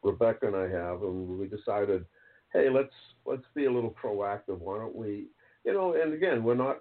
Rebecca 0.03 0.47
and 0.47 0.55
I 0.55 0.69
have, 0.69 1.03
and 1.03 1.39
we 1.39 1.47
decided, 1.47 2.05
hey, 2.53 2.69
let's 2.69 2.93
let's 3.25 3.45
be 3.55 3.65
a 3.65 3.71
little 3.71 3.93
proactive. 4.01 4.59
Why 4.59 4.77
don't 4.77 4.95
we, 4.95 5.27
you 5.65 5.73
know? 5.73 5.95
And 6.01 6.13
again, 6.13 6.43
we're 6.43 6.55
not, 6.55 6.77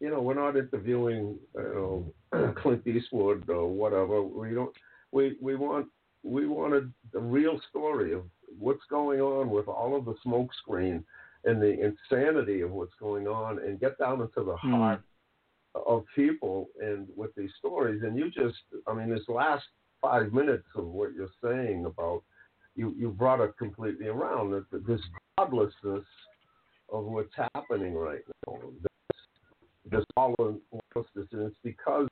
you 0.00 0.10
know, 0.10 0.22
we're 0.22 0.34
not 0.34 0.56
interviewing, 0.56 1.38
you 1.54 2.12
know, 2.32 2.52
Clint 2.62 2.86
Eastwood 2.86 3.48
or 3.50 3.68
whatever. 3.68 4.22
We 4.22 4.54
don't 4.54 4.74
we 5.12 5.36
we 5.40 5.56
want 5.56 5.86
we 6.22 6.46
wanted 6.46 6.92
the 7.12 7.20
real 7.20 7.60
story 7.68 8.14
of 8.14 8.22
what's 8.58 8.84
going 8.88 9.20
on 9.20 9.50
with 9.50 9.68
all 9.68 9.96
of 9.96 10.04
the 10.04 10.14
smokescreen 10.24 11.02
and 11.44 11.60
the 11.60 11.78
insanity 11.78 12.62
of 12.62 12.70
what's 12.70 12.94
going 12.98 13.26
on, 13.26 13.58
and 13.58 13.78
get 13.78 13.98
down 13.98 14.22
into 14.22 14.44
the 14.44 14.56
mm. 14.64 14.70
heart 14.70 15.02
of 15.74 16.04
people 16.14 16.68
and 16.80 17.08
with 17.16 17.34
these 17.36 17.50
stories. 17.58 18.02
And 18.02 18.16
you 18.16 18.30
just, 18.30 18.58
I 18.86 18.94
mean, 18.94 19.10
this 19.10 19.28
last 19.28 19.64
five 20.00 20.32
minutes 20.32 20.66
of 20.76 20.86
what 20.86 21.10
you're 21.14 21.28
saying 21.42 21.84
about 21.86 22.22
you, 22.76 22.94
you 22.98 23.10
brought 23.10 23.40
it 23.40 23.56
completely 23.58 24.08
around. 24.08 24.50
That 24.50 24.86
this 24.86 25.00
godlessness 25.38 26.04
of 26.92 27.04
what's 27.04 27.34
happening 27.54 27.94
right 27.94 28.20
now, 28.46 28.58
this, 28.82 29.90
this 29.90 30.04
all 30.16 30.34
this, 30.38 31.26
and 31.32 31.46
it's 31.46 31.56
because 31.62 32.08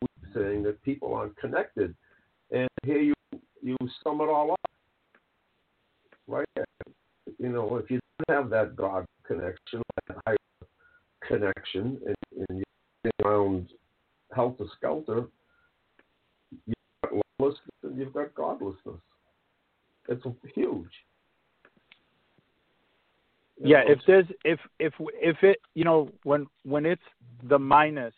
we're 0.00 0.32
saying 0.34 0.62
that 0.64 0.82
people 0.82 1.14
aren't 1.14 1.36
connected 1.36 1.94
and 2.50 2.68
here 2.84 3.00
you 3.00 3.14
you 3.62 3.76
sum 4.02 4.20
it 4.20 4.28
all 4.28 4.52
up, 4.52 4.70
right? 6.26 6.46
You 7.38 7.48
know, 7.50 7.76
if 7.76 7.90
you 7.90 8.00
don't 8.26 8.36
have 8.36 8.50
that 8.50 8.76
God 8.76 9.04
connection, 9.26 9.82
that 10.06 10.16
higher 10.26 10.36
connection, 11.26 12.00
and, 12.06 12.46
and 12.48 12.64
you're 13.18 13.30
around 13.30 13.68
helter 14.34 14.64
skelter, 14.76 15.26
you've 16.66 16.74
got 17.02 17.12
lawlessness 17.38 17.60
and 17.82 17.98
you've 17.98 18.12
got 18.12 18.34
godlessness. 18.34 19.00
It's 20.08 20.24
huge. 20.54 20.90
yeah, 23.62 23.82
if 23.86 23.98
there's 24.06 24.26
if 24.44 24.58
if 24.78 24.94
if 24.98 25.36
it 25.42 25.58
you 25.74 25.84
know 25.84 26.10
when 26.22 26.46
when 26.62 26.86
it's 26.86 27.02
the 27.42 27.58
minus 27.58 28.14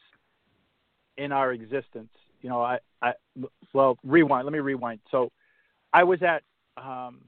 in 1.16 1.32
our 1.32 1.52
existence, 1.52 2.10
you 2.40 2.48
know, 2.48 2.62
I, 2.62 2.78
I, 3.02 3.12
well, 3.72 3.98
rewind. 4.02 4.46
Let 4.46 4.52
me 4.52 4.58
rewind. 4.58 5.00
So, 5.10 5.30
I 5.92 6.04
was 6.04 6.20
at 6.22 6.42
um, 6.82 7.20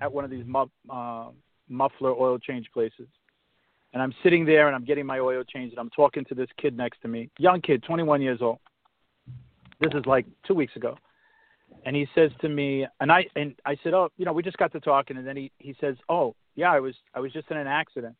at 0.00 0.12
one 0.12 0.24
of 0.24 0.30
these 0.30 0.44
muff, 0.46 0.68
uh, 0.90 1.28
muffler 1.68 2.12
oil 2.12 2.38
change 2.38 2.66
places, 2.72 3.08
and 3.92 4.02
I'm 4.02 4.14
sitting 4.22 4.44
there 4.44 4.66
and 4.66 4.76
I'm 4.76 4.84
getting 4.84 5.06
my 5.06 5.18
oil 5.18 5.42
changed, 5.44 5.72
and 5.72 5.80
I'm 5.80 5.90
talking 5.90 6.24
to 6.26 6.34
this 6.34 6.48
kid 6.60 6.76
next 6.76 7.00
to 7.02 7.08
me, 7.08 7.30
young 7.38 7.60
kid, 7.60 7.82
21 7.82 8.22
years 8.22 8.40
old. 8.40 8.58
This 9.80 9.92
is 9.94 10.04
like 10.06 10.26
two 10.46 10.54
weeks 10.54 10.74
ago, 10.76 10.96
and 11.84 11.94
he 11.94 12.06
says 12.14 12.30
to 12.40 12.48
me, 12.48 12.86
and 13.00 13.12
I 13.12 13.26
and 13.36 13.54
I 13.64 13.76
said, 13.82 13.94
oh, 13.94 14.10
you 14.16 14.24
know, 14.24 14.32
we 14.32 14.42
just 14.42 14.56
got 14.56 14.72
to 14.72 14.80
talking, 14.80 15.16
and 15.16 15.26
then 15.26 15.36
he 15.36 15.52
he 15.58 15.76
says, 15.80 15.96
oh, 16.08 16.34
yeah, 16.56 16.72
I 16.72 16.80
was 16.80 16.94
I 17.14 17.20
was 17.20 17.32
just 17.32 17.50
in 17.50 17.56
an 17.56 17.68
accident, 17.68 18.16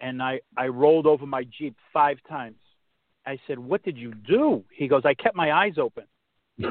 and 0.00 0.22
I 0.22 0.40
I 0.56 0.66
rolled 0.66 1.06
over 1.06 1.26
my 1.26 1.44
jeep 1.44 1.76
five 1.92 2.18
times 2.28 2.56
I 3.26 3.38
said, 3.46 3.58
"What 3.58 3.82
did 3.82 3.96
you 3.96 4.12
do?" 4.12 4.64
He 4.74 4.88
goes, 4.88 5.02
"I 5.04 5.14
kept 5.14 5.36
my 5.36 5.52
eyes 5.52 5.74
open." 5.78 6.04
I'm 6.62 6.70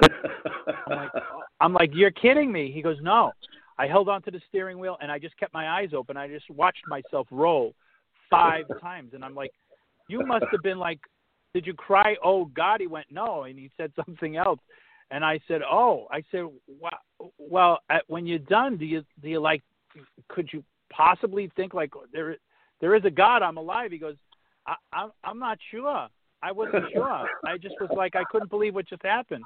like, 0.88 1.12
I'm 1.62 1.74
like, 1.74 1.92
"You're 1.94 2.12
kidding 2.12 2.52
me?" 2.52 2.72
He 2.72 2.82
goes, 2.82 2.98
"No." 3.02 3.32
I 3.82 3.88
held 3.88 4.10
onto 4.10 4.30
the 4.30 4.40
steering 4.48 4.78
wheel 4.78 4.96
and 5.02 5.12
I 5.12 5.18
just 5.18 5.36
kept 5.38 5.56
my 5.56 5.80
eyes 5.80 5.90
open. 5.98 6.16
I 6.16 6.28
just 6.28 6.48
watched 6.52 6.84
myself 6.88 7.26
roll 7.32 7.74
five 8.30 8.66
times, 8.82 9.14
and 9.16 9.26
I'm 9.26 9.34
like, 9.34 9.50
"You 10.08 10.24
must 10.24 10.46
have 10.52 10.62
been 10.62 10.78
like, 10.78 11.00
did 11.56 11.66
you 11.66 11.74
cry? 11.74 12.16
Oh 12.24 12.46
God!" 12.46 12.80
He 12.80 12.86
went, 12.86 13.08
"No," 13.10 13.44
and 13.44 13.58
he 13.58 13.72
said 13.78 13.92
something 14.06 14.38
else, 14.38 14.60
and 15.10 15.26
I 15.26 15.40
said, 15.48 15.62
"Oh," 15.64 16.08
I 16.12 16.24
said, 16.30 16.46
"Well, 16.68 17.32
well, 17.40 17.80
when 18.06 18.28
you're 18.28 18.38
done, 18.38 18.78
do 18.78 18.86
you 18.86 19.04
do 19.20 19.30
you 19.30 19.40
like? 19.40 19.64
Could 20.30 20.50
you 20.54 20.64
possibly 20.94 21.52
think 21.56 21.74
like 21.74 21.90
there 22.14 22.38
there 22.82 22.96
is 22.96 23.04
a 23.06 23.10
God? 23.10 23.42
I'm 23.42 23.58
alive?" 23.58 23.92
He 23.92 23.98
goes, 23.98 24.16
I, 24.68 24.76
I'm 24.94 25.10
I'm 25.24 25.40
not 25.40 25.58
sure. 25.72 26.08
I 26.44 26.52
wasn't 26.52 26.86
sure. 26.94 27.28
I 27.48 27.58
just 27.60 27.76
was 27.82 27.90
like, 27.98 28.16
I 28.16 28.26
couldn't 28.32 28.52
believe 28.52 28.76
what 28.76 28.88
just 28.88 29.04
happened. 29.04 29.44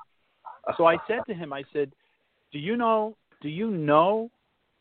So 0.75 0.85
I 0.85 0.97
said 1.07 1.19
to 1.27 1.33
him, 1.33 1.53
I 1.53 1.63
said, 1.71 1.93
"Do 2.51 2.59
you 2.59 2.75
know? 2.75 3.15
Do 3.45 3.51
you 3.51 3.69
know 3.69 4.31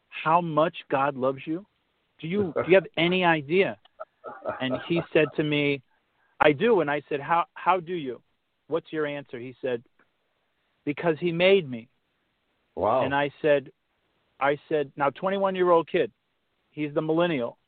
how 0.09 0.41
much 0.41 0.75
God 0.91 1.17
loves 1.17 1.41
you? 1.45 1.67
Do 2.19 2.27
you 2.27 2.55
do 2.57 2.63
you 2.67 2.77
have 2.77 2.87
any 2.97 3.23
idea?" 3.23 3.77
And 4.59 4.79
he 4.89 5.03
said 5.13 5.27
to 5.37 5.43
me, 5.43 5.83
"I 6.41 6.53
do." 6.53 6.81
And 6.81 6.91
I 6.91 7.03
said, 7.11 7.21
"How 7.21 7.45
how 7.53 7.79
do 7.79 7.93
you? 7.93 8.23
What's 8.69 8.91
your 8.91 9.05
answer?" 9.05 9.39
He 9.39 9.55
said, 9.61 9.83
"Because 10.87 11.17
he 11.21 11.31
made 11.31 11.71
me." 11.71 11.91
Wow. 12.75 13.05
And 13.05 13.15
I 13.15 13.31
said, 13.43 13.71
I 14.41 14.59
said, 14.71 14.91
now 14.97 15.11
21 15.11 15.55
year 15.55 15.71
old 15.71 15.87
kid, 15.87 16.11
he's 16.71 16.95
the 16.95 17.03
millennial. 17.03 17.59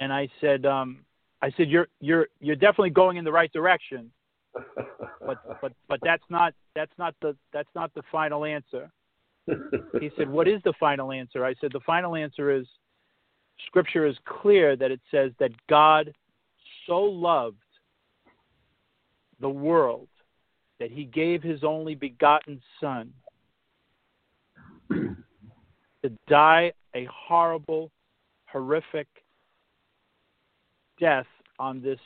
And 0.00 0.12
I 0.12 0.28
said, 0.40 0.66
um, 0.66 1.04
I 1.40 1.52
said, 1.56 1.68
"You're 1.68 1.86
you're 2.00 2.26
you're 2.40 2.56
definitely 2.56 2.90
going 2.90 3.16
in 3.16 3.24
the 3.24 3.30
right 3.30 3.52
direction, 3.52 4.10
but 5.24 5.60
but 5.60 5.72
but 5.86 6.00
that's 6.02 6.28
not 6.28 6.52
that's 6.74 6.98
not 6.98 7.14
the 7.22 7.36
that's 7.52 7.72
not 7.76 7.94
the 7.94 8.02
final 8.10 8.44
answer." 8.44 8.90
He 10.00 10.10
said, 10.16 10.28
"What 10.28 10.48
is 10.48 10.60
the 10.64 10.74
final 10.78 11.12
answer?" 11.12 11.44
I 11.44 11.54
said, 11.60 11.72
"The 11.72 11.80
final 11.80 12.14
answer 12.14 12.50
is, 12.50 12.66
Scripture 13.66 14.06
is 14.06 14.16
clear 14.24 14.76
that 14.76 14.90
it 14.90 15.00
says 15.10 15.32
that 15.38 15.52
God 15.68 16.14
so 16.86 17.00
loved 17.00 17.56
the 19.40 19.48
world 19.48 20.08
that 20.78 20.90
He 20.90 21.04
gave 21.04 21.42
His 21.42 21.64
only 21.64 21.94
begotten 21.94 22.60
Son 22.80 23.12
to 24.90 26.10
die 26.28 26.72
a 26.94 27.06
horrible, 27.06 27.90
horrific 28.46 29.08
death 31.00 31.26
on 31.58 31.80
this 31.80 32.00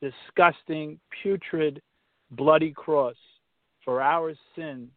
disgusting, 0.00 0.98
putrid, 1.22 1.82
bloody 2.30 2.72
cross 2.72 3.16
for 3.84 4.00
our 4.00 4.34
sins, 4.56 4.90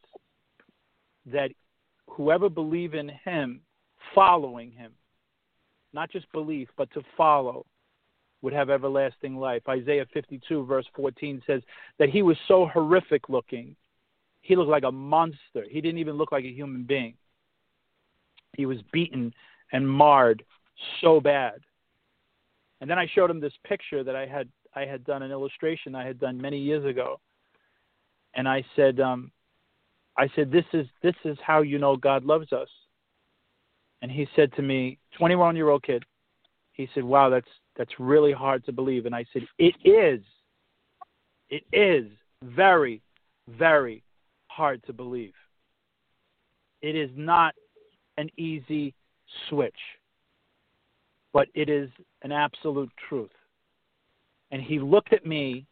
that 1.31 1.51
whoever 2.07 2.49
believe 2.49 2.93
in 2.93 3.09
him, 3.23 3.61
following 4.13 4.71
him, 4.71 4.93
not 5.93 6.11
just 6.11 6.31
belief, 6.31 6.67
but 6.77 6.91
to 6.93 7.01
follow, 7.15 7.65
would 8.41 8.53
have 8.53 8.69
everlasting 8.69 9.37
life. 9.37 9.61
Isaiah 9.69 10.05
52, 10.13 10.65
verse 10.65 10.85
14 10.95 11.41
says 11.47 11.61
that 11.97 12.09
he 12.09 12.21
was 12.21 12.37
so 12.47 12.67
horrific 12.67 13.29
looking. 13.29 13.75
He 14.41 14.55
looked 14.55 14.69
like 14.69 14.83
a 14.83 14.91
monster. 14.91 15.65
He 15.69 15.79
didn't 15.79 15.99
even 15.99 16.15
look 16.15 16.31
like 16.31 16.43
a 16.43 16.51
human 16.51 16.83
being. 16.83 17.13
He 18.57 18.65
was 18.65 18.79
beaten 18.91 19.33
and 19.71 19.89
marred 19.89 20.43
so 21.01 21.21
bad. 21.21 21.59
And 22.81 22.89
then 22.89 22.99
I 22.99 23.07
showed 23.15 23.29
him 23.29 23.39
this 23.39 23.53
picture 23.65 24.03
that 24.03 24.15
I 24.15 24.25
had 24.25 24.49
I 24.75 24.85
had 24.85 25.05
done 25.05 25.21
an 25.21 25.31
illustration 25.31 25.95
I 25.95 26.05
had 26.05 26.19
done 26.19 26.41
many 26.41 26.57
years 26.57 26.83
ago. 26.83 27.19
And 28.33 28.47
I 28.47 28.65
said, 28.75 28.99
um, 28.99 29.31
I 30.17 30.29
said, 30.35 30.51
This 30.51 30.65
is 30.73 30.87
this 31.01 31.15
is 31.25 31.37
how 31.45 31.61
you 31.61 31.79
know 31.79 31.95
God 31.95 32.23
loves 32.25 32.51
us. 32.53 32.69
And 34.01 34.11
he 34.11 34.27
said 34.35 34.53
to 34.53 34.61
me, 34.61 34.97
twenty 35.17 35.35
one 35.35 35.55
year 35.55 35.69
old 35.69 35.83
kid, 35.83 36.03
he 36.73 36.89
said, 36.93 37.03
Wow, 37.03 37.29
that's 37.29 37.47
that's 37.77 37.99
really 37.99 38.31
hard 38.31 38.65
to 38.65 38.71
believe. 38.71 39.05
And 39.05 39.15
I 39.15 39.25
said, 39.33 39.43
It 39.57 39.75
is. 39.83 40.21
It 41.49 41.63
is 41.71 42.05
very, 42.43 43.01
very 43.47 44.03
hard 44.47 44.83
to 44.85 44.93
believe. 44.93 45.33
It 46.81 46.95
is 46.95 47.09
not 47.15 47.53
an 48.17 48.29
easy 48.37 48.93
switch, 49.49 49.77
but 51.31 51.47
it 51.53 51.69
is 51.69 51.89
an 52.23 52.31
absolute 52.31 52.91
truth. 53.07 53.31
And 54.51 54.61
he 54.61 54.79
looked 54.79 55.13
at 55.13 55.25
me 55.25 55.65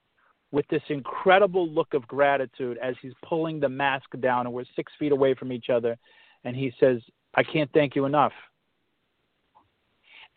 with 0.51 0.67
this 0.67 0.81
incredible 0.89 1.69
look 1.69 1.93
of 1.93 2.07
gratitude 2.07 2.77
as 2.81 2.95
he's 3.01 3.13
pulling 3.23 3.59
the 3.59 3.69
mask 3.69 4.07
down, 4.19 4.45
and 4.45 4.53
we're 4.53 4.65
six 4.75 4.91
feet 4.99 5.11
away 5.11 5.33
from 5.33 5.51
each 5.51 5.69
other. 5.69 5.97
And 6.43 6.55
he 6.55 6.73
says, 6.79 7.01
I 7.35 7.43
can't 7.43 7.71
thank 7.73 7.95
you 7.95 8.05
enough. 8.05 8.33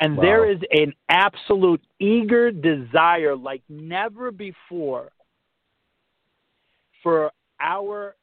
And 0.00 0.16
wow. 0.16 0.22
there 0.22 0.50
is 0.50 0.58
an 0.70 0.92
absolute 1.08 1.82
eager 2.00 2.50
desire 2.50 3.36
like 3.36 3.62
never 3.68 4.30
before 4.30 5.10
for 7.02 7.30
our 7.60 8.16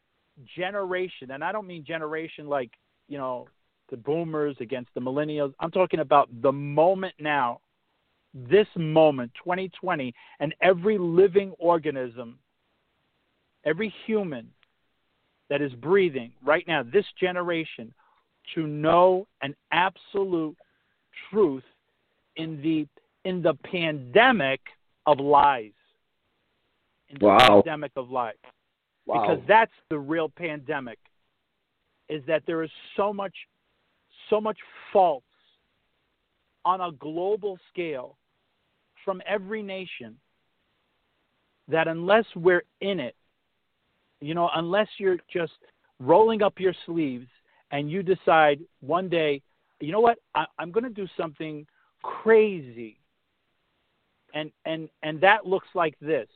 generation. 0.58 1.32
And 1.32 1.44
I 1.44 1.52
don't 1.52 1.68
mean 1.68 1.86
generation 1.86 2.48
like, 2.48 2.72
you 3.08 3.18
know, 3.18 3.48
the 3.90 3.98
boomers 3.98 4.56
against 4.60 4.90
the 4.94 5.02
millennials. 5.02 5.54
I'm 5.60 5.72
talking 5.72 6.00
about 6.00 6.30
the 6.42 6.52
moment 6.52 7.16
now, 7.20 7.62
this 8.34 8.68
moment, 8.76 9.32
2020, 9.44 10.14
and 10.40 10.56
every 10.62 10.98
living 10.98 11.54
organism, 11.60 12.40
every 13.66 13.94
human 14.06 14.50
that 15.50 15.62
is 15.62 15.74
breathing 15.74 16.32
right 16.44 16.66
now, 16.68 16.82
this 16.82 17.06
generation, 17.20 17.94
to 18.56 18.66
know 18.66 19.28
an 19.42 19.56
absolute 19.72 20.58
truth 21.30 21.64
in 22.38 22.62
the 22.62 22.88
in 23.30 23.42
the 23.42 23.54
pandemic 23.54 24.62
of 25.06 25.20
lies. 25.20 25.72
In 27.10 27.18
the 27.20 27.26
wow. 27.26 27.62
pandemic 27.62 27.92
of 27.98 28.10
lies. 28.10 28.36
Wow. 29.06 29.22
Because 29.22 29.44
that's 29.48 29.72
the 29.90 30.00
real 30.00 30.30
pandemic. 30.30 30.98
Is 32.10 32.24
that 32.28 32.44
there 32.48 32.64
is 32.64 32.72
so 32.96 33.14
much 33.14 33.34
so 34.30 34.40
much 34.40 34.58
false 34.94 35.24
on 36.64 36.80
a 36.80 36.92
global 36.94 37.60
scale 37.72 38.18
from 39.04 39.22
every 39.28 39.62
nation 39.62 40.18
that 41.68 41.88
unless 41.88 42.26
we're 42.36 42.64
in 42.82 43.00
it, 43.00 43.16
you 44.20 44.34
know, 44.34 44.50
unless 44.56 44.88
you're 44.98 45.18
just 45.32 45.54
rolling 46.00 46.42
up 46.42 46.60
your 46.60 46.74
sleeves 46.86 47.28
and 47.72 47.90
you 47.90 48.04
decide 48.04 48.60
one 48.82 49.10
day, 49.10 49.42
you 49.80 49.92
know 49.92 50.00
what, 50.00 50.20
I, 50.36 50.46
am 50.60 50.72
going 50.72 50.84
to 50.84 50.90
do 50.90 51.08
something 51.18 51.66
crazy, 52.04 52.98
and 54.34 54.52
and 54.66 54.90
and 55.02 55.20
that 55.22 55.46
looks 55.46 55.68
like 55.74 55.96
this. 56.00 56.28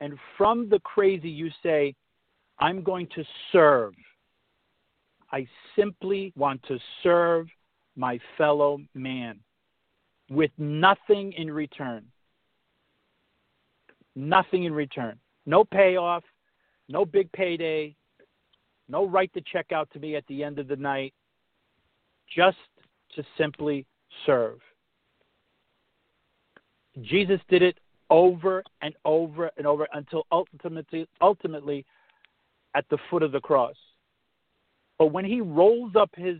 And 0.00 0.18
from 0.36 0.68
the 0.68 0.78
crazy, 0.80 1.30
you 1.30 1.50
say, 1.62 1.94
I'm 2.58 2.82
going 2.82 3.08
to 3.14 3.24
serve. 3.50 3.94
I 5.32 5.46
simply 5.74 6.32
want 6.36 6.62
to 6.68 6.78
serve 7.02 7.46
my 7.96 8.20
fellow 8.36 8.78
man 8.94 9.40
with 10.30 10.50
nothing 10.58 11.32
in 11.32 11.50
return. 11.50 12.04
Nothing 14.14 14.64
in 14.64 14.72
return. 14.72 15.18
No 15.44 15.64
payoff, 15.64 16.24
no 16.88 17.04
big 17.04 17.30
payday, 17.32 17.94
no 18.88 19.06
right 19.06 19.32
to 19.34 19.40
check 19.40 19.72
out 19.72 19.88
to 19.92 19.98
me 19.98 20.16
at 20.16 20.26
the 20.26 20.42
end 20.42 20.58
of 20.58 20.68
the 20.68 20.76
night, 20.76 21.12
just 22.34 22.56
to 23.14 23.24
simply 23.38 23.86
serve. 24.24 24.58
Jesus 27.02 27.40
did 27.48 27.62
it 27.62 27.78
over 28.10 28.62
and 28.82 28.94
over 29.04 29.50
and 29.56 29.66
over 29.66 29.86
until 29.92 30.26
ultimately, 30.32 31.06
ultimately 31.20 31.84
at 32.74 32.84
the 32.90 32.98
foot 33.10 33.22
of 33.22 33.32
the 33.32 33.40
cross. 33.40 33.76
But 34.98 35.06
when 35.06 35.24
he 35.24 35.40
rolls 35.40 35.92
up 35.94 36.10
his 36.16 36.38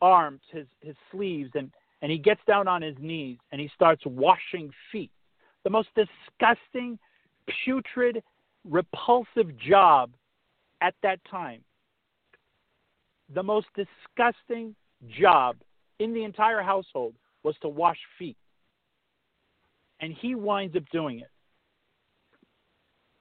arms, 0.00 0.40
his, 0.50 0.66
his 0.80 0.94
sleeves, 1.10 1.50
and, 1.54 1.70
and 2.02 2.10
he 2.10 2.18
gets 2.18 2.40
down 2.46 2.66
on 2.66 2.82
his 2.82 2.96
knees 2.98 3.38
and 3.52 3.60
he 3.60 3.70
starts 3.74 4.02
washing 4.04 4.70
feet, 4.90 5.12
the 5.62 5.70
most 5.70 5.88
disgusting, 5.94 6.98
putrid, 7.64 8.22
repulsive 8.68 9.56
job 9.56 10.10
at 10.80 10.94
that 11.02 11.20
time. 11.30 11.62
The 13.32 13.42
most 13.42 13.68
disgusting 13.76 14.74
job 15.08 15.56
in 16.00 16.12
the 16.12 16.24
entire 16.24 16.60
household 16.60 17.14
was 17.44 17.54
to 17.62 17.68
wash 17.68 17.98
feet. 18.18 18.36
And 20.00 20.12
he 20.12 20.34
winds 20.34 20.76
up 20.76 20.82
doing 20.92 21.20
it. 21.20 21.30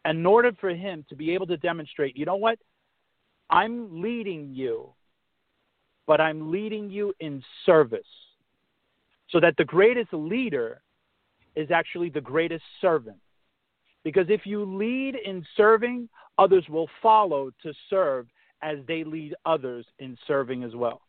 In 0.04 0.26
order 0.26 0.52
for 0.60 0.72
him 0.72 1.06
to 1.10 1.16
be 1.16 1.32
able 1.32 1.46
to 1.48 1.58
demonstrate, 1.58 2.18
you 2.18 2.26
know 2.26 2.36
what? 2.36 2.58
I'm 3.52 4.02
leading 4.02 4.50
you, 4.52 4.90
but 6.08 6.20
I'm 6.20 6.52
leading 6.52 6.90
you 6.90 7.14
in 7.20 7.44
service. 7.66 8.02
So 9.32 9.40
that 9.40 9.56
the 9.58 9.64
greatest 9.64 10.14
leader 10.14 10.82
is 11.56 11.72
actually 11.72 12.10
the 12.10 12.22
greatest 12.22 12.64
servant. 12.82 13.18
Because 14.04 14.26
if 14.30 14.42
you 14.46 14.66
lead 14.66 15.16
in 15.16 15.46
serving, 15.56 16.10
others 16.38 16.66
will 16.70 16.90
follow 17.02 17.52
to 17.64 17.74
serve 17.90 18.28
as 18.62 18.78
they 18.88 19.04
lead 19.04 19.34
others 19.46 19.86
in 20.00 20.18
serving 20.28 20.64
as 20.64 20.76
well. 20.76 21.02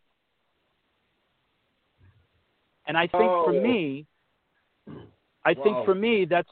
And 2.87 2.97
I 2.97 3.03
think 3.03 3.23
oh. 3.23 3.45
for 3.45 3.53
me, 3.53 4.07
I 5.45 5.53
wow. 5.53 5.63
think 5.63 5.85
for 5.85 5.95
me 5.95 6.25
that's 6.25 6.49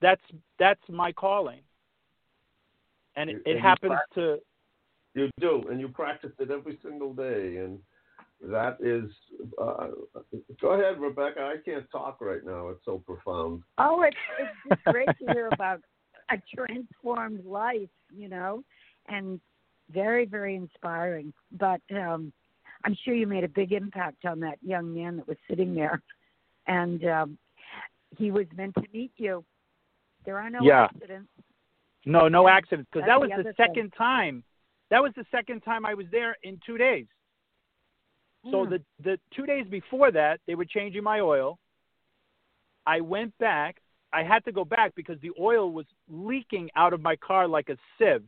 that's 0.00 0.22
that's 0.58 0.80
my 0.88 1.12
calling. 1.12 1.60
And 3.16 3.30
it, 3.30 3.42
it 3.46 3.52
and 3.52 3.60
happens 3.60 3.98
to 4.14 4.38
you 5.14 5.30
do, 5.40 5.64
and 5.70 5.80
you 5.80 5.88
practice 5.88 6.30
it 6.38 6.50
every 6.50 6.78
single 6.82 7.12
day, 7.12 7.56
and 7.56 7.78
that 8.42 8.78
is. 8.80 9.10
Uh, 9.60 9.88
go 10.60 10.68
ahead, 10.70 11.00
Rebecca. 11.00 11.40
I 11.40 11.56
can't 11.64 11.90
talk 11.90 12.18
right 12.20 12.44
now. 12.44 12.68
It's 12.68 12.84
so 12.84 12.98
profound. 12.98 13.62
Oh, 13.78 14.02
it's 14.02 14.16
it's 14.38 14.50
just 14.68 14.84
great 14.84 15.08
to 15.08 15.32
hear 15.32 15.48
about 15.52 15.80
a 16.30 16.36
transformed 16.54 17.44
life, 17.44 17.88
you 18.14 18.28
know, 18.28 18.62
and 19.08 19.40
very 19.92 20.24
very 20.24 20.54
inspiring. 20.56 21.32
But 21.58 21.80
um, 21.94 22.32
I'm 22.84 22.96
sure 23.04 23.14
you 23.14 23.26
made 23.26 23.44
a 23.44 23.48
big 23.48 23.72
impact 23.72 24.24
on 24.24 24.40
that 24.40 24.58
young 24.62 24.94
man 24.94 25.16
that 25.16 25.26
was 25.26 25.36
sitting 25.48 25.74
there, 25.74 26.00
and 26.66 27.04
um, 27.06 27.38
he 28.16 28.30
was 28.30 28.46
meant 28.56 28.74
to 28.76 28.84
meet 28.92 29.12
you. 29.16 29.44
There 30.24 30.38
are 30.38 30.50
no 30.50 30.62
Yeah. 30.62 30.84
accidents. 30.84 31.28
no 32.06 32.28
no 32.28 32.48
accidents 32.48 32.88
because 32.92 33.06
that 33.06 33.20
was 33.20 33.30
the 33.30 33.36
the 33.36 33.40
other 33.48 33.52
thing. 33.54 33.66
second 33.66 33.92
time. 33.96 34.44
That 34.90 35.02
was 35.02 35.12
the 35.16 35.24
second 35.30 35.60
time 35.62 35.84
I 35.84 35.92
was 35.94 36.06
there 36.10 36.36
in 36.44 36.58
two 36.64 36.78
days. 36.78 37.06
So 38.50 38.64
the 38.64 38.80
the 39.02 39.18
two 39.34 39.46
days 39.46 39.66
before 39.68 40.10
that, 40.12 40.40
they 40.46 40.54
were 40.54 40.64
changing 40.64 41.02
my 41.02 41.20
oil. 41.20 41.58
I 42.86 43.00
went 43.00 43.36
back. 43.38 43.82
I 44.12 44.22
had 44.22 44.44
to 44.46 44.52
go 44.52 44.64
back 44.64 44.94
because 44.94 45.18
the 45.20 45.32
oil 45.38 45.70
was 45.72 45.84
leaking 46.08 46.70
out 46.76 46.92
of 46.92 47.02
my 47.02 47.16
car 47.16 47.46
like 47.46 47.68
a 47.68 47.76
sieve. 47.98 48.24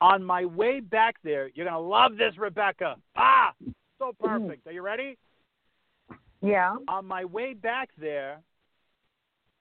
On 0.00 0.24
my 0.24 0.44
way 0.44 0.80
back 0.80 1.16
there, 1.22 1.50
you're 1.54 1.66
gonna 1.66 1.78
love 1.78 2.16
this, 2.16 2.38
Rebecca. 2.38 2.96
Ah, 3.16 3.52
so 3.98 4.12
perfect. 4.18 4.66
Are 4.66 4.72
you 4.72 4.82
ready? 4.82 5.18
Yeah. 6.40 6.76
On 6.88 7.06
my 7.06 7.24
way 7.24 7.54
back 7.54 7.90
there, 7.98 8.40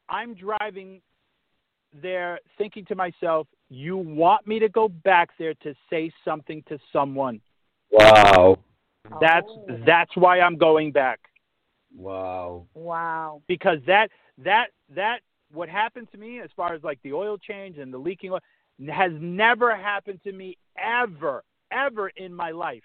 I'm 0.10 0.34
driving 0.34 1.02
there 2.02 2.40
thinking 2.58 2.86
to 2.86 2.96
myself, 2.96 3.48
you 3.70 3.98
want 3.98 4.48
me 4.48 4.60
to 4.60 4.70
go 4.70 4.88
back 4.88 5.30
there 5.38 5.54
to 5.56 5.74
say 5.90 6.12
something 6.26 6.64
to 6.68 6.80
someone. 6.92 7.42
Wow. 7.92 8.58
That's 9.20 9.48
Oh. 9.50 9.66
that's 9.86 10.16
why 10.16 10.40
I'm 10.40 10.58
going 10.58 10.92
back. 10.92 11.20
Wow. 11.96 12.68
Wow. 12.74 13.42
because 13.48 13.80
that 13.86 14.10
that 14.40 14.72
that 14.90 15.20
what 15.52 15.70
happened 15.70 16.08
to 16.12 16.18
me 16.18 16.40
as 16.40 16.50
far 16.56 16.74
as 16.74 16.84
like 16.84 17.00
the 17.04 17.14
oil 17.14 17.38
change 17.38 17.78
and 17.78 17.94
the 17.94 17.98
leaking 17.98 18.32
oil 18.32 18.40
has 18.92 19.12
never 19.20 19.76
happened 19.76 20.20
to 20.24 20.32
me 20.32 20.58
ever 20.78 21.44
ever 21.72 22.10
in 22.10 22.34
my 22.34 22.50
life 22.50 22.84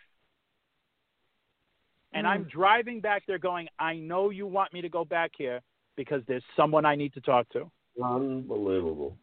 and 2.12 2.26
i'm 2.26 2.44
mm. 2.44 2.50
driving 2.50 3.00
back 3.00 3.22
there 3.26 3.38
going 3.38 3.66
i 3.78 3.94
know 3.94 4.28
you 4.30 4.46
want 4.46 4.72
me 4.72 4.82
to 4.82 4.88
go 4.88 5.04
back 5.04 5.30
here 5.36 5.60
because 5.96 6.22
there's 6.28 6.44
someone 6.56 6.84
i 6.84 6.94
need 6.94 7.12
to 7.14 7.20
talk 7.20 7.48
to 7.48 7.70
Unbelievable. 8.02 9.16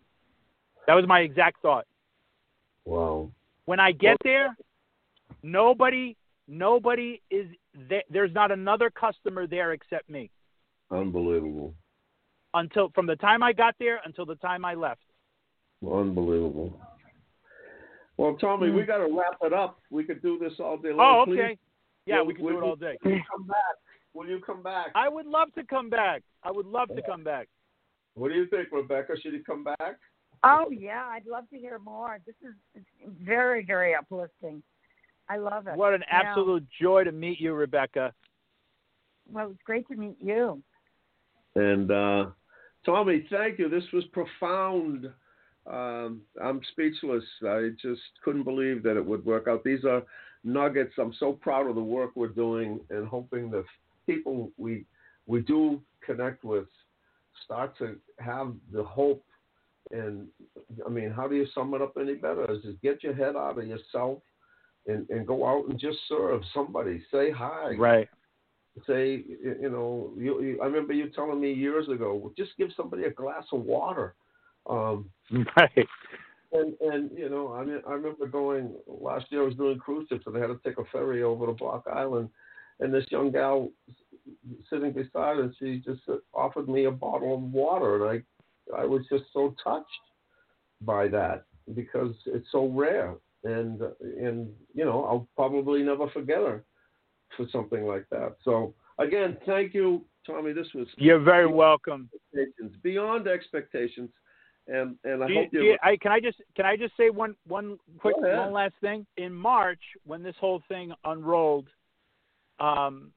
that 0.87 0.95
was 0.95 1.07
my 1.07 1.19
exact 1.21 1.61
thought 1.61 1.85
Wow. 2.85 3.29
when 3.65 3.79
i 3.79 3.91
get 3.91 4.17
there 4.23 4.55
nobody 5.43 6.15
nobody 6.47 7.21
is 7.31 7.47
there, 7.89 8.03
there's 8.09 8.33
not 8.33 8.51
another 8.51 8.89
customer 8.89 9.47
there 9.47 9.73
except 9.73 10.09
me 10.09 10.29
Unbelievable. 10.91 11.73
until 12.53 12.89
from 12.93 13.07
the 13.07 13.15
time 13.15 13.41
i 13.41 13.51
got 13.51 13.75
there 13.79 13.99
until 14.05 14.25
the 14.25 14.35
time 14.35 14.63
i 14.63 14.73
left 14.73 15.01
Unbelievable. 15.83 16.79
Well, 18.17 18.35
Tommy, 18.39 18.71
we 18.71 18.81
hmm. 18.81 18.87
got 18.87 18.97
to 18.97 19.13
wrap 19.13 19.37
it 19.41 19.53
up. 19.53 19.79
We 19.89 20.03
could 20.03 20.21
do 20.21 20.39
this 20.39 20.53
all 20.59 20.77
day 20.77 20.93
long. 20.93 21.21
Oh, 21.21 21.25
Please, 21.25 21.39
okay. 21.39 21.57
Yeah, 22.05 22.19
will- 22.19 22.27
we 22.27 22.33
could 22.35 22.47
do 22.47 22.57
it 22.57 22.63
all 22.63 22.75
day. 22.75 22.97
Will 23.03 23.11
you 23.11 23.21
come 23.29 23.47
back? 23.47 23.75
Will 24.13 24.27
you 24.27 24.39
come 24.45 24.63
back? 24.63 24.87
I 24.95 25.09
would 25.09 25.25
love 25.25 25.53
to 25.55 25.63
come 25.65 25.89
back. 25.89 26.23
I 26.43 26.51
would 26.51 26.65
love 26.65 26.87
to 26.95 27.01
come 27.01 27.23
back. 27.23 27.49
What 28.13 28.29
do 28.29 28.35
you 28.35 28.47
think, 28.47 28.69
Rebecca? 28.71 29.13
Should 29.21 29.33
he 29.33 29.39
come 29.39 29.65
back? 29.65 29.97
Oh 30.43 30.69
yeah, 30.71 31.05
I'd 31.09 31.25
love 31.25 31.49
to 31.49 31.57
hear 31.57 31.79
more. 31.79 32.19
This 32.25 32.35
is 32.41 32.83
very, 33.21 33.65
very 33.65 33.93
uplifting. 33.93 34.63
I 35.27 35.37
love 35.37 35.67
it. 35.67 35.75
What 35.75 35.93
an 35.93 36.03
Yeah. 36.07 36.21
absolute 36.21 36.67
joy 36.69 37.03
to 37.03 37.11
meet 37.11 37.39
you, 37.39 37.53
Rebecca. 37.53 38.13
Well, 39.27 39.51
it's 39.51 39.63
great 39.63 39.87
to 39.87 39.95
meet 39.95 40.17
you. 40.21 40.61
And 41.55 41.89
uh, 41.89 42.27
Tommy, 42.85 43.21
thank 43.29 43.57
you. 43.59 43.69
This 43.69 43.91
was 43.91 44.05
profound. 44.05 45.11
Um, 45.65 46.21
I'm 46.41 46.61
speechless. 46.71 47.23
I 47.43 47.71
just 47.81 48.01
couldn't 48.23 48.43
believe 48.43 48.83
that 48.83 48.97
it 48.97 49.05
would 49.05 49.25
work 49.25 49.47
out. 49.47 49.63
These 49.63 49.83
are 49.83 50.03
nuggets. 50.43 50.93
I'm 50.99 51.13
so 51.13 51.33
proud 51.33 51.67
of 51.67 51.75
the 51.75 51.83
work 51.83 52.11
we're 52.15 52.27
doing, 52.27 52.79
and 52.91 53.07
hoping 53.07 53.49
that 53.51 53.65
people 54.05 54.51
we 54.57 54.85
we 55.25 55.41
do 55.41 55.81
connect 56.05 56.43
with 56.43 56.67
start 57.43 57.75
to 57.79 57.97
have 58.19 58.53
the 58.71 58.83
hope. 58.83 59.23
And 59.91 60.27
I 60.85 60.89
mean, 60.89 61.09
how 61.09 61.27
do 61.27 61.35
you 61.35 61.47
sum 61.55 61.73
it 61.73 61.81
up 61.81 61.97
any 61.99 62.13
better? 62.13 62.51
Is 62.51 62.61
just 62.61 62.81
get 62.81 63.03
your 63.03 63.15
head 63.15 63.35
out 63.35 63.57
of 63.57 63.65
yourself 63.65 64.19
and, 64.87 65.09
and 65.09 65.25
go 65.25 65.47
out 65.47 65.67
and 65.69 65.79
just 65.79 65.97
serve 66.07 66.41
somebody. 66.53 67.03
Say 67.11 67.31
hi 67.31 67.75
Right. 67.77 68.09
say, 68.87 69.23
you 69.41 69.69
know, 69.69 70.11
you, 70.17 70.41
you, 70.41 70.61
I 70.61 70.65
remember 70.65 70.93
you 70.93 71.09
telling 71.09 71.39
me 71.39 71.53
years 71.53 71.87
ago, 71.87 72.31
just 72.37 72.51
give 72.57 72.69
somebody 72.75 73.03
a 73.05 73.09
glass 73.09 73.45
of 73.51 73.61
water. 73.61 74.15
Um, 74.69 75.09
Right. 75.57 75.87
and 76.51 76.73
and 76.81 77.09
you 77.17 77.29
know, 77.29 77.53
I 77.53 77.65
mean, 77.65 77.81
I 77.87 77.93
remember 77.93 78.27
going 78.27 78.73
last 78.87 79.25
year. 79.29 79.41
I 79.41 79.45
was 79.45 79.55
doing 79.55 79.79
cruise 79.79 80.07
ships 80.09 80.25
and 80.27 80.37
I 80.37 80.39
had 80.39 80.47
to 80.47 80.59
take 80.63 80.77
a 80.77 80.85
ferry 80.91 81.23
over 81.23 81.47
to 81.47 81.53
Block 81.53 81.85
Island, 81.91 82.29
and 82.79 82.93
this 82.93 83.05
young 83.09 83.31
gal 83.31 83.71
sitting 84.69 84.91
beside 84.91 85.39
us, 85.39 85.51
she 85.59 85.81
just 85.85 86.01
offered 86.33 86.69
me 86.69 86.85
a 86.85 86.91
bottle 86.91 87.35
of 87.35 87.41
water, 87.41 88.05
and 88.07 88.23
I 88.73 88.81
I 88.81 88.85
was 88.85 89.01
just 89.09 89.25
so 89.33 89.55
touched 89.63 89.87
by 90.81 91.07
that 91.09 91.45
because 91.73 92.15
it's 92.25 92.47
so 92.51 92.67
rare, 92.67 93.15
and 93.45 93.81
and 94.01 94.49
you 94.73 94.85
know, 94.85 95.05
I'll 95.05 95.27
probably 95.35 95.83
never 95.83 96.09
forget 96.09 96.39
her 96.39 96.63
for 97.37 97.45
something 97.51 97.85
like 97.85 98.05
that. 98.11 98.35
So 98.43 98.73
again, 98.97 99.37
thank 99.45 99.73
you, 99.73 100.03
Tommy. 100.25 100.51
This 100.51 100.67
was 100.73 100.87
You're 100.97 101.19
very 101.19 101.47
welcome. 101.47 102.09
expectations, 102.13 102.75
beyond 102.83 103.27
expectations, 103.27 104.09
and 104.67 104.95
and 105.03 105.23
I 105.23 105.27
Do 105.27 105.33
hope 105.35 105.49
you. 105.53 105.61
you, 105.63 105.77
I, 105.83 105.95
can 105.97 106.11
I 106.11 106.19
just 106.19 106.41
can 106.55 106.65
I 106.65 106.75
just 106.75 106.95
say 106.97 107.09
one 107.09 107.35
one 107.47 107.77
quick 107.99 108.15
one 108.17 108.51
last 108.51 108.73
thing? 108.81 109.05
In 109.17 109.33
March, 109.33 109.81
when 110.05 110.23
this 110.23 110.35
whole 110.39 110.61
thing 110.67 110.91
unrolled, 111.03 111.67
um, 112.59 113.11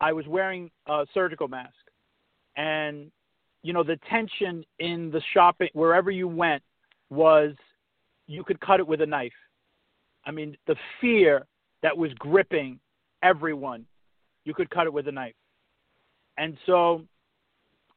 I 0.00 0.12
was 0.12 0.26
wearing 0.26 0.70
a 0.86 1.06
surgical 1.14 1.48
mask, 1.48 1.74
and 2.56 3.10
you 3.62 3.72
know 3.72 3.84
the 3.84 3.98
tension 4.10 4.64
in 4.80 5.10
the 5.10 5.22
shopping 5.32 5.68
wherever 5.74 6.10
you 6.10 6.26
went 6.26 6.62
was 7.08 7.54
you 8.26 8.44
could 8.44 8.60
cut 8.60 8.80
it 8.80 8.86
with 8.86 9.00
a 9.00 9.06
knife. 9.06 9.32
I 10.24 10.30
mean 10.30 10.56
the 10.66 10.76
fear 11.00 11.46
that 11.82 11.96
was 11.96 12.12
gripping 12.14 12.80
everyone, 13.22 13.86
you 14.44 14.54
could 14.54 14.70
cut 14.70 14.86
it 14.86 14.92
with 14.92 15.08
a 15.08 15.12
knife, 15.12 15.34
and 16.38 16.56
so 16.66 17.04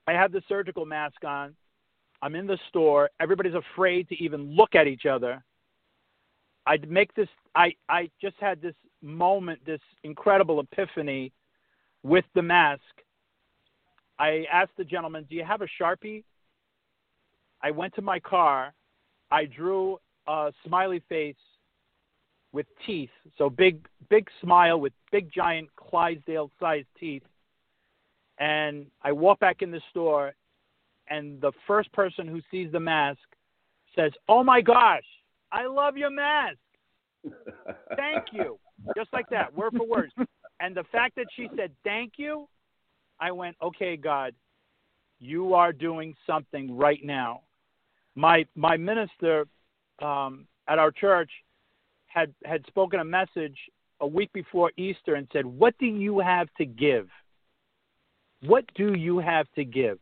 I 0.08 0.14
had 0.14 0.32
the 0.32 0.42
surgical 0.48 0.86
mask 0.86 1.24
on. 1.24 1.56
I'm 2.22 2.36
in 2.36 2.48
the 2.48 2.58
store. 2.70 3.10
Everybody's 3.20 3.54
afraid 3.54 4.08
to 4.10 4.16
even 4.24 4.56
look 4.56 4.76
at 4.76 4.88
each 4.88 5.06
other. 5.06 5.44
I'd 6.66 6.90
make 6.90 7.14
this. 7.14 7.28
I 7.54 7.74
I 7.90 8.10
just 8.22 8.36
had 8.40 8.62
this 8.62 8.76
moment, 9.02 9.60
this 9.66 9.82
incredible 10.04 10.60
epiphany 10.60 11.32
with 12.04 12.26
the 12.34 12.42
mask. 12.42 12.82
I 14.18 14.46
asked 14.52 14.76
the 14.78 14.86
gentleman, 14.86 15.26
"Do 15.30 15.36
you 15.36 15.44
have 15.44 15.62
a 15.62 15.68
sharpie?" 15.80 16.24
I 17.62 17.72
went 17.72 17.94
to 17.96 18.02
my 18.02 18.20
car. 18.20 18.74
I 19.32 19.46
drew 19.46 20.00
a 20.28 20.52
smiley 20.66 21.02
face 21.08 21.36
with 22.52 22.66
teeth, 22.86 23.10
so 23.38 23.50
big, 23.50 23.86
big 24.10 24.28
smile 24.42 24.80
with 24.80 24.94
big, 25.12 25.32
giant 25.32 25.68
Clydesdale-sized 25.76 26.88
teeth. 26.98 27.24
And 28.40 28.88
I 29.04 29.12
walk 29.12 29.40
back 29.40 29.62
in 29.62 29.72
the 29.72 29.82
store, 29.92 30.34
and 31.10 31.40
the 31.42 31.52
first 31.68 31.92
person 31.92 32.28
who 32.28 32.42
sees 32.50 32.72
the 32.72 32.80
mask 32.80 33.20
says, 33.96 34.12
"Oh 34.28 34.44
my 34.44 34.62
gosh, 34.62 35.06
I 35.52 35.68
love 35.68 35.98
your 35.98 36.10
mask. 36.10 36.58
Thank 37.96 38.26
you." 38.32 38.58
Just 38.96 39.12
like 39.14 39.30
that, 39.30 39.54
word 39.54 39.74
for 39.78 39.86
word. 39.86 40.12
And 40.60 40.76
the 40.76 40.84
fact 40.86 41.16
that 41.16 41.28
she 41.36 41.50
said 41.56 41.72
thank 41.84 42.14
you, 42.18 42.48
I 43.20 43.32
went, 43.32 43.58
"Okay, 43.62 43.98
God, 43.98 44.34
you 45.20 45.54
are 45.54 45.74
doing 45.74 46.16
something 46.26 46.76
right 46.76 47.04
now." 47.04 47.42
My 48.16 48.46
my 48.56 48.78
minister 48.78 49.46
um, 50.02 50.48
at 50.68 50.80
our 50.80 50.92
church 50.92 51.32
had 52.08 52.34
had 52.44 52.66
spoken 52.68 53.00
a 53.00 53.06
message 53.06 53.58
a 54.02 54.08
week 54.08 54.32
before 54.34 54.72
Easter 54.78 55.16
and 55.16 55.28
said, 55.32 55.46
"What 55.46 55.78
do 55.78 55.86
you 55.86 56.20
have 56.20 56.48
to 56.58 56.66
give? 56.66 57.10
What 58.42 58.66
do 58.76 58.94
you 58.94 59.20
have 59.20 59.48
to 59.56 59.64
give?" 59.66 60.00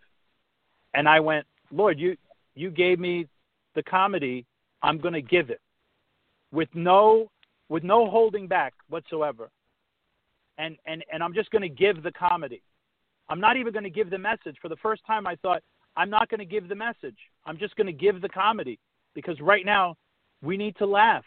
and 0.93 1.07
I 1.07 1.19
went, 1.19 1.45
Lord, 1.71 1.99
you 1.99 2.15
you 2.55 2.69
gave 2.69 2.99
me 2.99 3.27
the 3.75 3.83
comedy. 3.83 4.45
I'm 4.81 4.99
going 4.99 5.13
to 5.13 5.21
give 5.21 5.49
it 5.49 5.61
with 6.51 6.69
no 6.73 7.29
with 7.69 7.83
no 7.83 8.09
holding 8.09 8.47
back 8.47 8.73
whatsoever. 8.89 9.49
And 10.57 10.77
and 10.85 11.03
and 11.11 11.23
I'm 11.23 11.33
just 11.33 11.49
going 11.51 11.63
to 11.63 11.69
give 11.69 12.03
the 12.03 12.11
comedy. 12.11 12.61
I'm 13.29 13.39
not 13.39 13.57
even 13.57 13.73
going 13.73 13.83
to 13.83 13.89
give 13.89 14.09
the 14.09 14.17
message. 14.17 14.57
For 14.61 14.69
the 14.69 14.75
first 14.77 15.05
time, 15.05 15.25
I 15.25 15.35
thought 15.37 15.63
I'm 15.95 16.09
not 16.09 16.29
going 16.29 16.39
to 16.39 16.45
give 16.45 16.67
the 16.67 16.75
message. 16.75 17.17
I'm 17.45 17.57
just 17.57 17.75
going 17.75 17.87
to 17.87 17.93
give 17.93 18.21
the 18.21 18.29
comedy 18.29 18.79
because 19.13 19.39
right 19.41 19.65
now 19.65 19.95
we 20.41 20.57
need 20.57 20.75
to 20.77 20.85
laugh. 20.85 21.25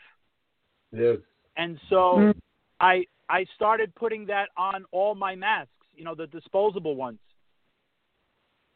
yes. 0.92 1.16
And 1.56 1.78
so 1.88 1.96
mm-hmm. 1.96 2.38
I 2.80 3.04
I 3.28 3.46
started 3.54 3.94
putting 3.94 4.26
that 4.26 4.50
on 4.56 4.84
all 4.92 5.14
my 5.14 5.34
masks, 5.34 5.70
you 5.94 6.04
know, 6.04 6.14
the 6.14 6.26
disposable 6.26 6.94
ones. 6.94 7.18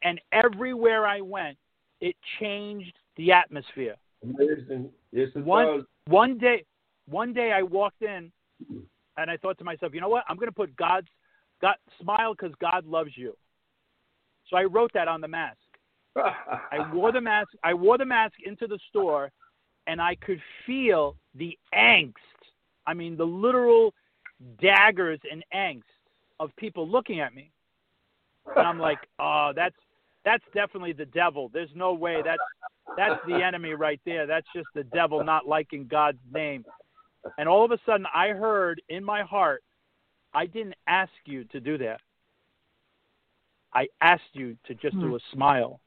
And 0.02 0.20
everywhere 0.32 1.06
I 1.06 1.20
went, 1.20 1.58
it 2.00 2.16
changed 2.40 2.94
the 3.16 3.32
atmosphere. 3.32 3.96
Amazing. 4.22 4.90
Yes, 5.12 5.28
it 5.34 5.44
One 5.44 5.66
does. 5.66 5.84
one 6.06 6.38
day 6.38 6.64
one 7.06 7.32
day 7.32 7.52
I 7.52 7.62
walked 7.62 8.02
in 8.02 8.32
and 9.16 9.30
I 9.30 9.36
thought 9.36 9.58
to 9.58 9.64
myself, 9.64 9.92
you 9.94 10.00
know 10.00 10.08
what? 10.08 10.24
I'm 10.28 10.36
going 10.36 10.48
to 10.48 10.54
put 10.54 10.74
God's 10.76 11.08
God 11.60 11.76
smile 12.00 12.34
cuz 12.34 12.52
God 12.60 12.86
loves 12.86 13.10
you. 13.16 13.36
So 14.48 14.56
I 14.56 14.64
wrote 14.64 14.92
that 14.94 15.08
on 15.08 15.20
the 15.20 15.28
mask. 15.28 15.58
I 16.16 16.92
wore 16.92 17.12
the 17.12 17.20
mask. 17.20 17.50
I 17.62 17.74
wore 17.74 17.98
the 17.98 18.04
mask 18.04 18.34
into 18.44 18.66
the 18.66 18.78
store, 18.88 19.30
and 19.86 20.00
I 20.00 20.16
could 20.16 20.40
feel 20.66 21.16
the 21.34 21.56
angst. 21.74 22.14
I 22.86 22.94
mean, 22.94 23.16
the 23.16 23.26
literal 23.26 23.94
daggers 24.60 25.20
and 25.30 25.44
angst 25.54 25.82
of 26.38 26.54
people 26.56 26.88
looking 26.88 27.20
at 27.20 27.34
me. 27.34 27.52
And 28.56 28.66
I'm 28.66 28.78
like, 28.78 28.98
oh, 29.18 29.52
that's 29.54 29.76
that's 30.24 30.44
definitely 30.54 30.92
the 30.92 31.06
devil. 31.06 31.50
There's 31.52 31.70
no 31.74 31.92
way 31.92 32.22
that's 32.24 32.38
that's 32.96 33.20
the 33.26 33.42
enemy 33.42 33.74
right 33.74 34.00
there. 34.04 34.26
That's 34.26 34.46
just 34.54 34.68
the 34.74 34.84
devil 34.84 35.22
not 35.22 35.46
liking 35.46 35.86
God's 35.86 36.18
name. 36.32 36.64
And 37.38 37.48
all 37.48 37.64
of 37.64 37.70
a 37.70 37.78
sudden, 37.86 38.06
I 38.12 38.28
heard 38.28 38.80
in 38.88 39.04
my 39.04 39.22
heart, 39.22 39.62
I 40.32 40.46
didn't 40.46 40.74
ask 40.86 41.12
you 41.26 41.44
to 41.44 41.60
do 41.60 41.78
that. 41.78 42.00
I 43.74 43.88
asked 44.00 44.22
you 44.32 44.56
to 44.66 44.74
just 44.74 44.98
do 44.98 45.08
hmm. 45.08 45.14
a 45.14 45.18
smile 45.32 45.80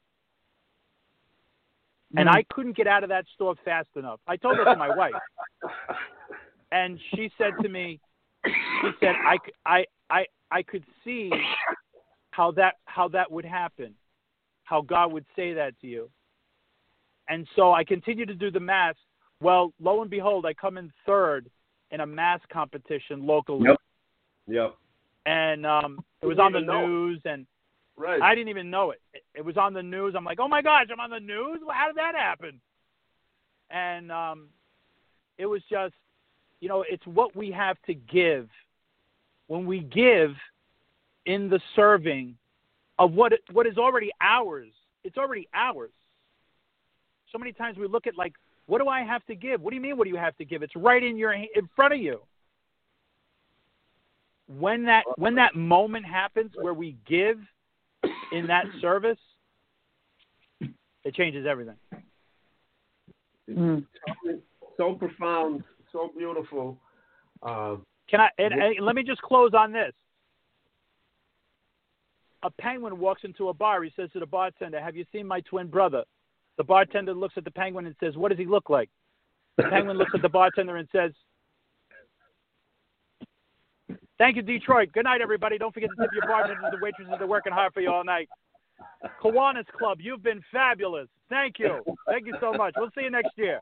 and 2.16 2.30
I 2.30 2.44
couldn't 2.52 2.76
get 2.76 2.88
out 2.88 3.04
of 3.04 3.10
that 3.10 3.26
store 3.34 3.56
fast 3.66 3.90
enough. 3.96 4.20
I 4.28 4.38
told 4.38 4.58
that 4.60 4.72
to 4.72 4.78
my 4.78 4.96
wife, 4.96 5.14
and 6.72 7.00
she 7.16 7.32
said 7.38 7.54
to 7.62 7.70
me, 7.70 8.00
she 8.46 8.90
said, 9.00 9.16
I, 9.26 9.38
I, 9.66 9.86
I, 10.10 10.26
I 10.52 10.64
could 10.64 10.84
see 11.04 11.32
how 12.32 12.52
that 12.52 12.76
how 12.86 13.08
that 13.10 13.32
would 13.32 13.46
happen, 13.46 13.94
how 14.64 14.82
God 14.82 15.12
would 15.12 15.26
say 15.36 15.54
that 15.54 15.80
to 15.82 15.88
you. 15.88 16.10
And 17.30 17.48
so 17.56 17.74
I 17.74 17.84
continue 17.84 18.26
to 18.26 18.36
do 18.36 18.52
the 18.52 18.60
mass. 18.60 18.96
Well, 19.40 19.74
lo 19.80 20.02
and 20.02 20.10
behold, 20.10 20.46
I 20.46 20.54
come 20.54 20.78
in 20.78 20.92
third 21.06 21.50
in 21.92 22.02
a 22.02 22.06
mass 22.06 22.40
competition 22.52 23.26
locally. 23.26 23.68
Yep. 23.68 23.78
Yep. 24.48 24.76
And 25.26 25.66
um, 25.66 26.04
it 26.22 26.26
was 26.26 26.40
on 26.40 26.52
the 26.52 26.60
news, 26.60 27.22
and 27.24 27.46
Right. 27.96 28.22
I 28.22 28.34
didn't 28.36 28.50
even 28.50 28.70
know 28.70 28.92
it. 28.92 29.02
It- 29.14 29.24
It 29.36 29.46
was 29.46 29.58
on 29.58 29.74
the 29.74 29.84
news. 29.84 30.14
I'm 30.16 30.26
like, 30.26 30.40
oh 30.40 30.48
my 30.48 30.62
gosh, 30.62 30.88
I'm 30.92 31.00
on 31.00 31.10
the 31.10 31.20
news. 31.20 31.60
How 31.72 31.88
did 31.88 31.98
that 31.98 32.16
happen? 32.16 32.60
And 33.70 34.12
um, 34.12 34.50
it 35.38 35.46
was 35.46 35.62
just, 35.70 35.94
you 36.60 36.70
know, 36.70 36.84
it's 36.88 37.06
what 37.08 37.36
we 37.36 37.52
have 37.52 37.78
to 37.88 37.94
give. 37.94 38.48
When 39.48 39.66
we 39.66 39.82
give 39.82 40.32
in 41.26 41.50
the 41.50 41.60
serving 41.76 42.36
of 43.00 43.14
what 43.14 43.34
what 43.52 43.66
is 43.68 43.78
already 43.78 44.12
ours, 44.22 44.70
it's 45.04 45.18
already 45.18 45.48
ours. 45.54 45.92
So 47.32 47.38
many 47.38 47.52
times 47.52 47.78
we 47.78 47.88
look 47.88 48.08
at 48.08 48.16
like, 48.18 48.34
what 48.68 48.80
do 48.80 48.88
I 48.88 49.02
have 49.02 49.26
to 49.26 49.36
give? 49.36 49.62
What 49.62 49.72
do 49.72 49.76
you 49.76 49.82
mean? 49.82 49.98
What 49.98 50.06
do 50.06 50.10
you 50.12 50.16
have 50.18 50.38
to 50.38 50.46
give? 50.46 50.62
It's 50.64 50.76
right 50.76 51.04
in 51.04 51.18
your 51.18 51.34
in 51.34 51.68
front 51.76 51.94
of 51.94 52.00
you. 52.00 52.22
When 54.48 54.84
that 54.86 55.04
when 55.18 55.36
that 55.36 55.56
moment 55.56 56.06
happens 56.06 56.52
where 56.62 56.74
we 56.74 56.96
give 57.08 57.40
in 58.32 58.48
that 58.48 58.66
service, 58.82 59.18
it 61.04 61.16
changes 61.16 61.46
everything. 61.46 61.76
Mm. 63.50 63.86
so 64.78 64.94
profound, 64.94 65.64
so 65.92 66.12
beautiful. 66.18 66.78
Uh, 67.42 67.76
Can 68.10 68.22
I? 68.22 68.30
And, 68.38 68.54
and 68.54 68.86
let 68.86 68.96
me 68.96 69.04
just 69.04 69.22
close 69.22 69.52
on 69.54 69.74
this. 69.74 69.92
A 72.44 72.50
penguin 72.50 73.00
walks 73.00 73.24
into 73.24 73.50
a 73.50 73.54
bar. 73.54 73.84
He 73.84 73.92
says 73.96 74.10
to 74.14 74.20
the 74.20 74.26
bartender, 74.26 74.80
"Have 74.80 74.96
you 74.96 75.06
seen 75.12 75.28
my 75.28 75.42
twin 75.42 75.68
brother?" 75.68 76.04
The 76.58 76.64
bartender 76.64 77.14
looks 77.14 77.34
at 77.38 77.44
the 77.44 77.52
penguin 77.52 77.86
and 77.86 77.96
says, 78.00 78.16
"What 78.16 78.30
does 78.30 78.38
he 78.38 78.46
look 78.46 78.70
like?" 78.70 78.90
The 79.58 79.64
penguin 79.64 79.98
looks 79.98 80.12
at 80.16 80.22
the 80.22 80.30
bartender 80.30 80.78
and 80.78 80.88
says, 80.92 81.12
"Thank 84.18 84.36
you, 84.36 84.42
Detroit. 84.42 84.92
Good 84.94 85.06
night, 85.06 85.22
everybody. 85.22 85.58
Don't 85.58 85.74
forget 85.74 85.90
to 85.90 85.96
tip 86.02 86.12
your 86.14 86.28
bartenders 86.28 86.64
and 86.64 86.74
the 86.74 86.84
waitresses 86.84 87.12
that 87.12 87.22
are 87.22 87.28
working 87.28 87.54
hard 87.54 87.74
for 87.74 87.82
you 87.82 87.92
all 87.92 88.04
night." 88.04 88.30
Kiwanis 89.22 89.68
Club, 89.78 90.00
you've 90.02 90.24
been 90.24 90.42
fabulous. 90.52 91.08
Thank 91.30 91.60
you. 91.60 91.82
Thank 92.08 92.26
you 92.26 92.36
so 92.40 92.54
much. 92.54 92.74
We'll 92.78 92.92
see 92.96 93.04
you 93.04 93.10
next 93.10 93.32
year. 93.38 93.62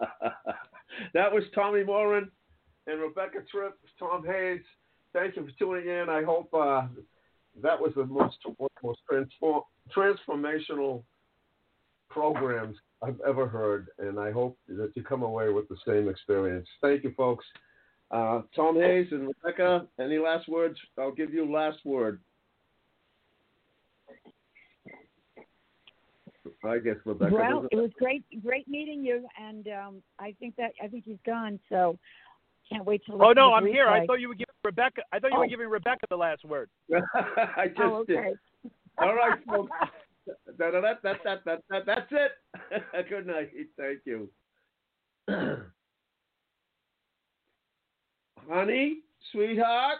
that 1.14 1.32
was 1.32 1.44
Tommy 1.54 1.84
Morin 1.84 2.30
and 2.86 3.00
Rebecca 3.00 3.38
Tripp, 3.50 3.78
Tom 3.98 4.24
Hayes. 4.26 4.62
Thank 5.12 5.36
you 5.36 5.46
for 5.46 5.52
tuning 5.58 5.88
in. 5.88 6.08
I 6.08 6.22
hope 6.22 6.52
uh, 6.54 6.86
that 7.62 7.78
was 7.78 7.92
the 7.94 8.06
most 8.06 8.36
most 8.82 9.00
transform, 9.08 9.62
transformational 9.94 11.02
programs 12.08 12.76
I've 13.02 13.20
ever 13.26 13.46
heard, 13.46 13.88
and 13.98 14.18
I 14.18 14.30
hope 14.30 14.58
that 14.68 14.92
you 14.94 15.02
come 15.02 15.22
away 15.22 15.50
with 15.50 15.68
the 15.68 15.76
same 15.86 16.08
experience. 16.08 16.68
Thank 16.80 17.04
you, 17.04 17.12
folks. 17.16 17.44
Uh, 18.12 18.42
Tom 18.54 18.76
Hayes 18.76 19.08
and 19.10 19.26
Rebecca, 19.28 19.86
any 19.98 20.18
last 20.18 20.46
words? 20.46 20.78
I'll 20.98 21.12
give 21.12 21.32
you 21.32 21.50
last 21.50 21.78
word. 21.84 22.20
I 26.64 26.78
guess 26.78 26.96
Rebecca. 27.04 27.32
Well, 27.34 27.66
it 27.70 27.76
was 27.76 27.90
great, 27.98 28.22
great 28.42 28.68
meeting 28.68 29.02
you, 29.04 29.26
and 29.40 29.66
um, 29.68 30.02
I 30.18 30.34
think 30.38 30.56
that 30.56 30.72
I 30.82 30.88
think 30.88 31.04
he's 31.04 31.18
gone. 31.24 31.58
So 31.68 31.98
can't 32.70 32.84
wait 32.84 33.02
to. 33.06 33.12
Oh 33.14 33.32
no, 33.32 33.50
to 33.50 33.54
I'm 33.54 33.64
the 33.64 33.72
here. 33.72 33.88
I 33.88 34.04
thought 34.06 34.20
you 34.20 34.28
were 34.28 34.34
giving 34.34 34.54
Rebecca. 34.64 35.02
I 35.12 35.18
thought 35.18 35.32
you 35.32 35.38
were 35.38 35.44
Oh. 35.44 35.48
giving 35.48 35.68
Rebecca 35.68 36.06
the 36.10 36.16
last 36.16 36.44
word. 36.44 36.68
I 36.92 37.68
just 37.68 37.80
Oh, 37.80 38.04
did. 38.04 38.38
All 38.98 39.14
right, 39.14 39.38
folks. 39.46 39.70
Da, 40.56 40.70
da, 40.70 40.80
da, 40.80 40.94
da, 41.02 41.14
da, 41.24 41.36
da, 41.44 41.56
da, 41.68 41.80
that's 41.84 42.12
it. 42.12 43.08
Good 43.08 43.26
night. 43.26 43.50
Thank 43.76 44.02
you. 44.04 44.30
Honey, 48.48 48.98
sweetheart. 49.30 49.98